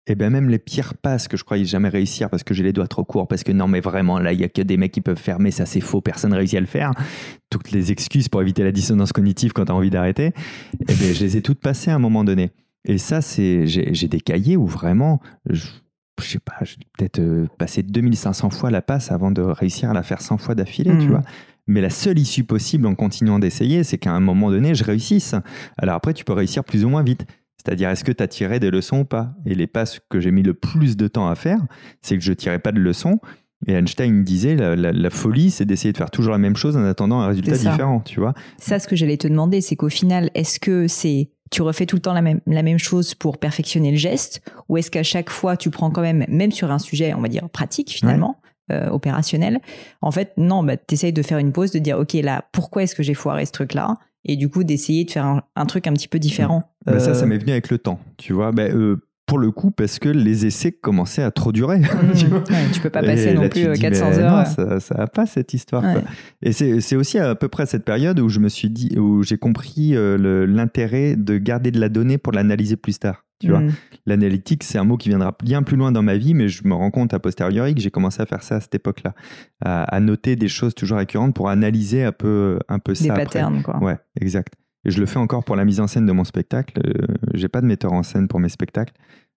Et 0.06 0.16
bien 0.16 0.30
même 0.30 0.50
les 0.50 0.60
pires 0.60 0.96
passes 0.96 1.30
que 1.30 1.38
je 1.38 1.46
croyais 1.46 1.64
jamais 1.64 1.88
réussir 1.88 2.30
parce 2.30 2.44
que 2.44 2.54
j'ai 2.54 2.64
les 2.64 2.74
doigts 2.74 2.88
trop 2.88 3.06
courts, 3.06 3.28
parce 3.28 3.44
que 3.44 3.54
non 3.54 3.70
mais 3.70 3.80
vraiment 3.80 4.20
là 4.20 4.34
il 4.34 4.40
y 4.42 4.44
a 4.44 4.50
que 4.50 4.62
des 4.62 4.76
mecs 4.76 4.92
qui 4.92 5.00
peuvent 5.00 5.22
mais 5.40 5.52
ça 5.52 5.66
c'est 5.66 5.80
faux, 5.80 6.02
personne 6.02 6.32
ne 6.32 6.36
réussit 6.36 6.58
à 6.58 6.60
le 6.60 6.68
faire. 6.68 6.92
Toutes 7.50 7.72
les 7.72 7.92
excuses 7.94 8.28
pour 8.28 8.42
éviter 8.42 8.64
la 8.64 8.74
dissonance 8.74 9.14
cognitive 9.14 9.54
quand 9.54 9.66
tu 9.66 9.72
as 9.72 9.76
envie 9.76 9.90
d'arrêter, 9.90 10.34
et 10.82 10.94
bien 10.94 11.14
je 11.14 11.24
les 11.24 11.38
ai 11.38 11.42
toutes 11.42 11.62
passées 11.62 11.90
à 11.90 11.96
un 11.96 12.00
moment 12.00 12.26
donné. 12.26 12.52
Et 12.84 12.98
ça 12.98 13.22
c'est, 13.22 13.66
j'ai 13.66 14.08
des 14.10 14.20
cahiers 14.20 14.58
où 14.58 14.68
vraiment, 14.68 15.22
je 16.22 16.28
sais 16.28 16.39
pas, 16.39 16.55
j'ai 16.61 16.78
peut-être 16.97 17.20
euh, 17.20 17.47
passé 17.57 17.84
2500 17.84 18.49
fois 18.51 18.72
la 18.72 18.82
passe 18.82 19.11
avant 19.11 19.32
de 19.32 19.41
réussir 19.41 19.89
à 19.89 19.93
la 19.93 20.03
faire 20.03 20.22
100 20.22 20.38
fois 20.38 20.55
d'affilée, 20.55 20.97
tu 20.97 21.07
mmh. 21.07 21.11
vois. 21.11 21.22
Mais 21.68 21.82
la 21.82 21.89
seule 21.89 22.20
issue 22.20 22.43
possible 22.43 22.86
en 22.88 22.95
continuant 22.95 23.39
d'essayer, 23.39 23.84
c'est 23.84 23.97
qu'à 23.97 24.11
un 24.11 24.20
moment 24.20 24.51
donné, 24.51 24.76
je 24.76 24.84
réussisse. 24.84 25.36
Alors 25.78 25.95
après, 25.95 26.14
tu 26.14 26.26
peux 26.26 26.34
réussir 26.34 26.64
plus 26.64 26.84
ou 26.84 26.89
moins 26.89 27.03
vite. 27.03 27.26
C'est-à-dire, 27.57 27.89
est-ce 27.89 28.03
que 28.03 28.11
tu 28.11 28.22
as 28.22 28.28
tiré 28.28 28.59
des 28.59 28.70
leçons 28.70 28.99
ou 28.99 29.05
pas? 29.05 29.34
Et 29.45 29.55
les 29.55 29.68
passes 29.68 29.99
que 30.09 30.20
j'ai 30.20 30.32
mis 30.32 30.43
le 30.43 30.53
plus 30.53 30.97
de 30.97 31.07
temps 31.07 31.30
à 31.30 31.36
faire, 31.36 31.59
c'est 32.01 32.18
que 32.18 32.24
je 32.24 32.34
tirais 32.34 32.59
pas 32.59 32.74
de 32.74 32.80
leçons. 32.80 33.20
Et 33.66 33.74
Einstein 33.74 34.26
disait, 34.26 34.55
la, 34.55 35.09
folie, 35.09 35.49
c'est 35.49 35.64
d'essayer 35.64 35.93
de 35.93 35.97
faire 35.97 36.11
toujours 36.11 36.34
la 36.34 36.38
même 36.38 36.57
chose 36.57 36.76
en 36.76 36.84
attendant 36.84 37.22
un 37.22 37.28
résultat 37.28 37.53
différent, 37.53 38.01
tu 38.01 38.20
vois. 38.20 38.34
Ça, 38.57 38.80
ce 38.80 38.89
que 38.89 38.97
j'allais 38.97 39.16
te 39.16 39.28
demander, 39.30 39.61
c'est 39.61 39.78
qu'au 39.78 39.88
final, 39.88 40.30
est-ce 40.36 40.59
que 40.59 40.89
c'est 40.89 41.30
tu 41.54 41.62
refais 41.62 41.86
tout 41.86 41.95
le 41.95 42.01
temps 42.01 42.14
la 42.14 42.22
même, 42.22 42.41
la 42.47 42.64
même 42.64 42.80
chose 42.80 43.14
pour 43.14 43.38
perfectionner 43.38 43.91
le 43.91 43.97
geste 43.97 44.41
ou 44.70 44.78
est-ce 44.78 44.89
qu'à 44.89 45.04
chaque 45.04 45.30
fois 45.30 45.56
tu 45.56 45.70
prends 45.70 45.91
quand 45.91 46.01
même, 46.01 46.26
même 46.28 46.51
sur 46.51 46.72
un 46.72 46.80
sujet, 46.80 47.14
on 47.14 47.22
va 47.22 47.28
dire 47.28 47.47
pratique 47.49 47.91
finalement, 47.91 48.41
euh, 48.72 48.89
opérationnel. 48.89 49.60
En 50.01 50.12
fait, 50.12 50.34
non, 50.38 50.64
bah, 50.64 50.78
tu 50.78 50.95
essayes 50.95 51.14
de 51.14 51.22
faire 51.22 51.38
une 51.38 51.51
pause, 51.51 51.72
de 51.72 51.80
dire, 51.80 51.99
OK, 51.99 52.14
là, 52.14 52.45
pourquoi 52.54 52.84
est-ce 52.84 52.95
que 52.95 53.04
j'ai 53.04 53.14
foiré 53.14 53.45
ce 53.45 53.51
truc-là? 53.51 53.97
Et 54.26 54.38
du 54.38 54.49
coup, 54.49 54.64
d'essayer 54.64 55.04
de 55.04 55.12
faire 55.12 55.41
un, 55.56 55.66
truc 55.66 55.86
un 55.86 55.93
petit 55.93 56.08
peu 56.08 56.18
différent. 56.18 56.64
Bah, 56.86 56.99
ça, 56.99 57.14
ça 57.14 57.26
euh, 57.26 57.28
m'est 57.28 57.38
venu 57.38 57.51
avec 57.51 57.70
le 57.70 57.78
temps, 57.78 57.99
tu 58.18 58.32
vois. 58.32 58.51
Bah, 58.51 58.64
euh, 58.64 59.06
pour 59.26 59.39
le 59.39 59.51
coup, 59.51 59.71
parce 59.71 59.99
que 59.99 60.09
les 60.09 60.45
essais 60.45 60.71
commençaient 60.71 61.24
à 61.24 61.32
trop 61.32 61.51
durer. 61.51 61.82
Mmh. 62.03 62.71
tu, 62.74 62.82
peux 62.82 62.89
pas 62.89 63.01
passer 63.01 63.34
non 63.34 63.47
plus 63.47 63.74
400 63.74 64.19
heures. 64.19 64.45
Non, 64.57 64.80
ça 64.80 64.95
n'a 64.97 65.07
pas 65.07 65.26
cette 65.26 65.53
histoire. 65.53 65.84
Et 66.41 66.51
c'est 66.51 66.95
aussi 66.95 67.17
à 67.17 67.34
peu 67.36 67.47
près 67.47 67.63
à 67.63 67.65
cette 67.65 67.86
période 67.86 68.19
où 68.19 68.30
je 68.30 68.39
me 68.39 68.49
suis 68.49 68.69
dit, 68.69 68.97
où 68.97 69.24
j'ai 69.24 69.38
compris 69.38 69.93
l'intérêt 69.95 71.15
de 71.15 71.38
garder 71.38 71.71
de 71.71 71.80
la 71.80 71.89
donnée 71.89 72.17
pour 72.17 72.34
l'analyser 72.34 72.76
plus 72.76 72.99
tard. 72.99 73.24
Tu 73.43 73.49
vois, 73.49 73.59
mm. 73.59 73.74
l'analytique, 74.05 74.63
c'est 74.63 74.78
un 74.78 74.86
mot 74.86 74.95
qui 74.95 75.09
viendra 75.09 75.36
bien 75.43 75.63
plus 75.63 75.76
loin 75.76 75.91
dans 75.91 76.01
ma 76.01 76.15
vie, 76.15 76.34
mais 76.34 76.47
je 76.47 76.65
me 76.65 76.74
rends 76.74 76.91
compte 76.91 77.13
a 77.13 77.19
posteriori 77.19 77.76
que 77.76 77.82
j'ai 77.82 77.91
commencé 77.91 78.21
à 78.21 78.26
faire 78.26 78.41
ça 78.41 78.55
à 78.55 78.59
cette 78.61 78.76
époque-là, 78.76 79.13
à, 79.61 79.99
noter 79.99 80.38
des 80.38 80.47
choses 80.47 80.74
toujours 80.74 80.97
récurrentes 80.97 81.36
pour 81.36 81.49
analyser 81.49 82.03
un 82.03 82.13
peu, 82.13 82.59
un 82.69 82.80
peu 82.80 82.95
ça. 82.95 83.03
Des 83.03 83.09
patterns, 83.09 83.61
quoi. 83.61 83.84
Ouais, 83.84 83.97
exact. 84.19 84.53
Et 84.86 84.92
je 84.92 85.00
le 85.00 85.06
fais 85.06 85.20
encore 85.20 85.44
pour 85.44 85.56
la 85.56 85.66
mise 85.66 85.80
en 85.80 85.88
scène 85.88 86.06
de 86.06 86.12
mon 86.12 86.24
spectacle. 86.24 86.82
Je 86.84 86.90
euh, 86.90 87.16
j'ai 87.34 87.48
pas 87.48 87.62
de 87.62 87.66
metteur 87.66 87.94
en 87.94 88.04
scène 88.04 88.28
pour 88.28 88.40
mes 88.40 88.50
spectacles 88.50 88.94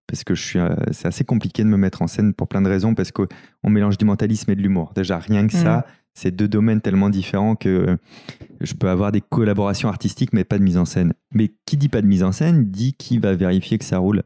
parce 0.06 0.22
que 0.24 0.34
je 0.34 0.42
suis, 0.42 0.58
euh, 0.58 0.74
c'est 0.92 1.08
assez 1.08 1.24
compliqué 1.24 1.64
de 1.64 1.68
me 1.68 1.76
mettre 1.76 2.02
en 2.02 2.06
scène 2.06 2.34
pour 2.34 2.48
plein 2.48 2.62
de 2.62 2.68
raisons 2.68 2.94
parce 2.94 3.12
qu'on 3.12 3.26
mélange 3.64 3.98
du 3.98 4.04
mentalisme 4.04 4.50
et 4.50 4.56
de 4.56 4.62
l'humour. 4.62 4.92
Déjà, 4.94 5.18
rien 5.18 5.46
que 5.46 5.52
ça, 5.52 5.78
mm. 5.78 5.84
c'est 6.14 6.30
deux 6.30 6.48
domaines 6.48 6.80
tellement 6.80 7.10
différents 7.10 7.56
que 7.56 7.96
je 8.60 8.74
peux 8.74 8.88
avoir 8.88 9.12
des 9.12 9.20
collaborations 9.20 9.88
artistiques 9.88 10.32
mais 10.32 10.44
pas 10.44 10.58
de 10.58 10.64
mise 10.64 10.78
en 10.78 10.84
scène. 10.84 11.12
Mais 11.32 11.52
qui 11.64 11.76
dit 11.76 11.88
pas 11.88 12.02
de 12.02 12.06
mise 12.06 12.22
en 12.22 12.32
scène 12.32 12.64
dit 12.64 12.94
qui 12.94 13.18
va 13.18 13.34
vérifier 13.34 13.78
que 13.78 13.84
ça 13.84 13.98
roule. 13.98 14.22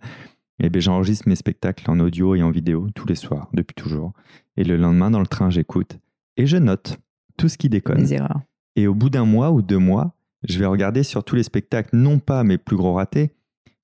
Et 0.62 0.68
bien 0.68 0.81
j'enregistre 0.81 1.29
mes 1.29 1.37
spectacles 1.37 1.91
en 1.91 1.99
audio 2.01 2.35
et 2.35 2.43
en 2.43 2.51
vidéo 2.51 2.89
tous 2.95 3.07
les 3.07 3.14
soirs, 3.14 3.49
depuis 3.55 3.75
toujours. 3.75 4.12
Et 4.59 4.64
le 4.64 4.77
lendemain, 4.77 5.11
dans 5.11 5.21
le 5.21 5.27
train, 5.27 5.49
j'écoute 5.49 5.99
et 6.41 6.47
je 6.47 6.57
note 6.57 6.99
tout 7.37 7.49
ce 7.49 7.59
qui 7.59 7.68
déconne. 7.68 7.99
Les 7.99 8.14
erreurs. 8.14 8.41
Et 8.77 8.87
au 8.87 8.95
bout 8.95 9.11
d'un 9.11 9.25
mois 9.25 9.51
ou 9.51 9.62
deux 9.62 9.79
mois, 9.79 10.14
je 10.49 10.59
vais 10.59 10.66
regarder 10.66 11.03
sur 11.03 11.24
tous 11.24 11.36
les 11.36 11.43
spectacles, 11.43 11.97
non 11.97 12.18
pas 12.18 12.45
mes 12.45 12.59
plus 12.59 12.76
gros 12.76 12.95
ratés, 12.95 13.32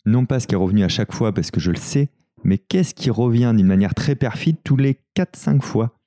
non 0.04 0.26
pas 0.26 0.40
ce 0.40 0.46
qui 0.46 0.54
est 0.54 0.58
revenu 0.58 0.84
à 0.84 0.88
chaque 0.88 1.12
fois 1.12 1.32
parce 1.32 1.50
que 1.50 1.60
je 1.60 1.70
le 1.70 1.76
sais, 1.76 2.10
mais 2.44 2.58
qu'est-ce 2.58 2.94
qui 2.94 3.10
revient 3.10 3.52
d'une 3.56 3.66
manière 3.66 3.94
très 3.94 4.14
perfide 4.14 4.56
tous 4.62 4.76
les 4.76 5.00
4-5 5.16 5.60
fois 5.60 5.98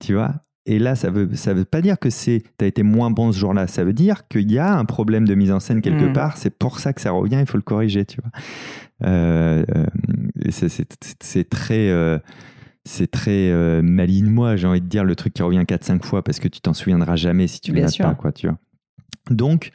Tu 0.00 0.14
vois? 0.14 0.34
Et 0.66 0.78
là, 0.78 0.94
ça 0.94 1.08
veut, 1.10 1.34
ça 1.34 1.54
veut 1.54 1.64
pas 1.64 1.80
dire 1.80 1.98
que 1.98 2.08
tu 2.10 2.42
as 2.60 2.66
été 2.66 2.82
moins 2.82 3.10
bon 3.10 3.32
ce 3.32 3.38
jour-là. 3.38 3.66
Ça 3.66 3.84
veut 3.84 3.94
dire 3.94 4.28
qu'il 4.28 4.52
y 4.52 4.58
a 4.58 4.76
un 4.76 4.84
problème 4.84 5.26
de 5.26 5.34
mise 5.34 5.50
en 5.50 5.60
scène 5.60 5.80
quelque 5.80 6.10
hmm. 6.10 6.12
part. 6.12 6.36
C'est 6.36 6.50
pour 6.50 6.78
ça 6.78 6.92
que 6.92 7.00
ça 7.00 7.10
revient, 7.10 7.38
il 7.40 7.46
faut 7.46 7.56
le 7.56 7.62
corriger, 7.62 8.04
tu 8.04 8.20
vois. 8.20 8.30
Euh, 9.08 9.64
euh, 9.74 9.86
c'est 10.50 11.48
très. 11.48 11.88
Euh, 11.88 12.18
c'est 12.84 13.10
très 13.10 13.52
maligne 13.82 14.30
moi, 14.30 14.56
j'ai 14.56 14.66
envie 14.66 14.80
de 14.80 14.86
dire 14.86 15.04
le 15.04 15.14
truc 15.14 15.34
qui 15.34 15.42
revient 15.42 15.58
4-5 15.58 16.02
fois 16.02 16.24
parce 16.24 16.38
que 16.38 16.48
tu 16.48 16.60
t'en 16.60 16.72
souviendras 16.72 17.16
jamais 17.16 17.46
si 17.46 17.60
tu 17.60 17.72
ne 17.72 17.80
l'as 17.80 17.94
pas, 17.98 18.14
quoi, 18.14 18.32
tu 18.32 18.46
vois. 18.46 18.58
Donc, 19.30 19.72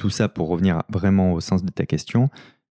tout 0.00 0.08
ça 0.08 0.30
pour 0.30 0.48
revenir 0.48 0.82
vraiment 0.88 1.34
au 1.34 1.40
sens 1.40 1.62
de 1.62 1.70
ta 1.70 1.84
question, 1.84 2.30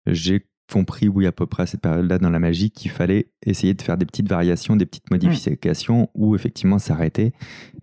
j'ai 0.07 0.47
compris, 0.73 1.09
oui, 1.09 1.27
à 1.27 1.33
peu 1.33 1.45
près 1.47 1.65
à 1.65 1.67
cette 1.67 1.81
période-là 1.81 2.19
dans 2.19 2.31
la 2.31 2.39
magie, 2.39 2.71
qu'il 2.71 2.93
fallait 2.93 3.33
essayer 3.45 3.75
de 3.75 3.83
faire 3.83 3.99
des 3.99 4.07
petites 4.07 4.29
variations, 4.29 4.77
des 4.77 4.87
petites 4.87 5.11
modifications 5.11 6.09
ou 6.15 6.37
effectivement 6.37 6.79
s'arrêter 6.79 7.33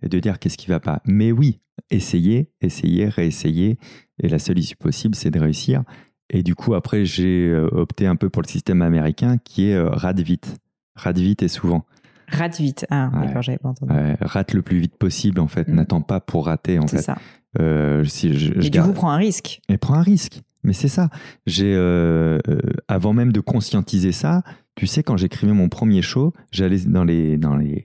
et 0.00 0.08
de 0.08 0.18
dire 0.18 0.38
qu'est-ce 0.38 0.56
qui 0.56 0.68
va 0.68 0.80
pas. 0.80 1.02
Mais 1.04 1.30
oui, 1.30 1.60
essayer, 1.90 2.50
essayer, 2.62 3.06
réessayer. 3.06 3.78
Et 4.22 4.28
la 4.30 4.38
seule 4.38 4.58
issue 4.58 4.76
possible, 4.76 5.14
c'est 5.14 5.30
de 5.30 5.38
réussir. 5.38 5.82
Et 6.30 6.42
du 6.42 6.54
coup, 6.54 6.72
après, 6.72 7.04
j'ai 7.04 7.48
euh, 7.48 7.68
opté 7.72 8.06
un 8.06 8.16
peu 8.16 8.30
pour 8.30 8.40
le 8.40 8.48
système 8.48 8.80
américain 8.80 9.36
qui 9.36 9.68
est 9.68 9.74
euh, 9.74 9.90
rate 9.90 10.20
vite. 10.20 10.56
Rate 10.96 11.18
vite 11.18 11.42
et 11.42 11.48
souvent. 11.48 11.84
Rate 12.28 12.56
vite. 12.56 12.86
Ah, 12.88 13.10
d'accord, 13.12 13.42
j'avais 13.42 13.58
pas 13.58 13.68
entendu. 13.68 13.92
rate 14.22 14.54
le 14.54 14.62
plus 14.62 14.78
vite 14.78 14.96
possible, 14.96 15.38
en 15.38 15.48
fait. 15.48 15.68
Mm. 15.68 15.74
N'attends 15.74 16.00
pas 16.00 16.20
pour 16.20 16.46
rater, 16.46 16.78
en 16.78 16.86
fait. 16.86 16.96
C'est 16.96 17.02
ça. 17.02 17.18
Euh, 17.60 18.04
si 18.04 18.36
je, 18.36 18.52
et 18.64 18.70
du 18.70 18.80
coup, 18.80 18.92
prends 18.92 19.10
un 19.10 19.16
risque. 19.16 19.60
Et 19.68 19.78
prends 19.78 19.94
un 19.94 20.02
risque. 20.02 20.40
Mais 20.62 20.72
c'est 20.72 20.88
ça. 20.88 21.10
J'ai, 21.46 21.74
euh, 21.74 22.38
euh, 22.48 22.58
avant 22.88 23.12
même 23.12 23.32
de 23.32 23.40
conscientiser 23.40 24.12
ça, 24.12 24.42
tu 24.76 24.86
sais, 24.86 25.02
quand 25.02 25.16
j'écrivais 25.16 25.52
mon 25.52 25.68
premier 25.68 26.02
show, 26.02 26.32
j'allais 26.50 26.78
dans 26.80 27.04
les, 27.04 27.36
dans 27.36 27.56
les, 27.56 27.84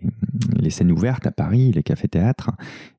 les 0.58 0.70
scènes 0.70 0.92
ouvertes 0.92 1.28
à 1.28 1.32
Paris, 1.32 1.72
les 1.74 1.84
cafés-théâtres, 1.84 2.52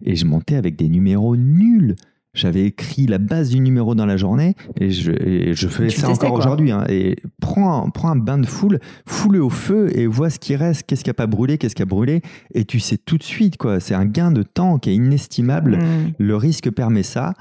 et 0.04 0.14
je 0.16 0.26
montais 0.26 0.56
avec 0.56 0.76
des 0.76 0.88
numéros 0.88 1.36
nuls. 1.36 1.96
J'avais 2.32 2.64
écrit 2.64 3.06
la 3.06 3.18
base 3.18 3.50
du 3.50 3.58
numéro 3.58 3.96
dans 3.96 4.06
la 4.06 4.16
journée 4.16 4.54
et 4.78 4.90
je, 4.90 5.52
je 5.52 5.68
fais 5.68 5.90
ça 5.90 6.08
encore 6.08 6.34
aujourd'hui. 6.34 6.70
Hein, 6.70 6.84
et 6.88 7.16
prends, 7.40 7.90
prends 7.90 8.10
un 8.10 8.16
bain 8.16 8.38
de 8.38 8.46
foule, 8.46 8.78
foule 9.04 9.38
au 9.38 9.50
feu 9.50 9.88
et 9.98 10.06
vois 10.06 10.30
ce 10.30 10.38
qui 10.38 10.54
reste, 10.54 10.84
qu'est-ce 10.86 11.02
qui 11.02 11.10
a 11.10 11.14
pas 11.14 11.26
brûlé, 11.26 11.58
qu'est-ce 11.58 11.74
qui 11.74 11.82
a 11.82 11.86
brûlé. 11.86 12.22
Et 12.54 12.64
tu 12.64 12.78
sais 12.78 12.98
tout 12.98 13.18
de 13.18 13.24
suite, 13.24 13.56
quoi. 13.56 13.80
C'est 13.80 13.94
un 13.94 14.04
gain 14.04 14.30
de 14.30 14.44
temps 14.44 14.78
qui 14.78 14.90
est 14.90 14.94
inestimable. 14.94 15.78
Mm. 15.78 16.12
Le 16.18 16.36
risque 16.36 16.70
permet 16.70 17.02
ça. 17.02 17.34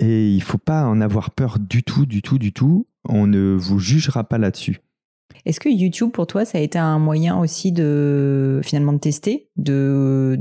Et 0.00 0.30
il 0.30 0.42
faut 0.42 0.58
pas 0.58 0.86
en 0.86 1.00
avoir 1.00 1.30
peur 1.30 1.58
du 1.58 1.82
tout, 1.82 2.04
du 2.04 2.20
tout, 2.20 2.38
du 2.38 2.52
tout. 2.52 2.86
On 3.08 3.26
ne 3.26 3.54
vous 3.54 3.78
jugera 3.78 4.24
pas 4.24 4.36
là-dessus. 4.36 4.80
Est-ce 5.46 5.60
que 5.60 5.68
YouTube 5.68 6.10
pour 6.10 6.26
toi 6.26 6.44
ça 6.44 6.58
a 6.58 6.60
été 6.60 6.78
un 6.78 6.98
moyen 6.98 7.38
aussi 7.38 7.72
de 7.72 8.60
finalement 8.62 8.92
de 8.92 8.98
tester, 8.98 9.48
de, 9.56 10.36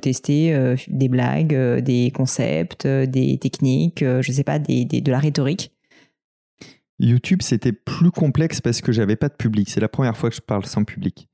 tester 0.00 0.54
euh, 0.54 0.76
des 0.88 1.08
blagues, 1.08 1.54
euh, 1.54 1.80
des 1.80 2.10
concepts, 2.10 2.86
euh, 2.86 3.06
des 3.06 3.38
techniques, 3.38 4.04
je 4.04 4.32
sais 4.32 4.44
pas, 4.44 4.58
de 4.58 5.10
la 5.10 5.18
rhétorique? 5.18 5.72
YouTube 6.98 7.42
c'était 7.42 7.72
plus 7.72 8.10
complexe 8.10 8.60
parce 8.60 8.80
que 8.80 8.92
j'avais 8.92 9.16
pas 9.16 9.28
de 9.28 9.34
public. 9.34 9.68
C'est 9.70 9.80
la 9.80 9.88
première 9.88 10.16
fois 10.16 10.30
que 10.30 10.36
je 10.36 10.40
parle 10.40 10.66
sans 10.66 10.84
public. 10.84 11.28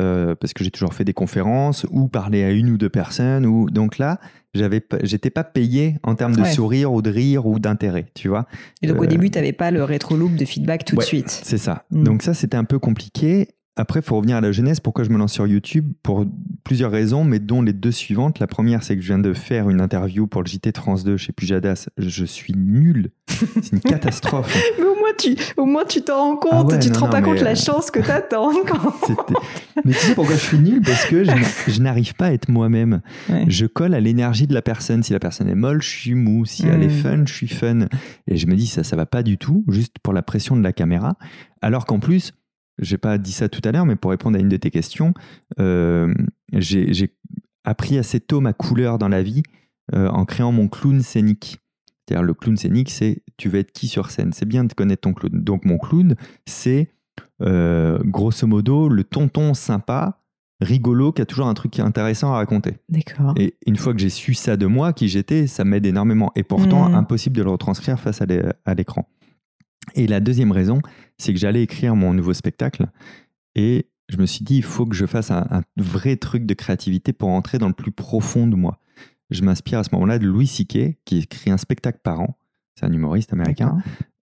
Euh, 0.00 0.34
parce 0.34 0.52
que 0.52 0.64
j'ai 0.64 0.70
toujours 0.70 0.92
fait 0.92 1.04
des 1.04 1.12
conférences 1.12 1.86
ou 1.90 2.08
parlé 2.08 2.42
à 2.42 2.50
une 2.50 2.70
ou 2.70 2.76
deux 2.76 2.88
personnes. 2.88 3.46
Ou... 3.46 3.70
Donc 3.70 3.98
là, 3.98 4.18
j'avais, 4.54 4.84
j'étais 5.02 5.30
pas 5.30 5.44
payé 5.44 5.96
en 6.02 6.14
termes 6.14 6.34
de 6.34 6.44
sourire 6.44 6.92
ou 6.92 7.02
de 7.02 7.10
rire 7.10 7.46
ou 7.46 7.58
d'intérêt, 7.58 8.06
tu 8.14 8.28
vois. 8.28 8.46
Et 8.82 8.86
donc 8.86 9.00
au 9.00 9.04
euh, 9.04 9.06
début, 9.06 9.30
tu 9.30 9.38
n'avais 9.38 9.52
pas 9.52 9.70
le 9.70 9.84
rétro-loop 9.84 10.34
de 10.34 10.44
feedback 10.44 10.84
tout 10.84 10.96
de 10.96 11.02
suite. 11.02 11.30
C'est 11.30 11.58
ça. 11.58 11.84
Hmm. 11.90 12.04
Donc 12.04 12.22
ça, 12.22 12.34
c'était 12.34 12.56
un 12.56 12.64
peu 12.64 12.78
compliqué. 12.78 13.48
Après, 13.76 14.00
il 14.00 14.02
faut 14.04 14.16
revenir 14.16 14.36
à 14.36 14.40
la 14.40 14.52
jeunesse. 14.52 14.78
Pourquoi 14.78 15.02
je 15.02 15.10
me 15.10 15.18
lance 15.18 15.32
sur 15.32 15.48
YouTube? 15.48 15.92
Pour 16.04 16.24
plusieurs 16.62 16.92
raisons, 16.92 17.24
mais 17.24 17.40
dont 17.40 17.60
les 17.60 17.72
deux 17.72 17.90
suivantes. 17.90 18.38
La 18.38 18.46
première, 18.46 18.84
c'est 18.84 18.94
que 18.94 19.02
je 19.02 19.08
viens 19.08 19.18
de 19.18 19.32
faire 19.32 19.68
une 19.68 19.80
interview 19.80 20.28
pour 20.28 20.42
le 20.42 20.46
JT 20.46 20.72
France 20.76 21.02
2 21.02 21.16
chez 21.16 21.32
Pujadas. 21.32 21.88
Je 21.98 22.24
suis 22.24 22.54
nul. 22.54 23.10
C'est 23.28 23.72
une 23.72 23.80
catastrophe. 23.80 24.56
mais 24.78 24.84
au 24.84 24.94
moins, 24.94 25.12
tu 25.18 25.36
au 25.56 25.66
moins, 25.66 25.84
tu 25.84 26.02
t'en 26.02 26.18
rends 26.18 26.36
compte. 26.36 26.72
Ah 26.72 26.78
tu 26.78 26.90
te 26.90 26.98
rends 26.98 27.08
pas 27.08 27.20
compte 27.20 27.40
la 27.40 27.50
euh, 27.50 27.54
chance 27.56 27.90
que 27.90 27.98
t'attends. 27.98 28.52
mais 29.84 29.92
tu 29.92 29.98
sais 29.98 30.14
pourquoi 30.14 30.36
je 30.36 30.40
suis 30.40 30.58
nul? 30.58 30.80
Parce 30.80 31.06
que 31.06 31.24
je 31.24 31.80
n'arrive 31.82 32.14
pas 32.14 32.26
à 32.26 32.32
être 32.32 32.48
moi-même. 32.48 33.00
Je 33.48 33.66
colle 33.66 33.94
à 33.94 34.00
l'énergie 34.00 34.46
de 34.46 34.54
la 34.54 34.62
personne. 34.62 35.02
Si 35.02 35.12
la 35.12 35.18
personne 35.18 35.48
est 35.48 35.56
molle, 35.56 35.82
je 35.82 35.88
suis 35.88 36.14
mou. 36.14 36.44
Si 36.44 36.64
elle 36.64 36.84
est 36.84 36.86
hmm. 36.86 37.02
fun, 37.02 37.24
je 37.26 37.34
suis 37.34 37.48
fun. 37.48 37.86
Et 38.28 38.36
je 38.36 38.46
me 38.46 38.54
dis, 38.54 38.68
ça, 38.68 38.84
ça 38.84 38.94
va 38.94 39.06
pas 39.06 39.24
du 39.24 39.36
tout, 39.36 39.64
juste 39.66 39.96
pour 40.00 40.12
la 40.12 40.22
pression 40.22 40.56
de 40.56 40.62
la 40.62 40.72
caméra. 40.72 41.16
Alors 41.60 41.86
qu'en 41.86 41.98
plus, 41.98 42.32
j'ai 42.78 42.98
pas 42.98 43.18
dit 43.18 43.32
ça 43.32 43.48
tout 43.48 43.60
à 43.64 43.72
l'heure, 43.72 43.86
mais 43.86 43.96
pour 43.96 44.10
répondre 44.10 44.36
à 44.36 44.40
une 44.40 44.48
de 44.48 44.56
tes 44.56 44.70
questions, 44.70 45.14
euh, 45.60 46.12
j'ai 46.52 47.14
appris 47.64 47.98
assez 47.98 48.20
tôt 48.20 48.40
ma 48.40 48.52
couleur 48.52 48.98
dans 48.98 49.08
la 49.08 49.22
vie 49.22 49.42
euh, 49.94 50.08
en 50.08 50.24
créant 50.24 50.52
mon 50.52 50.68
clown 50.68 51.00
scénique. 51.00 51.58
C'est-à-dire 52.06 52.24
le 52.24 52.34
clown 52.34 52.56
scénique, 52.56 52.90
c'est 52.90 53.22
tu 53.36 53.48
veux 53.48 53.60
être 53.60 53.72
qui 53.72 53.88
sur 53.88 54.10
scène. 54.10 54.32
C'est 54.32 54.46
bien 54.46 54.64
de 54.64 54.72
connaître 54.72 55.02
ton 55.02 55.14
clown. 55.14 55.42
Donc 55.42 55.64
mon 55.64 55.78
clown, 55.78 56.16
c'est 56.46 56.90
euh, 57.42 57.98
grosso 58.04 58.46
modo 58.46 58.88
le 58.88 59.04
tonton 59.04 59.54
sympa, 59.54 60.20
rigolo, 60.60 61.12
qui 61.12 61.22
a 61.22 61.26
toujours 61.26 61.46
un 61.46 61.54
truc 61.54 61.78
intéressant 61.78 62.32
à 62.32 62.36
raconter. 62.36 62.74
D'accord. 62.88 63.34
Et 63.38 63.54
une 63.66 63.76
fois 63.76 63.94
que 63.94 64.00
j'ai 64.00 64.10
su 64.10 64.34
ça 64.34 64.56
de 64.56 64.66
moi, 64.66 64.92
qui 64.92 65.08
j'étais, 65.08 65.46
ça 65.46 65.64
m'aide 65.64 65.86
énormément. 65.86 66.32
Et 66.36 66.42
pourtant, 66.42 66.90
mmh. 66.90 66.94
impossible 66.94 67.36
de 67.36 67.42
le 67.42 67.50
retranscrire 67.50 67.98
face 67.98 68.20
à 68.20 68.74
l'écran. 68.74 69.08
Et 69.94 70.06
la 70.06 70.20
deuxième 70.20 70.52
raison, 70.52 70.80
c'est 71.18 71.32
que 71.32 71.38
j'allais 71.38 71.62
écrire 71.62 71.94
mon 71.94 72.14
nouveau 72.14 72.34
spectacle 72.34 72.86
et 73.54 73.88
je 74.08 74.18
me 74.18 74.26
suis 74.26 74.44
dit, 74.44 74.56
il 74.56 74.62
faut 74.62 74.86
que 74.86 74.94
je 74.94 75.06
fasse 75.06 75.30
un, 75.30 75.62
vrai 75.76 76.16
truc 76.16 76.46
de 76.46 76.54
créativité 76.54 77.12
pour 77.12 77.30
entrer 77.30 77.58
dans 77.58 77.68
le 77.68 77.74
plus 77.74 77.92
profond 77.92 78.46
de 78.46 78.56
moi. 78.56 78.80
Je 79.30 79.42
m'inspire 79.42 79.78
à 79.78 79.84
ce 79.84 79.90
moment-là 79.92 80.18
de 80.18 80.26
Louis 80.26 80.46
C.K., 80.46 80.98
qui 81.04 81.18
écrit 81.18 81.50
un 81.50 81.56
spectacle 81.56 82.00
par 82.02 82.20
an. 82.20 82.36
C'est 82.74 82.84
un 82.84 82.92
humoriste 82.92 83.32
américain. 83.32 83.78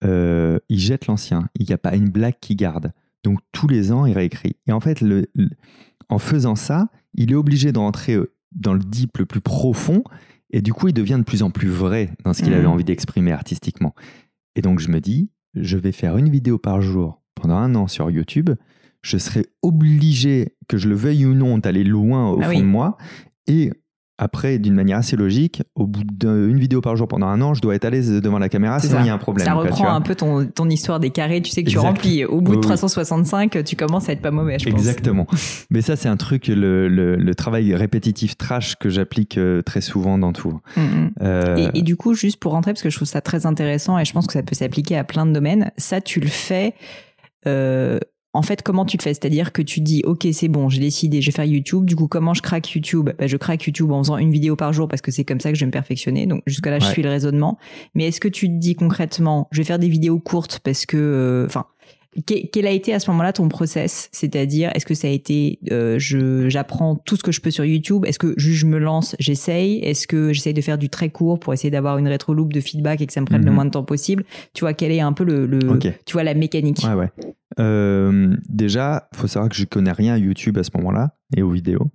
Euh, 0.03 0.59
il 0.69 0.79
jette 0.79 1.07
l'ancien. 1.07 1.49
Il 1.55 1.65
n'y 1.65 1.73
a 1.73 1.77
pas 1.77 1.95
une 1.95 2.09
blague 2.09 2.37
qui 2.39 2.55
garde. 2.55 2.93
Donc 3.23 3.39
tous 3.51 3.67
les 3.67 3.91
ans, 3.91 4.05
il 4.05 4.13
réécrit. 4.13 4.55
Et 4.67 4.71
en 4.71 4.79
fait, 4.79 5.01
le, 5.01 5.27
en 6.07 6.19
faisant 6.19 6.55
ça, 6.55 6.89
il 7.13 7.31
est 7.31 7.35
obligé 7.35 7.71
de 7.71 7.79
rentrer 7.79 8.13
euh, 8.13 8.31
dans 8.51 8.73
le 8.73 8.79
deep 8.79 9.17
le 9.17 9.25
plus 9.25 9.41
profond. 9.41 10.03
Et 10.51 10.61
du 10.61 10.71
coup, 10.71 10.87
il 10.87 10.93
devient 10.93 11.17
de 11.17 11.23
plus 11.23 11.43
en 11.43 11.51
plus 11.51 11.67
vrai 11.67 12.11
dans 12.23 12.33
ce 12.33 12.41
qu'il 12.41 12.53
avait 12.53 12.63
mmh. 12.63 12.67
envie 12.67 12.83
d'exprimer 12.85 13.33
artistiquement. 13.33 13.93
Et 14.55 14.61
donc, 14.61 14.79
je 14.79 14.89
me 14.89 15.01
dis, 15.01 15.29
je 15.61 15.77
vais 15.77 15.91
faire 15.91 16.17
une 16.17 16.29
vidéo 16.29 16.57
par 16.57 16.81
jour 16.81 17.21
pendant 17.35 17.55
un 17.55 17.75
an 17.75 17.87
sur 17.87 18.09
YouTube, 18.09 18.49
je 19.01 19.17
serai 19.17 19.45
obligé, 19.61 20.55
que 20.67 20.77
je 20.77 20.89
le 20.89 20.95
veuille 20.95 21.25
ou 21.25 21.33
non, 21.33 21.57
d'aller 21.57 21.83
loin 21.83 22.29
au 22.31 22.41
ah 22.41 22.51
fond 22.51 22.59
de 22.59 22.65
moi. 22.65 22.97
Et 23.47 23.71
après, 24.17 24.57
d'une 24.57 24.73
manière 24.73 24.97
assez 24.97 25.15
logique, 25.15 25.61
au 25.75 25.85
bout 25.85 26.03
d'une 26.03 26.59
vidéo 26.59 26.81
par 26.81 26.95
jour 26.95 27.07
pendant 27.07 27.27
un 27.27 27.39
an, 27.41 27.53
je 27.53 27.61
dois 27.61 27.75
être 27.75 27.85
à 27.85 27.91
l'aise 27.91 28.09
devant 28.21 28.39
la 28.39 28.49
caméra, 28.49 28.79
sinon 28.79 28.99
il 29.01 29.07
y 29.07 29.09
a 29.09 29.13
un 29.13 29.19
problème. 29.19 29.45
Ça 29.45 29.53
reprend 29.53 29.89
un 29.89 30.01
peu 30.01 30.15
ton, 30.15 30.45
ton, 30.47 30.69
histoire 30.69 30.99
des 30.99 31.11
carrés, 31.11 31.41
tu 31.41 31.51
sais 31.51 31.63
que 31.63 31.69
tu 31.69 31.77
remplis. 31.77 32.25
Au 32.25 32.41
bout 32.41 32.55
de 32.55 32.61
365, 32.61 33.63
tu 33.63 33.75
commences 33.75 34.09
à 34.09 34.13
être 34.13 34.21
pas 34.21 34.31
mauvais, 34.31 34.57
je 34.59 34.67
Exactement. 34.69 35.27
Mais 35.69 35.81
ça, 35.81 35.95
c'est 35.95 36.09
un 36.09 36.17
truc, 36.17 36.47
le, 36.47 36.87
le, 36.87 37.35
travail 37.35 37.75
répétitif 37.75 38.35
trash 38.35 38.75
que 38.77 38.89
j'applique 38.89 39.37
euh, 39.37 39.61
très 39.61 39.81
souvent 39.81 40.17
dans 40.17 40.33
tout. 40.33 40.59
Mm, 40.75 40.81
mm. 40.81 41.11
Euh, 41.21 41.69
et, 41.73 41.79
et, 41.79 41.81
du 41.83 41.95
coup, 41.95 42.15
juste 42.15 42.39
pour 42.39 42.53
rentrer, 42.53 42.73
parce 42.73 42.81
que 42.81 42.89
je 42.89 42.95
trouve 42.95 43.07
ça 43.07 43.21
très 43.21 43.45
intéressant 43.45 43.99
et 43.99 44.05
je 44.05 44.13
pense 44.13 44.25
que 44.25 44.33
ça 44.33 44.41
peut 44.41 44.55
s'appliquer 44.55 44.97
à 44.97 45.03
plein 45.03 45.27
de 45.27 45.31
domaines, 45.31 45.71
ça, 45.77 46.01
tu 46.01 46.19
le 46.19 46.27
fais... 46.27 46.73
Euh, 47.45 47.99
en 48.37 48.43
fait, 48.43 48.61
comment 48.61 48.85
tu 48.85 48.97
te 48.97 49.03
fais? 49.03 49.15
C'est-à-dire 49.15 49.51
que 49.51 49.63
tu 49.63 49.81
dis, 49.81 50.03
ok, 50.05 50.27
c'est 50.31 50.47
bon, 50.47 50.69
j'ai 50.69 50.79
décidé, 50.79 51.23
je 51.23 51.31
vais 51.31 51.35
faire 51.35 51.45
YouTube. 51.45 51.85
Du 51.85 51.95
coup, 51.95 52.07
comment 52.07 52.35
je 52.35 52.43
craque 52.43 52.69
YouTube? 52.71 53.09
Bah, 53.17 53.25
Je 53.25 53.35
craque 53.35 53.65
YouTube 53.65 53.91
en 53.91 54.03
faisant 54.03 54.17
une 54.17 54.31
vidéo 54.31 54.55
par 54.55 54.73
jour 54.73 54.87
parce 54.87 55.01
que 55.01 55.09
c'est 55.09 55.25
comme 55.25 55.39
ça 55.39 55.49
que 55.49 55.55
je 55.55 55.61
vais 55.61 55.65
me 55.65 55.71
perfectionner. 55.71 56.27
Donc 56.27 56.43
jusqu'à 56.45 56.69
là, 56.69 56.77
je 56.77 56.85
suis 56.85 57.01
le 57.01 57.09
raisonnement. 57.09 57.57
Mais 57.95 58.05
est-ce 58.05 58.19
que 58.19 58.27
tu 58.27 58.47
te 58.47 58.53
dis 58.53 58.75
concrètement, 58.75 59.47
je 59.51 59.57
vais 59.57 59.63
faire 59.63 59.79
des 59.79 59.89
vidéos 59.89 60.19
courtes 60.19 60.59
parce 60.63 60.85
que, 60.85 60.97
euh, 60.97 61.45
enfin, 61.47 61.65
quel 62.25 62.65
a 62.65 62.71
été 62.71 62.93
à 62.93 62.99
ce 62.99 63.09
moment-là 63.11 63.33
ton 63.33 63.47
process? 63.47 64.09
C'est-à-dire, 64.11 64.71
est-ce 64.73 64.85
que 64.85 64.93
ça 64.93 65.07
a 65.07 65.11
été, 65.11 65.59
euh, 65.71 65.99
je 65.99 66.49
j'apprends 66.49 66.95
tout 66.95 67.15
ce 67.15 67.23
que 67.23 67.31
je 67.31 67.41
peux 67.41 67.51
sur 67.51 67.65
YouTube? 67.65 68.05
Est-ce 68.05 68.19
que 68.19 68.33
je 68.37 68.65
me 68.65 68.79
lance, 68.79 69.15
j'essaye? 69.19 69.79
Est-ce 69.79 70.07
que 70.07 70.33
j'essaye 70.33 70.53
de 70.53 70.61
faire 70.61 70.77
du 70.77 70.89
très 70.89 71.09
court 71.09 71.39
pour 71.39 71.53
essayer 71.53 71.69
d'avoir 71.69 71.97
une 71.97 72.07
rétro-loop 72.07 72.51
de 72.53 72.59
feedback 72.59 73.01
et 73.01 73.07
que 73.07 73.13
ça 73.13 73.21
me 73.21 73.25
prenne 73.25 73.43
le 73.43 73.49
mhm. 73.49 73.55
moins 73.55 73.65
de 73.65 73.71
temps 73.71 73.83
possible? 73.83 74.23
Tu 74.53 74.61
vois, 74.61 74.73
quelle 74.73 74.91
est 74.91 74.99
un 74.99 75.13
peu 75.13 75.23
le, 75.23 75.47
tu 76.05 76.13
vois, 76.13 76.23
la 76.23 76.33
mécanique? 76.33 76.83
Ouais, 76.83 76.93
ouais. 76.93 77.11
Euh, 77.59 78.35
déjà, 78.49 79.09
faut 79.15 79.27
savoir 79.27 79.49
que 79.49 79.55
je 79.55 79.65
connais 79.65 79.91
rien 79.91 80.13
à 80.15 80.17
YouTube 80.17 80.57
à 80.57 80.63
ce 80.63 80.71
moment-là 80.75 81.15
et 81.35 81.41
aux 81.41 81.51
vidéos. 81.51 81.91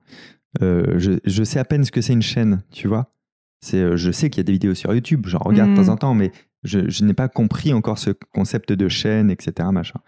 Euh, 0.60 0.98
je, 0.98 1.12
je, 1.24 1.44
sais 1.44 1.58
à 1.58 1.64
peine 1.64 1.84
ce 1.84 1.90
que 1.90 2.00
c'est 2.00 2.12
une 2.12 2.22
chaîne, 2.22 2.62
tu 2.70 2.88
vois. 2.88 3.14
C'est, 3.60 3.96
je 3.96 4.10
sais 4.10 4.28
qu'il 4.28 4.40
y 4.40 4.40
a 4.40 4.44
des 4.44 4.52
vidéos 4.52 4.74
sur 4.74 4.92
YouTube, 4.92 5.26
j'en 5.26 5.38
regarde 5.38 5.70
de 5.70 5.76
temps 5.76 5.84
mhm. 5.84 5.90
en 5.90 5.96
temps, 5.96 6.14
mais 6.14 6.32
je, 6.64 7.04
n'ai 7.04 7.14
pas 7.14 7.28
compris 7.28 7.72
encore 7.72 7.98
ce 7.98 8.10
concept 8.10 8.72
de 8.72 8.88
chaîne, 8.88 9.30
etc. 9.30 9.68
Machin. 9.72 10.00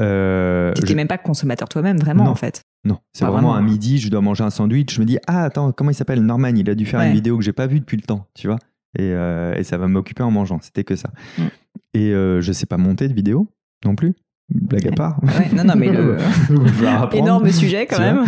Euh, 0.00 0.72
tu 0.74 0.84
n'es 0.84 0.94
même 0.94 1.08
pas 1.08 1.18
consommateur 1.18 1.68
toi-même, 1.68 1.98
vraiment, 1.98 2.24
en 2.24 2.34
fait. 2.34 2.64
Non, 2.84 2.98
c'est 3.12 3.24
vraiment, 3.24 3.54
un 3.54 3.62
midi, 3.62 3.98
je 3.98 4.08
dois 4.08 4.20
manger 4.20 4.44
un 4.44 4.50
sandwich. 4.50 4.94
Je 4.94 5.00
me 5.00 5.04
dis, 5.04 5.18
ah, 5.26 5.44
attends, 5.44 5.72
comment 5.72 5.90
il 5.90 5.94
s'appelle 5.94 6.22
Norman 6.22 6.48
Il 6.48 6.68
a 6.70 6.74
dû 6.74 6.86
faire 6.86 7.00
une 7.00 7.12
vidéo 7.12 7.36
que 7.36 7.44
j'ai 7.44 7.52
pas 7.52 7.66
vue 7.66 7.80
depuis 7.80 7.96
le 7.96 8.02
temps, 8.02 8.26
tu 8.34 8.46
vois. 8.46 8.58
Et, 8.98 9.12
euh, 9.12 9.54
et 9.54 9.62
ça 9.62 9.78
va 9.78 9.88
m'occuper 9.88 10.22
en 10.22 10.30
mangeant. 10.30 10.58
C'était 10.60 10.84
que 10.84 10.96
ça. 10.96 11.10
Mm. 11.38 11.42
Et 11.94 12.12
euh, 12.12 12.40
je 12.40 12.52
sais 12.52 12.66
pas 12.66 12.76
monter 12.76 13.08
de 13.08 13.14
vidéo 13.14 13.48
non 13.84 13.96
plus 13.96 14.14
blague 14.54 14.88
à 14.88 14.92
part. 14.92 15.20
non, 15.54 15.64
non, 15.64 15.74
mais 15.76 15.90
le... 15.90 16.18
énorme 17.14 17.50
sujet 17.50 17.86
quand 17.86 17.98
même. 17.98 18.24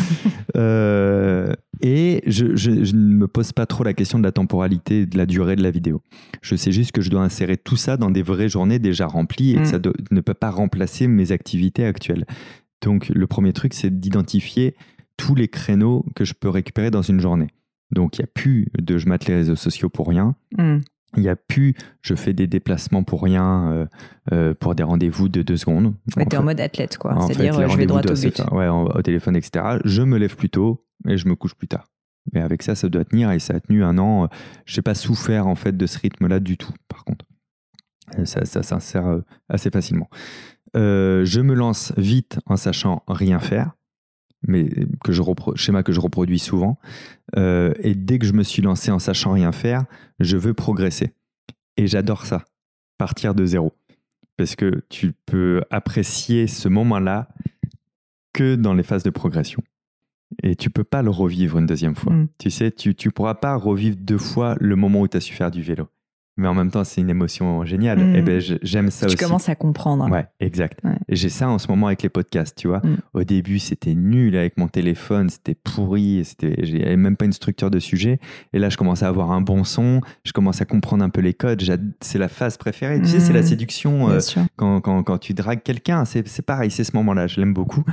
Euh, 0.56 1.52
et 1.81 2.22
je, 2.27 2.57
je, 2.57 2.70
ne 2.70 3.14
me 3.14 3.29
pose 3.29 3.53
pas 3.53 3.66
trop 3.66 3.85
la 3.85 3.95
question 3.95 4.18
de 4.18 4.25
la 4.25 4.33
temporalité, 4.33 5.07
de 5.07 5.16
la 5.16 5.27
durée 5.27 5.57
de 5.57 5.62
la 5.62 5.70
vidéo. 5.70 6.03
Je 6.43 6.57
sais 6.57 6.72
juste 6.72 6.93
que 6.93 7.01
je 7.01 7.11
dois 7.11 7.22
insérer 7.22 7.57
tout 7.57 7.77
ça 7.77 7.97
dans 7.97 8.11
des 8.11 8.22
vraies 8.22 8.49
journées 8.49 8.79
déjà 8.79 9.07
remplies 9.07 9.53
et 9.53 9.57
que 9.57 9.61
mm. 9.61 9.64
ça 9.66 9.79
ne 10.11 10.20
peut 10.20 10.35
pas 10.35 10.51
remplacer 10.51 11.07
mes 11.07 11.33
activités 11.33 11.85
actuelles. 11.85 12.27
Donc 12.83 13.09
le 13.09 13.27
premier 13.27 13.53
truc, 13.53 13.75
c'est 13.75 13.99
d'identifier 13.99 14.75
tous 15.16 15.35
les 15.35 15.49
créneaux 15.49 16.05
que 16.14 16.25
je 16.25 16.35
peux 16.35 16.49
récupérer 16.49 16.91
dans 16.91 17.03
une 17.03 17.20
journée. 17.20 17.49
Donc 17.91 18.18
il 18.18 18.22
n'y 18.22 18.25
a 18.25 18.31
plus 18.33 18.68
de 18.79 18.99
je 18.99 19.09
mate 19.09 19.27
les 19.27 19.35
réseaux 19.35 19.57
sociaux 19.57 19.89
pour 19.89 20.09
rien. 20.09 20.35
Mm. 20.59 20.79
Il 21.16 21.22
n'y 21.22 21.28
a 21.28 21.36
plus, 21.36 21.74
je 22.02 22.14
fais 22.14 22.32
des 22.32 22.46
déplacements 22.46 23.02
pour 23.02 23.22
rien, 23.22 23.72
euh, 23.72 23.86
euh, 24.32 24.54
pour 24.54 24.74
des 24.74 24.82
rendez-vous 24.82 25.28
de 25.28 25.42
deux 25.42 25.56
secondes. 25.56 25.94
Ouais, 26.16 26.26
t'es 26.26 26.36
en 26.36 26.42
mode 26.42 26.60
athlète, 26.60 26.98
quoi. 26.98 27.16
C'est-à-dire, 27.26 27.68
je 27.68 27.76
vais 27.76 27.86
droit 27.86 28.00
au 28.00 28.14
but. 28.14 28.42
ouais, 28.52 28.68
au 28.68 29.02
téléphone, 29.02 29.36
etc. 29.36 29.78
Je 29.84 30.02
me 30.02 30.18
lève 30.18 30.36
plus 30.36 30.50
tôt 30.50 30.84
et 31.08 31.16
je 31.16 31.28
me 31.28 31.34
couche 31.34 31.54
plus 31.54 31.68
tard. 31.68 31.86
Mais 32.32 32.40
avec 32.40 32.62
ça, 32.62 32.74
ça 32.74 32.88
doit 32.88 33.04
tenir 33.04 33.30
et 33.30 33.38
ça 33.38 33.54
a 33.54 33.60
tenu 33.60 33.84
un 33.84 33.98
an. 33.98 34.28
Je 34.64 34.78
n'ai 34.78 34.82
pas 34.82 34.94
souffert, 34.94 35.46
en 35.46 35.54
fait, 35.54 35.76
de 35.76 35.86
ce 35.86 35.98
rythme-là 35.98 36.40
du 36.40 36.56
tout, 36.56 36.72
par 36.88 37.04
contre. 37.04 37.26
Euh, 38.18 38.24
ça, 38.24 38.44
ça 38.44 38.62
s'insère 38.62 39.18
assez 39.48 39.70
facilement. 39.70 40.08
je 40.74 41.40
me 41.40 41.54
lance 41.54 41.92
vite 41.96 42.38
en 42.46 42.56
sachant 42.56 43.02
rien 43.08 43.38
faire 43.38 43.72
mais 44.47 44.70
que 45.03 45.12
je 45.12 45.22
schéma 45.57 45.82
que 45.82 45.92
je 45.92 46.01
reproduis 46.01 46.38
souvent. 46.38 46.78
Euh, 47.36 47.72
et 47.80 47.95
dès 47.95 48.18
que 48.18 48.26
je 48.26 48.32
me 48.32 48.42
suis 48.42 48.62
lancé 48.62 48.90
en 48.90 48.99
sachant 48.99 49.32
rien 49.32 49.53
faire, 49.53 49.84
je 50.20 50.36
veux 50.36 50.55
progresser. 50.55 51.12
Et 51.76 51.86
j'adore 51.86 52.26
ça, 52.26 52.45
partir 52.99 53.34
de 53.34 53.45
zéro. 53.47 53.72
Parce 54.36 54.57
que 54.57 54.82
tu 54.88 55.12
peux 55.26 55.62
apprécier 55.70 56.47
ce 56.47 56.68
moment-là 56.68 57.28
que 58.32 58.57
dans 58.57 58.74
les 58.74 58.82
phases 58.82 59.05
de 59.05 59.11
progression. 59.11 59.62
Et 60.42 60.57
tu 60.57 60.70
peux 60.70 60.84
pas 60.84 61.03
le 61.03 61.11
revivre 61.11 61.59
une 61.59 61.66
deuxième 61.66 61.95
fois. 61.95 62.12
Mm. 62.12 62.28
Tu 62.38 62.51
sais, 62.51 62.70
tu 62.72 62.88
ne 62.90 63.11
pourras 63.11 63.34
pas 63.34 63.55
revivre 63.55 63.97
deux 63.97 64.18
fois 64.18 64.57
le 64.61 64.74
moment 64.76 65.03
où 65.03 65.09
tu 65.09 65.16
as 65.16 65.20
su 65.20 65.34
faire 65.34 65.51
du 65.51 65.62
vélo 65.62 65.88
mais 66.37 66.49
en 66.49 66.55
même 66.55 66.70
temps, 66.70 66.82
c'est 66.82 67.01
une 67.01 67.11
émotion 67.11 67.64
géniale. 67.64 68.01
Et 68.01 68.12
eh 68.16 68.22
mm. 68.22 68.24
ben, 68.24 68.43
j'aime 68.62 68.91
ça 68.91 69.07
aussi. 69.07 69.16
Tu 69.16 69.24
commences 69.24 69.49
à 69.49 69.55
comprendre. 69.55 70.11
Ouais, 70.11 70.26
exact. 70.41 70.80
J'ai 71.09 71.28
ça 71.28 71.49
en 71.49 71.59
ce 71.59 71.68
moment 71.68 71.87
avec 71.87 72.03
les 72.03 72.09
podcasts, 72.09 72.57
tu 72.59 72.66
vois. 72.66 72.78
Mm. 72.78 72.97
Au 73.14 73.24
début, 73.24 73.59
c'était 73.61 73.95
nul 73.95 74.37
avec 74.37 74.57
mon 74.57 74.66
téléphone, 74.66 75.30
c'était 75.30 75.55
pourri, 75.55 76.24
c'était, 76.24 76.57
j'avais 76.64 76.97
même 76.97 77.16
pas 77.16 77.24
une 77.24 77.32
structure 77.32 77.70
de 77.70 77.78
sujet. 77.78 78.18
Et 78.53 78.59
là, 78.59 78.68
je 78.68 78.76
commence 78.76 79.05
à 79.05 79.09
avoir 79.09 79.30
un 79.30 79.41
bon 79.41 79.62
son, 79.62 80.01
je 80.24 80.32
commence 80.32 80.61
à 80.61 80.64
comprendre 80.64 81.05
un 81.05 81.11
peu 81.11 81.20
les 81.20 81.35
codes. 81.35 81.62
C'est 82.01 82.18
la 82.18 82.28
phase 82.28 82.57
préférée. 82.57 83.01
Tu 83.01 83.07
sais, 83.07 83.20
c'est 83.20 83.32
la 83.32 83.43
mm. 83.43 83.47
séduction 83.47 84.11
euh, 84.11 84.18
quand, 84.57 84.80
quand, 84.80 85.03
quand, 85.05 85.18
tu 85.18 85.35
dragues 85.35 85.62
quelqu'un. 85.62 86.05
C'est 86.05 86.43
pareil, 86.43 86.70
c'est 86.70 86.85
ce 86.85 86.97
moment-là. 86.97 87.28
Je 87.28 87.41
l'aime 87.41 87.55
beaucoup. 87.55 87.85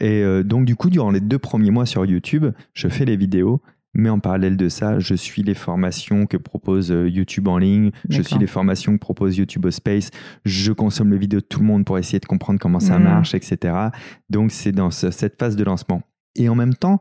Et 0.00 0.22
euh, 0.22 0.42
donc, 0.42 0.64
du 0.64 0.76
coup, 0.76 0.88
durant 0.88 1.10
les 1.10 1.20
deux 1.20 1.38
premiers 1.38 1.70
mois 1.70 1.86
sur 1.86 2.06
YouTube, 2.06 2.46
je 2.72 2.88
fais 2.88 3.04
les 3.04 3.16
vidéos 3.16 3.60
mais 3.94 4.08
en 4.08 4.18
parallèle 4.18 4.56
de 4.56 4.68
ça, 4.68 4.98
je 4.98 5.14
suis 5.14 5.42
les 5.42 5.54
formations 5.54 6.26
que 6.26 6.36
propose 6.36 6.90
euh, 6.90 7.08
YouTube 7.08 7.48
en 7.48 7.58
ligne, 7.58 7.90
je 8.08 8.22
suis 8.22 8.38
les 8.38 8.46
formations 8.46 8.94
que 8.94 8.98
propose 8.98 9.36
YouTube 9.36 9.66
au 9.66 9.70
Space, 9.70 10.10
je 10.44 10.72
consomme 10.72 11.12
les 11.12 11.18
vidéos 11.18 11.40
de 11.40 11.46
tout 11.46 11.60
le 11.60 11.66
monde 11.66 11.84
pour 11.84 11.98
essayer 11.98 12.18
de 12.18 12.26
comprendre 12.26 12.58
comment 12.58 12.80
ça 12.80 12.98
mmh. 12.98 13.04
marche, 13.04 13.34
etc. 13.34 13.74
Donc 14.30 14.50
c'est 14.50 14.72
dans 14.72 14.90
cette 14.90 15.38
phase 15.38 15.56
de 15.56 15.64
lancement. 15.64 16.02
Et 16.36 16.48
en 16.48 16.54
même 16.54 16.74
temps, 16.74 17.00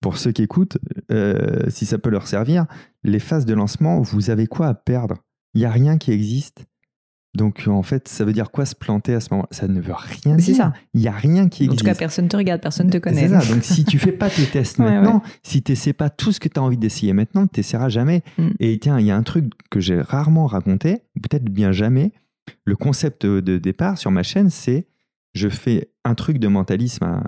pour 0.00 0.16
ceux 0.16 0.32
qui 0.32 0.42
écoutent, 0.42 0.78
euh, 1.12 1.68
si 1.68 1.84
ça 1.84 1.98
peut 1.98 2.10
leur 2.10 2.26
servir, 2.26 2.66
les 3.04 3.18
phases 3.18 3.44
de 3.44 3.54
lancement, 3.54 4.00
vous 4.00 4.30
avez 4.30 4.46
quoi 4.46 4.68
à 4.68 4.74
perdre? 4.74 5.16
Il 5.54 5.60
n'y 5.60 5.66
a 5.66 5.70
rien 5.70 5.98
qui 5.98 6.12
existe. 6.12 6.64
Donc 7.36 7.64
en 7.68 7.82
fait, 7.84 8.08
ça 8.08 8.24
veut 8.24 8.32
dire 8.32 8.50
quoi 8.50 8.66
se 8.66 8.74
planter 8.74 9.14
à 9.14 9.20
ce 9.20 9.28
moment 9.32 9.46
Ça 9.52 9.68
ne 9.68 9.80
veut 9.80 9.92
rien 9.94 10.36
C'est 10.38 10.46
dire. 10.52 10.56
ça. 10.56 10.72
Il 10.94 11.00
n'y 11.00 11.06
a 11.08 11.12
rien 11.12 11.48
qui 11.48 11.62
En 11.62 11.66
existe. 11.66 11.78
tout 11.80 11.84
cas, 11.86 11.94
personne 11.94 12.26
te 12.28 12.36
regarde, 12.36 12.60
personne 12.60 12.90
te 12.90 12.98
connaît. 12.98 13.28
C'est 13.28 13.40
ça. 13.40 13.54
Donc 13.54 13.62
si 13.62 13.84
tu 13.84 13.98
fais 14.00 14.10
pas 14.12 14.28
tes 14.28 14.46
tests 14.52 14.78
Ouais, 14.78 14.86
maintenant, 14.90 15.22
si 15.44 15.62
tu 15.62 15.70
n'essaies 15.72 15.92
pas 15.92 16.10
tout 16.10 16.32
ce 16.32 16.40
que 16.40 16.48
tu 16.48 16.58
as 16.58 16.62
envie 16.62 16.76
d'essayer 16.76 17.12
maintenant, 17.12 17.46
tu 17.46 17.60
n'essaieras 17.60 17.88
jamais. 17.88 18.22
Mm. 18.38 18.48
Et 18.58 18.78
tiens, 18.80 18.98
il 18.98 19.06
y 19.06 19.10
a 19.12 19.16
un 19.16 19.22
truc 19.22 19.52
que 19.70 19.78
j'ai 19.78 20.00
rarement 20.00 20.46
raconté, 20.46 21.02
peut-être 21.22 21.44
bien 21.44 21.70
jamais. 21.70 22.12
Le 22.64 22.74
concept 22.74 23.24
de 23.26 23.58
départ 23.58 23.96
sur 23.96 24.10
ma 24.10 24.24
chaîne, 24.24 24.50
c'est 24.50 24.88
je 25.34 25.48
fais 25.48 25.92
un 26.04 26.16
truc 26.16 26.38
de 26.38 26.48
mentalisme 26.48 27.04
à- 27.04 27.22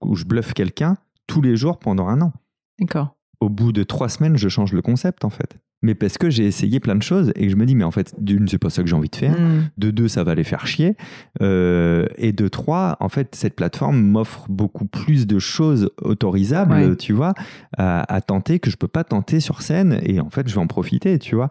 où 0.00 0.14
je 0.14 0.24
bluffe 0.24 0.52
quelqu'un 0.54 0.96
tous 1.26 1.40
les 1.42 1.56
jours 1.56 1.80
pendant 1.80 2.06
un 2.06 2.20
an. 2.20 2.32
D'accord. 2.78 3.16
Au 3.40 3.48
bout 3.48 3.72
de 3.72 3.82
trois 3.82 4.08
semaines, 4.08 4.36
je 4.36 4.48
change 4.48 4.72
le 4.72 4.82
concept 4.82 5.24
en 5.24 5.30
fait. 5.30 5.58
Mais 5.82 5.94
parce 5.96 6.16
que 6.16 6.30
j'ai 6.30 6.46
essayé 6.46 6.78
plein 6.78 6.94
de 6.94 7.02
choses 7.02 7.32
et 7.34 7.46
que 7.46 7.48
je 7.50 7.56
me 7.56 7.66
dis, 7.66 7.74
mais 7.74 7.82
en 7.84 7.90
fait, 7.90 8.14
d'une, 8.18 8.46
c'est 8.46 8.58
pas 8.58 8.70
ça 8.70 8.82
que 8.82 8.88
j'ai 8.88 8.94
envie 8.94 9.08
de 9.08 9.16
faire. 9.16 9.38
Mm. 9.38 9.70
De 9.78 9.90
deux, 9.90 10.06
ça 10.08 10.22
va 10.22 10.34
les 10.36 10.44
faire 10.44 10.64
chier. 10.66 10.96
Euh, 11.40 12.06
et 12.16 12.32
de 12.32 12.46
trois, 12.48 12.96
en 13.00 13.08
fait, 13.08 13.34
cette 13.34 13.56
plateforme 13.56 14.00
m'offre 14.00 14.46
beaucoup 14.48 14.86
plus 14.86 15.26
de 15.26 15.38
choses 15.40 15.90
autorisables, 16.00 16.72
Ouais. 16.72 16.96
tu 16.96 17.12
vois, 17.12 17.34
à, 17.76 18.02
à 18.14 18.20
tenter 18.20 18.60
que 18.60 18.70
je 18.70 18.76
peux 18.76 18.86
pas 18.88 19.02
tenter 19.04 19.40
sur 19.40 19.60
scène. 19.62 19.98
Et 20.04 20.20
en 20.20 20.30
fait, 20.30 20.48
je 20.48 20.54
vais 20.54 20.60
en 20.60 20.66
profiter, 20.68 21.18
tu 21.18 21.34
vois. 21.34 21.48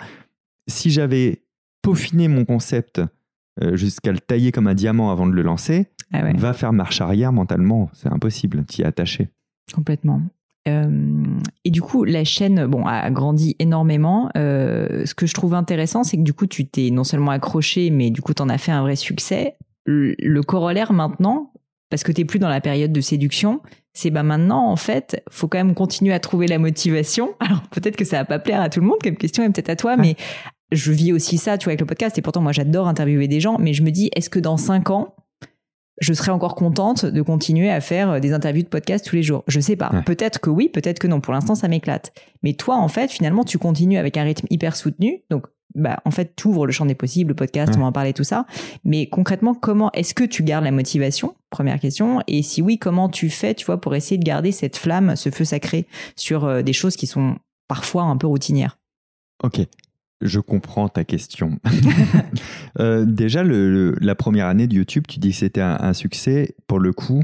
Si 0.67 0.91
j'avais 0.91 1.43
peaufiné 1.81 2.27
mon 2.29 2.45
concept 2.45 3.01
euh, 3.61 3.75
jusqu'à 3.75 4.11
le 4.13 4.19
tailler 4.19 4.51
comme 4.53 4.67
un 4.67 4.73
diamant 4.75 5.11
avant 5.11 5.27
de 5.27 5.33
le 5.33 5.41
lancer, 5.41 5.87
Ah 6.13 6.23
ouais, 6.23 6.33
va 6.37 6.53
faire 6.53 6.71
marche 6.71 7.01
arrière 7.01 7.33
mentalement. 7.33 7.89
C'est 7.93 8.07
impossible, 8.09 8.63
t'y 8.65 8.81
es 8.81 8.85
attaché. 8.85 9.27
complètement. 9.73 10.21
Euh, 10.67 11.39
et 11.65 11.71
du 11.71 11.81
coup, 11.81 12.03
la 12.03 12.23
chaîne 12.23 12.65
bon, 12.67 12.85
a 12.85 13.09
grandi 13.09 13.55
énormément. 13.59 14.29
Euh, 14.37 15.05
ce 15.05 15.15
que 15.15 15.25
je 15.25 15.33
trouve 15.33 15.53
intéressant, 15.53 16.03
c'est 16.03 16.17
que 16.17 16.21
du 16.23 16.33
coup, 16.33 16.45
tu 16.45 16.67
t'es 16.67 16.89
non 16.91 17.03
seulement 17.03 17.31
accroché, 17.31 17.89
mais 17.89 18.09
du 18.11 18.21
coup, 18.21 18.33
tu 18.33 18.41
en 18.43 18.49
as 18.49 18.57
fait 18.57 18.71
un 18.71 18.81
vrai 18.81 18.95
succès. 18.95 19.55
Le, 19.85 20.15
le 20.19 20.43
corollaire 20.43 20.93
maintenant, 20.93 21.51
parce 21.89 22.03
que 22.03 22.11
tu 22.11 22.25
plus 22.25 22.39
dans 22.39 22.49
la 22.49 22.61
période 22.61 22.91
de 22.91 23.01
séduction, 23.01 23.61
c'est 23.93 24.11
bah 24.11 24.23
maintenant, 24.23 24.67
en 24.69 24.75
fait, 24.75 25.23
faut 25.29 25.47
quand 25.47 25.57
même 25.57 25.73
continuer 25.73 26.13
à 26.13 26.19
trouver 26.19 26.47
la 26.47 26.59
motivation. 26.59 27.31
Alors, 27.39 27.61
peut-être 27.71 27.95
que 27.97 28.05
ça 28.05 28.17
va 28.17 28.25
pas 28.25 28.39
plaire 28.39 28.61
à 28.61 28.69
tout 28.69 28.79
le 28.79 28.85
monde 28.85 28.99
comme 29.03 29.17
question, 29.17 29.43
et 29.43 29.49
peut-être 29.49 29.69
à 29.69 29.75
toi, 29.75 29.95
Ouais. 29.95 30.01
mais 30.01 30.15
je 30.71 30.91
vis 30.91 31.11
aussi 31.11 31.37
ça, 31.37 31.57
tu 31.57 31.65
vois, 31.65 31.71
avec 31.71 31.81
le 31.81 31.85
podcast. 31.87 32.17
Et 32.17 32.21
pourtant, 32.21 32.41
moi, 32.41 32.51
j'adore 32.51 32.87
interviewer 32.87 33.27
des 33.27 33.39
gens, 33.39 33.57
mais 33.59 33.73
je 33.73 33.83
me 33.83 33.89
dis, 33.89 34.09
est-ce 34.15 34.29
que 34.29 34.39
dans 34.39 34.55
cinq 34.57 34.89
ans, 34.91 35.15
je 35.99 36.13
serais 36.13 36.31
encore 36.31 36.55
contente 36.55 37.05
de 37.05 37.21
continuer 37.21 37.69
à 37.69 37.81
faire 37.81 38.19
des 38.21 38.33
interviews 38.33 38.63
de 38.63 38.67
podcast 38.69 39.05
tous 39.05 39.15
les 39.15 39.23
jours. 39.23 39.43
Je 39.47 39.59
sais 39.59 39.75
pas. 39.75 39.89
Ouais. 39.93 40.01
Peut-être 40.03 40.39
que 40.39 40.49
oui, 40.49 40.69
peut-être 40.69 40.99
que 40.99 41.07
non. 41.07 41.21
Pour 41.21 41.33
l'instant, 41.33 41.53
ça 41.55 41.67
m'éclate. 41.67 42.11
Mais 42.43 42.53
toi, 42.53 42.77
en 42.77 42.87
fait, 42.87 43.11
finalement, 43.11 43.43
tu 43.43 43.57
continues 43.57 43.97
avec 43.97 44.17
un 44.17 44.23
rythme 44.23 44.47
hyper 44.49 44.75
soutenu. 44.75 45.23
Donc, 45.29 45.45
bah, 45.75 46.01
en 46.03 46.11
fait, 46.11 46.33
tu 46.35 46.47
ouvres 46.47 46.65
le 46.65 46.71
champ 46.71 46.85
des 46.85 46.95
possibles, 46.95 47.29
le 47.29 47.35
podcast, 47.35 47.71
Ouais. 47.73 47.77
on 47.77 47.81
va 47.81 47.87
en 47.87 47.91
parler, 47.91 48.13
tout 48.13 48.23
ça. 48.23 48.45
Mais 48.83 49.07
concrètement, 49.07 49.53
comment 49.53 49.89
est-ce 49.93 50.13
que 50.13 50.23
tu 50.23 50.43
gardes 50.43 50.63
la 50.65 50.71
motivation? 50.71 51.35
Première 51.49 51.79
question. 51.79 52.21
Et 52.27 52.41
si 52.43 52.61
oui, 52.61 52.77
comment 52.77 53.07
tu 53.07 53.29
fais, 53.29 53.53
tu 53.53 53.65
vois, 53.65 53.79
pour 53.79 53.95
essayer 53.95 54.17
de 54.17 54.23
garder 54.25 54.51
cette 54.51 54.77
flamme, 54.77 55.15
ce 55.15 55.29
feu 55.29 55.45
sacré 55.45 55.87
sur 56.15 56.45
euh, 56.45 56.61
des 56.61 56.73
choses 56.73 56.95
qui 56.95 57.07
sont 57.07 57.35
parfois 57.67 58.03
un 58.03 58.17
peu 58.17 58.27
routinières? 58.27 58.79
Ok, 59.43 59.61
je 60.21 60.39
comprends 60.39 60.87
ta 60.89 61.03
question. 61.03 61.57
Euh, 62.79 63.03
déjà, 63.05 63.43
le- 63.43 63.69
le- 63.91 63.95
la 63.99 64.15
première 64.15 64.45
année 64.47 64.65
de 64.65 64.73
YouTube, 64.75 65.03
tu 65.07 65.19
dis 65.19 65.31
que 65.31 65.35
c'était 65.35 65.59
un, 65.61 65.75
un 65.81 65.93
succès. 65.93 66.55
Pour 66.67 66.79
le 66.79 66.93
coup, 66.93 67.21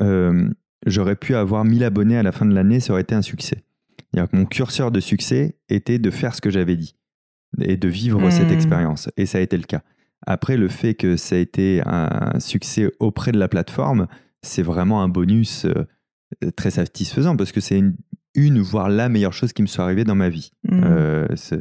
euh, 0.00 0.48
j'aurais 0.86 1.14
pu 1.14 1.36
avoir 1.36 1.64
1000 1.64 1.84
abonnés 1.84 2.18
à 2.18 2.22
la 2.24 2.32
fin 2.32 2.44
de 2.46 2.52
l'année, 2.52 2.80
ça 2.80 2.92
aurait 2.92 3.02
été 3.02 3.14
un 3.14 3.22
succès. 3.22 3.62
Que 4.14 4.20
mon 4.36 4.44
curseur 4.44 4.90
de 4.90 4.98
succès 5.00 5.56
était 5.68 5.98
de 6.00 6.10
faire 6.10 6.34
ce 6.34 6.40
que 6.40 6.50
j'avais 6.50 6.76
dit 6.76 6.96
et 7.60 7.76
de 7.76 7.88
vivre 7.88 8.20
Hmm. 8.26 8.30
cette 8.32 8.50
expérience. 8.50 9.08
Et 9.16 9.24
ça 9.26 9.38
a 9.38 9.40
été 9.40 9.56
le 9.56 9.62
cas. 9.62 9.82
Après, 10.26 10.56
le 10.56 10.68
fait 10.68 10.94
que 10.94 11.16
ça 11.16 11.36
a 11.36 11.38
été 11.38 11.80
un 11.86 12.38
succès 12.40 12.90
auprès 12.98 13.30
de 13.32 13.38
la 13.38 13.48
plateforme, 13.48 14.08
c'est 14.42 14.62
vraiment 14.62 15.02
un 15.02 15.08
bonus 15.08 15.64
euh, 15.64 16.50
très 16.56 16.70
satisfaisant 16.72 17.36
parce 17.36 17.52
que 17.52 17.60
c'est 17.60 17.78
une, 17.78 17.94
une, 18.34 18.60
voire 18.60 18.88
la 18.88 19.08
meilleure 19.08 19.32
chose 19.32 19.52
qui 19.52 19.62
me 19.62 19.66
soit 19.66 19.84
arrivée 19.84 20.04
dans 20.04 20.14
ma 20.14 20.28
vie 20.28 20.52
Hmm. 20.68 20.80
euh, 20.84 21.26
ce, 21.34 21.54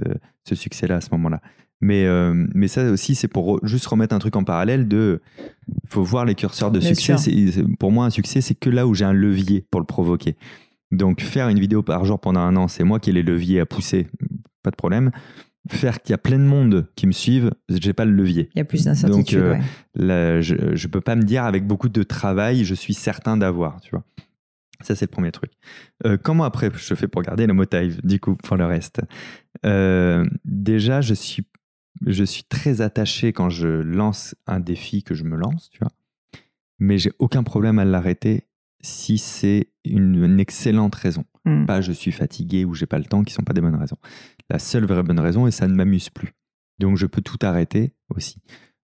ce 0.47 0.55
succès-là 0.55 0.97
à 0.97 1.01
ce 1.01 1.09
moment-là. 1.11 1.41
Mais, 1.84 2.05
euh, 2.05 2.34
mais 2.53 2.67
ça 2.67 2.91
aussi, 2.91 3.15
c'est 3.15 3.28
pour 3.28 3.57
re- 3.57 3.65
juste 3.65 3.88
remettre 3.88 4.13
un 4.15 4.19
truc 4.19 4.36
en 4.36 4.43
parallèle 4.43 4.88
de. 4.88 5.22
faut 5.88 6.03
voir 6.03 6.26
les 6.26 6.36
curseurs 6.36 6.69
de 6.72 6.80
Bien 6.80 6.93
succès. 6.93 7.15
pour 7.80 7.91
moi, 7.91 8.05
un 8.05 8.09
succès, 8.11 8.39
c'est 8.41 8.53
que 8.55 8.69
là 8.69 8.86
où 8.86 8.93
j'ai 8.93 9.05
un 9.05 9.13
levier 9.13 9.65
pour 9.72 9.80
le 9.82 9.88
provoquer. 9.88 10.36
Donc, 10.91 11.22
faire 11.22 11.49
une 11.49 11.59
vidéo 11.59 11.82
par 11.82 12.05
jour 12.05 12.19
pendant 12.19 12.41
un 12.41 12.55
an, 12.55 12.67
c'est 12.67 12.84
moi 12.84 12.99
qui 12.99 13.09
ai 13.09 13.13
les 13.13 13.24
leviers 13.24 13.61
à 13.61 13.65
pousser, 13.65 14.07
pas 14.61 14.69
de 14.72 14.76
problème. 14.76 15.09
Faire 15.69 16.01
qu'il 16.01 16.11
y 16.11 16.13
a 16.13 16.17
plein 16.17 16.38
de 16.39 16.43
monde 16.43 16.88
qui 16.95 17.07
me 17.07 17.11
suivent, 17.11 17.51
j'ai 17.69 17.93
pas 17.93 18.03
le 18.05 18.11
levier. 18.11 18.49
Il 18.55 18.59
y 18.59 18.61
a 18.61 18.65
plus 18.65 18.84
d'incertitude. 18.86 19.39
Donc, 19.39 19.43
euh, 19.45 19.53
ouais. 19.53 19.61
Là, 19.95 20.41
je 20.41 20.55
ne 20.55 20.88
peux 20.91 21.01
pas 21.01 21.15
me 21.15 21.24
dire 21.24 21.43
avec 21.45 21.65
beaucoup 21.65 21.89
de 21.89 22.03
travail, 22.03 22.63
je 22.65 22.74
suis 22.76 22.93
certain 22.93 23.38
d'avoir, 23.38 23.80
tu 23.82 23.91
vois. 23.91 24.03
Ça, 24.84 24.95
c'est 24.95 25.05
le 25.05 25.11
premier 25.11 25.32
truc. 25.32 25.51
Euh, 26.05 26.17
comment 26.17 26.43
après 26.43 26.69
je 26.75 26.95
fais 26.95 27.07
pour 27.07 27.21
garder 27.21 27.47
le 27.47 27.53
motive, 27.53 27.99
du 28.05 28.19
coup, 28.19 28.36
pour 28.36 28.57
le 28.57 28.65
reste? 28.65 29.01
Euh, 29.65 30.25
Déjà, 30.45 31.01
je 31.01 31.13
suis, 31.13 31.45
je 32.05 32.23
suis 32.23 32.43
très 32.43 32.82
attaché 32.82 33.34
quand 33.34 33.49
je 33.49 33.67
lance 33.67 34.36
un 34.47 34.59
défi 34.59 35.03
que 35.03 35.13
je 35.13 35.23
me 35.23 35.36
lance, 35.36 35.69
tu 35.69 35.79
vois. 35.79 35.91
Mais 36.79 36.97
j'ai 36.97 37.11
aucun 37.19 37.43
problème 37.43 37.79
à 37.79 37.86
l'arrêter 37.86 38.47
si 38.82 39.17
c'est 39.19 39.67
une, 39.86 40.23
une 40.23 40.39
excellente 40.39 40.95
raison. 40.95 41.25
Hmm. 41.45 41.65
Pas 41.65 41.82
je 41.82 41.91
suis 41.91 42.11
fatigué 42.11 42.65
ou 42.65 42.73
j'ai 42.73 42.88
pas 42.88 42.99
le 42.99 43.05
temps, 43.05 43.23
qui 43.23 43.34
sont 43.34 43.43
pas 43.43 43.53
des 43.53 43.61
bonnes 43.61 43.75
raisons. 43.75 43.97
La 44.49 44.59
seule 44.59 44.86
vraie 44.86 45.03
bonne 45.03 45.19
raison, 45.19 45.47
et 45.47 45.51
ça 45.51 45.67
ne 45.67 45.73
m'amuse 45.73 46.09
plus. 46.09 46.34
Donc 46.79 46.97
je 46.97 47.05
peux 47.05 47.21
tout 47.21 47.38
arrêter 47.43 47.93
aussi. 48.09 48.41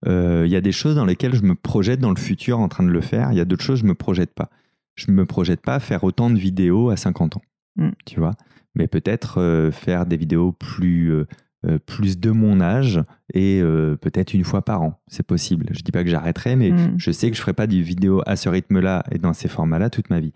Euh, 0.06 0.44
Il 0.46 0.52
y 0.52 0.56
a 0.56 0.62
des 0.62 0.74
choses 0.74 0.96
dans 0.96 1.06
lesquelles 1.06 1.36
je 1.36 1.42
me 1.42 1.56
projette 1.56 2.00
dans 2.00 2.12
le 2.12 2.20
futur 2.20 2.60
en 2.60 2.68
train 2.68 2.84
de 2.84 2.92
le 2.92 3.02
faire. 3.02 3.32
Il 3.32 3.38
y 3.38 3.42
a 3.42 3.46
d'autres 3.46 3.64
choses, 3.64 3.80
je 3.80 3.86
me 3.86 3.96
projette 3.96 4.34
pas. 4.34 4.50
Je 4.96 5.12
me 5.12 5.26
projette 5.26 5.62
pas 5.62 5.76
à 5.76 5.80
faire 5.80 6.04
autant 6.04 6.30
de 6.30 6.38
vidéos 6.38 6.90
à 6.90 6.98
50 6.98 7.38
ans. 7.38 7.42
Mm. 7.78 7.90
Tu 8.06 8.20
vois? 8.20 8.32
Mais 8.76 8.88
peut-être 8.88 9.40
euh, 9.40 9.72
faire 9.72 10.06
des 10.06 10.18
vidéos 10.18 10.52
plus, 10.52 11.12
euh, 11.12 11.26
euh, 11.66 11.78
plus 11.80 12.20
de 12.20 12.32
mon 12.32 12.60
âge 12.62 13.02
et 13.34 13.60
euh, 13.62 13.96
peut-être 13.96 14.34
une 14.34 14.44
fois 14.44 14.62
par 14.64 14.82
an. 14.82 15.00
C'est 15.08 15.26
possible. 15.26 15.68
Je 15.72 15.82
dis 15.82 15.92
pas 15.92 16.04
que 16.04 16.10
j'arrêterai, 16.10 16.56
mais 16.56 16.72
Mm. 16.72 16.96
je 16.98 17.12
sais 17.12 17.30
que 17.30 17.36
je 17.38 17.42
ferai 17.42 17.54
pas 17.54 17.68
des 17.68 17.82
vidéos 17.82 18.22
à 18.26 18.36
ce 18.36 18.50
rythme-là 18.50 19.04
et 19.12 19.18
dans 19.18 19.34
ces 19.34 19.48
formats-là 19.48 19.90
toute 19.90 20.10
ma 20.10 20.20
vie. 20.20 20.34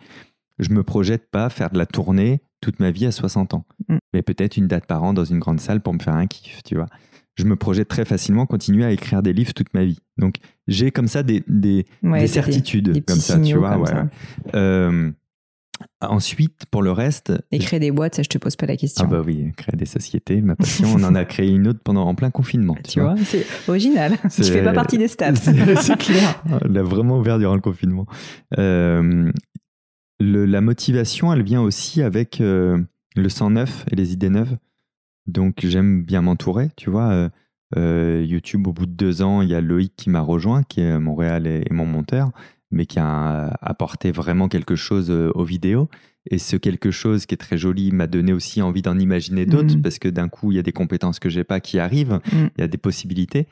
Je 0.58 0.70
me 0.72 0.84
projette 0.84 1.30
pas 1.32 1.50
faire 1.50 1.70
de 1.70 1.78
la 1.78 1.86
tournée 1.86 2.42
toute 2.62 2.82
ma 2.82 2.92
vie 2.92 3.06
à 3.06 3.12
60 3.12 3.54
ans. 3.54 3.66
Mm. 3.88 3.98
Mais 4.14 4.22
peut-être 4.22 4.58
une 4.58 4.68
date 4.68 4.86
par 4.86 5.04
an 5.04 5.14
dans 5.14 5.26
une 5.26 5.40
grande 5.40 5.60
salle 5.62 5.82
pour 5.82 5.94
me 5.94 6.00
faire 6.00 6.16
un 6.16 6.28
kiff, 6.28 6.64
tu 6.64 6.76
vois? 6.76 6.88
Je 7.36 7.46
me 7.46 7.56
projette 7.56 7.88
très 7.88 8.04
facilement 8.04 8.46
continuer 8.46 8.84
à 8.84 8.92
écrire 8.92 9.22
des 9.22 9.32
livres 9.32 9.54
toute 9.54 9.74
ma 9.74 9.86
vie. 9.86 10.00
Donc 10.20 10.36
j'ai 10.68 10.92
comme 10.92 11.08
ça 11.08 11.24
des, 11.24 11.44
des, 11.48 11.86
Ouais, 12.04 12.20
des 12.22 12.28
t'as 12.28 12.34
certitudes 12.34 12.92
des 12.92 13.02
comme 13.02 13.18
ça, 13.20 13.40
tu 13.40 13.56
vois. 13.58 13.78
ouais, 13.78 13.88
ça. 13.88 14.08
Euh, 14.54 15.12
ensuite, 16.02 16.66
pour 16.72 16.82
le 16.82 16.92
reste, 16.92 17.32
Et 17.52 17.60
créer 17.60 17.80
des 17.80 17.92
boîtes, 17.92 18.16
ça, 18.16 18.24
je 18.24 18.28
te 18.30 18.38
pose 18.38 18.56
pas 18.56 18.66
la 18.66 18.76
question. 18.78 19.06
ah 19.08 19.10
bah 19.10 19.22
oui, 19.26 19.52
créer 19.56 19.78
des 19.78 19.86
sociétés, 19.86 20.42
ma 20.42 20.56
passion. 20.56 20.88
on 20.96 21.04
en 21.04 21.16
a 21.16 21.26
créé 21.26 21.50
une 21.50 21.68
autre 21.68 21.80
pendant 21.84 22.04
en 22.06 22.16
plein 22.16 22.32
confinement. 22.32 22.76
tu 22.88 23.00
vois, 23.00 23.16
c'est 23.24 23.46
original. 23.68 24.18
Tu 24.36 24.44
fais 24.44 24.64
pas 24.64 24.74
partie 24.74 24.98
des 24.98 25.08
stats. 25.08 25.36
C'est 25.36 25.76
c'est 25.78 25.98
clair. 25.98 26.44
On 26.50 26.60
l'a 26.68 26.84
vraiment 26.84 27.18
ouvert 27.20 27.40
durant 27.40 27.56
le 27.56 27.62
confinement. 27.62 28.06
Euh, 28.58 29.32
le- 30.20 30.46
la 30.46 30.62
motivation, 30.62 31.32
elle 31.34 31.44
vient 31.44 31.62
aussi 31.62 32.02
avec 32.02 32.42
euh, 32.42 32.78
le 33.16 33.30
sang 33.30 33.50
neuf 33.52 33.86
et 33.92 33.96
les 33.96 34.12
idées 34.14 34.30
neuves. 34.30 34.58
Donc 35.28 35.60
j'aime 35.64 36.04
bien 36.04 36.22
m'entourer, 36.22 36.70
tu 36.76 36.90
vois. 36.90 37.30
Euh, 37.78 38.24
YouTube, 38.28 38.68
au 38.68 38.74
bout 38.74 38.86
de 38.86 38.92
deux 38.94 39.22
ans, 39.22 39.42
il 39.42 39.50
y 39.50 39.56
a 39.56 39.62
Loïc 39.62 39.94
qui 39.96 40.10
m'a 40.10 40.22
rejoint, 40.22 40.64
qui 40.64 40.82
est 40.82 41.00
Montréal 41.00 41.46
et, 41.48 41.64
et 41.70 41.74
mon 41.74 41.86
monteur, 41.86 42.32
mais 42.72 42.86
qui 42.86 43.00
a 43.00 43.48
euh, 43.48 43.50
apporté 43.62 44.12
vraiment 44.12 44.48
quelque 44.48 44.76
chose 44.76 45.10
euh, 45.12 45.32
aux 45.36 45.44
vidéos. 45.44 45.90
Et 46.30 46.38
ce 46.38 46.58
quelque 46.58 46.92
chose 46.92 47.26
qui 47.26 47.34
est 47.34 47.38
très 47.38 47.58
joli 47.58 47.92
m'a 47.92 48.06
donné 48.06 48.34
aussi 48.34 48.62
envie 48.62 48.82
d'en 48.82 49.00
imaginer 49.00 49.46
d'autres, 49.46 49.76
Mhm. 49.76 49.82
parce 49.82 50.00
que 50.00 50.10
d'un 50.10 50.28
coup, 50.28 50.52
il 50.52 50.56
y 50.56 50.60
a 50.60 50.64
des 50.64 50.74
compétences 50.74 51.18
que 51.20 51.30
j'ai 51.30 51.44
pas 51.46 51.60
qui 51.60 51.80
arrivent, 51.80 52.20
Mm. 52.32 52.48
il 52.58 52.62
y 52.62 52.64
a 52.64 52.68
des 52.68 52.78
possibilités. 52.78 53.48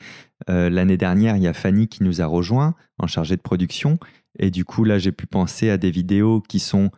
Euh, 0.49 0.70
L'année 0.70 0.97
dernière, 0.97 1.38
il 1.38 1.43
y 1.43 1.47
a 1.47 1.53
Fanny 1.53 1.88
qui 1.88 2.03
nous 2.03 2.22
a 2.22 2.26
rejoint 2.26 2.76
en 2.99 3.07
chargé 3.07 3.36
de 3.36 3.41
production. 3.41 3.97
Et 4.38 4.51
du 4.51 4.65
coup, 4.65 4.84
là, 4.84 4.99
j'ai 4.99 5.11
pu 5.13 5.26
penser 5.26 5.70
à 5.70 5.78
des 5.78 5.89
vidéos 5.91 6.41
qui 6.41 6.59
sont 6.59 6.91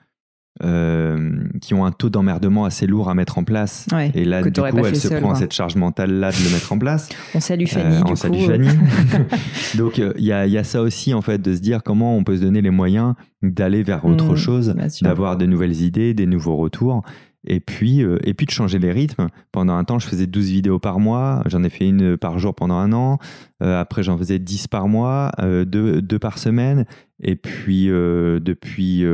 euh, 0.64 1.32
qui 1.62 1.74
ont 1.74 1.86
un 1.86 1.92
taux 1.92 2.10
d'emmerdement 2.10 2.66
assez 2.66 2.86
lourd 2.88 3.10
à 3.10 3.14
mettre 3.14 3.38
en 3.38 3.44
place. 3.44 3.86
Ouais, 3.94 4.12
Et 4.14 4.26
là, 4.26 4.44
du 4.44 4.52
coup, 4.52 4.66
elle 4.86 4.96
se 4.96 5.08
prend 5.08 5.30
quoi. 5.30 5.36
cette 5.36 5.54
charge 5.54 5.76
mentale-là 5.76 6.32
de 6.32 6.38
le 6.44 6.52
mettre 6.54 6.72
en 6.74 6.78
place. 6.80 7.10
On 7.36 7.40
salue 7.40 7.66
Fanny, 7.68 7.96
Euh, 7.96 7.98
du 7.98 8.04
on 8.04 8.10
coup. 8.10 8.16
salue 8.16 8.42
Fanny. 8.46 8.68
Donc, 9.78 10.00
euh, 10.00 10.14
il 10.18 10.26
y, 10.26 10.32
a, 10.34 10.46
y 10.48 10.58
a 10.58 10.64
ça 10.64 10.82
aussi, 10.82 11.14
en 11.14 11.22
fait, 11.22 11.42
de 11.42 11.56
se 11.56 11.60
dire 11.62 11.82
comment 11.84 12.16
on 12.18 12.24
peut 12.24 12.36
se 12.38 12.42
donner 12.42 12.62
les 12.62 12.70
moyens 12.72 13.14
d'aller 13.42 13.84
vers 13.84 14.04
autre 14.06 14.32
Mhm, 14.32 14.36
chose, 14.36 14.76
d'avoir 15.02 15.38
de 15.38 15.46
nouvelles 15.46 15.82
idées, 15.82 16.14
des 16.14 16.26
nouveaux 16.26 16.58
retours. 16.58 17.04
Et 17.48 17.62
puis, 17.62 18.02
et 18.26 18.34
puis 18.34 18.46
de 18.46 18.52
changer 18.52 18.80
les 18.80 18.92
rythmes. 18.92 19.28
Pendant 19.54 19.76
un 19.78 19.86
temps, 19.86 19.98
je 19.98 20.08
faisais 20.10 20.28
12 20.28 20.50
vidéos 20.50 20.78
par 20.78 21.00
mois. 21.00 21.42
J'en 21.46 21.64
ai 21.64 21.70
fait 21.70 21.88
une 21.88 22.18
par 22.18 22.38
jour 22.38 22.54
pendant 22.54 22.76
un 22.76 22.92
an. 22.92 23.18
Après, 23.62 24.04
j'en 24.04 24.18
faisais 24.18 24.40
10 24.40 24.68
par 24.68 24.90
mois, 24.90 25.32
deux, 25.42 26.02
deux 26.02 26.20
par 26.20 26.38
semaine. 26.38 26.86
Et 27.24 27.38
puis, 27.38 27.86
depuis 27.88 29.06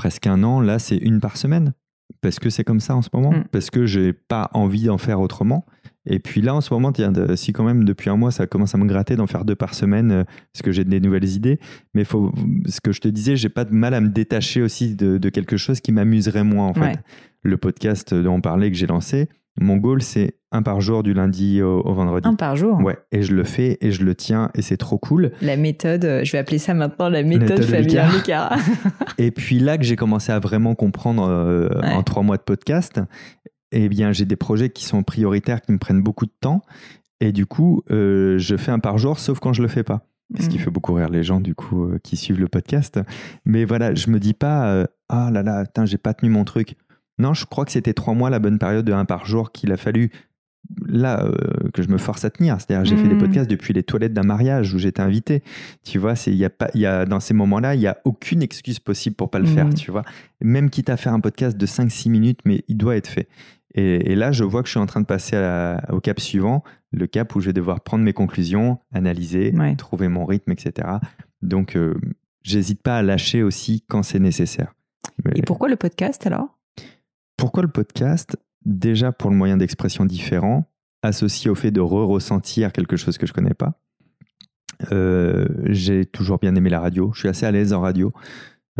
presque 0.00 0.26
un 0.26 0.42
an, 0.44 0.62
là, 0.62 0.78
c'est 0.78 0.96
une 0.96 1.20
par 1.20 1.36
semaine. 1.36 1.74
Parce 2.22 2.38
que 2.38 2.48
c'est 2.48 2.64
comme 2.64 2.80
ça 2.80 2.96
en 2.96 3.02
ce 3.02 3.10
moment. 3.12 3.32
Mm. 3.32 3.44
Parce 3.52 3.68
que 3.68 3.84
j'ai 3.84 4.14
pas 4.14 4.48
envie 4.54 4.84
d'en 4.84 4.96
faire 4.96 5.20
autrement. 5.20 5.66
Et 6.06 6.20
puis 6.20 6.40
là, 6.40 6.54
en 6.54 6.62
ce 6.62 6.72
moment, 6.72 6.90
tiens, 6.90 7.12
si 7.36 7.52
quand 7.52 7.64
même 7.64 7.84
depuis 7.84 8.08
un 8.08 8.16
mois, 8.16 8.30
ça 8.30 8.46
commence 8.46 8.74
à 8.74 8.78
me 8.78 8.86
gratter 8.86 9.14
d'en 9.16 9.26
faire 9.26 9.44
deux 9.44 9.56
par 9.56 9.74
semaine, 9.74 10.10
euh, 10.10 10.24
parce 10.54 10.62
que 10.62 10.72
j'ai 10.72 10.84
des 10.84 11.00
nouvelles 11.00 11.28
idées. 11.28 11.60
Mais 11.92 12.04
faut, 12.04 12.32
ce 12.64 12.80
que 12.80 12.92
je 12.92 13.02
te 13.02 13.08
disais, 13.08 13.36
j'ai 13.36 13.50
pas 13.50 13.66
de 13.66 13.74
mal 13.74 13.92
à 13.92 14.00
me 14.00 14.08
détacher 14.08 14.62
aussi 14.62 14.96
de, 14.96 15.18
quelque 15.28 15.58
chose 15.58 15.82
qui 15.82 15.92
m'amuserait 15.92 16.44
moins, 16.44 16.68
en 16.68 16.72
fait. 16.72 16.98
Le 17.42 17.58
podcast 17.58 18.14
dont 18.14 18.36
on 18.36 18.40
parlait 18.40 18.70
que 18.70 18.78
j'ai 18.78 18.86
lancé, 18.86 19.28
mon 19.58 19.76
goal, 19.76 20.02
c'est 20.02 20.36
un 20.52 20.62
par 20.62 20.80
jour 20.80 21.02
du 21.02 21.14
lundi 21.14 21.62
au, 21.62 21.92
vendredi. 21.92 22.26
Un 22.26 22.34
par 22.34 22.56
jour 22.56 22.78
Ouais, 22.80 22.98
et 23.12 23.22
je 23.22 23.34
le 23.34 23.44
fais 23.44 23.78
et 23.80 23.92
je 23.92 24.04
le 24.04 24.14
tiens 24.14 24.50
et 24.54 24.62
c'est 24.62 24.76
trop 24.76 24.98
cool. 24.98 25.32
La 25.40 25.56
méthode, 25.56 26.04
euh, 26.04 26.24
je 26.24 26.32
vais 26.32 26.38
appeler 26.38 26.58
ça 26.58 26.74
maintenant 26.74 27.08
la 27.08 27.22
méthode, 27.22 27.62
familiale 27.62 28.10
et 29.18 29.30
puis 29.30 29.58
là 29.58 29.78
que 29.78 29.84
j'ai 29.84 29.96
commencé 29.96 30.32
à 30.32 30.38
vraiment 30.38 30.74
comprendre 30.74 31.28
euh, 31.28 31.68
en 31.82 32.02
trois 32.02 32.22
mois 32.22 32.36
de 32.36 32.42
podcast, 32.42 33.00
eh 33.72 33.88
bien 33.88 34.12
j'ai 34.12 34.24
des 34.24 34.36
projets 34.36 34.70
qui 34.70 34.84
sont 34.84 35.02
prioritaires, 35.02 35.60
qui 35.62 35.72
me 35.72 35.78
prennent 35.78 36.02
beaucoup 36.02 36.26
de 36.26 36.34
temps. 36.40 36.62
Et 37.22 37.32
du 37.32 37.44
coup, 37.44 37.82
euh, 37.90 38.38
je 38.38 38.56
fais 38.56 38.70
un 38.70 38.78
par 38.78 38.96
jour, 38.96 39.18
sauf 39.18 39.40
quand 39.40 39.52
je 39.52 39.62
le 39.62 39.68
fais 39.68 39.82
pas. 39.82 40.06
Ce 40.38 40.48
qui 40.48 40.58
mm. 40.58 40.60
fait 40.60 40.70
beaucoup 40.70 40.94
rire 40.94 41.08
les 41.10 41.24
gens, 41.24 41.40
du 41.40 41.56
coup, 41.56 41.90
qui 42.04 42.16
suivent 42.16 42.38
le 42.38 42.46
podcast. 42.46 43.00
Mais 43.44 43.64
voilà, 43.64 43.94
je 43.96 44.10
me 44.10 44.20
dis 44.20 44.32
pas, 44.32 44.86
ah 45.08 45.28
là 45.32 45.42
là, 45.42 45.64
j'ai 45.84 45.98
pas 45.98 46.14
tenu 46.14 46.30
mon 46.30 46.44
truc. 46.44 46.76
Non, 47.20 47.34
je 47.34 47.44
crois 47.44 47.64
que 47.64 47.72
c'était 47.72 47.92
trois 47.92 48.14
mois 48.14 48.30
la 48.30 48.38
bonne 48.38 48.58
période 48.58 48.84
de 48.84 48.92
un 48.92 49.04
par 49.04 49.26
jour 49.26 49.52
qu'il 49.52 49.72
a 49.72 49.76
fallu 49.76 50.10
là 50.86 51.24
euh, 51.24 51.70
que 51.72 51.82
je 51.82 51.88
me 51.88 51.98
force 51.98 52.24
à 52.24 52.30
tenir. 52.30 52.56
C'est-à-dire, 52.60 52.84
j'ai 52.84 52.96
fait 52.96 53.08
des 53.08 53.14
hmm. 53.14 53.18
podcasts 53.18 53.50
depuis 53.50 53.72
les 53.72 53.82
toilettes 53.82 54.12
d'un 54.12 54.22
mariage 54.22 54.74
où 54.74 54.78
j'étais 54.78 55.02
invité. 55.02 55.42
Tu 55.84 55.98
vois, 55.98 56.16
c'est 56.16 56.30
il 56.30 56.36
y 56.36 56.44
a 56.44 56.50
pas, 56.50 56.68
il 56.74 56.80
y 56.80 56.86
a 56.86 57.04
dans 57.06 57.20
ces 57.20 57.34
moments-là, 57.34 57.74
il 57.74 57.80
y 57.80 57.86
a 57.86 57.98
aucune 58.04 58.42
excuse 58.42 58.78
possible 58.78 59.16
pour 59.16 59.30
pas 59.30 59.38
le 59.38 59.46
faire. 59.46 59.66
Hmm. 59.66 59.74
Tu 59.74 59.90
vois, 59.90 60.04
même 60.40 60.70
quitte 60.70 60.90
à 60.90 60.96
faire 60.96 61.12
un 61.12 61.20
podcast 61.20 61.56
de 61.56 61.66
5-6 61.66 62.10
minutes, 62.10 62.40
mais 62.44 62.64
il 62.68 62.76
doit 62.76 62.96
être 62.96 63.08
fait. 63.08 63.28
Et, 63.74 64.16
là, 64.16 64.32
je 64.32 64.42
vois 64.42 64.62
que 64.62 64.66
je 64.66 64.72
suis 64.72 64.80
en 64.80 64.86
train 64.86 65.00
de 65.00 65.06
passer 65.06 65.36
au 65.90 66.00
cap 66.00 66.18
suivant, 66.18 66.64
le 66.90 67.06
cap 67.06 67.32
où 67.36 67.40
je 67.40 67.46
vais 67.46 67.52
devoir 67.52 67.82
prendre 67.82 68.02
mes 68.02 68.12
conclusions, 68.12 68.78
analyser, 68.92 69.54
trouver 69.78 70.08
mon 70.08 70.24
rythme, 70.24 70.50
etc. 70.50 70.88
Donc, 71.40 71.76
euh, 71.76 71.94
j'hésite 72.42 72.82
pas 72.82 72.96
à 72.96 73.02
lâcher 73.02 73.44
aussi 73.44 73.84
quand 73.88 74.02
c'est 74.02 74.18
nécessaire. 74.18 74.74
Et 75.36 75.42
pourquoi 75.42 75.68
le 75.68 75.76
podcast 75.76 76.26
alors? 76.26 76.58
Pourquoi 77.40 77.62
le 77.62 77.70
podcast 77.70 78.36
Déjà 78.66 79.12
pour 79.12 79.30
le 79.30 79.36
moyen 79.36 79.56
d'expression 79.56 80.04
différent, 80.04 80.70
associé 81.02 81.50
au 81.50 81.54
fait 81.54 81.70
de 81.70 81.80
re-ressentir 81.80 82.70
quelque 82.70 82.96
chose 82.96 83.16
que 83.16 83.26
je 83.26 83.32
connais 83.32 83.54
pas. 83.54 83.80
Euh, 84.92 85.46
j'ai 85.64 86.04
toujours 86.04 86.38
bien 86.38 86.54
aimé 86.54 86.68
la 86.68 86.80
radio. 86.80 87.10
Je 87.14 87.20
suis 87.20 87.28
assez 87.28 87.46
à 87.46 87.50
l'aise 87.50 87.72
en 87.72 87.80
radio. 87.80 88.12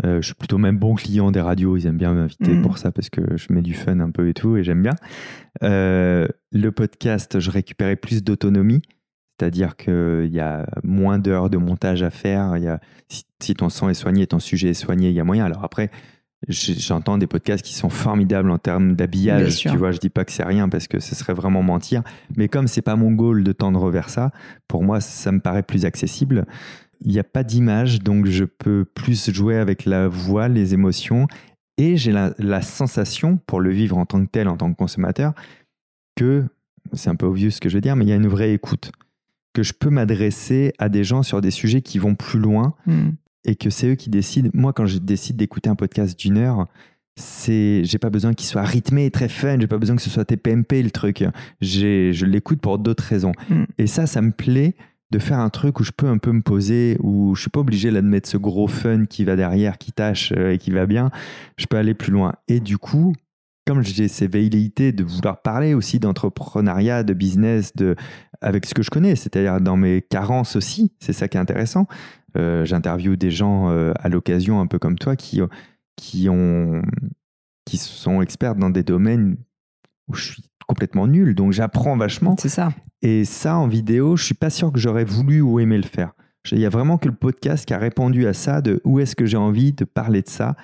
Euh, 0.05 0.21
je 0.21 0.27
suis 0.27 0.35
plutôt 0.35 0.59
même 0.59 0.77
bon 0.77 0.93
client 0.93 1.31
des 1.31 1.41
radios. 1.41 1.75
Ils 1.75 1.87
aiment 1.87 1.97
bien 1.97 2.13
m'inviter 2.13 2.53
mm. 2.53 2.61
pour 2.61 2.77
ça 2.77 2.91
parce 2.91 3.09
que 3.09 3.35
je 3.35 3.51
mets 3.51 3.63
du 3.63 3.73
fun 3.73 3.99
un 3.99 4.11
peu 4.11 4.29
et 4.29 4.35
tout 4.35 4.55
et 4.55 4.63
j'aime 4.63 4.83
bien. 4.83 4.95
Euh, 5.63 6.27
le 6.51 6.71
podcast, 6.71 7.39
je 7.39 7.49
récupérais 7.49 7.95
plus 7.95 8.23
d'autonomie. 8.23 8.83
C'est-à-dire 9.39 9.75
qu'il 9.75 10.29
y 10.31 10.39
a 10.39 10.67
moins 10.83 11.17
d'heures 11.17 11.49
de 11.49 11.57
montage 11.57 12.03
à 12.03 12.11
faire. 12.11 12.55
Y 12.57 12.67
a, 12.67 12.79
si, 13.09 13.23
si, 13.41 13.55
ton 13.55 13.69
son 13.69 13.89
est 13.89 13.95
soigné, 13.95 14.27
ton 14.27 14.39
sujet 14.39 14.69
est 14.69 14.73
soigné, 14.75 15.09
il 15.09 15.15
y 15.15 15.19
a 15.19 15.23
moyen. 15.23 15.45
Alors 15.45 15.63
après, 15.63 15.89
J'entends 16.47 17.19
des 17.19 17.27
podcasts 17.27 17.63
qui 17.63 17.75
sont 17.75 17.89
formidables 17.89 18.49
en 18.49 18.57
termes 18.57 18.95
d'habillage. 18.95 19.57
Tu 19.57 19.77
vois, 19.77 19.91
je 19.91 19.99
dis 19.99 20.09
pas 20.09 20.25
que 20.25 20.31
c'est 20.31 20.43
rien 20.43 20.69
parce 20.69 20.87
que 20.87 20.99
ce 20.99 21.13
serait 21.13 21.33
vraiment 21.33 21.61
mentir. 21.61 22.01
Mais 22.35 22.47
comme 22.47 22.67
c'est 22.67 22.81
pas 22.81 22.95
mon 22.95 23.11
goal 23.11 23.43
de 23.43 23.51
tendre 23.51 23.89
vers 23.91 24.09
ça, 24.09 24.31
pour 24.67 24.83
moi, 24.83 25.01
ça 25.01 25.31
me 25.31 25.39
paraît 25.39 25.61
plus 25.61 25.85
accessible. 25.85 26.47
Il 27.01 27.11
n'y 27.11 27.19
a 27.19 27.23
pas 27.23 27.43
d'image, 27.43 28.01
donc 28.01 28.25
je 28.25 28.45
peux 28.45 28.85
plus 28.85 29.31
jouer 29.31 29.57
avec 29.57 29.85
la 29.85 30.07
voix, 30.07 30.47
les 30.47 30.73
émotions. 30.73 31.27
Et 31.77 31.95
j'ai 31.95 32.11
la, 32.11 32.33
la, 32.39 32.61
sensation, 32.61 33.37
pour 33.45 33.59
le 33.59 33.71
vivre 33.71 33.97
en 33.97 34.05
tant 34.05 34.23
que 34.23 34.29
tel, 34.29 34.47
en 34.47 34.57
tant 34.57 34.71
que 34.71 34.77
consommateur, 34.77 35.33
que, 36.15 36.43
c'est 36.93 37.09
un 37.09 37.15
peu 37.15 37.25
obvious 37.25 37.51
ce 37.51 37.61
que 37.61 37.69
je 37.69 37.75
veux 37.75 37.81
dire, 37.81 37.95
mais 37.95 38.05
il 38.05 38.09
y 38.09 38.13
a 38.13 38.17
une 38.17 38.27
vraie 38.27 38.53
écoute 38.53 38.91
que 39.53 39.63
je 39.63 39.73
peux 39.73 39.89
m'adresser 39.89 40.73
à 40.79 40.89
des 40.89 41.03
gens 41.03 41.23
sur 41.23 41.41
des 41.41 41.51
sujets 41.51 41.81
qui 41.81 41.99
vont 41.99 42.15
plus 42.15 42.39
loin, 42.39 42.75
hmm 42.85 43.11
et 43.45 43.55
que 43.55 43.69
c'est 43.69 43.89
eux 43.89 43.95
qui 43.95 44.09
décident. 44.09 44.49
Moi, 44.53 44.73
quand 44.73 44.85
je 44.85 44.97
décide 44.97 45.37
d'écouter 45.37 45.69
un 45.69 45.75
podcast 45.75 46.17
d'une 46.19 46.37
heure, 46.37 46.67
c'est 47.17 47.83
j'ai 47.83 47.97
pas 47.97 48.09
besoin 48.09 48.33
qu'il 48.33 48.47
soit 48.47 48.63
rythmé 48.63 49.05
et 49.05 49.11
très 49.11 49.29
fun, 49.29 49.59
j'ai 49.59 49.67
pas 49.67 49.77
besoin 49.77 49.95
que 49.95 50.01
ce 50.01 50.09
soit 50.09 50.25
TPMP 50.25 50.81
le 50.81 50.91
truc. 50.91 51.23
Je 51.61 52.25
l'écoute 52.25 52.61
pour 52.61 52.79
d'autres 52.79 53.03
raisons. 53.03 53.33
Mm. 53.49 53.63
Et 53.77 53.87
ça, 53.87 54.07
ça 54.07 54.21
me 54.21 54.31
plaît 54.31 54.75
de 55.11 55.19
faire 55.19 55.39
un 55.39 55.49
truc 55.49 55.79
où 55.79 55.83
je 55.83 55.91
peux 55.91 56.07
un 56.07 56.17
peu 56.17 56.31
me 56.31 56.41
poser, 56.41 56.97
où 57.01 57.35
je 57.35 57.41
suis 57.41 57.49
pas 57.49 57.59
obligé 57.59 57.91
là, 57.91 58.01
de 58.01 58.07
mettre 58.07 58.29
ce 58.29 58.37
gros 58.37 58.67
fun 58.67 59.05
qui 59.05 59.25
va 59.25 59.35
derrière, 59.35 59.77
qui 59.77 59.91
tâche 59.91 60.31
euh, 60.35 60.53
et 60.53 60.57
qui 60.57 60.71
va 60.71 60.85
bien. 60.85 61.11
Je 61.57 61.65
peux 61.65 61.77
aller 61.77 61.93
plus 61.93 62.13
loin. 62.13 62.33
Et 62.47 62.61
du 62.61 62.77
coup, 62.77 63.13
comme 63.67 63.83
j'ai 63.83 64.07
ces 64.07 64.27
velléités 64.27 64.93
de 64.93 65.03
vouloir 65.03 65.41
parler 65.41 65.73
aussi 65.73 65.99
d'entrepreneuriat, 65.99 67.03
de 67.03 67.13
business, 67.13 67.75
de, 67.75 67.95
avec 68.41 68.65
ce 68.65 68.73
que 68.73 68.81
je 68.81 68.89
connais, 68.89 69.15
c'est-à-dire 69.15 69.59
dans 69.61 69.77
mes 69.77 70.01
carences 70.01 70.55
aussi, 70.55 70.93
c'est 70.99 71.13
ça 71.13 71.27
qui 71.27 71.37
est 71.37 71.41
intéressant. 71.41 71.87
Euh, 72.37 72.65
j'interviewe 72.65 73.17
des 73.17 73.31
gens 73.31 73.69
euh, 73.69 73.93
à 73.99 74.09
l'occasion, 74.09 74.61
un 74.61 74.67
peu 74.67 74.79
comme 74.79 74.97
toi, 74.97 75.15
qui, 75.15 75.41
qui, 75.95 76.29
ont, 76.29 76.81
qui 77.65 77.77
sont 77.77 78.21
experts 78.21 78.55
dans 78.55 78.69
des 78.69 78.83
domaines 78.83 79.37
où 80.07 80.13
je 80.13 80.33
suis 80.33 80.43
complètement 80.67 81.07
nul, 81.07 81.35
donc 81.35 81.51
j'apprends 81.51 81.97
vachement. 81.97 82.35
C'est 82.39 82.49
ça. 82.49 82.71
Et 83.01 83.25
ça, 83.25 83.57
en 83.57 83.67
vidéo, 83.67 84.15
je 84.15 84.23
suis 84.23 84.35
pas 84.35 84.49
sûr 84.49 84.71
que 84.71 84.79
j'aurais 84.79 85.03
voulu 85.03 85.41
ou 85.41 85.59
aimé 85.59 85.77
le 85.77 85.83
faire. 85.83 86.13
Il 86.51 86.59
y 86.59 86.65
a 86.65 86.69
vraiment 86.69 86.97
que 86.97 87.07
le 87.07 87.13
podcast 87.13 87.65
qui 87.65 87.73
a 87.73 87.77
répondu 87.77 88.25
à 88.25 88.33
ça, 88.33 88.61
de 88.61 88.81
où 88.83 88.99
est-ce 88.99 89.15
que 89.15 89.25
j'ai 89.25 89.37
envie 89.37 89.73
de 89.73 89.83
parler 89.83 90.21
de 90.21 90.29
ça, 90.29 90.55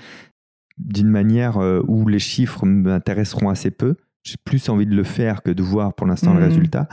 d'une 0.77 1.09
manière 1.09 1.57
euh, 1.57 1.81
où 1.87 2.07
les 2.07 2.19
chiffres 2.19 2.65
m'intéresseront 2.65 3.49
assez 3.49 3.71
peu. 3.71 3.95
J'ai 4.23 4.37
plus 4.43 4.69
envie 4.69 4.85
de 4.85 4.95
le 4.95 5.03
faire 5.03 5.43
que 5.43 5.51
de 5.51 5.63
voir 5.63 5.93
pour 5.93 6.07
l'instant 6.07 6.33
le 6.33 6.39
mmh. 6.39 6.49
résultat. 6.49 6.87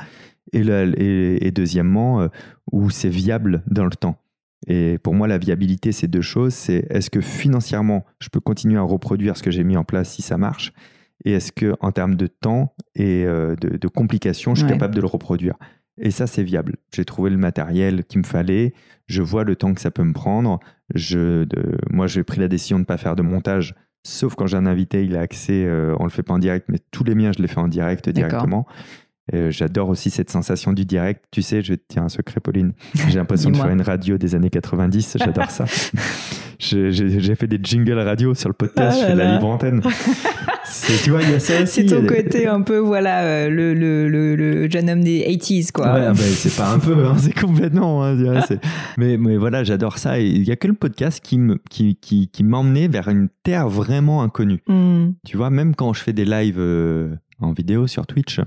Et, 0.52 0.60
et, 0.60 1.46
et 1.46 1.50
deuxièmement, 1.50 2.28
où 2.70 2.90
c'est 2.90 3.08
viable 3.08 3.62
dans 3.66 3.84
le 3.84 3.90
temps. 3.90 4.18
Et 4.66 4.98
pour 4.98 5.14
moi, 5.14 5.28
la 5.28 5.38
viabilité, 5.38 5.92
c'est 5.92 6.08
deux 6.08 6.22
choses. 6.22 6.54
C'est 6.54 6.86
est-ce 6.90 7.10
que 7.10 7.20
financièrement, 7.20 8.04
je 8.20 8.28
peux 8.28 8.40
continuer 8.40 8.78
à 8.78 8.82
reproduire 8.82 9.36
ce 9.36 9.42
que 9.42 9.50
j'ai 9.50 9.64
mis 9.64 9.76
en 9.76 9.84
place 9.84 10.10
si 10.10 10.22
ça 10.22 10.38
marche? 10.38 10.72
Et 11.24 11.32
est-ce 11.32 11.52
que 11.52 11.74
en 11.80 11.92
termes 11.92 12.16
de 12.16 12.26
temps 12.26 12.74
et 12.94 13.24
euh, 13.24 13.56
de, 13.56 13.88
complications, 13.88 14.54
je 14.54 14.60
suis 14.60 14.68
capable 14.68 14.94
de 14.94 15.00
le 15.00 15.06
reproduire? 15.06 15.54
Et 15.96 16.10
ça, 16.10 16.26
c'est 16.26 16.42
viable. 16.42 16.76
J'ai 16.92 17.04
trouvé 17.04 17.30
le 17.30 17.36
matériel 17.36 18.04
qu'il 18.04 18.18
me 18.18 18.24
fallait. 18.24 18.74
Je 19.06 19.22
vois 19.22 19.44
le 19.44 19.54
temps 19.54 19.74
que 19.74 19.80
ça 19.80 19.90
peut 19.90 20.02
me 20.02 20.12
prendre. 20.12 20.58
Je, 20.94 21.44
de, 21.44 21.78
moi, 21.90 22.06
j'ai 22.06 22.24
pris 22.24 22.40
la 22.40 22.48
décision 22.48 22.76
de 22.76 22.80
ne 22.80 22.86
pas 22.86 22.96
faire 22.96 23.16
de 23.16 23.22
montage, 23.22 23.74
sauf 24.02 24.34
quand 24.34 24.46
j'ai 24.46 24.56
un 24.56 24.66
invité, 24.66 25.04
il 25.04 25.16
a 25.16 25.20
accès, 25.20 25.64
euh, 25.64 25.96
on 25.98 26.04
le 26.04 26.10
fait 26.10 26.22
pas 26.22 26.34
en 26.34 26.38
direct, 26.38 26.66
mais 26.68 26.78
tous 26.90 27.04
les 27.04 27.14
miens, 27.14 27.32
je 27.36 27.40
les 27.40 27.48
fais 27.48 27.60
en 27.60 27.68
direct 27.68 28.08
directement. 28.08 28.66
Euh, 29.32 29.50
j'adore 29.50 29.88
aussi 29.88 30.10
cette 30.10 30.30
sensation 30.30 30.72
du 30.72 30.84
direct. 30.84 31.24
Tu 31.30 31.40
sais, 31.40 31.62
je 31.62 31.74
tiens 31.74 32.04
un 32.04 32.08
secret, 32.08 32.40
Pauline. 32.40 32.72
J'ai 33.08 33.16
l'impression 33.16 33.50
de 33.50 33.56
faire 33.56 33.70
une 33.70 33.80
radio 33.80 34.18
des 34.18 34.34
années 34.34 34.50
90. 34.50 35.16
J'adore 35.18 35.50
ça. 35.50 35.64
J'ai 36.58 37.34
fait 37.34 37.46
des 37.46 37.58
jingles 37.62 37.98
radio 37.98 38.34
sur 38.34 38.48
le 38.48 38.54
podcast. 38.54 38.98
Ah 38.98 39.00
je 39.00 39.06
fais 39.06 39.12
de 39.14 39.18
la 39.18 39.34
libre 39.34 39.48
antenne. 39.48 39.82
tu 41.02 41.10
vois, 41.10 41.22
il 41.22 41.30
y 41.30 41.34
a 41.34 41.40
ça 41.40 41.62
aussi. 41.62 41.88
C'est 41.88 41.94
ton 41.94 42.06
côté 42.06 42.46
un 42.46 42.60
peu, 42.60 42.78
voilà, 42.78 43.22
euh, 43.22 43.50
le, 43.50 43.74
le, 43.74 44.08
le, 44.08 44.70
jeune 44.70 44.88
homme 44.90 45.02
des 45.02 45.20
80s, 45.20 45.72
quoi. 45.72 45.92
Ouais, 45.92 46.08
bah, 46.08 46.14
c'est 46.14 46.54
pas 46.54 46.72
un 46.72 46.78
peu, 46.78 47.06
hein, 47.06 47.16
c'est 47.18 47.38
complètement. 47.38 48.04
Hein, 48.04 48.16
mais, 48.98 49.16
mais 49.16 49.36
voilà, 49.36 49.64
j'adore 49.64 49.98
ça. 49.98 50.20
Et 50.20 50.26
il 50.26 50.44
y 50.44 50.52
a 50.52 50.56
que 50.56 50.68
le 50.68 50.74
podcast 50.74 51.20
qui 51.22 51.38
m'emmenait 51.38 51.60
qui, 51.70 51.96
qui, 51.96 52.28
qui 52.28 52.88
vers 52.88 53.08
une 53.08 53.28
terre 53.42 53.68
vraiment 53.68 54.22
inconnue. 54.22 54.62
Hmm. 54.66 55.12
Tu 55.26 55.36
vois, 55.36 55.50
même 55.50 55.74
quand 55.74 55.92
je 55.92 56.02
fais 56.02 56.12
des 56.12 56.24
lives 56.24 56.58
euh, 56.58 57.14
en 57.40 57.52
vidéo 57.52 57.86
sur 57.86 58.06
Twitch, 58.06 58.40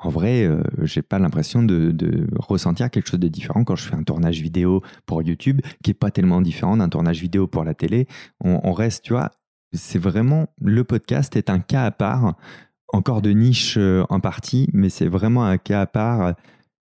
en 0.00 0.08
vrai, 0.08 0.44
euh, 0.44 0.62
j'ai 0.82 1.02
pas 1.02 1.18
l'impression 1.18 1.62
de, 1.62 1.94
ressentir 2.36 2.90
quelque 2.90 3.08
chose 3.08 3.20
de 3.20 3.28
différent 3.28 3.64
quand 3.64 3.76
je 3.76 3.84
fais 3.84 3.94
un 3.94 4.02
tournage 4.02 4.40
vidéo 4.40 4.82
pour 5.06 5.22
YouTube, 5.22 5.60
qui 5.82 5.90
est 5.90 5.94
pas 5.94 6.10
tellement 6.10 6.40
différent 6.40 6.76
d'un 6.76 6.88
tournage 6.88 7.20
vidéo 7.20 7.46
pour 7.46 7.64
la 7.64 7.74
télé. 7.74 8.06
On, 8.40 8.72
reste, 8.72 9.04
tu 9.04 9.12
vois, 9.12 9.30
c'est 9.72 9.98
vraiment 9.98 10.48
le 10.60 10.84
podcast 10.84 11.36
est 11.36 11.50
un 11.50 11.60
cas 11.60 11.84
à 11.84 11.90
part, 11.90 12.34
encore 12.88 13.22
de 13.22 13.30
niche 13.30 13.76
euh, 13.78 14.04
en 14.08 14.20
partie, 14.20 14.68
mais 14.72 14.88
c'est 14.88 15.08
vraiment 15.08 15.44
un 15.44 15.58
cas 15.58 15.82
à 15.82 15.86
part. 15.86 16.34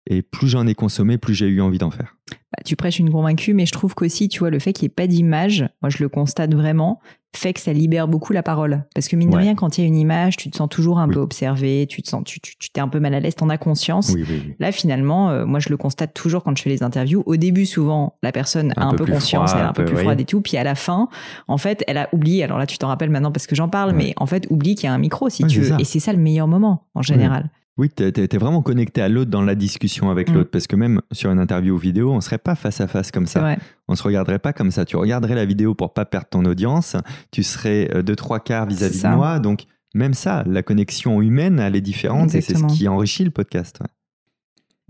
Et 0.06 0.22
plus 0.22 0.48
j'en 0.48 0.66
ai 0.66 0.74
consommé, 0.74 1.18
plus 1.18 1.34
j'ai 1.34 1.46
eu 1.46 1.60
envie 1.60 1.78
d'en 1.78 1.90
faire. 1.90 2.16
Bah, 2.30 2.62
tu 2.64 2.76
prêches 2.76 2.98
une 2.98 3.10
convaincue, 3.10 3.54
mais 3.54 3.66
je 3.66 3.72
trouve 3.72 3.94
qu'aussi, 3.94 4.28
tu 4.28 4.40
vois, 4.40 4.50
le 4.50 4.58
fait 4.58 4.72
qu'il 4.72 4.84
n'y 4.84 4.92
ait 4.92 4.94
pas 4.94 5.06
d'image, 5.06 5.66
moi 5.80 5.90
je 5.90 6.02
le 6.02 6.08
constate 6.08 6.54
vraiment, 6.54 7.00
fait 7.34 7.54
que 7.54 7.60
ça 7.60 7.72
libère 7.72 8.08
beaucoup 8.08 8.32
la 8.32 8.42
parole. 8.42 8.84
Parce 8.94 9.08
que 9.08 9.16
mine 9.16 9.30
de 9.30 9.36
rien, 9.36 9.54
quand 9.54 9.78
il 9.78 9.80
y 9.80 9.84
a 9.84 9.86
une 9.86 9.96
image, 9.96 10.36
tu 10.36 10.50
te 10.50 10.56
sens 10.56 10.68
toujours 10.68 10.98
un 10.98 11.08
peu 11.08 11.20
observé, 11.20 11.86
tu 11.88 12.02
te 12.02 12.08
sens, 12.08 12.24
tu, 12.24 12.40
tu, 12.40 12.70
t'es 12.70 12.80
un 12.80 12.88
peu 12.88 13.00
mal 13.00 13.14
à 13.14 13.20
l'aise, 13.20 13.36
t'en 13.36 13.48
as 13.48 13.58
conscience. 13.58 14.14
Là, 14.58 14.72
finalement, 14.72 15.30
euh, 15.30 15.46
moi 15.46 15.60
je 15.60 15.70
le 15.70 15.76
constate 15.76 16.12
toujours 16.14 16.42
quand 16.42 16.56
je 16.56 16.62
fais 16.62 16.70
les 16.70 16.82
interviews. 16.82 17.22
Au 17.24 17.36
début, 17.36 17.64
souvent, 17.64 18.16
la 18.22 18.32
personne 18.32 18.74
a 18.76 18.84
un 18.84 18.94
peu, 18.94 19.06
conscience, 19.06 19.52
elle 19.54 19.60
est 19.60 19.62
un 19.62 19.72
peu, 19.72 19.84
plus 19.84 19.96
froide 19.96 20.20
et 20.20 20.24
tout. 20.24 20.40
Puis 20.42 20.56
à 20.56 20.64
la 20.64 20.74
fin, 20.74 21.08
en 21.48 21.58
fait, 21.58 21.84
elle 21.86 21.96
a 21.96 22.08
oublié. 22.12 22.44
Alors 22.44 22.58
là, 22.58 22.66
tu 22.66 22.76
t'en 22.76 22.88
rappelles 22.88 23.10
maintenant 23.10 23.32
parce 23.32 23.46
que 23.46 23.54
j'en 23.54 23.68
parle, 23.68 23.92
mais 23.92 24.12
en 24.16 24.26
fait, 24.26 24.46
oublie 24.50 24.74
qu'il 24.74 24.84
y 24.84 24.88
a 24.88 24.92
un 24.92 24.98
micro 24.98 25.30
si 25.30 25.44
tu 25.46 25.60
veux. 25.60 25.80
Et 25.80 25.84
c'est 25.84 26.00
ça 26.00 26.12
le 26.12 26.18
meilleur 26.18 26.48
moment 26.48 26.86
en 26.94 27.02
général. 27.02 27.48
Oui, 27.78 27.88
tu 27.88 28.04
es, 28.04 28.38
vraiment 28.38 28.60
connecté 28.60 29.00
à 29.00 29.08
l'autre 29.08 29.30
dans 29.30 29.42
la 29.42 29.54
discussion 29.54 30.10
avec 30.10 30.28
mm. 30.28 30.34
l'autre, 30.34 30.50
parce 30.50 30.66
que 30.66 30.76
même 30.76 31.00
sur 31.10 31.30
une 31.30 31.38
interview 31.38 31.76
vidéo, 31.78 32.12
on 32.12 32.20
serait 32.20 32.38
pas 32.38 32.54
face 32.54 32.80
à 32.80 32.86
face 32.86 33.10
comme 33.10 33.26
ça. 33.26 33.56
On 33.88 33.94
se 33.94 34.02
regarderait 34.02 34.38
pas 34.38 34.52
comme 34.52 34.70
ça. 34.70 34.84
Tu 34.84 34.96
regarderais 34.96 35.34
la 35.34 35.46
vidéo 35.46 35.74
pour 35.74 35.94
pas 35.94 36.04
perdre 36.04 36.28
ton 36.28 36.44
audience. 36.44 36.96
Tu 37.30 37.42
serais 37.42 37.90
euh, 37.94 38.02
de 38.02 38.14
trois 38.14 38.40
quarts 38.40 38.66
vis-à-vis 38.66 39.02
de 39.02 39.08
moi, 39.08 39.38
donc 39.38 39.64
Même 39.94 40.14
ça, 40.14 40.42
la 40.46 40.62
connexion 40.62 41.20
humaine, 41.22 41.58
elle 41.58 41.76
est 41.76 41.80
différente 41.80 42.34
et 42.34 42.40
c'est 42.40 42.56
ce 42.56 42.64
qui 42.66 42.88
enrichit 42.88 43.24
le 43.24 43.30
podcast. 43.30 43.80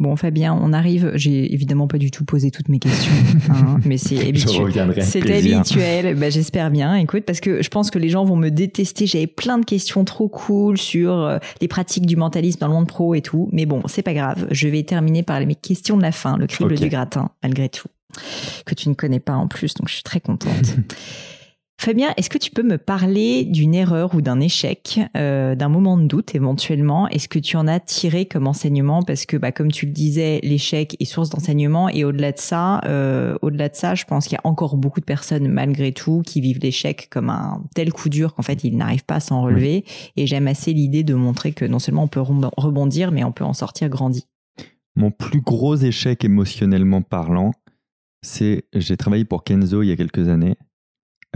Bon, 0.03 0.17
Fabien, 0.17 0.59
on 0.61 0.73
arrive. 0.73 1.13
J'ai 1.15 1.55
évidemment 1.55 1.87
pas 1.87 1.97
du 1.97 2.11
tout 2.11 2.25
posé 2.25 2.51
toutes 2.51 2.69
mes 2.69 2.81
questions, 2.81 3.13
hein, 3.51 3.79
mais 3.85 3.99
c'est 3.99 4.19
habituel. 4.19 4.73
C'est 5.01 5.33
habituel. 5.33 6.17
Bah, 6.17 6.29
J'espère 6.29 6.73
bien. 6.73 6.97
Écoute, 6.97 7.23
parce 7.25 7.39
que 7.39 7.63
je 7.63 7.69
pense 7.69 7.93
que 7.93 8.01
les 8.01 8.09
gens 8.09 8.25
vont 8.25 8.35
me 8.35 8.49
détester. 8.49 9.07
J'avais 9.07 9.29
plein 9.29 9.59
de 9.59 9.65
questions 9.65 10.05
trop 10.05 10.29
cool 10.29 10.77
sur 10.77 11.13
euh, 11.13 11.39
les 11.61 11.69
pratiques 11.69 12.07
du 12.07 12.17
mentalisme 12.17 12.59
dans 12.59 12.67
le 12.67 12.73
monde 12.73 12.89
pro 12.89 13.15
et 13.15 13.23
tout. 13.23 13.49
Mais 13.53 13.65
bon, 13.65 13.81
c'est 13.87 14.03
pas 14.03 14.13
grave. 14.13 14.49
Je 14.51 14.67
vais 14.67 14.83
terminer 14.83 15.23
par 15.23 15.39
mes 15.47 15.55
questions 15.55 15.97
de 15.97 16.03
la 16.03 16.11
fin, 16.11 16.37
le 16.37 16.49
crible 16.49 16.75
du 16.75 16.89
gratin, 16.89 17.31
malgré 17.45 17.69
tout, 17.69 17.87
que 18.67 18.75
tu 18.75 18.89
ne 18.89 18.95
connais 18.95 19.21
pas 19.21 19.35
en 19.35 19.47
plus. 19.47 19.75
Donc, 19.75 19.89
je 19.89 19.95
suis 19.95 20.03
très 20.03 20.19
contente. 20.19 20.51
Fabien, 21.81 22.13
est-ce 22.17 22.31
que 22.31 22.39
tu 22.39 22.53
peux 22.53 22.63
me 22.63 22.79
parler 22.79 23.45
d'une 23.45 23.75
erreur 23.75 24.15
ou 24.15 24.21
d'un 24.21 24.39
échec, 24.39 25.01
euh, 25.17 25.57
d'un 25.57 25.69
moment 25.69 25.99
de 25.99 26.07
doute 26.07 26.37
éventuellement? 26.37 27.09
Est-ce 27.09 27.29
que 27.29 27.41
tu 27.41 27.57
en 27.57 27.67
as 27.67 27.81
tiré 27.81 28.27
comme 28.27 28.47
enseignement? 28.47 29.03
Parce 29.03 29.27
que, 29.27 29.37
bah, 29.37 29.51
comme 29.51 29.73
tu 29.73 29.87
le 29.87 29.93
disais, 29.93 30.39
l'échec 30.45 30.97
est 31.01 31.05
source 31.05 31.31
d'enseignement 31.31 31.89
et 31.89 32.05
au-delà 32.05 32.31
de 32.31 32.39
ça, 32.39 32.81
euh, 32.85 33.37
au-delà 33.43 33.69
de 33.69 33.75
ça, 33.75 33.97
je 33.97 34.05
pense 34.05 34.29
qu'il 34.29 34.37
y 34.37 34.39
a 34.39 34.47
encore 34.47 34.77
beaucoup 34.77 35.01
de 35.01 35.05
personnes 35.05 35.49
malgré 35.49 35.91
tout 35.91 36.23
qui 36.25 36.41
vivent 36.41 36.61
l'échec 36.61 37.09
comme 37.11 37.31
un 37.31 37.65
tel 37.75 37.93
coup 37.93 38.09
dur 38.09 38.35
qu'en 38.35 38.43
fait 38.43 38.63
ils 38.63 38.77
n'arrivent 38.77 39.05
pas 39.05 39.17
à 39.17 39.21
s'en 39.21 39.43
relever. 39.43 39.85
Et 40.17 40.29
j'aime 40.29 40.47
assez 40.47 40.73
l'idée 40.73 41.03
de 41.03 41.15
montrer 41.15 41.53
que 41.53 41.65
non 41.65 41.81
seulement 41.81 42.05
on 42.05 42.09
peut 42.09 42.21
rebondir, 42.21 43.11
mais 43.11 43.25
on 43.25 43.33
peut 43.33 43.45
en 43.45 43.55
sortir 43.55 43.89
grandi. 43.89 44.29
Mon 44.95 45.11
plus 45.11 45.41
gros 45.41 45.75
échec 45.75 46.25
émotionnellement 46.25 47.03
parlant, 47.03 47.51
c'est 48.23 48.67
j'ai 48.73 48.97
travaillé 48.97 49.25
pour 49.25 49.43
Kenzo 49.43 49.83
il 49.83 49.89
y 49.89 49.93
a 49.93 49.97
quelques 49.97 50.29
années 50.29 50.55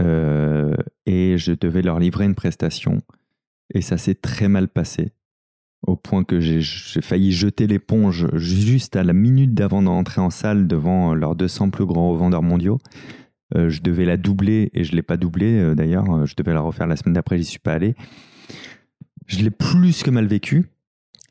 euh, 0.01 0.75
et 1.05 1.37
je 1.37 1.53
devais 1.53 1.81
leur 1.81 1.99
livrer 1.99 2.25
une 2.25 2.35
prestation. 2.35 3.01
Et 3.73 3.81
ça 3.81 3.97
s'est 3.97 4.15
très 4.15 4.47
mal 4.47 4.67
passé, 4.67 5.11
au 5.85 5.95
point 5.95 6.23
que 6.23 6.39
j'ai 6.39 6.61
failli 7.01 7.31
jeter 7.31 7.67
l'éponge 7.67 8.27
juste 8.33 8.95
à 8.95 9.03
la 9.03 9.13
minute 9.13 9.53
d'avant 9.53 9.81
d'entrer 9.81 10.21
en 10.21 10.29
salle 10.29 10.67
devant 10.67 11.13
leurs 11.13 11.35
200 11.35 11.69
plus 11.69 11.85
grands 11.85 12.13
vendeurs 12.13 12.43
mondiaux. 12.43 12.79
Euh, 13.55 13.69
je 13.69 13.81
devais 13.81 14.05
la 14.05 14.17
doubler 14.17 14.71
et 14.73 14.83
je 14.83 14.91
ne 14.91 14.97
l'ai 14.97 15.03
pas 15.03 15.17
doublée 15.17 15.59
euh, 15.59 15.75
d'ailleurs. 15.75 16.25
Je 16.25 16.35
devais 16.35 16.53
la 16.53 16.61
refaire 16.61 16.87
la 16.87 16.95
semaine 16.95 17.13
d'après, 17.13 17.37
j'y 17.37 17.45
suis 17.45 17.59
pas 17.59 17.73
allé. 17.73 17.95
Je 19.25 19.39
l'ai 19.39 19.51
plus 19.51 20.03
que 20.03 20.09
mal 20.09 20.25
vécu. 20.25 20.65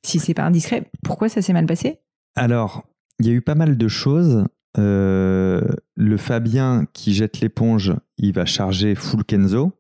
Si 0.03 0.19
c'est 0.19 0.35
pas 0.35 0.45
indiscret, 0.45 0.91
pourquoi 1.03 1.29
ça 1.29 1.43
s'est 1.43 1.53
mal 1.53 1.67
passé? 1.67 1.99
Alors, 2.37 2.85
il 3.19 3.27
y 3.27 3.31
a 3.31 3.33
eu 3.33 3.41
pas 3.41 3.55
mal 3.55 3.77
de 3.77 3.89
choses. 3.89 4.45
Euh, 4.79 5.62
le 5.95 6.17
Fabien 6.17 6.87
qui 6.93 7.14
jette 7.14 7.41
l'éponge, 7.41 7.95
il 8.19 8.33
va 8.33 8.45
charger 8.45 8.95
full 8.95 9.25
Kenzo. 9.25 9.73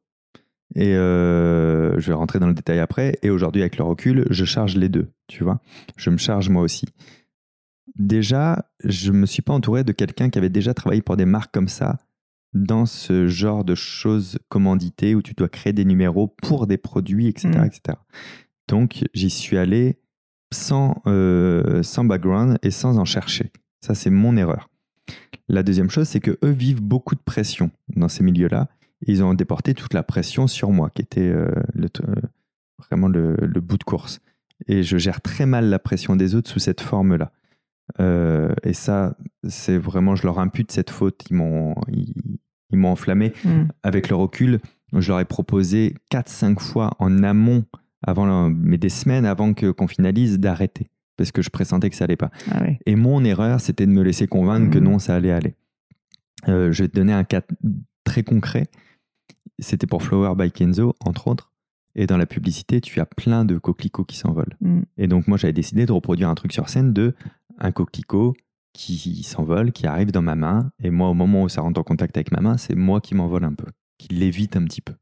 Et 0.74 0.94
euh, 0.94 1.98
je 1.98 2.08
vais 2.08 2.14
rentrer 2.14 2.38
dans 2.38 2.48
le 2.48 2.54
détail 2.54 2.80
après. 2.80 3.18
Et 3.22 3.30
aujourd'hui, 3.30 3.62
avec 3.62 3.78
le 3.78 3.84
recul, 3.84 4.26
je 4.30 4.44
charge 4.44 4.76
les 4.76 4.88
deux, 4.88 5.08
tu 5.28 5.44
vois. 5.44 5.60
Je 5.96 6.10
me 6.10 6.16
charge 6.16 6.48
moi 6.48 6.62
aussi. 6.62 6.86
Déjà, 7.98 8.68
je 8.84 9.12
ne 9.12 9.18
me 9.18 9.26
suis 9.26 9.42
pas 9.42 9.52
entouré 9.52 9.84
de 9.84 9.92
quelqu'un 9.92 10.28
qui 10.28 10.38
avait 10.38 10.50
déjà 10.50 10.74
travaillé 10.74 11.02
pour 11.02 11.16
des 11.16 11.24
marques 11.24 11.54
comme 11.54 11.68
ça, 11.68 11.98
dans 12.52 12.84
ce 12.84 13.28
genre 13.28 13.64
de 13.64 13.74
choses 13.74 14.38
commanditées 14.48 15.14
où 15.14 15.22
tu 15.22 15.34
dois 15.34 15.48
créer 15.48 15.72
des 15.72 15.84
numéros 15.84 16.28
pour 16.28 16.66
des 16.66 16.78
produits, 16.78 17.28
etc. 17.28 17.48
Mm. 17.48 17.64
etc. 17.64 17.98
Donc, 18.68 19.04
j'y 19.14 19.30
suis 19.30 19.56
allé 19.56 20.00
sans, 20.52 21.00
euh, 21.06 21.82
sans 21.82 22.04
background 22.04 22.58
et 22.62 22.70
sans 22.70 22.98
en 22.98 23.04
chercher. 23.04 23.52
Ça, 23.80 23.94
c'est 23.94 24.10
mon 24.10 24.36
erreur. 24.36 24.68
La 25.48 25.62
deuxième 25.62 25.90
chose, 25.90 26.08
c'est 26.08 26.20
que 26.20 26.38
eux 26.42 26.50
vivent 26.50 26.82
beaucoup 26.82 27.14
de 27.14 27.20
pression 27.20 27.70
dans 27.94 28.08
ces 28.08 28.24
milieux-là. 28.24 28.68
Ils 29.02 29.22
ont 29.22 29.34
déporté 29.34 29.74
toute 29.74 29.94
la 29.94 30.02
pression 30.02 30.46
sur 30.46 30.70
moi, 30.70 30.90
qui 30.90 31.02
était 31.02 31.20
euh, 31.20 31.50
euh, 31.78 32.14
vraiment 32.78 33.08
le, 33.08 33.36
bout 33.60 33.78
de 33.78 33.84
course. 33.84 34.20
Et 34.66 34.82
je 34.82 34.96
gère 34.96 35.20
très 35.20 35.46
mal 35.46 35.66
la 35.68 35.78
pression 35.78 36.16
des 36.16 36.34
autres 36.34 36.50
sous 36.50 36.58
cette 36.58 36.80
forme-là. 36.80 37.30
Euh, 38.00 38.54
et 38.64 38.72
ça, 38.72 39.16
c'est 39.48 39.78
vraiment, 39.78 40.16
je 40.16 40.24
leur 40.24 40.38
impute 40.38 40.72
cette 40.72 40.90
faute. 40.90 41.24
Ils 41.30 41.36
m'ont, 41.36 41.74
ils, 41.88 42.78
m'ont 42.78 42.90
enflammé. 42.90 43.32
Mm. 43.44 43.64
Avec 43.82 44.08
le 44.08 44.16
recul, 44.16 44.60
je 44.92 45.08
leur 45.08 45.20
ai 45.20 45.24
proposé 45.24 45.94
4-5 46.10 46.58
fois 46.58 46.96
en 46.98 47.22
amont, 47.22 47.64
avant, 48.02 48.50
mais 48.50 48.78
des 48.78 48.88
semaines 48.88 49.26
avant 49.26 49.54
que, 49.54 49.70
qu'on 49.70 49.86
finalise, 49.86 50.40
d'arrêter 50.40 50.90
parce 51.16 51.32
que 51.32 51.42
je 51.42 51.50
pressentais 51.50 51.90
que 51.90 51.96
ça 51.96 52.04
allait 52.04 52.16
pas. 52.16 52.30
Ah 52.50 52.62
Et 52.84 52.96
mon 52.96 53.24
erreur, 53.24 53.60
c'était 53.60 53.86
de 53.86 53.92
me 53.92 54.02
laisser 54.02 54.26
convaincre 54.26 54.70
que 54.70 54.78
mmh. 54.78 54.84
non, 54.84 54.98
ça 54.98 55.14
allait 55.14 55.32
aller. 55.32 55.54
Euh, 56.48 56.72
je 56.72 56.82
vais 56.82 56.88
te 56.88 56.94
donner 56.94 57.12
un 57.12 57.24
cas 57.24 57.42
très 58.04 58.22
concret. 58.22 58.66
C'était 59.58 59.86
pour 59.86 60.02
Flower 60.02 60.34
by 60.36 60.50
Kenzo, 60.52 60.94
entre 61.00 61.28
autres. 61.28 61.52
Et 61.94 62.06
dans 62.06 62.18
la 62.18 62.26
publicité, 62.26 62.80
tu 62.80 63.00
as 63.00 63.06
plein 63.06 63.44
de 63.44 63.56
coquelicots 63.56 64.04
qui 64.04 64.16
s'envolent. 64.16 64.56
Mmh. 64.60 64.80
Et 64.98 65.06
donc, 65.08 65.28
moi, 65.28 65.38
j'avais 65.38 65.54
décidé 65.54 65.86
de 65.86 65.92
reproduire 65.92 66.28
un 66.28 66.34
truc 66.34 66.52
sur 66.52 66.68
scène 66.68 66.92
de 66.92 67.14
un 67.58 67.72
coquelicot 67.72 68.34
qui 68.74 69.22
s'envole, 69.22 69.72
qui 69.72 69.86
arrive 69.86 70.12
dans 70.12 70.20
ma 70.20 70.34
main. 70.34 70.70
Et 70.82 70.90
moi, 70.90 71.08
au 71.08 71.14
moment 71.14 71.44
où 71.44 71.48
ça 71.48 71.62
rentre 71.62 71.80
en 71.80 71.84
contact 71.84 72.16
avec 72.18 72.30
ma 72.32 72.40
main, 72.40 72.58
c'est 72.58 72.74
moi 72.74 73.00
qui 73.00 73.14
m'envole 73.14 73.44
un 73.44 73.54
peu, 73.54 73.66
qui 73.96 74.08
l'évite 74.08 74.56
un 74.56 74.64
petit 74.64 74.82
peu. 74.82 74.92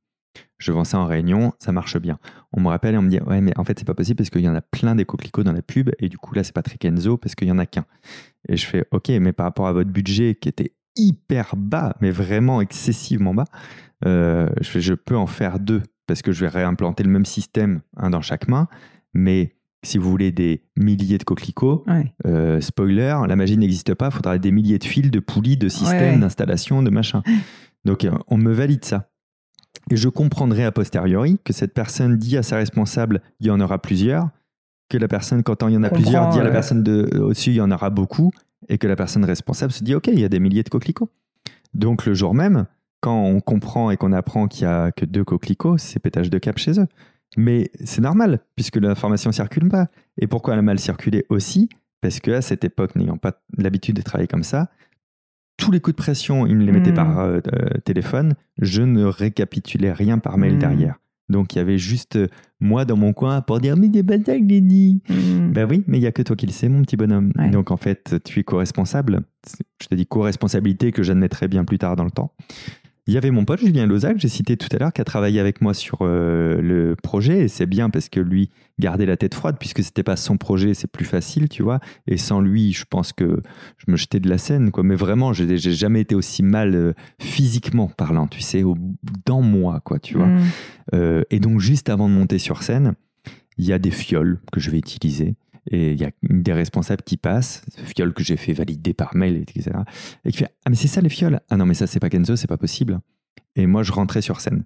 Je 0.58 0.72
vends 0.72 0.84
ça 0.84 0.98
en 0.98 1.06
réunion, 1.06 1.52
ça 1.58 1.72
marche 1.72 1.98
bien. 1.98 2.18
On 2.52 2.60
me 2.60 2.68
rappelle 2.68 2.94
et 2.94 2.98
on 2.98 3.02
me 3.02 3.10
dit 3.10 3.20
ouais 3.20 3.40
mais 3.40 3.52
en 3.58 3.64
fait 3.64 3.78
c'est 3.78 3.84
pas 3.86 3.94
possible 3.94 4.16
parce 4.16 4.30
qu'il 4.30 4.42
y 4.42 4.48
en 4.48 4.54
a 4.54 4.60
plein 4.60 4.94
des 4.94 5.04
coquelicots 5.04 5.42
dans 5.42 5.52
la 5.52 5.62
pub 5.62 5.90
et 5.98 6.08
du 6.08 6.18
coup 6.18 6.34
là 6.34 6.44
c'est 6.44 6.54
pas 6.54 6.62
très 6.62 6.76
Kenzo 6.76 7.16
parce 7.16 7.34
qu'il 7.34 7.48
y 7.48 7.52
en 7.52 7.58
a 7.58 7.66
qu'un. 7.66 7.84
Et 8.48 8.56
je 8.56 8.66
fais 8.66 8.86
ok 8.90 9.08
mais 9.20 9.32
par 9.32 9.44
rapport 9.44 9.66
à 9.66 9.72
votre 9.72 9.90
budget 9.90 10.34
qui 10.34 10.48
était 10.48 10.72
hyper 10.96 11.56
bas 11.56 11.96
mais 12.00 12.10
vraiment 12.10 12.60
excessivement 12.60 13.34
bas, 13.34 13.46
euh, 14.06 14.48
je 14.60 14.68
fais 14.68 14.80
je 14.80 14.94
peux 14.94 15.16
en 15.16 15.26
faire 15.26 15.58
deux 15.58 15.82
parce 16.06 16.22
que 16.22 16.32
je 16.32 16.40
vais 16.40 16.48
réimplanter 16.48 17.02
le 17.02 17.10
même 17.10 17.24
système 17.24 17.80
un 17.96 18.10
dans 18.10 18.20
chaque 18.20 18.48
main, 18.48 18.68
mais 19.14 19.54
si 19.82 19.98
vous 19.98 20.10
voulez 20.10 20.32
des 20.32 20.62
milliers 20.76 21.18
de 21.18 21.24
coquelicots, 21.24 21.84
euh, 22.26 22.60
spoiler, 22.60 23.16
la 23.28 23.36
magie 23.36 23.56
n'existe 23.56 23.94
pas, 23.94 24.06
il 24.06 24.12
faudra 24.12 24.38
des 24.38 24.50
milliers 24.50 24.78
de 24.78 24.84
fils, 24.84 25.10
de 25.10 25.20
poulies, 25.20 25.56
de 25.56 25.68
systèmes, 25.68 26.20
d'installations, 26.20 26.82
de 26.82 26.90
machin. 26.90 27.22
Donc 27.84 28.04
euh, 28.04 28.12
on 28.28 28.38
me 28.38 28.52
valide 28.52 28.84
ça. 28.84 29.10
Et 29.90 29.96
je 29.96 30.08
comprendrai 30.08 30.64
a 30.64 30.72
posteriori 30.72 31.38
que 31.44 31.52
cette 31.52 31.74
personne 31.74 32.16
dit 32.16 32.36
à 32.36 32.42
sa 32.42 32.56
responsable, 32.56 33.20
il 33.40 33.46
y 33.46 33.50
en 33.50 33.60
aura 33.60 33.80
plusieurs, 33.80 34.30
que 34.88 34.98
la 34.98 35.08
personne, 35.08 35.42
quand 35.42 35.66
il 35.68 35.74
y 35.74 35.76
en 35.76 35.82
a 35.82 35.90
plusieurs, 35.90 36.30
dit 36.30 36.38
à 36.38 36.44
la 36.44 36.50
personne 36.50 36.82
de, 36.82 37.18
au-dessus, 37.20 37.50
il 37.50 37.56
y 37.56 37.60
en 37.60 37.70
aura 37.70 37.90
beaucoup, 37.90 38.30
et 38.68 38.78
que 38.78 38.86
la 38.86 38.96
personne 38.96 39.24
responsable 39.24 39.72
se 39.72 39.84
dit, 39.84 39.94
OK, 39.94 40.06
il 40.06 40.20
y 40.20 40.24
a 40.24 40.28
des 40.28 40.40
milliers 40.40 40.62
de 40.62 40.68
coquelicots. 40.68 41.10
Donc 41.74 42.06
le 42.06 42.14
jour 42.14 42.34
même, 42.34 42.66
quand 43.00 43.22
on 43.22 43.40
comprend 43.40 43.90
et 43.90 43.96
qu'on 43.96 44.12
apprend 44.12 44.48
qu'il 44.48 44.66
n'y 44.66 44.72
a 44.72 44.92
que 44.92 45.04
deux 45.04 45.24
coquelicots, 45.24 45.76
c'est 45.76 45.98
pétage 45.98 46.30
de 46.30 46.38
cap 46.38 46.58
chez 46.58 46.80
eux. 46.80 46.86
Mais 47.36 47.70
c'est 47.84 48.00
normal, 48.00 48.40
puisque 48.54 48.76
l'information 48.76 49.30
ne 49.30 49.34
circule 49.34 49.68
pas. 49.68 49.88
Et 50.18 50.26
pourquoi 50.26 50.54
elle 50.54 50.60
a 50.60 50.62
mal 50.62 50.78
circulé 50.78 51.26
aussi? 51.28 51.68
Parce 52.00 52.20
qu'à 52.20 52.40
cette 52.42 52.64
époque, 52.64 52.96
n'ayant 52.96 53.16
pas 53.16 53.42
l'habitude 53.58 53.96
de 53.96 54.02
travailler 54.02 54.28
comme 54.28 54.44
ça, 54.44 54.68
tous 55.56 55.70
les 55.70 55.80
coups 55.80 55.96
de 55.96 56.02
pression, 56.02 56.46
il 56.46 56.56
me 56.56 56.64
les 56.64 56.72
mettait 56.72 56.92
par 56.92 57.08
hmm. 57.08 57.18
euh, 57.18 57.40
euh, 57.52 57.80
téléphone. 57.84 58.34
Je 58.60 58.82
ne 58.82 59.04
récapitulais 59.04 59.92
rien 59.92 60.18
par 60.18 60.38
mail 60.38 60.56
hmm. 60.56 60.58
derrière. 60.58 60.94
Donc 61.30 61.54
il 61.54 61.58
y 61.58 61.60
avait 61.60 61.78
juste 61.78 62.16
euh, 62.16 62.28
moi 62.60 62.84
dans 62.84 62.96
mon 62.96 63.14
coin 63.14 63.40
pour 63.40 63.58
dire 63.58 63.76
mais 63.76 63.88
des 63.88 64.02
batailles, 64.02 64.46
Lenny. 64.46 65.00
Hmm. 65.08 65.52
Ben 65.52 65.66
oui, 65.68 65.84
mais 65.86 65.98
il 65.98 66.02
y 66.02 66.06
a 66.06 66.12
que 66.12 66.22
toi 66.22 66.36
qui 66.36 66.46
le 66.46 66.52
sais, 66.52 66.68
mon 66.68 66.82
petit 66.82 66.96
bonhomme. 66.96 67.32
Donc 67.52 67.70
en 67.70 67.76
fait, 67.76 68.16
tu 68.24 68.40
es 68.40 68.44
co-responsable. 68.44 69.20
Je 69.80 69.86
te 69.86 69.94
dis 69.94 70.06
co-responsabilité 70.06 70.92
que 70.92 71.02
j'admettrai 71.02 71.48
bien 71.48 71.64
plus 71.64 71.78
tard 71.78 71.96
dans 71.96 72.04
le 72.04 72.10
temps. 72.10 72.32
Il 73.06 73.12
y 73.12 73.18
avait 73.18 73.30
mon 73.30 73.44
pote 73.44 73.60
Julien 73.60 73.84
Lozac, 73.86 74.18
j'ai 74.18 74.28
cité 74.28 74.56
tout 74.56 74.68
à 74.74 74.78
l'heure, 74.78 74.92
qui 74.92 75.02
a 75.02 75.04
travaillé 75.04 75.38
avec 75.38 75.60
moi 75.60 75.74
sur 75.74 75.98
euh, 76.00 76.58
le 76.62 76.96
projet. 76.96 77.44
Et 77.44 77.48
c'est 77.48 77.66
bien 77.66 77.90
parce 77.90 78.08
que 78.08 78.18
lui 78.18 78.50
gardait 78.78 79.04
la 79.04 79.18
tête 79.18 79.34
froide, 79.34 79.56
puisque 79.60 79.82
c'était 79.82 80.02
pas 80.02 80.16
son 80.16 80.38
projet, 80.38 80.72
c'est 80.72 80.90
plus 80.90 81.04
facile, 81.04 81.50
tu 81.50 81.62
vois. 81.62 81.80
Et 82.06 82.16
sans 82.16 82.40
lui, 82.40 82.72
je 82.72 82.86
pense 82.88 83.12
que 83.12 83.42
je 83.76 83.90
me 83.92 83.96
jetais 83.96 84.20
de 84.20 84.28
la 84.28 84.38
scène, 84.38 84.70
quoi. 84.70 84.82
Mais 84.84 84.94
vraiment, 84.94 85.34
j'ai 85.34 85.58
jamais 85.58 86.00
été 86.00 86.14
aussi 86.14 86.42
mal 86.42 86.74
euh, 86.74 86.92
physiquement 87.20 87.88
parlant, 87.88 88.26
tu 88.26 88.40
sais, 88.40 88.62
dans 89.26 89.42
moi, 89.42 89.80
quoi, 89.80 89.98
tu 89.98 90.16
vois. 90.16 90.28
Mm. 90.28 90.42
Euh, 90.94 91.22
et 91.30 91.40
donc, 91.40 91.60
juste 91.60 91.90
avant 91.90 92.08
de 92.08 92.14
monter 92.14 92.38
sur 92.38 92.62
scène, 92.62 92.94
il 93.58 93.66
y 93.66 93.74
a 93.74 93.78
des 93.78 93.90
fioles 93.90 94.40
que 94.50 94.60
je 94.60 94.70
vais 94.70 94.78
utiliser. 94.78 95.36
Et 95.70 95.92
il 95.92 96.00
y 96.00 96.04
a 96.04 96.10
des 96.22 96.52
responsables 96.52 97.02
qui 97.02 97.16
passe, 97.16 97.64
fiole 97.84 98.12
que 98.12 98.22
j'ai 98.22 98.36
fait 98.36 98.52
valider 98.52 98.92
par 98.92 99.16
mail, 99.16 99.36
etc. 99.36 99.70
Et 100.24 100.30
qui 100.30 100.38
fait 100.38 100.54
Ah, 100.64 100.70
mais 100.70 100.76
c'est 100.76 100.88
ça 100.88 101.00
les 101.00 101.08
fioles 101.08 101.40
Ah 101.50 101.56
non, 101.56 101.66
mais 101.66 101.74
ça, 101.74 101.86
c'est 101.86 102.00
pas 102.00 102.10
Kenzo, 102.10 102.36
c'est 102.36 102.46
pas 102.46 102.58
possible. 102.58 103.00
Et 103.56 103.66
moi, 103.66 103.82
je 103.82 103.92
rentrais 103.92 104.22
sur 104.22 104.40
scène. 104.40 104.64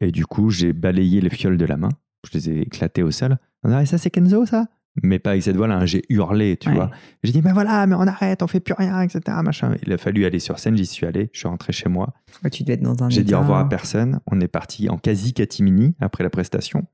Et 0.00 0.10
du 0.10 0.26
coup, 0.26 0.50
j'ai 0.50 0.72
balayé 0.72 1.20
les 1.20 1.30
fioles 1.30 1.58
de 1.58 1.64
la 1.64 1.76
main. 1.76 1.90
Je 2.26 2.38
les 2.38 2.50
ai 2.50 2.60
éclatées 2.62 3.02
au 3.02 3.10
sol. 3.10 3.38
Ah, 3.62 3.84
ça, 3.84 3.98
c'est 3.98 4.10
Kenzo, 4.10 4.46
ça 4.46 4.68
mais 5.02 5.18
pas 5.18 5.30
avec 5.30 5.42
cette 5.42 5.56
voix-là, 5.56 5.78
hein. 5.78 5.86
j'ai 5.86 6.02
hurlé, 6.08 6.56
tu 6.56 6.70
vois. 6.70 6.90
J'ai 7.22 7.32
dit, 7.32 7.42
mais 7.42 7.52
voilà, 7.52 7.86
mais 7.86 7.94
on 7.94 8.06
arrête, 8.06 8.42
on 8.42 8.46
fait 8.46 8.60
plus 8.60 8.74
rien, 8.74 9.00
etc. 9.00 9.36
Machin. 9.44 9.76
Il 9.86 9.92
a 9.92 9.98
fallu 9.98 10.24
aller 10.24 10.38
sur 10.38 10.58
scène, 10.58 10.76
j'y 10.76 10.86
suis 10.86 11.06
allé, 11.06 11.30
je 11.32 11.40
suis 11.40 11.48
rentré 11.48 11.72
chez 11.72 11.88
moi. 11.88 12.14
tu 12.50 12.62
devais 12.62 12.74
être 12.74 12.82
dans 12.82 13.02
un 13.02 13.08
J'ai 13.08 13.22
dit 13.22 13.34
au 13.34 13.40
revoir 13.40 13.60
à 13.60 13.68
personne. 13.68 14.20
On 14.26 14.40
est 14.40 14.48
parti 14.48 14.88
en 14.88 14.98
quasi 14.98 15.32
catimini 15.32 15.94
après 16.00 16.24
la 16.24 16.30
prestation. 16.30 16.86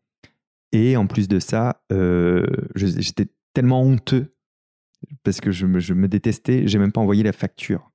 Et 0.72 0.96
en 0.96 1.06
plus 1.06 1.28
de 1.28 1.38
ça, 1.38 1.82
euh, 1.92 2.46
j'étais 2.74 3.28
tellement 3.54 3.82
honteux 3.82 4.34
parce 5.22 5.40
que 5.40 5.50
je 5.50 5.66
me, 5.66 5.78
je 5.80 5.94
me 5.94 6.08
détestais. 6.08 6.66
J'ai 6.66 6.78
même 6.78 6.92
pas 6.92 7.00
envoyé 7.00 7.22
la 7.22 7.32
facture. 7.32 7.90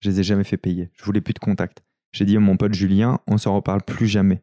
Je 0.00 0.10
les 0.10 0.20
ai 0.20 0.22
jamais 0.22 0.44
fait 0.44 0.56
payer. 0.56 0.90
Je 0.94 1.04
voulais 1.04 1.20
plus 1.20 1.34
de 1.34 1.38
contact. 1.38 1.82
J'ai 2.12 2.24
dit 2.24 2.36
à 2.36 2.40
mon 2.40 2.56
pote 2.56 2.74
Julien, 2.74 3.20
on 3.26 3.38
s'en 3.38 3.54
reparle 3.54 3.82
plus 3.82 4.06
jamais. 4.06 4.42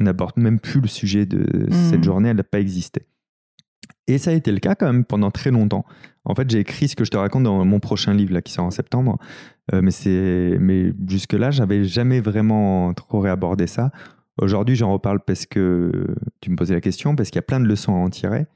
On 0.00 0.04
n'aborde 0.04 0.36
même 0.36 0.58
plus 0.60 0.80
le 0.80 0.88
sujet 0.88 1.26
de 1.26 1.46
cette 1.70 1.98
Mhm. 1.98 2.04
journée, 2.04 2.28
elle 2.30 2.36
n'a 2.36 2.42
pas 2.44 2.60
existé. 2.60 3.06
Et 4.06 4.18
ça 4.18 4.30
a 4.30 4.34
été 4.34 4.50
le 4.52 4.58
cas 4.58 4.74
quand 4.74 4.86
même 4.86 5.04
pendant 5.04 5.30
très 5.30 5.50
longtemps. 5.50 5.84
En 6.24 6.34
fait, 6.34 6.48
j'ai 6.50 6.58
écrit 6.60 6.88
ce 6.88 6.96
que 6.96 7.04
je 7.04 7.10
te 7.10 7.16
raconte 7.16 7.44
dans 7.44 7.64
mon 7.64 7.80
prochain 7.80 8.14
livre 8.14 8.32
là, 8.32 8.42
qui 8.42 8.52
sort 8.52 8.64
en 8.64 8.70
septembre. 8.70 9.18
Euh, 9.72 9.82
mais 9.82 9.90
c'est, 9.90 10.56
mais 10.60 10.92
jusque-là, 11.06 11.50
j'avais 11.50 11.84
jamais 11.84 12.20
vraiment 12.20 12.92
trop 12.94 13.20
réabordé 13.20 13.66
ça. 13.66 13.92
Aujourd'hui, 14.40 14.74
j'en 14.76 14.92
reparle 14.92 15.20
parce 15.20 15.46
que 15.46 16.06
tu 16.40 16.50
me 16.50 16.56
posais 16.56 16.74
la 16.74 16.80
question, 16.80 17.14
parce 17.14 17.30
qu'il 17.30 17.36
y 17.36 17.40
a 17.40 17.42
plein 17.42 17.60
de 17.60 17.66
leçons 17.66 17.92
à 17.94 17.98
en 17.98 18.10
tirer, 18.10 18.46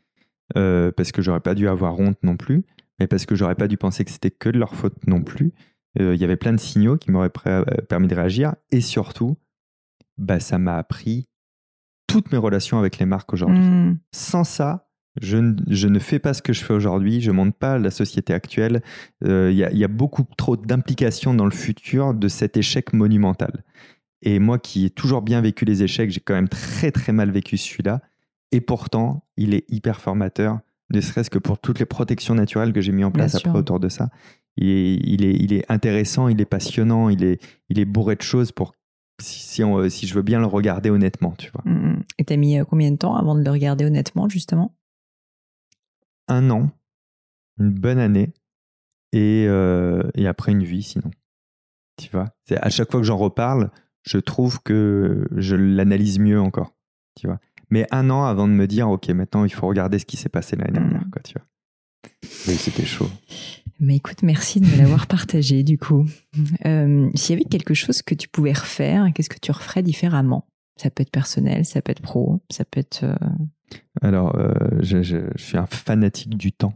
euh, 0.57 0.91
parce 0.91 1.13
que 1.13 1.23
j'aurais 1.23 1.41
pas 1.41 1.55
dû 1.55 1.69
avoir 1.69 1.99
honte 1.99 2.19
non 2.23 2.37
plus, 2.37 2.65
mais 2.99 3.07
parce 3.07 3.27
que 3.27 3.35
j'aurais 3.35 3.55
pas 3.55 3.69
dû 3.69 3.77
penser 3.77 4.05
que 4.05 4.11
c'était 4.11 4.31
que 4.31 4.49
de 4.49 4.59
leur 4.59 4.75
faute 4.75 5.07
non 5.07 5.23
plus. 5.23 5.53
Euh, 6.01 6.15
Il 6.15 6.21
y 6.21 6.25
avait 6.25 6.37
plein 6.37 6.53
de 6.53 6.61
signaux 6.61 6.97
qui 6.97 7.11
m'auraient 7.11 7.31
euh, 7.47 7.65
permis 7.89 8.09
de 8.09 8.15
réagir, 8.15 8.55
et 8.71 8.81
surtout, 8.81 9.37
bah, 10.17 10.41
ça 10.41 10.59
m'a 10.59 10.77
appris 10.77 11.29
toutes 12.07 12.33
mes 12.33 12.39
relations 12.39 12.79
avec 12.79 12.99
les 12.99 13.07
marques 13.07 13.33
aujourd'hui. 13.33 13.59
Mm. 13.59 13.99
Sans 14.15 14.45
ça, 14.45 14.89
je, 15.21 15.37
ne- 15.37 15.57
je 15.69 15.89
ne 15.89 15.99
fais 15.99 16.19
pas 16.19 16.33
ce 16.35 16.43
que 16.43 16.53
je 16.53 16.65
fais 16.65 16.73
aujourd'hui, 16.73 17.21
je 17.21 17.31
ne 17.31 17.37
monte 17.37 17.55
pas 17.57 17.79
la 17.79 17.91
société 17.91 18.33
actuelle. 18.33 18.83
Euh, 19.25 19.51
Il 19.53 19.57
y, 19.57 19.79
y 19.79 19.85
a 19.85 19.89
beaucoup 19.89 20.25
trop 20.37 20.57
d'implications 20.57 21.35
dans 21.35 21.45
le 21.45 21.51
futur 21.51 22.15
de 22.15 22.29
cet 22.29 22.57
échec 22.57 22.93
monumental. 22.93 23.65
Et 24.23 24.39
moi 24.41 24.59
qui 24.59 24.85
ai 24.87 24.91
toujours 24.91 25.23
bien 25.23 25.41
vécu 25.41 25.65
les 25.65 25.83
échecs, 25.83 26.11
j'ai 26.11 26.21
quand 26.21 26.35
même 26.35 26.49
très 26.49 26.91
très 26.91 27.13
mal 27.13 27.31
vécu 27.31 27.57
celui-là. 27.57 28.01
Et 28.53 28.61
pourtant, 28.61 29.25
il 29.37 29.55
est 29.55 29.65
hyper 29.71 30.01
formateur, 30.01 30.59
ne 30.91 31.01
serait-ce 31.01 31.29
que 31.31 31.39
pour 31.39 31.59
toutes 31.59 31.79
les 31.79 31.87
protections 31.87 32.35
naturelles 32.35 32.73
que 32.73 32.81
j'ai 32.81 32.93
mis 32.93 33.05
en 33.05 33.11
place 33.11 33.35
après 33.35 33.59
autour 33.59 33.79
de 33.81 33.89
ça. 33.89 34.09
Il 34.57 34.69
est, 34.69 34.95
il, 34.95 35.25
est, 35.25 35.35
il 35.35 35.53
est 35.53 35.71
intéressant, 35.71 36.29
il 36.29 36.41
est 36.41 36.47
passionnant, 36.47 37.09
il 37.11 37.23
est, 37.23 37.41
il 37.69 37.79
est 37.79 37.85
bourré 37.85 38.17
de 38.17 38.23
choses 38.23 38.51
pour 38.53 38.75
si, 39.21 39.41
si, 39.41 39.65
on- 39.65 39.89
si 39.89 40.07
je 40.07 40.15
veux 40.15 40.23
bien 40.23 40.41
le 40.41 40.47
regarder 40.47 40.91
honnêtement, 40.91 41.33
tu 41.39 41.51
vois. 41.51 41.63
Mm. 41.71 42.03
Et 42.19 42.25
t'as 42.25 42.37
mis 42.37 42.59
euh, 42.59 42.65
combien 42.65 42.91
de 42.91 42.97
temps 42.97 43.17
avant 43.17 43.35
de 43.35 43.43
le 43.45 43.51
regarder 43.51 43.85
honnêtement, 43.85 44.29
justement? 44.29 44.75
Un 46.29 46.51
an, 46.51 46.71
une 47.59 47.71
bonne 47.71 47.99
année, 47.99 48.33
et, 49.13 49.47
euh, 49.49 50.03
et 50.15 50.27
après 50.27 50.53
une 50.53 50.65
vie 50.65 50.83
sinon. 50.83 51.11
Tu 51.97 52.11
vois 52.13 52.31
À 52.61 52.71
chaque 52.71 52.91
fois 52.91 53.01
que 53.01 53.07
j'en 53.07 53.17
reparle, 53.17 53.71
je 54.03 54.19
trouve 54.19 54.61
que 54.63 55.27
je 55.37 55.57
l'analyse 55.57 56.19
mieux 56.19 56.41
encore. 56.41 56.75
Tu 57.19 57.27
vois 57.27 57.39
Mais 57.71 57.87
un 57.91 58.09
an 58.11 58.25
avant 58.25 58.49
de 58.49 58.53
me 58.53 58.67
dire, 58.67 58.89
ok, 58.89 59.09
maintenant 59.11 59.45
il 59.45 59.53
faut 59.53 59.67
regarder 59.67 59.99
ce 59.99 60.07
qui 60.07 60.17
s'est 60.17 60.29
passé 60.29 60.57
l'année 60.57 60.73
dernière. 60.73 61.05
Quoi, 61.13 61.23
tu 61.23 61.35
vois 61.35 61.47
Oui, 62.47 62.55
c'était 62.55 62.85
chaud. 62.87 63.11
Mais 63.81 63.97
écoute, 63.97 64.23
merci 64.23 64.61
de 64.61 64.67
me 64.67 64.77
l'avoir 64.77 65.07
partagé, 65.07 65.63
du 65.63 65.79
coup. 65.79 66.05
Euh, 66.67 67.09
S'il 67.15 67.35
y 67.37 67.39
avait 67.41 67.49
quelque 67.49 67.75
chose 67.75 68.03
que 68.03 68.15
tu 68.15 68.29
pouvais 68.29 68.53
refaire, 68.53 69.07
qu'est-ce 69.15 69.29
que 69.29 69.39
tu 69.39 69.53
referais 69.53 69.83
différemment? 69.83 70.47
Ça 70.77 70.91
peut 70.91 71.03
être 71.03 71.11
personnel, 71.13 71.65
ça 71.65 71.81
peut 71.83 71.93
être 71.93 72.03
pro, 72.03 72.41
ça 72.51 72.65
peut 72.65 72.81
être... 72.81 73.05
euh, 73.05 73.15
Alors, 74.03 74.37
euh, 74.37 74.53
je, 74.81 75.03
je- 75.03 75.31
je 75.37 75.43
suis 75.43 75.59
un 75.59 75.67
fanatique 75.67 76.37
du 76.37 76.53
temps, 76.53 76.75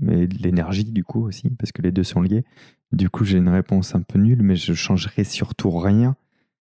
mais 0.00 0.26
de 0.26 0.36
l'énergie 0.42 0.84
du 0.84 1.04
coup 1.04 1.24
aussi, 1.26 1.50
parce 1.50 1.70
que 1.72 1.82
les 1.82 1.92
deux 1.92 2.04
sont 2.04 2.22
liés. 2.22 2.44
Du 2.92 3.10
coup, 3.10 3.24
j'ai 3.24 3.38
une 3.38 3.48
réponse 3.48 3.94
un 3.94 4.02
peu 4.02 4.18
nulle, 4.18 4.42
mais 4.42 4.56
je 4.56 4.72
changerai 4.74 5.24
surtout 5.24 5.70
rien, 5.70 6.16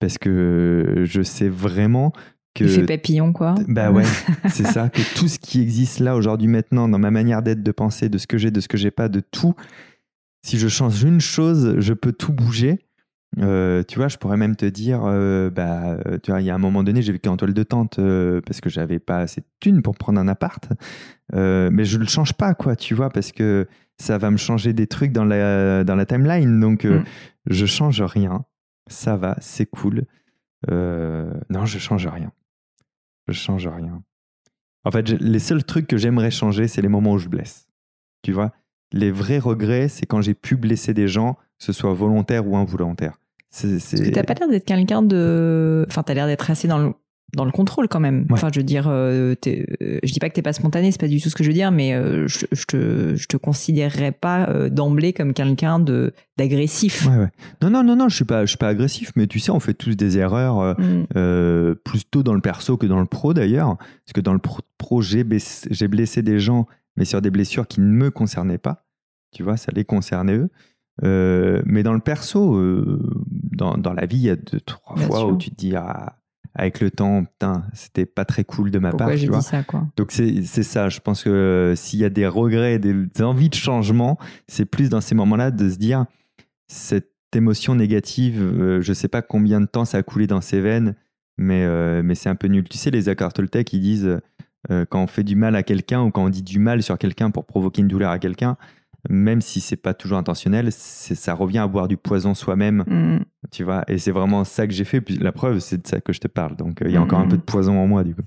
parce 0.00 0.18
que 0.18 1.02
je 1.04 1.22
sais 1.22 1.48
vraiment 1.48 2.12
que... 2.56 2.64
Effet 2.64 2.84
papillon, 2.84 3.32
quoi. 3.32 3.54
Bah 3.68 3.90
ouais, 3.90 4.04
c'est 4.48 4.66
ça, 4.66 4.88
que 4.88 5.00
tout 5.16 5.28
ce 5.28 5.38
qui 5.38 5.60
existe 5.60 6.00
là 6.00 6.16
aujourd'hui 6.16 6.48
maintenant, 6.48 6.88
dans 6.88 6.98
ma 6.98 7.10
manière 7.10 7.42
d'être, 7.42 7.62
de 7.62 7.72
penser, 7.72 8.08
de 8.08 8.18
ce 8.18 8.26
que 8.26 8.38
j'ai, 8.38 8.50
de 8.50 8.60
ce 8.60 8.68
que 8.68 8.76
j'ai 8.76 8.90
pas, 8.90 9.08
de 9.08 9.20
tout, 9.20 9.54
si 10.44 10.58
je 10.58 10.68
change 10.68 11.02
une 11.02 11.20
chose, 11.20 11.76
je 11.78 11.92
peux 11.92 12.12
tout 12.12 12.32
bouger. 12.32 12.78
Euh, 13.38 13.82
tu 13.82 13.98
vois, 13.98 14.08
je 14.08 14.16
pourrais 14.16 14.36
même 14.36 14.56
te 14.56 14.64
dire, 14.64 15.02
euh, 15.04 15.50
bah, 15.50 15.98
euh, 16.06 16.18
tu 16.22 16.30
vois, 16.30 16.40
il 16.40 16.46
y 16.46 16.50
a 16.50 16.54
un 16.54 16.58
moment 16.58 16.82
donné, 16.82 17.02
j'ai 17.02 17.12
vécu 17.12 17.28
en 17.28 17.36
toile 17.36 17.52
de 17.52 17.62
tente 17.64 17.98
euh, 17.98 18.40
parce 18.46 18.60
que 18.60 18.70
j'avais 18.70 18.98
pas 18.98 19.18
assez 19.18 19.40
de 19.42 19.46
thunes 19.60 19.82
pour 19.82 19.96
prendre 19.96 20.18
un 20.18 20.28
appart. 20.28 20.68
Mais 21.32 21.84
je 21.84 21.98
le 21.98 22.06
change 22.06 22.32
pas, 22.32 22.54
quoi, 22.54 22.76
tu 22.76 22.94
vois, 22.94 23.10
parce 23.10 23.32
que 23.32 23.66
ça 23.98 24.16
va 24.18 24.30
me 24.30 24.36
changer 24.36 24.72
des 24.72 24.86
trucs 24.86 25.12
dans 25.12 25.24
la, 25.24 25.84
dans 25.84 25.96
la 25.96 26.06
timeline. 26.06 26.60
Donc, 26.60 26.84
Mm. 26.84 27.04
je 27.50 27.66
change 27.66 28.00
rien. 28.00 28.44
Ça 28.88 29.16
va, 29.16 29.36
c'est 29.40 29.66
cool. 29.66 30.04
Non, 30.70 31.64
je 31.64 31.78
change 31.78 32.06
rien. 32.06 32.30
Je 33.28 33.32
change 33.32 33.66
rien. 33.66 34.02
En 34.84 34.90
fait, 34.90 35.08
les 35.08 35.38
seuls 35.40 35.64
trucs 35.64 35.86
que 35.88 35.96
j'aimerais 35.96 36.30
changer, 36.30 36.68
c'est 36.68 36.80
les 36.82 36.88
moments 36.88 37.12
où 37.14 37.18
je 37.18 37.28
blesse. 37.28 37.66
Tu 38.22 38.32
vois? 38.32 38.52
Les 38.92 39.10
vrais 39.10 39.38
regrets, 39.38 39.88
c'est 39.88 40.06
quand 40.06 40.20
j'ai 40.20 40.34
pu 40.34 40.56
blesser 40.56 40.94
des 40.94 41.08
gens, 41.08 41.34
que 41.58 41.64
ce 41.64 41.72
soit 41.72 41.92
volontaire 41.92 42.46
ou 42.46 42.56
involontaire. 42.56 43.18
C'est, 43.50 43.68
Parce 43.72 43.90
que 43.90 43.96
c'est- 43.96 44.10
t'as 44.12 44.22
pas 44.22 44.34
l'air 44.34 44.48
d'être 44.48 44.64
quelqu'un 44.64 45.02
de... 45.02 45.84
Enfin, 45.88 46.02
t'as 46.04 46.14
l'air 46.14 46.26
d'être 46.26 46.50
assez 46.50 46.68
dans 46.68 46.78
le, 46.78 46.92
dans 47.34 47.44
le 47.44 47.50
contrôle 47.50 47.88
quand 47.88 47.98
même. 48.00 48.20
Ouais. 48.20 48.32
Enfin, 48.32 48.50
je 48.54 48.60
veux 48.60 48.64
dire, 48.64 48.86
euh, 48.88 49.34
euh, 49.46 49.98
je 50.02 50.12
dis 50.12 50.20
pas 50.20 50.28
que 50.28 50.34
t'es 50.34 50.42
pas 50.42 50.52
spontané, 50.52 50.92
c'est 50.92 51.00
pas 51.00 51.08
du 51.08 51.20
tout 51.20 51.28
ce 51.28 51.34
que 51.34 51.42
je 51.42 51.48
veux 51.48 51.54
dire, 51.54 51.72
mais 51.72 51.92
euh, 51.92 52.28
je, 52.28 52.46
je 52.52 52.64
te, 52.66 53.14
je 53.16 53.26
te 53.26 53.36
considérerais 53.36 54.12
pas 54.12 54.48
euh, 54.48 54.68
d'emblée 54.68 55.12
comme 55.12 55.34
quelqu'un 55.34 55.78
de 55.80 56.12
d'agressif. 56.38 57.06
Ouais, 57.06 57.16
ouais. 57.16 57.30
Non, 57.62 57.70
non, 57.70 57.82
non, 57.82 57.96
non, 57.96 58.08
je 58.08 58.14
suis 58.16 58.24
pas, 58.24 58.42
je 58.44 58.50
suis 58.50 58.58
pas 58.58 58.68
agressif, 58.68 59.10
mais 59.16 59.26
tu 59.26 59.40
sais, 59.40 59.50
on 59.50 59.58
fait 59.60 59.74
tous 59.74 59.96
des 59.96 60.18
erreurs, 60.18 60.60
euh, 60.60 60.74
Mm. 60.78 61.06
euh, 61.16 61.74
plutôt 61.74 62.22
dans 62.22 62.34
le 62.34 62.40
perso 62.40 62.76
que 62.76 62.86
dans 62.86 63.00
le 63.00 63.06
pro 63.06 63.34
d'ailleurs. 63.34 63.76
Parce 63.76 64.12
que 64.14 64.20
dans 64.20 64.32
le 64.32 64.38
pro, 64.38 64.60
pro, 64.78 65.02
j'ai 65.02 65.24
blessé, 65.24 66.22
des 66.22 66.38
gens, 66.38 66.66
mais 66.96 67.04
sur 67.04 67.20
des 67.20 67.30
blessures 67.30 67.66
qui 67.66 67.80
ne 67.80 67.86
me 67.86 68.10
concernaient 68.10 68.58
pas. 68.58 68.86
Tu 69.34 69.42
vois, 69.42 69.56
ça 69.56 69.72
les 69.74 69.84
concernait 69.84 70.36
eux. 70.36 70.50
Mais 71.66 71.82
dans 71.82 71.92
le 71.92 72.00
perso, 72.00 72.58
dans, 73.52 73.76
dans 73.76 73.92
la 73.92 74.06
vie, 74.06 74.16
il 74.18 74.22
y 74.22 74.30
a 74.30 74.36
deux, 74.36 74.60
trois 74.60 74.96
Bien 74.96 75.06
fois 75.06 75.18
sûr. 75.18 75.28
où 75.30 75.36
tu 75.36 75.50
te 75.50 75.56
dis, 75.56 75.74
ah, 75.76 76.16
avec 76.58 76.80
le 76.80 76.90
temps, 76.90 77.24
putain, 77.24 77.64
c'était 77.74 78.06
pas 78.06 78.24
très 78.24 78.42
cool 78.42 78.70
de 78.70 78.78
ma 78.78 78.90
Pourquoi 78.90 79.08
part. 79.08 79.16
tu 79.16 79.26
vois. 79.26 79.42
ça, 79.42 79.62
quoi? 79.62 79.86
Donc 79.96 80.10
c'est 80.10 80.42
ça, 80.42 80.88
je 80.88 81.00
pense 81.00 81.22
que 81.22 81.28
euh, 81.30 81.76
s'il 81.76 82.00
y 82.00 82.04
a 82.04 82.08
des 82.08 82.26
regrets, 82.26 82.78
des, 82.78 82.94
des 82.94 83.22
envies 83.22 83.50
de 83.50 83.54
changement, 83.54 84.18
c'est 84.48 84.64
plus 84.64 84.88
dans 84.88 85.02
ces 85.02 85.14
moments-là 85.14 85.50
de 85.50 85.68
se 85.68 85.76
dire 85.76 86.06
cette 86.66 87.12
émotion 87.34 87.74
négative, 87.74 88.40
euh, 88.42 88.80
je 88.80 88.92
sais 88.92 89.08
pas 89.08 89.22
combien 89.22 89.60
de 89.60 89.66
temps 89.66 89.84
ça 89.84 89.98
a 89.98 90.02
coulé 90.02 90.26
dans 90.26 90.40
ses 90.40 90.60
veines, 90.60 90.94
mais, 91.36 91.64
euh, 91.64 92.02
mais 92.02 92.14
c'est 92.14 92.28
un 92.30 92.34
peu 92.34 92.48
nul. 92.48 92.64
Tu 92.68 92.78
sais, 92.78 92.90
les 92.90 93.08
accords 93.08 93.32
Toltec, 93.34 93.72
ils 93.72 93.80
disent 93.80 94.18
euh, 94.70 94.84
quand 94.88 95.02
on 95.02 95.06
fait 95.06 95.24
du 95.24 95.36
mal 95.36 95.54
à 95.54 95.62
quelqu'un 95.62 96.02
ou 96.02 96.10
quand 96.10 96.24
on 96.24 96.28
dit 96.30 96.42
du 96.42 96.58
mal 96.58 96.82
sur 96.82 96.96
quelqu'un 96.98 97.30
pour 97.30 97.44
provoquer 97.44 97.82
une 97.82 97.88
douleur 97.88 98.10
à 98.10 98.18
quelqu'un, 98.18 98.56
même 99.08 99.40
si 99.40 99.60
c'est 99.60 99.76
pas 99.76 99.94
toujours 99.94 100.18
intentionnel, 100.18 100.72
ça 100.72 101.34
revient 101.34 101.58
à 101.58 101.66
boire 101.68 101.88
du 101.88 101.96
poison 101.96 102.34
soi-même, 102.34 102.84
Mm. 102.86 103.24
tu 103.50 103.64
vois. 103.64 103.84
Et 103.88 103.98
c'est 103.98 104.10
vraiment 104.12 104.44
ça 104.44 104.66
que 104.66 104.72
j'ai 104.72 104.84
fait. 104.84 105.00
Puis 105.00 105.16
la 105.16 105.32
preuve, 105.32 105.58
c'est 105.60 105.82
de 105.82 105.86
ça 105.86 106.00
que 106.00 106.12
je 106.12 106.20
te 106.20 106.28
parle. 106.28 106.56
Donc 106.56 106.82
euh, 106.82 106.86
il 106.88 106.92
y 106.92 106.96
a 106.96 107.02
encore 107.02 107.18
un 107.20 107.24
Mhm. 107.24 107.30
peu 107.30 107.36
de 107.36 107.42
poison 107.42 107.78
en 107.78 107.86
moi, 107.86 108.04
du 108.04 108.14
coup. 108.14 108.22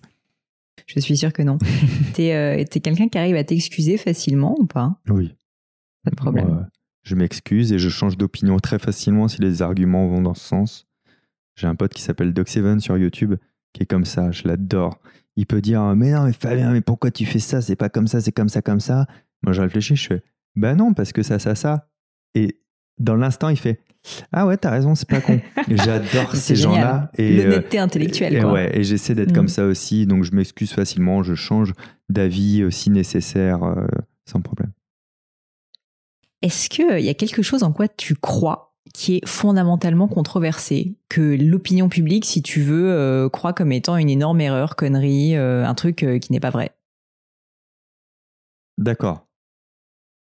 Je 0.88 1.00
suis 1.00 1.18
sûre 1.18 1.34
que 1.34 1.44
non. 1.44 1.58
T'es 2.14 2.34
euh, 2.34 2.64
quelqu'un 2.82 3.08
qui 3.10 3.18
arrive 3.18 3.36
à 3.36 3.44
t'excuser 3.44 3.98
facilement 3.98 4.56
ou 4.60 4.66
pas? 4.66 4.98
Oui. 5.10 5.36
Pas 6.04 6.12
de 6.12 6.16
problème. 6.16 6.68
Je 7.04 7.16
m'excuse 7.16 7.72
et 7.74 7.80
je 7.80 7.90
change 7.90 8.18
d'opinion 8.18 8.58
très 8.60 8.80
facilement 8.80 9.28
si 9.28 9.42
les 9.42 9.62
arguments 9.62 10.08
vont 10.08 10.22
dans 10.22 10.34
ce 10.34 10.46
sens. 10.48 10.88
J'ai 11.56 11.68
un 11.68 11.76
pote 11.76 11.94
qui 11.94 12.02
s'appelle 12.02 12.32
Doc7 12.34 12.80
sur 12.80 12.98
YouTube 12.98 13.36
qui 13.74 13.84
est 13.84 13.86
comme 13.86 14.06
ça, 14.06 14.32
je 14.32 14.48
l'adore. 14.48 15.00
Il 15.36 15.46
peut 15.46 15.62
dire 15.62 15.82
Mais 15.96 16.12
non, 16.12 16.26
mais 16.26 16.34
Fabien, 16.34 16.72
mais 16.72 16.82
pourquoi 16.82 17.12
tu 17.12 17.26
fais 17.26 17.40
ça? 17.40 17.62
C'est 17.62 17.76
pas 17.76 17.90
comme 17.90 18.08
ça, 18.08 18.22
c'est 18.22 18.32
comme 18.32 18.50
ça, 18.50 18.62
comme 18.62 18.80
ça. 18.80 19.06
Moi, 19.44 19.54
je 19.54 19.62
réfléchis, 19.62 19.96
je 19.96 20.08
fais 20.08 20.24
Ben 20.56 20.76
non, 20.76 20.94
parce 20.94 21.12
que 21.14 21.24
ça, 21.24 21.40
ça, 21.40 21.56
ça. 21.56 21.90
Et 22.36 22.60
dans 22.98 23.16
l'instant, 23.16 23.50
il 23.50 23.58
fait 23.58 23.80
Ah 24.32 24.46
ouais, 24.46 24.58
t'as 24.58 24.72
raison, 24.72 24.96
c'est 24.96 25.08
pas 25.08 25.22
con. 25.22 25.40
J'adore 25.70 26.36
ces 26.36 26.56
gens-là. 26.56 27.12
Et, 27.18 27.40
euh, 27.40 27.44
L'honnêteté 27.50 27.80
intellectuelle, 27.80 28.36
et, 28.36 28.42
quoi. 28.42 28.52
ouais, 28.54 28.78
et 28.78 28.84
j'essaie 28.84 29.16
d'être 29.16 29.32
Mm. 29.32 29.36
comme 29.36 29.48
ça 29.48 29.66
aussi, 29.66 30.06
donc 30.06 30.24
je 30.24 30.32
m'excuse 30.34 30.72
facilement, 30.72 31.24
je 31.24 31.36
change 31.36 31.74
d'avis 32.10 32.62
euh, 32.62 32.72
si 32.72 32.90
nécessaire, 32.90 33.64
euh, 33.64 33.86
sans 34.26 34.42
problème. 34.42 34.72
Est-ce 36.42 36.70
qu'il 36.70 37.00
y 37.02 37.10
a 37.10 37.14
quelque 37.14 37.42
chose 37.42 37.64
en 37.64 37.72
quoi 37.74 37.88
tu 37.88 38.16
crois 38.16 38.68
qui 38.94 39.18
est 39.18 39.28
fondamentalement 39.28 40.08
controversé, 40.08 40.96
que 41.10 41.22
l'opinion 41.40 41.90
publique, 41.90 42.26
si 42.26 42.42
tu 42.42 42.62
veux, 42.62 42.90
euh, 42.92 43.30
croit 43.30 43.54
comme 43.54 43.72
étant 43.72 43.98
une 43.98 44.10
énorme 44.10 44.42
erreur, 44.42 44.76
connerie, 44.76 45.36
euh, 45.36 45.64
un 45.66 45.76
truc 45.76 46.02
euh, 46.04 46.18
qui 46.18 46.32
n'est 46.32 46.40
pas 46.40 46.50
vrai? 46.50 46.72
D'accord. 48.80 49.28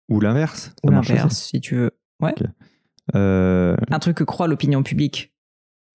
Ou 0.10 0.20
l'inverse. 0.20 0.74
Ou 0.84 0.90
l'inverse, 0.90 1.38
si 1.38 1.60
tu 1.62 1.76
veux. 1.76 1.92
Ouais. 2.22 2.34
Euh, 3.16 3.76
Un 3.92 4.00
truc 4.00 4.18
que 4.18 4.24
croit 4.24 4.48
l'opinion 4.48 4.84
publique 4.84 5.34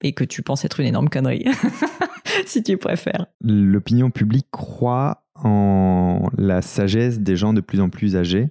et 0.03 0.13
que 0.15 0.25
tu 0.25 0.43
penses 0.43 0.65
être 0.65 0.81
une 0.81 0.87
énorme 0.87 1.09
connerie, 1.09 1.45
si 2.47 2.63
tu 2.63 2.77
préfères. 2.77 3.27
L'opinion 3.43 4.11
publique 4.11 4.49
croit 4.51 5.25
en 5.37 6.29
la 6.37 6.63
sagesse 6.63 7.21
des 7.21 7.37
gens 7.37 7.53
de 7.53 7.61
plus 7.61 7.81
en 7.81 7.89
plus 7.89 8.17
âgés. 8.17 8.51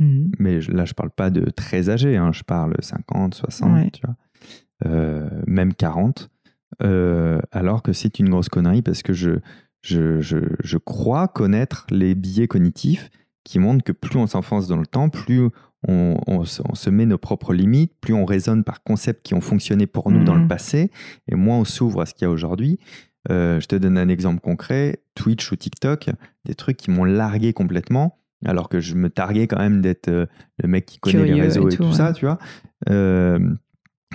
Mhm. 0.00 0.32
Mais 0.38 0.60
là, 0.60 0.84
je 0.84 0.94
parle 0.94 1.10
pas 1.10 1.30
de 1.30 1.50
très 1.50 1.88
âgés, 1.90 2.16
hein, 2.16 2.32
je 2.32 2.42
parle 2.42 2.74
50, 2.80 3.34
60, 3.34 3.72
Ouais. 3.72 3.90
tu 3.90 4.02
vois. 4.04 4.16
Euh, 4.86 5.28
même 5.46 5.74
40. 5.74 6.28
Euh, 6.82 7.40
alors 7.50 7.82
que 7.82 7.92
c'est 7.92 8.18
une 8.20 8.28
grosse 8.28 8.48
connerie 8.48 8.82
parce 8.82 9.02
que 9.02 9.12
je, 9.12 9.40
je, 9.82 10.20
je, 10.20 10.38
je 10.62 10.78
crois 10.78 11.26
connaître 11.28 11.86
les 11.90 12.14
biais 12.14 12.46
cognitifs 12.46 13.10
qui 13.48 13.58
montrent 13.58 13.82
que 13.84 13.92
plus 13.92 14.18
on 14.18 14.26
s'enfonce 14.26 14.68
dans 14.68 14.76
le 14.76 14.86
temps, 14.86 15.08
plus 15.08 15.48
on, 15.86 16.16
on 16.26 16.44
se- 16.44 16.62
on 16.68 16.74
se 16.74 16.90
met 16.90 17.06
nos 17.06 17.18
propres 17.18 17.54
limites, 17.54 17.92
plus 18.00 18.14
on 18.14 18.24
raisonne 18.24 18.64
par 18.64 18.82
concepts 18.82 19.24
qui 19.24 19.34
ont 19.34 19.40
fonctionné 19.40 19.86
pour 19.86 20.10
nous 20.10 20.24
dans 20.24 20.34
Mhm. 20.34 20.42
le 20.42 20.48
passé, 20.48 20.90
et 21.30 21.34
moins 21.34 21.58
on 21.58 21.64
s'ouvre 21.64 22.00
à 22.02 22.06
ce 22.06 22.14
qu'il 22.14 22.22
y 22.26 22.28
a 22.28 22.30
aujourd'hui. 22.30 22.78
je 23.30 23.66
te 23.66 23.76
donne 23.76 23.98
un 23.98 24.08
exemple 24.08 24.40
concret, 24.40 25.02
Twitch 25.14 25.52
ou 25.52 25.56
TikTok, 25.56 26.08
des 26.46 26.54
trucs 26.54 26.78
qui 26.78 26.90
m'ont 26.90 27.04
largué 27.04 27.52
complètement, 27.52 28.18
alors 28.46 28.70
que 28.70 28.80
je 28.80 28.94
me 28.94 29.10
targuais 29.10 29.46
quand 29.46 29.58
même 29.58 29.82
d'être 29.82 30.08
le 30.08 30.68
mec 30.68 30.86
qui 30.86 30.98
connaît 30.98 31.24
les 31.26 31.40
réseaux 31.42 31.68
et, 31.68 31.76
tout, 31.76 31.92
ça, 31.92 32.12
tu 32.14 32.24
vois 32.24 32.38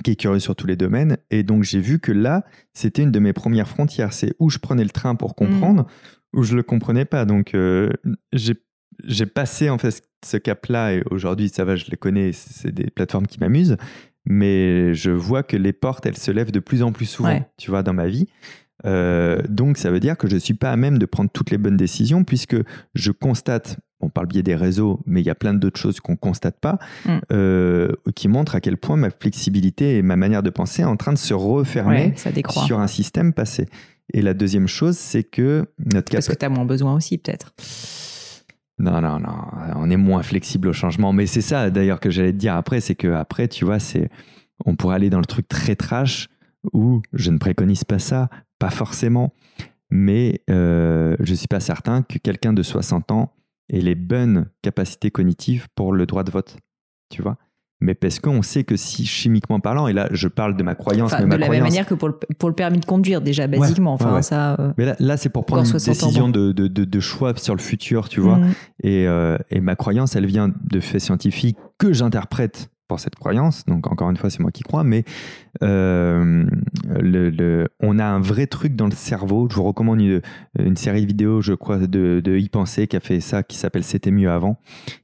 qui 0.04 0.10
est 0.12 0.16
curieux 0.16 0.40
sur 0.40 0.56
tous 0.56 0.66
les 0.66 0.76
domaines. 0.76 1.18
Et 1.30 1.44
donc, 1.44 1.62
j'ai 1.64 1.80
vu 1.80 2.00
que 2.00 2.12
là, 2.12 2.44
c'était 2.74 3.04
une 3.04 3.12
de 3.12 3.20
mes 3.20 3.32
premières 3.34 3.68
frontières. 3.68 4.12
C'est 4.14 4.34
où 4.40 4.50
je 4.50 4.58
prenais 4.58 4.84
le 4.84 4.90
train 4.90 5.14
pour 5.14 5.36
comprendre, 5.36 5.84
mmh. 5.84 6.40
où 6.40 6.44
je 6.44 6.56
le 6.56 6.64
comprenais 6.64 7.06
pas. 7.06 7.26
Donc, 7.26 7.54
euh, 7.54 7.92
j'ai 9.04 9.26
passé 9.26 9.70
en 9.70 9.78
fait 9.78 10.02
ce 10.26 10.38
cap-là. 10.38 10.94
Et 10.94 11.04
aujourd'hui, 11.10 11.50
ça 11.50 11.66
va, 11.66 11.76
je 11.76 11.86
les 11.90 11.98
connais. 11.98 12.32
C'est 12.34 12.72
des 12.72 12.90
plateformes 12.90 13.28
qui 13.28 13.40
m'amusent. 13.40 13.78
Mais 14.26 14.94
je 14.94 15.12
vois 15.12 15.44
que 15.44 15.58
les 15.58 15.74
portes, 15.74 16.06
elles 16.06 16.18
se 16.18 16.32
lèvent 16.32 16.52
de 16.52 16.60
plus 16.60 16.82
en 16.82 16.94
plus 16.94 17.06
souvent, 17.06 17.46
tu 17.58 17.70
vois, 17.70 17.84
dans 17.84 17.94
ma 17.94 18.08
vie. 18.08 18.28
Euh, 18.86 19.42
donc, 19.50 19.78
ça 19.78 19.92
veut 19.92 20.00
dire 20.00 20.18
que 20.18 20.28
je 20.30 20.36
ne 20.36 20.40
suis 20.40 20.54
pas 20.54 20.72
à 20.72 20.78
même 20.78 20.98
de 20.98 21.06
prendre 21.06 21.30
toutes 21.32 21.52
les 21.52 21.58
bonnes 21.58 21.78
décisions 21.78 22.24
puisque 22.24 22.56
je 22.96 23.12
constate 23.12 23.78
on 24.04 24.10
par 24.10 24.24
le 24.24 24.28
biais 24.28 24.44
des 24.44 24.56
réseaux, 24.56 25.00
mais 25.06 25.22
il 25.22 25.26
y 25.26 25.30
a 25.30 25.36
plein 25.36 25.54
d'autres 25.54 25.80
choses 25.80 26.00
qu'on 26.02 26.14
ne 26.14 26.18
constate 26.18 26.60
pas, 26.60 26.78
mm. 27.06 27.20
euh, 27.32 27.90
qui 28.16 28.28
montrent 28.28 28.56
à 28.56 28.60
quel 28.60 28.78
point 28.78 28.98
ma 28.98 29.10
flexibilité 29.10 29.98
et 29.98 30.02
ma 30.02 30.18
manière 30.18 30.44
de 30.44 30.50
penser 30.50 30.82
est 30.82 30.86
en 30.86 30.98
train 30.98 31.14
de 31.14 31.18
se 31.18 31.34
refermer 31.34 32.14
sur 32.66 32.80
un 32.80 32.88
système 32.88 33.34
passé. 33.34 33.68
Et 34.14 34.22
la 34.22 34.34
deuxième 34.34 34.68
chose, 34.68 34.98
c'est 34.98 35.24
que 35.24 35.66
notre 35.94 36.12
Parce 36.12 36.28
que 36.28 36.34
tu 36.34 36.46
as 36.46 36.50
moins 36.50 36.66
besoin 36.66 36.94
aussi, 36.96 37.18
peut-être. 37.18 37.54
Non, 38.80 39.02
non, 39.02 39.20
non, 39.20 39.36
on 39.76 39.90
est 39.90 39.98
moins 39.98 40.24
flexible 40.24 40.68
au 40.68 40.74
changement. 40.74 41.14
Mais 41.14 41.28
c'est 41.28 41.42
ça, 41.42 41.70
d'ailleurs, 41.70 42.00
que 42.00 42.10
j'allais 42.10 42.32
te 42.32 42.38
dire 42.38 42.56
après, 42.56 42.82
c'est 42.82 42.96
que 42.96 43.08
après, 43.08 43.48
tu 43.48 43.66
vois, 43.66 43.80
c'est, 43.80 44.10
on 44.66 44.76
pourrait 44.76 44.96
aller 44.96 45.10
dans 45.10 45.20
le 45.20 45.26
truc 45.26 45.48
très 45.48 45.76
trash 45.76 46.28
où 46.74 47.02
je 47.14 47.30
ne 47.30 47.38
préconise 47.38 47.84
pas 47.84 48.00
ça, 48.00 48.30
pas 48.58 48.70
forcément, 48.70 49.34
mais 49.90 50.42
euh, 50.50 51.16
je 51.20 51.32
ne 51.32 51.36
suis 51.36 51.48
pas 51.48 51.60
certain 51.60 52.02
que 52.02 52.18
quelqu'un 52.18 52.54
de 52.54 52.64
60 52.64 53.12
ans 53.12 53.34
et 53.70 53.82
les 53.82 53.96
bonnes 53.96 54.50
capacités 54.62 55.12
cognitives 55.12 55.68
pour 55.76 55.94
le 55.94 56.06
droit 56.06 56.24
de 56.24 56.32
vote. 56.32 56.58
Tu 57.10 57.22
vois? 57.22 57.38
Mais 57.84 57.96
parce 57.96 58.20
qu'on 58.20 58.42
sait 58.42 58.64
que 58.64 58.78
si 58.78 59.06
chimiquement 59.06 59.60
parlant, 59.60 59.88
et 59.88 59.94
là 59.94 60.08
je 60.12 60.30
parle 60.30 60.56
de 60.56 60.64
ma 60.64 60.74
croyance, 60.74 61.14
mais 61.20 61.36
de 61.36 61.42
la 61.42 61.50
même 61.50 61.64
manière 61.64 61.86
que 61.86 61.94
pour 61.94 62.08
le, 62.08 62.18
pour 62.40 62.48
le, 62.48 62.56
permis 62.56 62.80
de 62.80 62.86
conduire 62.86 63.22
déjà 63.22 63.46
basiquement, 63.48 63.94
enfin 63.94 64.22
ça. 64.22 64.56
Euh, 64.60 64.72
mais 64.78 64.96
là, 65.00 65.18
c'est 65.18 65.30
pour 65.30 65.46
prendre 65.46 65.66
une 65.66 65.74
décision 65.74 66.30
de, 66.30 66.54
de, 66.54 66.68
de, 66.68 67.00
choix 67.00 67.34
sur 67.36 67.54
le 67.54 67.60
futur, 67.60 68.08
tu 68.08 68.22
vois. 68.22 68.38
Mm. 68.38 68.54
Et, 68.84 69.08
euh, 69.08 69.38
et, 69.50 69.60
ma 69.60 69.76
croyance, 69.76 70.16
elle 70.16 70.26
vient 70.26 70.50
de 70.64 70.80
faits 70.80 71.02
scientifiques 71.02 71.58
que 71.78 71.92
j'interprète 71.92 72.70
pour 72.88 73.02
cette 73.02 73.16
croyance. 73.16 73.66
Donc 73.66 73.92
encore 73.92 74.10
une 74.10 74.18
fois, 74.18 74.30
c'est 74.30 74.40
moi 74.40 74.52
qui 74.52 74.64
crois, 74.64 74.86
mais 74.86 75.04
euh, 75.62 76.46
le, 76.88 77.68
on 77.82 78.00
a 78.00 78.06
un 78.06 78.22
vrai 78.22 78.48
truc 78.48 78.78
dans 78.78 78.88
le 78.88 78.92
cerveau. 78.92 79.48
Je 79.50 79.56
vous 79.56 79.64
recommande 79.64 80.00
une, 80.00 80.78
série 80.78 81.02
de 81.02 81.08
vidéos, 81.08 81.42
je 81.42 81.54
crois, 81.54 81.80
de, 81.80 82.22
de 82.24 82.38
y 82.38 82.48
penser 82.48 82.88
qui 82.88 82.96
a 82.96 83.02
fait 83.02 83.20
ça, 83.20 83.44
qui 83.44 83.58
s'appelle 83.58 83.84
C'était 83.84 84.12
mieux 84.12 84.32
avant, 84.32 84.58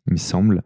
il 0.07 0.13
me 0.13 0.17
semble. 0.17 0.63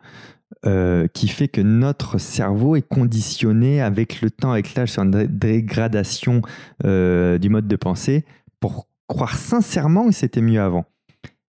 Euh, 0.66 1.08
qui 1.14 1.28
fait 1.28 1.50
que 1.50 1.60
notre 1.60 2.18
cerveau 2.20 2.76
est 2.78 2.88
conditionné 2.88 3.82
avec 3.82 4.22
le 4.22 4.30
temps, 4.32 4.52
avec 4.52 4.76
l'âge, 4.76 4.94
sur 4.94 5.04
une 5.04 5.26
dégradation 5.26 6.42
euh, 6.86 7.38
du 7.38 7.50
mode 7.50 7.68
de 7.68 7.76
pensée 7.76 8.24
pour 8.62 8.88
croire 9.08 9.36
sincèrement 9.36 10.08
que 10.08 10.14
c'était 10.14 10.42
mieux 10.42 10.62
avant. 10.62 10.86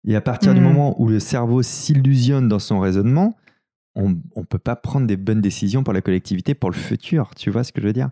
Et 0.07 0.15
à 0.15 0.21
partir 0.21 0.55
du 0.55 0.61
mmh. 0.61 0.65
moment 0.65 1.01
où 1.01 1.09
le 1.09 1.19
cerveau 1.19 1.63
s'illusionne 1.63 2.49
dans 2.49 2.61
son 2.61 2.79
raisonnement, 2.79 3.37
on 3.97 4.11
ne 4.11 4.45
peut 4.45 4.59
pas 4.59 4.77
prendre 4.77 5.07
des 5.07 5.17
bonnes 5.17 5.41
décisions 5.41 5.83
pour 5.83 5.93
la 5.93 6.03
collectivité, 6.03 6.55
pour 6.55 6.71
le 6.71 6.77
futur. 6.77 7.35
Tu 7.35 7.51
vois 7.51 7.65
ce 7.65 7.73
que 7.73 7.81
je 7.81 7.87
veux 7.87 7.93
dire? 7.93 8.11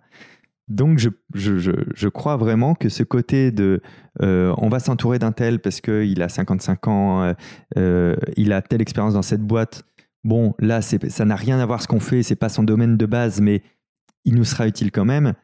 Donc, 0.67 0.99
je, 0.99 1.09
je, 1.35 1.73
je, 1.95 2.09
crois 2.09 2.37
vraiment 2.37 2.75
que 2.75 2.89
ce 2.89 3.03
côté 3.03 3.53
de 3.53 3.81
euh, 4.21 4.55
on 4.59 4.69
va 4.69 4.81
s'entourer 4.81 5.19
d'un 5.19 5.33
tel 5.33 5.61
parce 5.61 5.81
qu'il 5.81 6.21
a 6.21 6.29
55 6.29 6.89
ans, 6.89 7.35
euh, 7.79 8.17
il 8.37 8.53
a 8.53 8.61
telle 8.61 8.83
expérience 8.83 9.15
dans 9.15 9.23
cette 9.23 9.43
boîte. 9.43 9.85
Bon, 10.25 10.55
là, 10.59 10.83
ça 10.83 11.25
n'a 11.25 11.37
rien 11.37 11.59
à 11.59 11.67
voir 11.67 11.81
ce 11.81 11.89
qu'on 11.89 12.01
fait, 12.01 12.23
c'est 12.23 12.37
pas 12.37 12.49
son 12.49 12.63
domaine 12.63 12.97
de 12.97 13.07
base, 13.07 13.41
mais 13.41 13.63
il 14.25 14.35
nous 14.35 14.45
sera 14.45 14.67
utile 14.67 14.91
quand 14.91 15.05
même. 15.05 15.35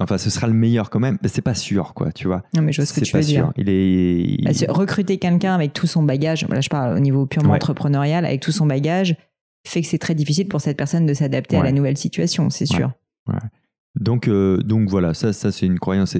Enfin, 0.00 0.18
ce 0.18 0.30
sera 0.30 0.46
le 0.46 0.52
meilleur 0.52 0.90
quand 0.90 1.00
même, 1.00 1.18
mais 1.22 1.28
c'est 1.28 1.42
pas 1.42 1.54
sûr, 1.54 1.92
quoi, 1.94 2.12
tu 2.12 2.26
vois. 2.26 2.42
Non, 2.54 2.62
mais 2.62 2.72
je 2.72 2.80
vois 2.80 2.86
ce 2.86 2.98
que 2.98 3.04
tu 3.04 3.16
veux 3.16 3.22
dire. 3.22 3.52
Il 3.56 3.68
est... 3.68 4.70
Recruter 4.70 5.18
quelqu'un 5.18 5.54
avec 5.54 5.72
tout 5.72 5.86
son 5.86 6.02
bagage, 6.02 6.46
là 6.48 6.60
je 6.60 6.68
parle 6.68 6.96
au 6.96 7.00
niveau 7.00 7.26
purement 7.26 7.54
entrepreneurial, 7.54 8.24
avec 8.24 8.40
tout 8.40 8.52
son 8.52 8.66
bagage, 8.66 9.16
fait 9.66 9.82
que 9.82 9.88
c'est 9.88 9.98
très 9.98 10.14
difficile 10.14 10.48
pour 10.48 10.60
cette 10.60 10.76
personne 10.76 11.04
de 11.06 11.14
s'adapter 11.14 11.56
à 11.56 11.62
la 11.62 11.72
nouvelle 11.72 11.96
situation, 11.96 12.50
c'est 12.50 12.66
sûr. 12.66 12.92
Donc, 13.98 14.28
euh, 14.28 14.58
donc 14.58 14.88
voilà, 14.88 15.14
ça, 15.14 15.32
ça 15.32 15.50
c'est 15.50 15.66
une 15.66 15.78
croyance. 15.78 16.16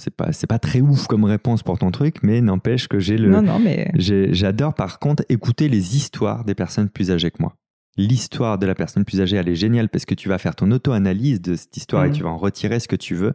C'est 0.00 0.14
pas, 0.14 0.32
c'est 0.32 0.46
pas 0.46 0.58
très 0.58 0.80
ouf 0.80 1.06
comme 1.06 1.24
réponse 1.24 1.62
pour 1.62 1.78
ton 1.78 1.90
truc, 1.90 2.16
mais 2.22 2.40
n'empêche 2.40 2.88
que 2.88 2.98
j'ai 2.98 3.18
le. 3.18 3.30
Non, 3.30 3.42
non, 3.42 3.58
mais. 3.58 3.90
J'adore 3.94 4.74
par 4.74 4.98
contre 4.98 5.24
écouter 5.28 5.68
les 5.68 5.96
histoires 5.96 6.44
des 6.44 6.54
personnes 6.54 6.88
plus 6.88 7.10
âgées 7.10 7.30
que 7.30 7.40
moi. 7.40 7.54
L'histoire 7.96 8.58
de 8.58 8.66
la 8.66 8.74
personne 8.74 9.04
plus 9.04 9.20
âgée, 9.20 9.36
elle 9.36 9.48
est 9.48 9.54
géniale 9.54 9.88
parce 9.88 10.06
que 10.06 10.14
tu 10.14 10.28
vas 10.28 10.38
faire 10.38 10.54
ton 10.54 10.70
auto-analyse 10.70 11.42
de 11.42 11.54
cette 11.54 11.76
histoire 11.76 12.04
et 12.06 12.10
mm. 12.10 12.12
tu 12.12 12.22
vas 12.22 12.30
en 12.30 12.38
retirer 12.38 12.80
ce 12.80 12.88
que 12.88 12.96
tu 12.96 13.14
veux, 13.14 13.34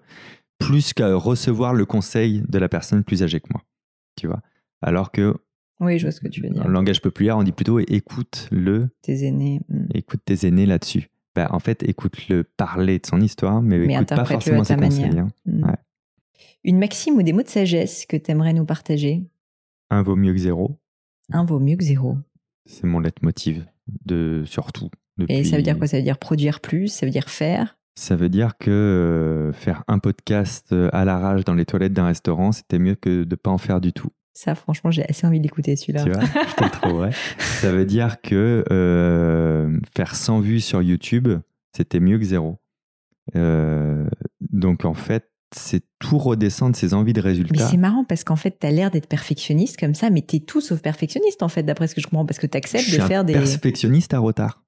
plus 0.57 0.93
qu'à 0.93 1.13
recevoir 1.13 1.73
le 1.73 1.85
conseil 1.85 2.43
de 2.47 2.57
la 2.57 2.69
personne 2.69 3.03
plus 3.03 3.21
âgée 3.21 3.39
que 3.39 3.49
moi. 3.51 3.61
Tu 4.15 4.27
vois 4.27 4.41
Alors 4.81 5.11
que 5.11 5.35
oui, 5.81 5.99
je 5.99 6.05
vois 6.05 6.11
ce 6.11 6.21
que 6.21 6.27
tu 6.27 6.41
veux 6.41 6.49
dire. 6.49 6.65
En 6.65 6.69
langage 6.69 7.01
populaire, 7.01 7.37
on 7.37 7.43
dit 7.43 7.51
plutôt 7.51 7.79
écoute 7.79 8.47
le. 8.51 8.89
Tes 9.01 9.25
aînés. 9.25 9.61
Hmm. 9.69 9.87
Écoute 9.93 10.21
tes 10.23 10.47
aînés 10.47 10.65
là-dessus. 10.65 11.09
Bah, 11.35 11.49
en 11.51 11.59
fait, 11.59 11.83
écoute-le 11.83 12.45
parler 12.45 12.99
de 12.99 13.05
son 13.05 13.19
histoire, 13.19 13.61
mais, 13.61 13.83
écoute 13.83 14.07
pas 14.07 14.23
forcément 14.23 14.63
ses 14.63 14.77
conseils. 14.77 15.19
Hein. 15.19 15.27
Hmm. 15.45 15.65
Une 16.67 16.79
maxime 16.79 17.13
ou 17.17 17.21
des 17.21 17.31
mots 17.31 17.43
de 17.43 17.47
sagesse 17.47 18.07
que 18.07 18.17
tu 18.17 18.31
aimerais 18.31 18.51
nous 18.51 18.65
partager? 18.65 19.21
Un 19.91 20.01
vaut 20.01 20.15
mieux 20.15 20.33
que 20.33 20.39
zéro. 20.39 20.79
Un 21.31 21.45
vaut 21.45 21.59
mieux 21.59 21.75
que 21.75 21.83
zéro. 21.83 22.17
C'est 22.65 22.87
mon 22.87 22.99
leitmotiv, 22.99 23.67
de, 24.05 24.41
surtout. 24.47 24.89
Et 25.29 25.43
ça 25.43 25.57
veut 25.57 25.61
dire 25.61 25.77
quoi? 25.77 25.85
Ça 25.85 25.97
veut 25.97 26.03
dire 26.03 26.17
produire 26.17 26.61
plus? 26.61 26.87
Ça 26.87 27.05
veut 27.05 27.11
dire 27.11 27.29
faire? 27.29 27.77
Ça 27.93 28.15
vetre 28.15 28.31
dire 28.31 28.57
que 28.57 28.71
euh, 28.71 29.53
faire 29.53 29.83
un 29.87 29.99
podcast 29.99 30.73
euh, 30.73 30.89
à 30.91 31.05
l'arrache 31.05 31.45
dans 31.45 31.53
les 31.53 31.65
toilettes 31.65 31.93
d'un 31.93 32.07
restaurant, 32.07 32.51
c'était 32.51 32.79
mieux 32.79 32.95
que 32.95 33.23
de 33.23 33.29
ne 33.29 33.35
pas 33.35 33.51
en 33.51 33.59
faire 33.59 33.79
du 33.79 33.93
tout. 33.93 34.09
Ça, 34.33 34.55
franchement, 34.55 34.89
j'ai 34.89 35.07
assez 35.07 35.27
envie 35.27 35.39
d'écouter 35.39 35.75
celui-là. 35.75 36.03
Tu 36.03 36.09
vois, 36.09 36.21
je 36.21 36.55
te 36.55 36.63
le 36.63 36.69
trouverai. 36.71 37.11
Ça 37.37 37.71
veut 37.71 37.85
dire 37.85 38.21
que 38.21 38.65
euh, 38.71 39.79
faire 39.95 40.15
100 40.15 40.39
vues 40.39 40.61
sur 40.61 40.81
YouTube, 40.81 41.29
c'était 41.77 41.99
mieux 41.99 42.17
que 42.17 42.25
zéro. 42.25 42.57
Euh, 43.35 44.09
donc, 44.41 44.83
en 44.83 44.95
fait, 44.95 45.29
c'est 45.53 45.83
tout 45.99 46.17
redescendre 46.17 46.75
ses 46.75 46.93
envies 46.93 47.13
de 47.13 47.21
résultats. 47.21 47.63
Mais 47.63 47.69
c'est 47.69 47.77
marrant 47.77 48.03
parce 48.03 48.23
qu'en 48.23 48.35
fait, 48.35 48.57
tu 48.59 48.67
as 48.67 48.71
l'air 48.71 48.91
d'être 48.91 49.07
perfectionniste 49.07 49.79
comme 49.79 49.93
ça, 49.93 50.09
mais 50.09 50.21
tu 50.21 50.37
es 50.37 50.39
tout 50.39 50.61
sauf 50.61 50.81
perfectionniste, 50.81 51.43
en 51.43 51.49
fait, 51.49 51.63
d'après 51.63 51.87
ce 51.87 51.95
que 51.95 52.01
je 52.01 52.07
comprends, 52.07 52.25
parce 52.25 52.39
que 52.39 52.47
tu 52.47 52.57
acceptes 52.57 52.91
de 52.91 53.01
faire 53.01 53.23
des. 53.23 53.33
Perfectionniste 53.33 54.13
à 54.13 54.19
retard. 54.19 54.63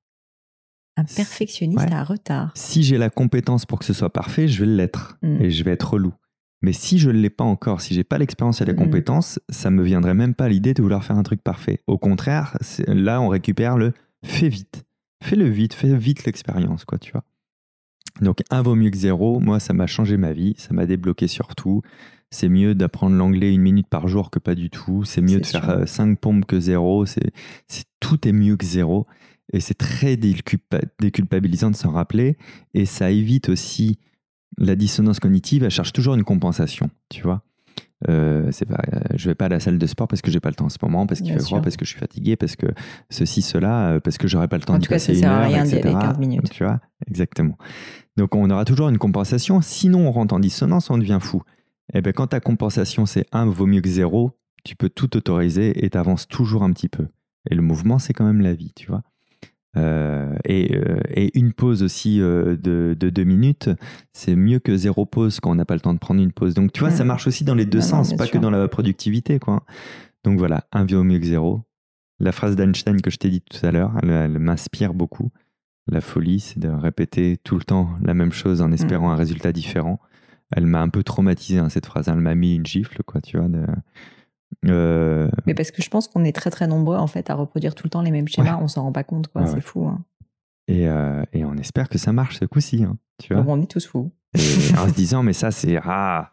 Un 0.97 1.03
perfectionniste 1.03 1.91
à 1.91 2.03
retard. 2.03 2.51
Si 2.55 2.81
j'ai 2.83 2.97
la 2.97 3.09
compétence 3.09 3.65
pour 3.65 3.79
que 3.79 3.85
ce 3.85 3.93
soit 3.93 4.11
parfait, 4.11 4.47
je 4.47 4.63
vais 4.63 4.71
l'être. 4.71 5.17
Hmm. 5.21 5.41
Et 5.41 5.51
je 5.51 5.63
vais 5.63 5.71
être 5.71 5.93
relou. 5.93 6.13
Mais 6.61 6.73
si 6.73 6.97
je 6.97 7.09
ne 7.09 7.19
l'ai 7.19 7.29
pas 7.29 7.43
encore, 7.43 7.81
si 7.81 7.93
j'ai 7.93 8.03
pas 8.03 8.17
l'expérience 8.17 8.61
et 8.61 8.65
les 8.65 8.73
mm. 8.73 8.77
compétences, 8.77 9.39
ça 9.49 9.69
me 9.69 9.83
viendrait 9.83 10.15
même 10.15 10.33
pas 10.33 10.49
l'idée 10.49 10.73
de 10.73 10.81
vouloir 10.81 11.03
faire 11.03 11.17
un 11.17 11.23
truc 11.23 11.43
parfait. 11.43 11.81
Au 11.85 11.97
contraire, 11.97 12.57
là, 12.87 13.21
on 13.21 13.27
récupère 13.27 13.77
le 13.77 13.93
fais 14.25 14.49
vite. 14.49 14.83
Fais-le 15.23 15.47
vite, 15.47 15.73
fais 15.73 15.95
vite 15.95 16.25
l'expérience, 16.25 16.85
quoi, 16.85 16.97
tu 16.97 17.11
vois. 17.11 17.23
Donc, 18.21 18.41
un 18.49 18.61
vaut 18.61 18.75
mieux 18.75 18.89
que 18.89 18.97
zéro. 18.97 19.39
Moi, 19.39 19.59
ça 19.59 19.73
m'a 19.73 19.87
changé 19.87 20.17
ma 20.17 20.33
vie, 20.33 20.55
ça 20.57 20.73
m'a 20.73 20.85
débloqué 20.85 21.27
sur 21.27 21.55
tout. 21.55 21.81
C'est 22.29 22.49
mieux 22.49 22.75
d'apprendre 22.75 23.15
l'anglais 23.15 23.53
une 23.53 23.61
minute 23.61 23.87
par 23.87 24.07
jour 24.07 24.29
que 24.29 24.39
pas 24.39 24.55
du 24.55 24.69
tout. 24.69 25.05
C'est 25.05 25.21
mieux 25.21 25.39
de 25.39 25.45
faire 25.45 25.69
euh, 25.69 25.85
cinq 25.85 26.19
pompes 26.19 26.45
que 26.45 26.59
zéro. 26.59 27.05
C'est, 27.05 27.31
tout 27.99 28.27
est 28.27 28.33
mieux 28.33 28.57
que 28.57 28.65
zéro. 28.65 29.07
Et 29.53 29.61
c'est 29.61 29.75
très 29.75 30.17
déculpabilisant 30.17 31.71
de 31.71 31.75
s'en 31.75 31.91
rappeler. 31.91 32.37
Et 32.73 32.85
ça 32.85 33.11
évite 33.11 33.47
aussi 33.49 33.97
la 34.57 34.75
dissonance 34.75 35.19
cognitive, 35.19 35.63
elle 35.63 35.71
cherche 35.71 35.93
toujours 35.93 36.15
une 36.15 36.23
compensation, 36.23 36.89
tu 37.09 37.21
vois. 37.21 37.43
Euh, 38.07 38.49
c'est 38.51 38.65
pas, 38.65 38.79
euh, 38.93 38.99
je 39.15 39.29
vais 39.29 39.35
pas 39.35 39.45
à 39.45 39.49
la 39.49 39.59
salle 39.59 39.79
de 39.79 39.87
sport 39.87 40.07
parce 40.07 40.21
que 40.21 40.29
j'ai 40.29 40.39
pas 40.39 40.49
le 40.49 40.55
temps 40.55 40.65
en 40.65 40.69
ce 40.69 40.77
moment, 40.81 41.07
parce 41.07 41.21
qu'il 41.21 41.33
fait 41.33 41.39
froid, 41.39 41.61
parce 41.61 41.77
que 41.77 41.85
je 41.85 41.89
suis 41.89 41.99
fatigué, 41.99 42.35
parce 42.35 42.55
que 42.55 42.67
ceci, 43.09 43.41
cela, 43.41 43.89
euh, 43.89 43.99
parce 43.99 44.17
que 44.17 44.27
j'aurai 44.27 44.47
pas 44.47 44.57
le 44.57 44.63
temps 44.63 44.75
en 44.75 44.79
de 44.79 44.87
passer 44.87 45.17
une 45.17 45.25
heure, 45.25 45.47
rien 45.47 45.65
etc. 45.65 45.81
15 45.99 46.19
minutes. 46.19 46.49
Tu 46.51 46.63
vois, 46.63 46.79
exactement. 47.07 47.57
Donc 48.15 48.35
on 48.35 48.49
aura 48.49 48.65
toujours 48.65 48.89
une 48.89 48.97
compensation. 48.97 49.61
Sinon, 49.61 50.07
on 50.07 50.11
rentre 50.11 50.35
en 50.35 50.39
dissonance, 50.39 50.89
on 50.89 50.97
devient 50.97 51.19
fou. 51.21 51.41
Et 51.93 51.99
eh 51.99 52.01
ben 52.01 52.11
quand 52.11 52.27
ta 52.27 52.41
compensation 52.41 53.05
c'est 53.05 53.25
1 53.31 53.45
vaut 53.45 53.65
mieux 53.65 53.79
que 53.79 53.87
0, 53.87 54.37
tu 54.65 54.75
peux 54.75 54.89
tout 54.89 55.15
autoriser 55.15 55.85
et 55.85 55.89
tu 55.89 55.97
avances 55.97 56.27
toujours 56.27 56.63
un 56.63 56.71
petit 56.73 56.89
peu. 56.89 57.07
Et 57.49 57.55
le 57.55 57.61
mouvement, 57.61 57.97
c'est 57.97 58.11
quand 58.11 58.25
même 58.25 58.41
la 58.41 58.53
vie, 58.53 58.73
tu 58.75 58.87
vois. 58.87 59.03
Euh, 59.77 60.35
euh, 60.49 60.99
et, 61.09 61.37
une 61.37 61.53
pause 61.53 61.83
aussi 61.83 62.21
euh, 62.21 62.55
de, 62.57 62.95
deux 62.95 63.23
minutes, 63.23 63.69
c'est 64.13 64.35
mieux 64.35 64.59
que 64.59 64.75
zéro 64.75 65.05
pause 65.05 65.39
quand 65.39 65.51
on 65.51 65.55
n'a 65.55 65.65
pas 65.65 65.75
le 65.75 65.81
temps 65.81 65.93
de 65.93 65.99
prendre 65.99 66.21
une 66.21 66.31
pause. 66.31 66.53
Donc 66.53 66.71
tu 66.71 66.79
vois, 66.79 66.91
ça 66.91 67.03
mm. 67.03 67.07
marche 67.07 67.27
aussi 67.27 67.43
dans 67.43 67.55
les 67.55 67.65
deux 67.65 67.81
sens, 67.81 68.15
pas 68.15 68.27
que 68.27 68.37
dans 68.37 68.49
la 68.49 68.67
productivité. 68.67 69.39
Quoi. 69.39 69.63
Donc 70.23 70.37
voilà, 70.39 70.65
un 70.71 70.85
vaut 70.85 71.03
mieux 71.03 71.19
que 71.19 71.25
zéro. 71.25 71.61
La 72.19 72.31
phrase 72.31 72.55
d'Einstein 72.55 73.01
que 73.01 73.11
je 73.11 73.17
t'ai 73.17 73.29
dit 73.29 73.41
tout 73.41 73.63
à 73.65 73.71
l'heure, 73.71 73.91
elle, 74.01 74.39
m'inspire 74.39 74.93
beaucoup. 74.93 75.29
La 75.87 76.01
folie, 76.01 76.39
c'est 76.39 76.59
de 76.59 76.67
répéter 76.67 77.37
tout 77.43 77.55
le 77.55 77.63
temps 77.63 77.91
la 78.01 78.13
même 78.13 78.31
chose 78.31 78.61
en 78.61 78.71
espérant 78.71 79.09
mm. 79.09 79.11
un 79.11 79.15
résultat 79.15 79.51
différent. 79.51 79.99
elle 80.51 80.65
m'a 80.65 80.81
un 80.81 80.89
peu 80.89 81.03
traumatisé, 81.03 81.59
hein, 81.59 81.69
cette 81.69 81.85
phrase. 81.85 82.07
Elle 82.07 82.15
m'a 82.15 82.35
mis 82.35 82.55
une 82.55 82.65
gifle, 82.65 83.03
quoi, 83.03 83.21
tu 83.21 83.37
vois. 83.37 83.47
Euh, 84.65 85.29
Mais 85.45 85.53
parce 85.53 85.71
que 85.71 85.81
je 85.81 85.89
pense 85.89 86.07
qu'on 86.07 86.23
est 86.23 86.35
très 86.35 86.49
très 86.49 86.67
nombreux 86.67 86.97
en 86.97 87.07
fait 87.07 87.29
à 87.29 87.35
reproduire 87.35 87.75
tout 87.75 87.85
le 87.85 87.89
temps 87.89 88.01
les 88.01 88.11
mêmes 88.11 88.27
schémas, 88.27 88.57
on 88.61 88.67
s'en 88.67 88.83
rend 88.83 88.91
pas 88.91 89.03
compte, 89.03 89.27
quoi. 89.27 89.45
c'est 89.45 89.61
fou. 89.61 89.87
Hein. 89.87 90.03
Et, 90.67 90.83
et, 91.33 91.45
on 91.45 91.55
espère 91.55 91.87
que 91.87 91.97
ça 91.97 92.11
marche 92.11 92.39
ce 92.39 92.45
coup-ci, 92.45 92.83
hein, 92.83 92.97
tu 93.19 93.33
vois. 93.33 93.45
on 93.47 93.61
est 93.61 93.71
tous 93.71 93.85
fous. 93.87 94.11
en 94.77 94.87
se 94.87 94.93
disant, 94.93 95.23
mais 95.23 95.33
ça, 95.33 95.51
c'est. 95.51 95.79
Ah, 95.83 96.31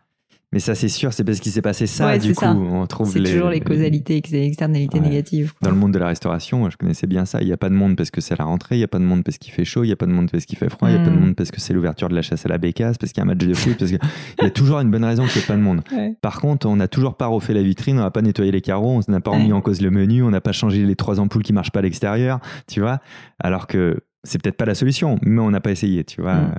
mais 0.55 0.61
ça, 0.61 0.77
c'est 0.77 0.89
sûr, 0.89 1.13
c'est 1.13 1.25
parce 1.25 1.41
qu'il 1.41 1.51
s'est 1.51 1.63
passé 1.63 1.89
ça. 1.89 2.17
du 2.17 2.33
coup, 2.33 2.45
on 2.45 2.87
trouve 2.87 3.11
C'est 3.11 3.21
toujours 3.21 3.49
les 3.49 3.59
causalités, 3.59 4.23
les 4.31 4.47
externalités 4.47 5.01
négatives. 5.01 5.53
Dans 5.61 5.71
le 5.71 5.77
monde 5.77 5.91
de 5.91 5.99
la 5.99 6.07
restauration, 6.07 6.71
je 6.71 6.77
connaissais 6.77 7.09
bien 7.09 7.25
ça. 7.25 7.41
Il 7.41 7.47
n'y 7.47 7.53
a 7.53 7.57
pas 7.57 7.69
de 7.69 7.75
monde 7.75 7.97
parce 7.97 8.13
que 8.13 8.21
c'est 8.21 8.39
la 8.39 8.45
rentrée, 8.45 8.77
il 8.77 8.79
n'y 8.79 8.85
a 8.85 8.89
pas 8.89 9.01
de 9.01 9.05
monde 9.05 9.25
parce 9.25 9.37
qu'il 9.37 9.53
fait 9.53 9.65
chaud, 9.65 9.83
il 9.83 9.89
n'y 9.89 9.93
a 9.93 9.97
pas 9.97 10.07
de 10.07 10.13
monde 10.13 10.31
parce 10.31 10.45
qu'il 10.45 10.57
fait 10.57 10.69
froid, 10.69 10.89
il 10.89 10.95
n'y 10.95 11.01
a 11.01 11.05
pas 11.05 11.11
de 11.11 11.17
mm. 11.17 11.21
monde 11.21 11.35
parce 11.35 11.51
que 11.51 11.61
c'est 11.61 11.73
l'ouverture 11.73 12.09
de 12.09 12.15
la 12.15 12.23
chasse 12.23 12.47
à 12.47 12.49
la 12.49 12.59
bécasse, 12.59 12.99
parce 12.99 13.13
qu'il 13.13 13.21
y 13.21 13.23
a 13.23 13.25
un 13.25 13.35
match 13.35 13.45
de 13.45 13.53
foot, 13.53 13.77
parce 13.77 13.91
qu'il 13.91 13.99
y 14.43 14.45
a 14.45 14.51
toujours 14.51 14.79
une 14.79 14.93
bonne 14.93 15.05
raison 15.05 15.27
qu'il 15.27 15.39
n'y 15.39 15.45
ait 15.45 15.49
pas 15.49 15.57
de 15.57 15.61
monde. 15.61 15.83
Par 16.21 16.41
contre, 16.41 16.69
on 16.69 16.77
n'a 16.77 16.87
toujours 16.87 17.17
pas 17.17 17.27
refait 17.27 17.53
la 17.53 17.63
vitrine, 17.63 17.99
on 17.99 18.03
n'a 18.03 18.13
pas 18.13 18.23
nettoyé 18.23 18.53
les 18.53 18.61
carreaux, 18.61 19.01
on 19.09 19.11
n'a 19.11 19.21
pas 19.21 19.33
remis 19.33 19.53
en 19.53 19.61
cause 19.61 19.81
le 19.81 19.91
menu, 19.91 20.23
on 20.23 20.31
n'a 20.31 20.41
pas 20.41 20.53
changé 20.53 20.85
les 20.85 20.95
trois 20.95 21.19
ampoules 21.19 21.43
qui 21.43 21.53
marchent 21.53 21.73
pas 21.73 21.81
à 21.81 21.83
l'extérieur, 21.83 22.39
tu 22.69 22.79
vois. 22.79 23.01
Alors 23.41 23.67
que 23.67 24.05
c'est 24.23 24.41
peut-être 24.41 24.57
pas 24.57 24.67
la 24.67 24.77
solution, 24.77 25.19
mais 25.23 25.41
on 25.41 25.51
n'a 25.51 25.61
pas 25.61 25.73
essayé, 25.73 26.05
tu 26.05 26.23
vois. 26.23 26.37
Mm. 26.37 26.55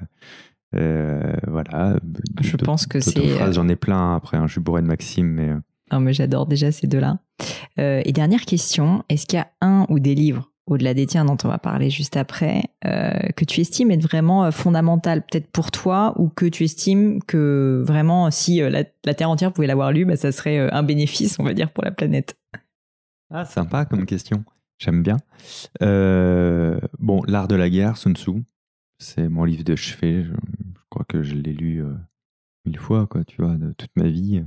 Euh, 0.74 1.34
voilà. 1.48 1.98
Je 2.42 2.56
pense 2.58 2.86
que 2.86 3.00
c'est. 3.00 3.42
Euh, 3.42 3.52
j'en 3.52 3.68
ai 3.68 3.76
plein 3.76 4.16
après, 4.16 4.38
hein, 4.38 4.48
je 4.48 4.54
suis 4.54 4.62
bourré 4.62 4.82
de 4.82 4.88
Maxime, 4.88 5.28
mais. 5.28 5.50
Euh. 5.50 5.60
Non, 5.92 6.00
mais 6.00 6.14
j'adore 6.14 6.48
déjà 6.48 6.72
ces 6.72 6.88
deux-là. 6.88 7.20
et 7.78 8.12
dernière 8.12 8.42
question, 8.42 9.04
est-ce 9.08 9.28
qu'il 9.28 9.38
y 9.38 9.42
a 9.42 9.48
un 9.62 9.86
ou 9.90 10.00
des 10.00 10.16
livres, 10.16 10.52
au-delà 10.66 10.96
des 10.96 11.06
tiens 11.06 11.26
dont 11.26 11.38
on 11.44 11.48
va 11.48 11.60
parler 11.60 11.92
juste 11.92 12.18
après, 12.18 12.64
que 12.82 13.46
tu 13.46 13.62
estimes 13.62 13.92
être 13.92 14.02
vraiment 14.02 14.52
fondamental, 14.52 15.22
peut-être 15.22 15.46
pour 15.52 15.70
toi, 15.70 16.16
ou 16.18 16.30
que 16.30 16.48
tu 16.48 16.64
estimes 16.64 17.22
que 17.22 17.84
vraiment, 17.86 18.32
si 18.32 18.62
la, 18.62 18.84
Terre 19.14 19.30
entière 19.30 19.54
pouvait 19.54 19.68
l'avoir 19.68 19.92
lu, 19.92 20.06
bah, 20.06 20.16
ça 20.16 20.32
serait 20.32 20.58
un 20.58 20.82
bénéfice, 20.82 21.38
on 21.38 21.44
va 21.44 21.54
dire, 21.54 21.70
pour 21.70 21.84
la 21.84 21.92
planète? 21.92 22.36
Ah, 23.32 23.46
sympa 23.46 23.86
comme 23.86 24.08
question. 24.08 24.44
J'aime 24.80 25.04
bien. 25.04 25.18
bon, 25.80 27.22
L'art 27.28 27.48
de 27.48 27.56
la 27.56 27.70
guerre, 27.70 27.96
Sun 27.96 28.16
Tzu, 28.16 28.44
c'est 28.98 29.30
mon 29.30 29.44
livre 29.44 29.64
de 29.64 29.76
chevet. 29.76 30.26
Crois 31.08 31.22
que 31.22 31.24
je 31.24 31.36
l'ai 31.36 31.54
lu 31.54 31.84
euh, 31.84 31.94
mille 32.66 32.80
fois, 32.80 33.08
quoi, 33.08 33.24
tu 33.24 33.42
vois, 33.42 33.56
de 33.56 33.74
toute 33.74 33.92
ma 33.96 34.08
vie. 34.08 34.44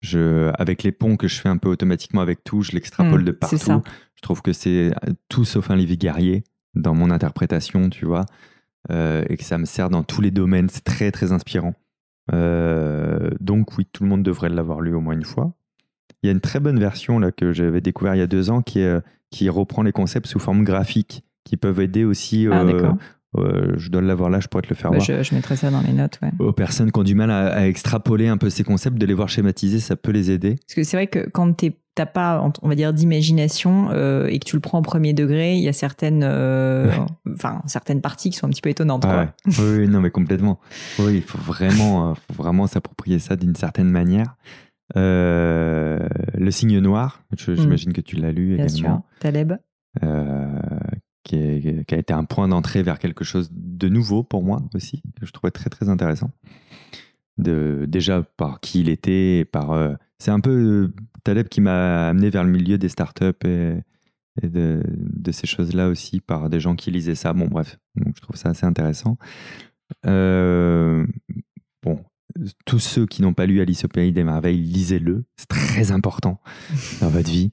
Je, 0.00 0.50
avec 0.58 0.82
les 0.82 0.92
ponts 0.92 1.16
que 1.16 1.28
je 1.28 1.40
fais 1.40 1.48
un 1.48 1.58
peu 1.58 1.68
automatiquement 1.68 2.22
avec 2.22 2.42
tout, 2.42 2.62
je 2.62 2.72
l'extrapole 2.72 3.20
mmh, 3.20 3.24
de 3.24 3.32
partout. 3.32 3.82
Je 4.14 4.22
trouve 4.22 4.40
que 4.40 4.52
c'est 4.52 4.92
tout 5.28 5.44
sauf 5.44 5.70
un 5.70 5.76
livre 5.76 5.94
guerrier 5.94 6.44
dans 6.74 6.94
mon 6.94 7.10
interprétation, 7.10 7.90
tu 7.90 8.06
vois, 8.06 8.24
euh, 8.90 9.24
et 9.28 9.36
que 9.36 9.44
ça 9.44 9.58
me 9.58 9.66
sert 9.66 9.90
dans 9.90 10.02
tous 10.02 10.22
les 10.22 10.30
domaines. 10.30 10.70
C'est 10.70 10.84
très, 10.84 11.10
très 11.10 11.32
inspirant. 11.32 11.74
donc, 12.30 13.76
oui, 13.76 13.86
tout 13.92 14.04
le 14.04 14.08
monde 14.08 14.22
devrait 14.22 14.48
l'avoir 14.48 14.80
lu 14.80 14.94
au 14.94 15.00
moins 15.00 15.14
une 15.14 15.24
fois. 15.24 15.52
Il 16.22 16.26
y 16.26 16.28
a 16.30 16.32
une 16.32 16.40
très 16.40 16.60
bonne 16.60 16.78
version 16.78 17.18
là, 17.18 17.32
que 17.32 17.52
j'avais 17.52 17.80
découvert 17.80 18.14
il 18.14 18.18
y 18.18 18.22
a 18.22 18.26
deux 18.26 18.50
ans 18.50 18.62
qui, 18.62 18.82
qui 19.30 19.48
reprend 19.48 19.82
les 19.82 19.92
concepts 19.92 20.26
sous 20.26 20.38
forme 20.38 20.64
graphique, 20.64 21.24
qui 21.44 21.56
peuvent 21.56 21.80
aider 21.80 22.04
aussi 22.04 22.46
ah, 22.50 22.62
euh, 22.62 22.92
je 23.36 23.88
dois 23.90 24.02
l'avoir 24.02 24.30
là, 24.30 24.40
je 24.40 24.48
pourrais 24.48 24.62
te 24.62 24.68
le 24.68 24.74
faire 24.74 24.90
bah, 24.90 24.98
voir. 24.98 25.22
Je, 25.22 25.34
mettrai 25.34 25.56
ça 25.56 25.70
dans 25.70 25.80
les 25.80 25.92
notes. 25.92 26.18
Ouais. 26.22 26.30
Aux 26.38 26.52
personnes 26.52 26.90
qui 26.90 26.98
ont 26.98 27.04
du 27.04 27.14
mal 27.14 27.30
à, 27.30 27.66
extrapoler 27.68 28.28
un 28.28 28.36
peu 28.36 28.50
ces 28.50 28.64
concepts, 28.64 28.98
de 28.98 29.06
les 29.06 29.14
voir 29.14 29.28
schématiser, 29.28 29.78
ça 29.78 29.96
peut 29.96 30.12
les 30.12 30.30
aider. 30.30 30.56
Parce 30.66 30.74
que 30.74 30.82
c'est 30.82 30.96
vrai 30.96 31.06
que 31.06 31.28
quand 31.28 31.52
tu 31.54 31.72
n'as 31.98 32.06
pas, 32.06 32.50
on 32.62 32.68
va 32.68 32.74
dire, 32.74 32.92
d'imagination 32.92 33.88
euh, 33.90 34.26
et 34.26 34.38
que 34.38 34.44
tu 34.44 34.56
le 34.56 34.60
prends 34.60 34.78
en 34.78 34.82
premier 34.82 35.12
degré, 35.12 35.54
il 35.54 35.62
y 35.62 35.68
a 35.68 35.72
certaines, 35.72 36.22
euh, 36.24 36.90
enfin, 37.32 37.62
certaines 37.66 38.00
parties 38.00 38.30
qui 38.30 38.36
sont 38.36 38.46
un 38.46 38.50
petit 38.50 38.62
peu 38.62 38.70
étonnantes. 38.70 39.06
oui, 39.46 39.88
non, 39.88 40.00
mais 40.00 40.10
complètement. 40.10 40.58
Oui, 40.98 41.16
il 41.16 41.22
faut 41.22 41.38
vraiment, 41.38 42.14
faut 42.14 42.42
vraiment 42.42 42.66
s'approprier 42.66 43.18
ça 43.18 43.36
d'une 43.36 43.54
certaine 43.54 43.90
manière. 43.90 44.36
le 44.96 46.50
signe 46.50 46.78
noir, 46.80 47.22
hmm. 47.30 47.54
j'imagine 47.54 47.92
que 47.92 48.00
tu 48.00 48.16
l'as 48.16 48.32
lu 48.32 48.56
Bien 48.56 48.66
également. 48.66 49.04
Sûr. 49.04 49.20
Taleb? 49.20 49.52
Qui, 51.22 51.36
a 51.36 51.96
été 51.96 52.12
un 52.12 52.24
point 52.24 52.48
d'entrée 52.48 52.82
vers 52.82 52.98
quelque 52.98 53.24
chose 53.24 53.50
de 53.52 53.88
nouveau 53.88 54.22
pour 54.22 54.42
moi 54.42 54.62
aussi, 54.74 55.02
que 55.18 55.26
je 55.26 55.32
trouvais 55.32 55.50
très 55.50 55.70
très 55.70 55.88
intéressant. 55.88 56.30
De, 57.38 57.86
déjà 57.88 58.22
par 58.22 58.60
qui 58.60 58.80
il 58.80 58.88
était, 58.88 59.46
par 59.50 59.72
euh, 59.72 59.94
c'est 60.18 60.30
un 60.30 60.40
peu 60.40 60.50
euh, 60.50 60.94
Taleb 61.24 61.48
qui 61.48 61.60
m'a 61.60 62.08
amené 62.08 62.28
vers 62.28 62.44
le 62.44 62.50
milieu 62.50 62.76
des 62.76 62.88
startups 62.88 63.46
et, 63.46 63.82
de, 64.42 64.82
ces 65.32 65.46
choses-là 65.46 65.88
aussi 65.88 66.20
par 66.20 66.50
des 66.50 66.60
gens 66.60 66.76
qui 66.76 66.90
lisaient 66.90 67.14
ça. 67.14 67.32
Bon 67.32 67.46
bref, 67.46 67.78
donc 67.96 68.14
je 68.16 68.20
trouve 68.20 68.36
ça 68.36 68.50
assez 68.50 68.66
intéressant. 68.66 69.16
Euh, 70.06 71.06
bon, 71.82 72.04
tous 72.64 72.78
ceux 72.78 73.06
qui 73.06 73.22
n'ont 73.22 73.34
pas 73.34 73.46
lu 73.46 73.60
Alice 73.60 73.84
au 73.84 73.88
pays 73.88 74.12
des 74.12 74.24
merveilles, 74.24 74.60
lisez-le. 74.60 75.24
C'est 75.36 75.48
très 75.48 75.92
important 75.92 76.40
dans 77.00 77.08
votre 77.10 77.30
vie. 77.30 77.52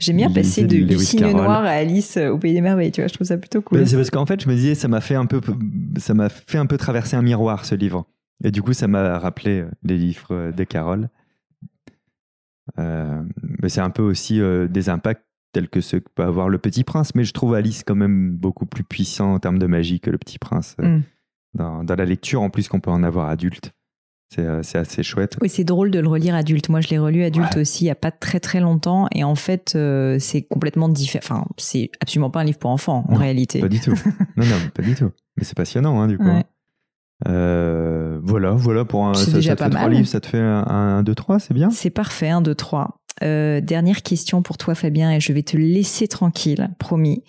J'aime 0.00 0.16
bien 0.16 0.30
passer 0.30 0.64
de, 0.64 0.78
du 0.78 0.98
signe 0.98 1.30
noir 1.32 1.64
à 1.64 1.70
Alice 1.70 2.16
au 2.16 2.38
pays 2.38 2.54
des 2.54 2.60
merveilles. 2.60 2.92
Tu 2.92 3.00
vois, 3.00 3.08
je 3.08 3.14
trouve 3.14 3.26
ça 3.26 3.36
plutôt 3.36 3.62
cool. 3.62 3.86
C'est 3.86 3.96
parce 3.96 4.10
qu'en 4.10 4.26
fait, 4.26 4.42
je 4.42 4.48
me 4.48 4.54
disais, 4.54 4.74
ça 4.74 4.88
m'a 4.88 5.00
fait 5.00 5.14
un 5.14 5.26
peu, 5.26 5.40
ça 5.98 6.14
m'a 6.14 6.28
fait 6.28 6.58
un 6.58 6.66
peu 6.66 6.76
traverser 6.76 7.16
un 7.16 7.22
miroir 7.22 7.64
ce 7.64 7.74
livre. 7.74 8.06
Et 8.44 8.50
du 8.50 8.62
coup, 8.62 8.72
ça 8.72 8.86
m'a 8.86 9.18
rappelé 9.18 9.60
euh, 9.60 9.70
les 9.82 9.96
livres 9.96 10.52
de 10.52 10.64
Carole. 10.64 11.08
Euh, 12.78 13.22
mais 13.60 13.68
c'est 13.68 13.80
un 13.80 13.90
peu 13.90 14.02
aussi 14.02 14.40
euh, 14.40 14.68
des 14.68 14.88
impacts 14.88 15.24
tels 15.52 15.68
que 15.68 15.80
ceux 15.80 16.00
que 16.00 16.10
peut 16.14 16.24
avoir 16.24 16.48
le 16.48 16.58
Petit 16.58 16.84
Prince. 16.84 17.14
Mais 17.14 17.24
je 17.24 17.32
trouve 17.32 17.54
Alice 17.54 17.82
quand 17.86 17.94
même 17.94 18.36
beaucoup 18.36 18.66
plus 18.66 18.84
puissant 18.84 19.34
en 19.34 19.38
termes 19.38 19.58
de 19.58 19.66
magie 19.66 20.00
que 20.00 20.10
le 20.10 20.18
Petit 20.18 20.38
Prince. 20.38 20.76
Mm 20.78 21.00
dans, 21.56 21.82
la 21.96 22.04
lecture 22.04 22.42
en 22.42 22.50
plus 22.50 22.68
qu'on 22.68 22.80
peut 22.80 22.90
en 22.90 23.02
avoir 23.02 23.28
adulte. 23.28 23.72
Euh, 24.38 24.60
c'est 24.62 24.78
assez 24.78 25.02
chouette. 25.02 25.36
Oui, 25.40 25.48
c'est 25.48 25.64
drôle 25.64 25.90
de 25.90 25.98
le 25.98 26.08
relire 26.08 26.34
adulte. 26.34 26.68
Moi, 26.68 26.80
je 26.80 26.88
l'ai 26.88 26.98
relu 26.98 27.22
adulte 27.22 27.56
aussi 27.56 27.84
il 27.84 27.86
n'y 27.86 27.92
a 27.92 27.96
pas 27.96 28.10
très 28.10 28.40
très 28.40 28.60
longtemps. 28.60 29.08
Et 29.12 29.24
en 29.24 29.36
fait, 29.36 29.74
euh, 29.76 30.18
c'est 30.18 30.42
complètement 30.42 30.88
différent. 30.88 31.22
Enfin, 31.24 31.46
c'est 31.56 31.90
absolument 32.00 32.30
pas 32.30 32.40
un 32.40 32.44
livre 32.44 32.58
pour 32.58 32.70
enfants, 32.70 33.04
en 33.08 33.14
réalité. 33.14 33.60
Pas 33.60 33.68
du 33.68 33.80
tout. 33.80 33.94
non, 34.36 34.44
non, 34.44 34.56
pas 34.74 34.82
du 34.82 34.94
tout. 34.94 35.10
Mais 35.36 35.44
c'est 35.44 35.56
passionnant, 35.56 36.00
hein, 36.00 36.08
du 36.08 36.18
coup. 36.18 36.24
Euh, 37.26 38.18
voilà, 38.22 38.50
voilà 38.50 38.84
pour 38.84 39.06
un. 39.06 39.14
Ça, 39.14 39.30
déjà 39.30 39.50
ça 39.52 39.56
pas 39.56 39.68
mal. 39.68 39.92
livres, 39.92 40.08
ça 40.08 40.20
te 40.20 40.26
fait 40.26 40.40
un 40.40 41.02
2, 41.02 41.14
3, 41.14 41.38
c'est 41.38 41.54
bien? 41.54 41.70
C'est 41.70 41.90
parfait, 41.90 42.28
un 42.28 42.42
2, 42.42 42.54
3. 42.54 43.00
Euh, 43.22 43.60
dernière 43.60 44.02
question 44.02 44.42
pour 44.42 44.58
toi, 44.58 44.74
Fabien, 44.74 45.10
et 45.12 45.20
je 45.20 45.32
vais 45.32 45.42
te 45.42 45.56
laisser 45.56 46.06
tranquille, 46.08 46.70
promis. 46.78 47.22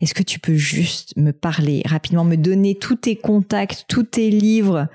Est-ce 0.00 0.14
que 0.14 0.22
tu 0.22 0.38
peux 0.38 0.54
juste 0.54 1.16
me 1.16 1.32
parler 1.32 1.82
rapidement, 1.86 2.24
me 2.24 2.36
donner 2.36 2.74
tous 2.74 2.96
tes 2.96 3.16
contacts, 3.16 3.86
tous 3.88 4.02
tes 4.02 4.30
livres, 4.30 4.88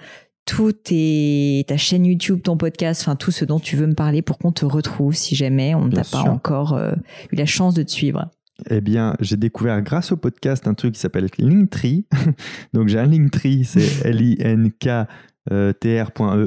tout 0.46 0.72
tes, 0.72 1.66
ta 1.68 1.78
chaîne 1.78 2.06
YouTube, 2.06 2.42
ton 2.44 2.58
podcast, 2.58 3.02
enfin 3.02 3.16
tout 3.16 3.32
ce 3.32 3.46
dont 3.46 3.60
tu 3.60 3.76
veux 3.76 3.88
me 3.88 3.96
parler 3.96 4.22
pour 4.22 4.38
qu'on 4.38 4.52
te 4.52 4.66
retrouve 4.66 5.16
si 5.16 5.36
jamais 5.36 5.74
on 5.74 5.88
n'a 5.88 6.04
pas 6.04 6.22
encore 6.22 6.74
euh, 6.74 6.94
eu 7.32 7.36
la 7.36 7.48
chance 7.48 7.74
de 7.74 7.82
te 7.82 7.92
suivre? 7.92 8.30
Eh 8.70 8.82
bien, 8.82 9.16
j'ai 9.20 9.36
découvert 9.36 9.82
grâce 9.82 10.12
au 10.12 10.18
podcast 10.18 10.68
un 10.68 10.76
truc 10.76 10.94
qui 10.94 11.00
s'appelle 11.00 11.28
Linktree. 11.38 12.06
Donc, 12.74 12.88
j'ai 12.88 13.00
un 13.00 13.08
Linktree, 13.08 13.66
c'est 13.66 14.06
L-I-N-K-T-R.ee 14.06 15.08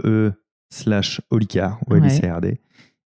e 0.04 0.32
slash 0.70 1.20
Olicard, 1.30 1.80
ou 1.86 1.96
L-I-C-R-D. 1.96 2.60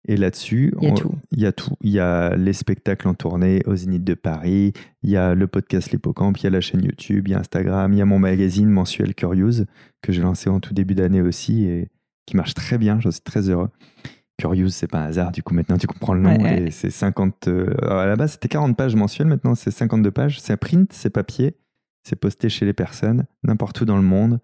Et 0.08 0.18
là-dessus, 0.18 0.74
il 0.82 0.88
y 0.88 0.92
a 0.92 0.94
tout. 0.94 1.14
Il 1.32 1.40
y 1.40 1.46
a 1.46 1.52
tout. 1.52 1.76
Il 1.82 1.92
y 1.92 2.00
a 2.00 2.36
les 2.36 2.54
spectacles 2.54 3.08
en 3.08 3.14
tournée 3.14 3.62
au 3.68 3.76
Zénith 3.76 4.04
de 4.04 4.16
Paris, 4.16 4.74
il 5.04 5.10
y 5.10 5.18
a 5.18 5.36
le 5.36 5.48
podcast 5.48 5.92
l'Hippocampe, 5.92 6.40
il 6.40 6.46
y 6.46 6.48
a 6.48 6.50
la 6.50 6.62
chaîne 6.62 6.84
YouTube, 6.84 7.28
il 7.28 7.32
y 7.32 7.34
a 7.36 7.40
Instagram, 7.40 7.94
il 7.94 8.00
y 8.00 8.02
a 8.02 8.06
mon 8.06 8.18
magazine 8.18 8.70
mensuel 8.70 9.14
Curious 9.14 9.66
que 10.02 10.12
j'ai 10.12 10.22
lancé 10.22 10.50
en 10.50 10.60
tout 10.60 10.74
début 10.74 10.96
d'année 10.96 11.22
aussi 11.22 11.66
et 11.66 11.90
qui 12.26 12.36
marche 12.36 12.56
très 12.56 12.78
bien. 12.78 13.00
J'en 13.00 13.12
suis 13.12 13.22
très 13.22 13.50
heureux. 13.50 13.70
Curious, 14.38 14.70
c'est 14.70 14.88
pas 14.88 15.02
un 15.02 15.06
hasard. 15.06 15.32
Du 15.32 15.44
coup, 15.44 15.54
maintenant, 15.54 15.78
tu 15.78 15.86
comprends 15.86 16.16
le 16.16 16.22
nom. 16.22 16.36
c'est 16.72 16.90
50. 16.90 17.48
Euh, 17.48 17.76
à 17.88 18.08
la 18.08 18.16
base, 18.16 18.34
c'était 18.34 18.48
40 18.48 18.76
pages 18.76 18.96
mensuelles. 18.96 19.28
Maintenant, 19.28 19.54
c'est 19.54 19.70
52 19.70 20.10
pages. 20.10 20.42
C'est 20.42 20.58
print, 20.58 20.92
c'est 20.94 21.12
papier. 21.12 21.56
C'est 22.04 22.16
posté 22.16 22.50
chez 22.50 22.66
les 22.66 22.74
personnes, 22.74 23.26
n'importe 23.44 23.82
où 23.82 23.86
dans 23.86 23.98
le 23.98 24.02
monde 24.02 24.40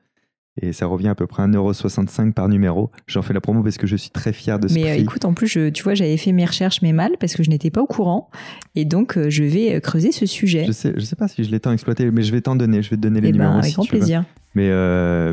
et 0.62 0.74
ça 0.74 0.86
revient 0.86 1.10
à 1.10 1.16
peu 1.16 1.28
près 1.28 1.44
1,65€ 1.44 2.34
par 2.34 2.50
numéro. 2.50 2.92
J'en 3.08 3.22
fais 3.22 3.34
la 3.34 3.42
promo 3.42 3.64
parce 3.64 3.78
que 3.78 3.88
je 3.88 3.96
suis 3.96 4.10
très 4.10 4.34
fier 4.34 4.60
de 4.60 4.68
ce 4.68 4.74
mais, 4.74 4.92
euh, 4.92 4.96
écoute, 4.96 5.26
en 5.26 5.34
plus, 5.34 5.58
tu 5.74 5.84
vois, 5.84 5.94
j'avais 5.94 6.18
fait 6.18 6.32
mes 6.32 6.46
recherches, 6.46 6.82
mais 6.82 6.94
mal, 6.94 7.12
parce 7.20 7.36
que 7.36 7.44
je 7.44 7.50
n'étais 7.50 7.70
pas 7.70 7.82
au 7.82 7.86
courant. 7.86 8.30
Et 8.76 8.86
donc, 8.86 9.18
euh, 9.18 9.30
je 9.30 9.44
vais 9.44 9.76
euh, 9.76 9.80
creuser 9.80 10.12
ce 10.12 10.26
sujet. 10.26 10.66
Je 10.66 10.72
sais, 10.72 10.94
je 10.96 11.06
sais 11.06 11.16
pas 11.16 11.28
si 11.28 11.44
je 11.44 11.52
l'ai 11.52 11.60
tant 11.60 11.72
exploité, 11.72 12.10
mais 12.12 12.24
je 12.24 12.32
vais 12.32 12.42
t'en 12.42 12.56
donner. 12.56 12.82
Je 12.82 12.90
vais 12.90 12.96
te 12.96 13.02
donner 13.02 13.22
les 13.22 13.30
eh 13.30 13.32
ben, 13.32 13.40
numéros. 13.40 13.60
avec 13.60 13.74
grand 13.74 13.86
plaisir. 13.86 14.24
Mais, 14.56 14.72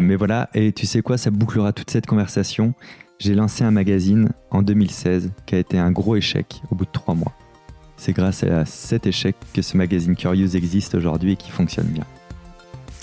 mais 0.01 0.17
voilà. 0.17 0.51
Et 0.55 0.73
tu 0.73 0.87
sais 0.87 1.01
quoi, 1.01 1.17
ça 1.17 1.31
bouclera 1.31 1.73
toute 1.73 1.91
cette 1.91 2.07
conversation. 2.07 2.75
J'ai 3.19 3.35
lancé 3.35 3.65
un 3.65 3.71
magazine 3.71 4.31
en 4.51 4.63
2016 4.63 5.31
qui 5.47 5.55
a 5.55 5.59
été 5.59 5.79
un 5.79 5.91
gros 5.93 6.17
échec 6.17 6.63
au 6.71 6.75
bout 6.75 6.85
de 6.85 6.91
trois 6.93 7.15
mois. 7.15 7.33
C'est 7.97 8.13
grâce 8.13 8.43
à 8.43 8.65
cet 8.67 9.07
échec 9.07 9.37
que 9.55 9.63
ce 9.63 9.77
magazine 9.77 10.17
Curious 10.17 10.57
existe 10.57 10.95
aujourd'hui 10.95 11.33
et 11.33 11.37
qui 11.37 11.51
fonctionne 11.51 11.87
bien. 11.87 12.05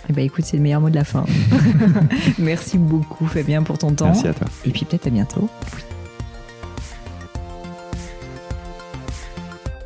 Eh 0.09 0.13
ben 0.13 0.25
écoute, 0.25 0.45
c'est 0.45 0.57
le 0.57 0.63
meilleur 0.63 0.81
mot 0.81 0.89
de 0.89 0.95
la 0.95 1.03
fin. 1.03 1.25
Merci 2.39 2.77
beaucoup 2.77 3.27
Fabien 3.27 3.63
pour 3.63 3.77
ton 3.77 3.93
temps. 3.93 4.05
Merci 4.07 4.27
à 4.27 4.33
toi. 4.33 4.47
Et 4.65 4.71
puis 4.71 4.85
peut-être 4.85 5.07
à 5.07 5.09
bientôt. 5.09 5.49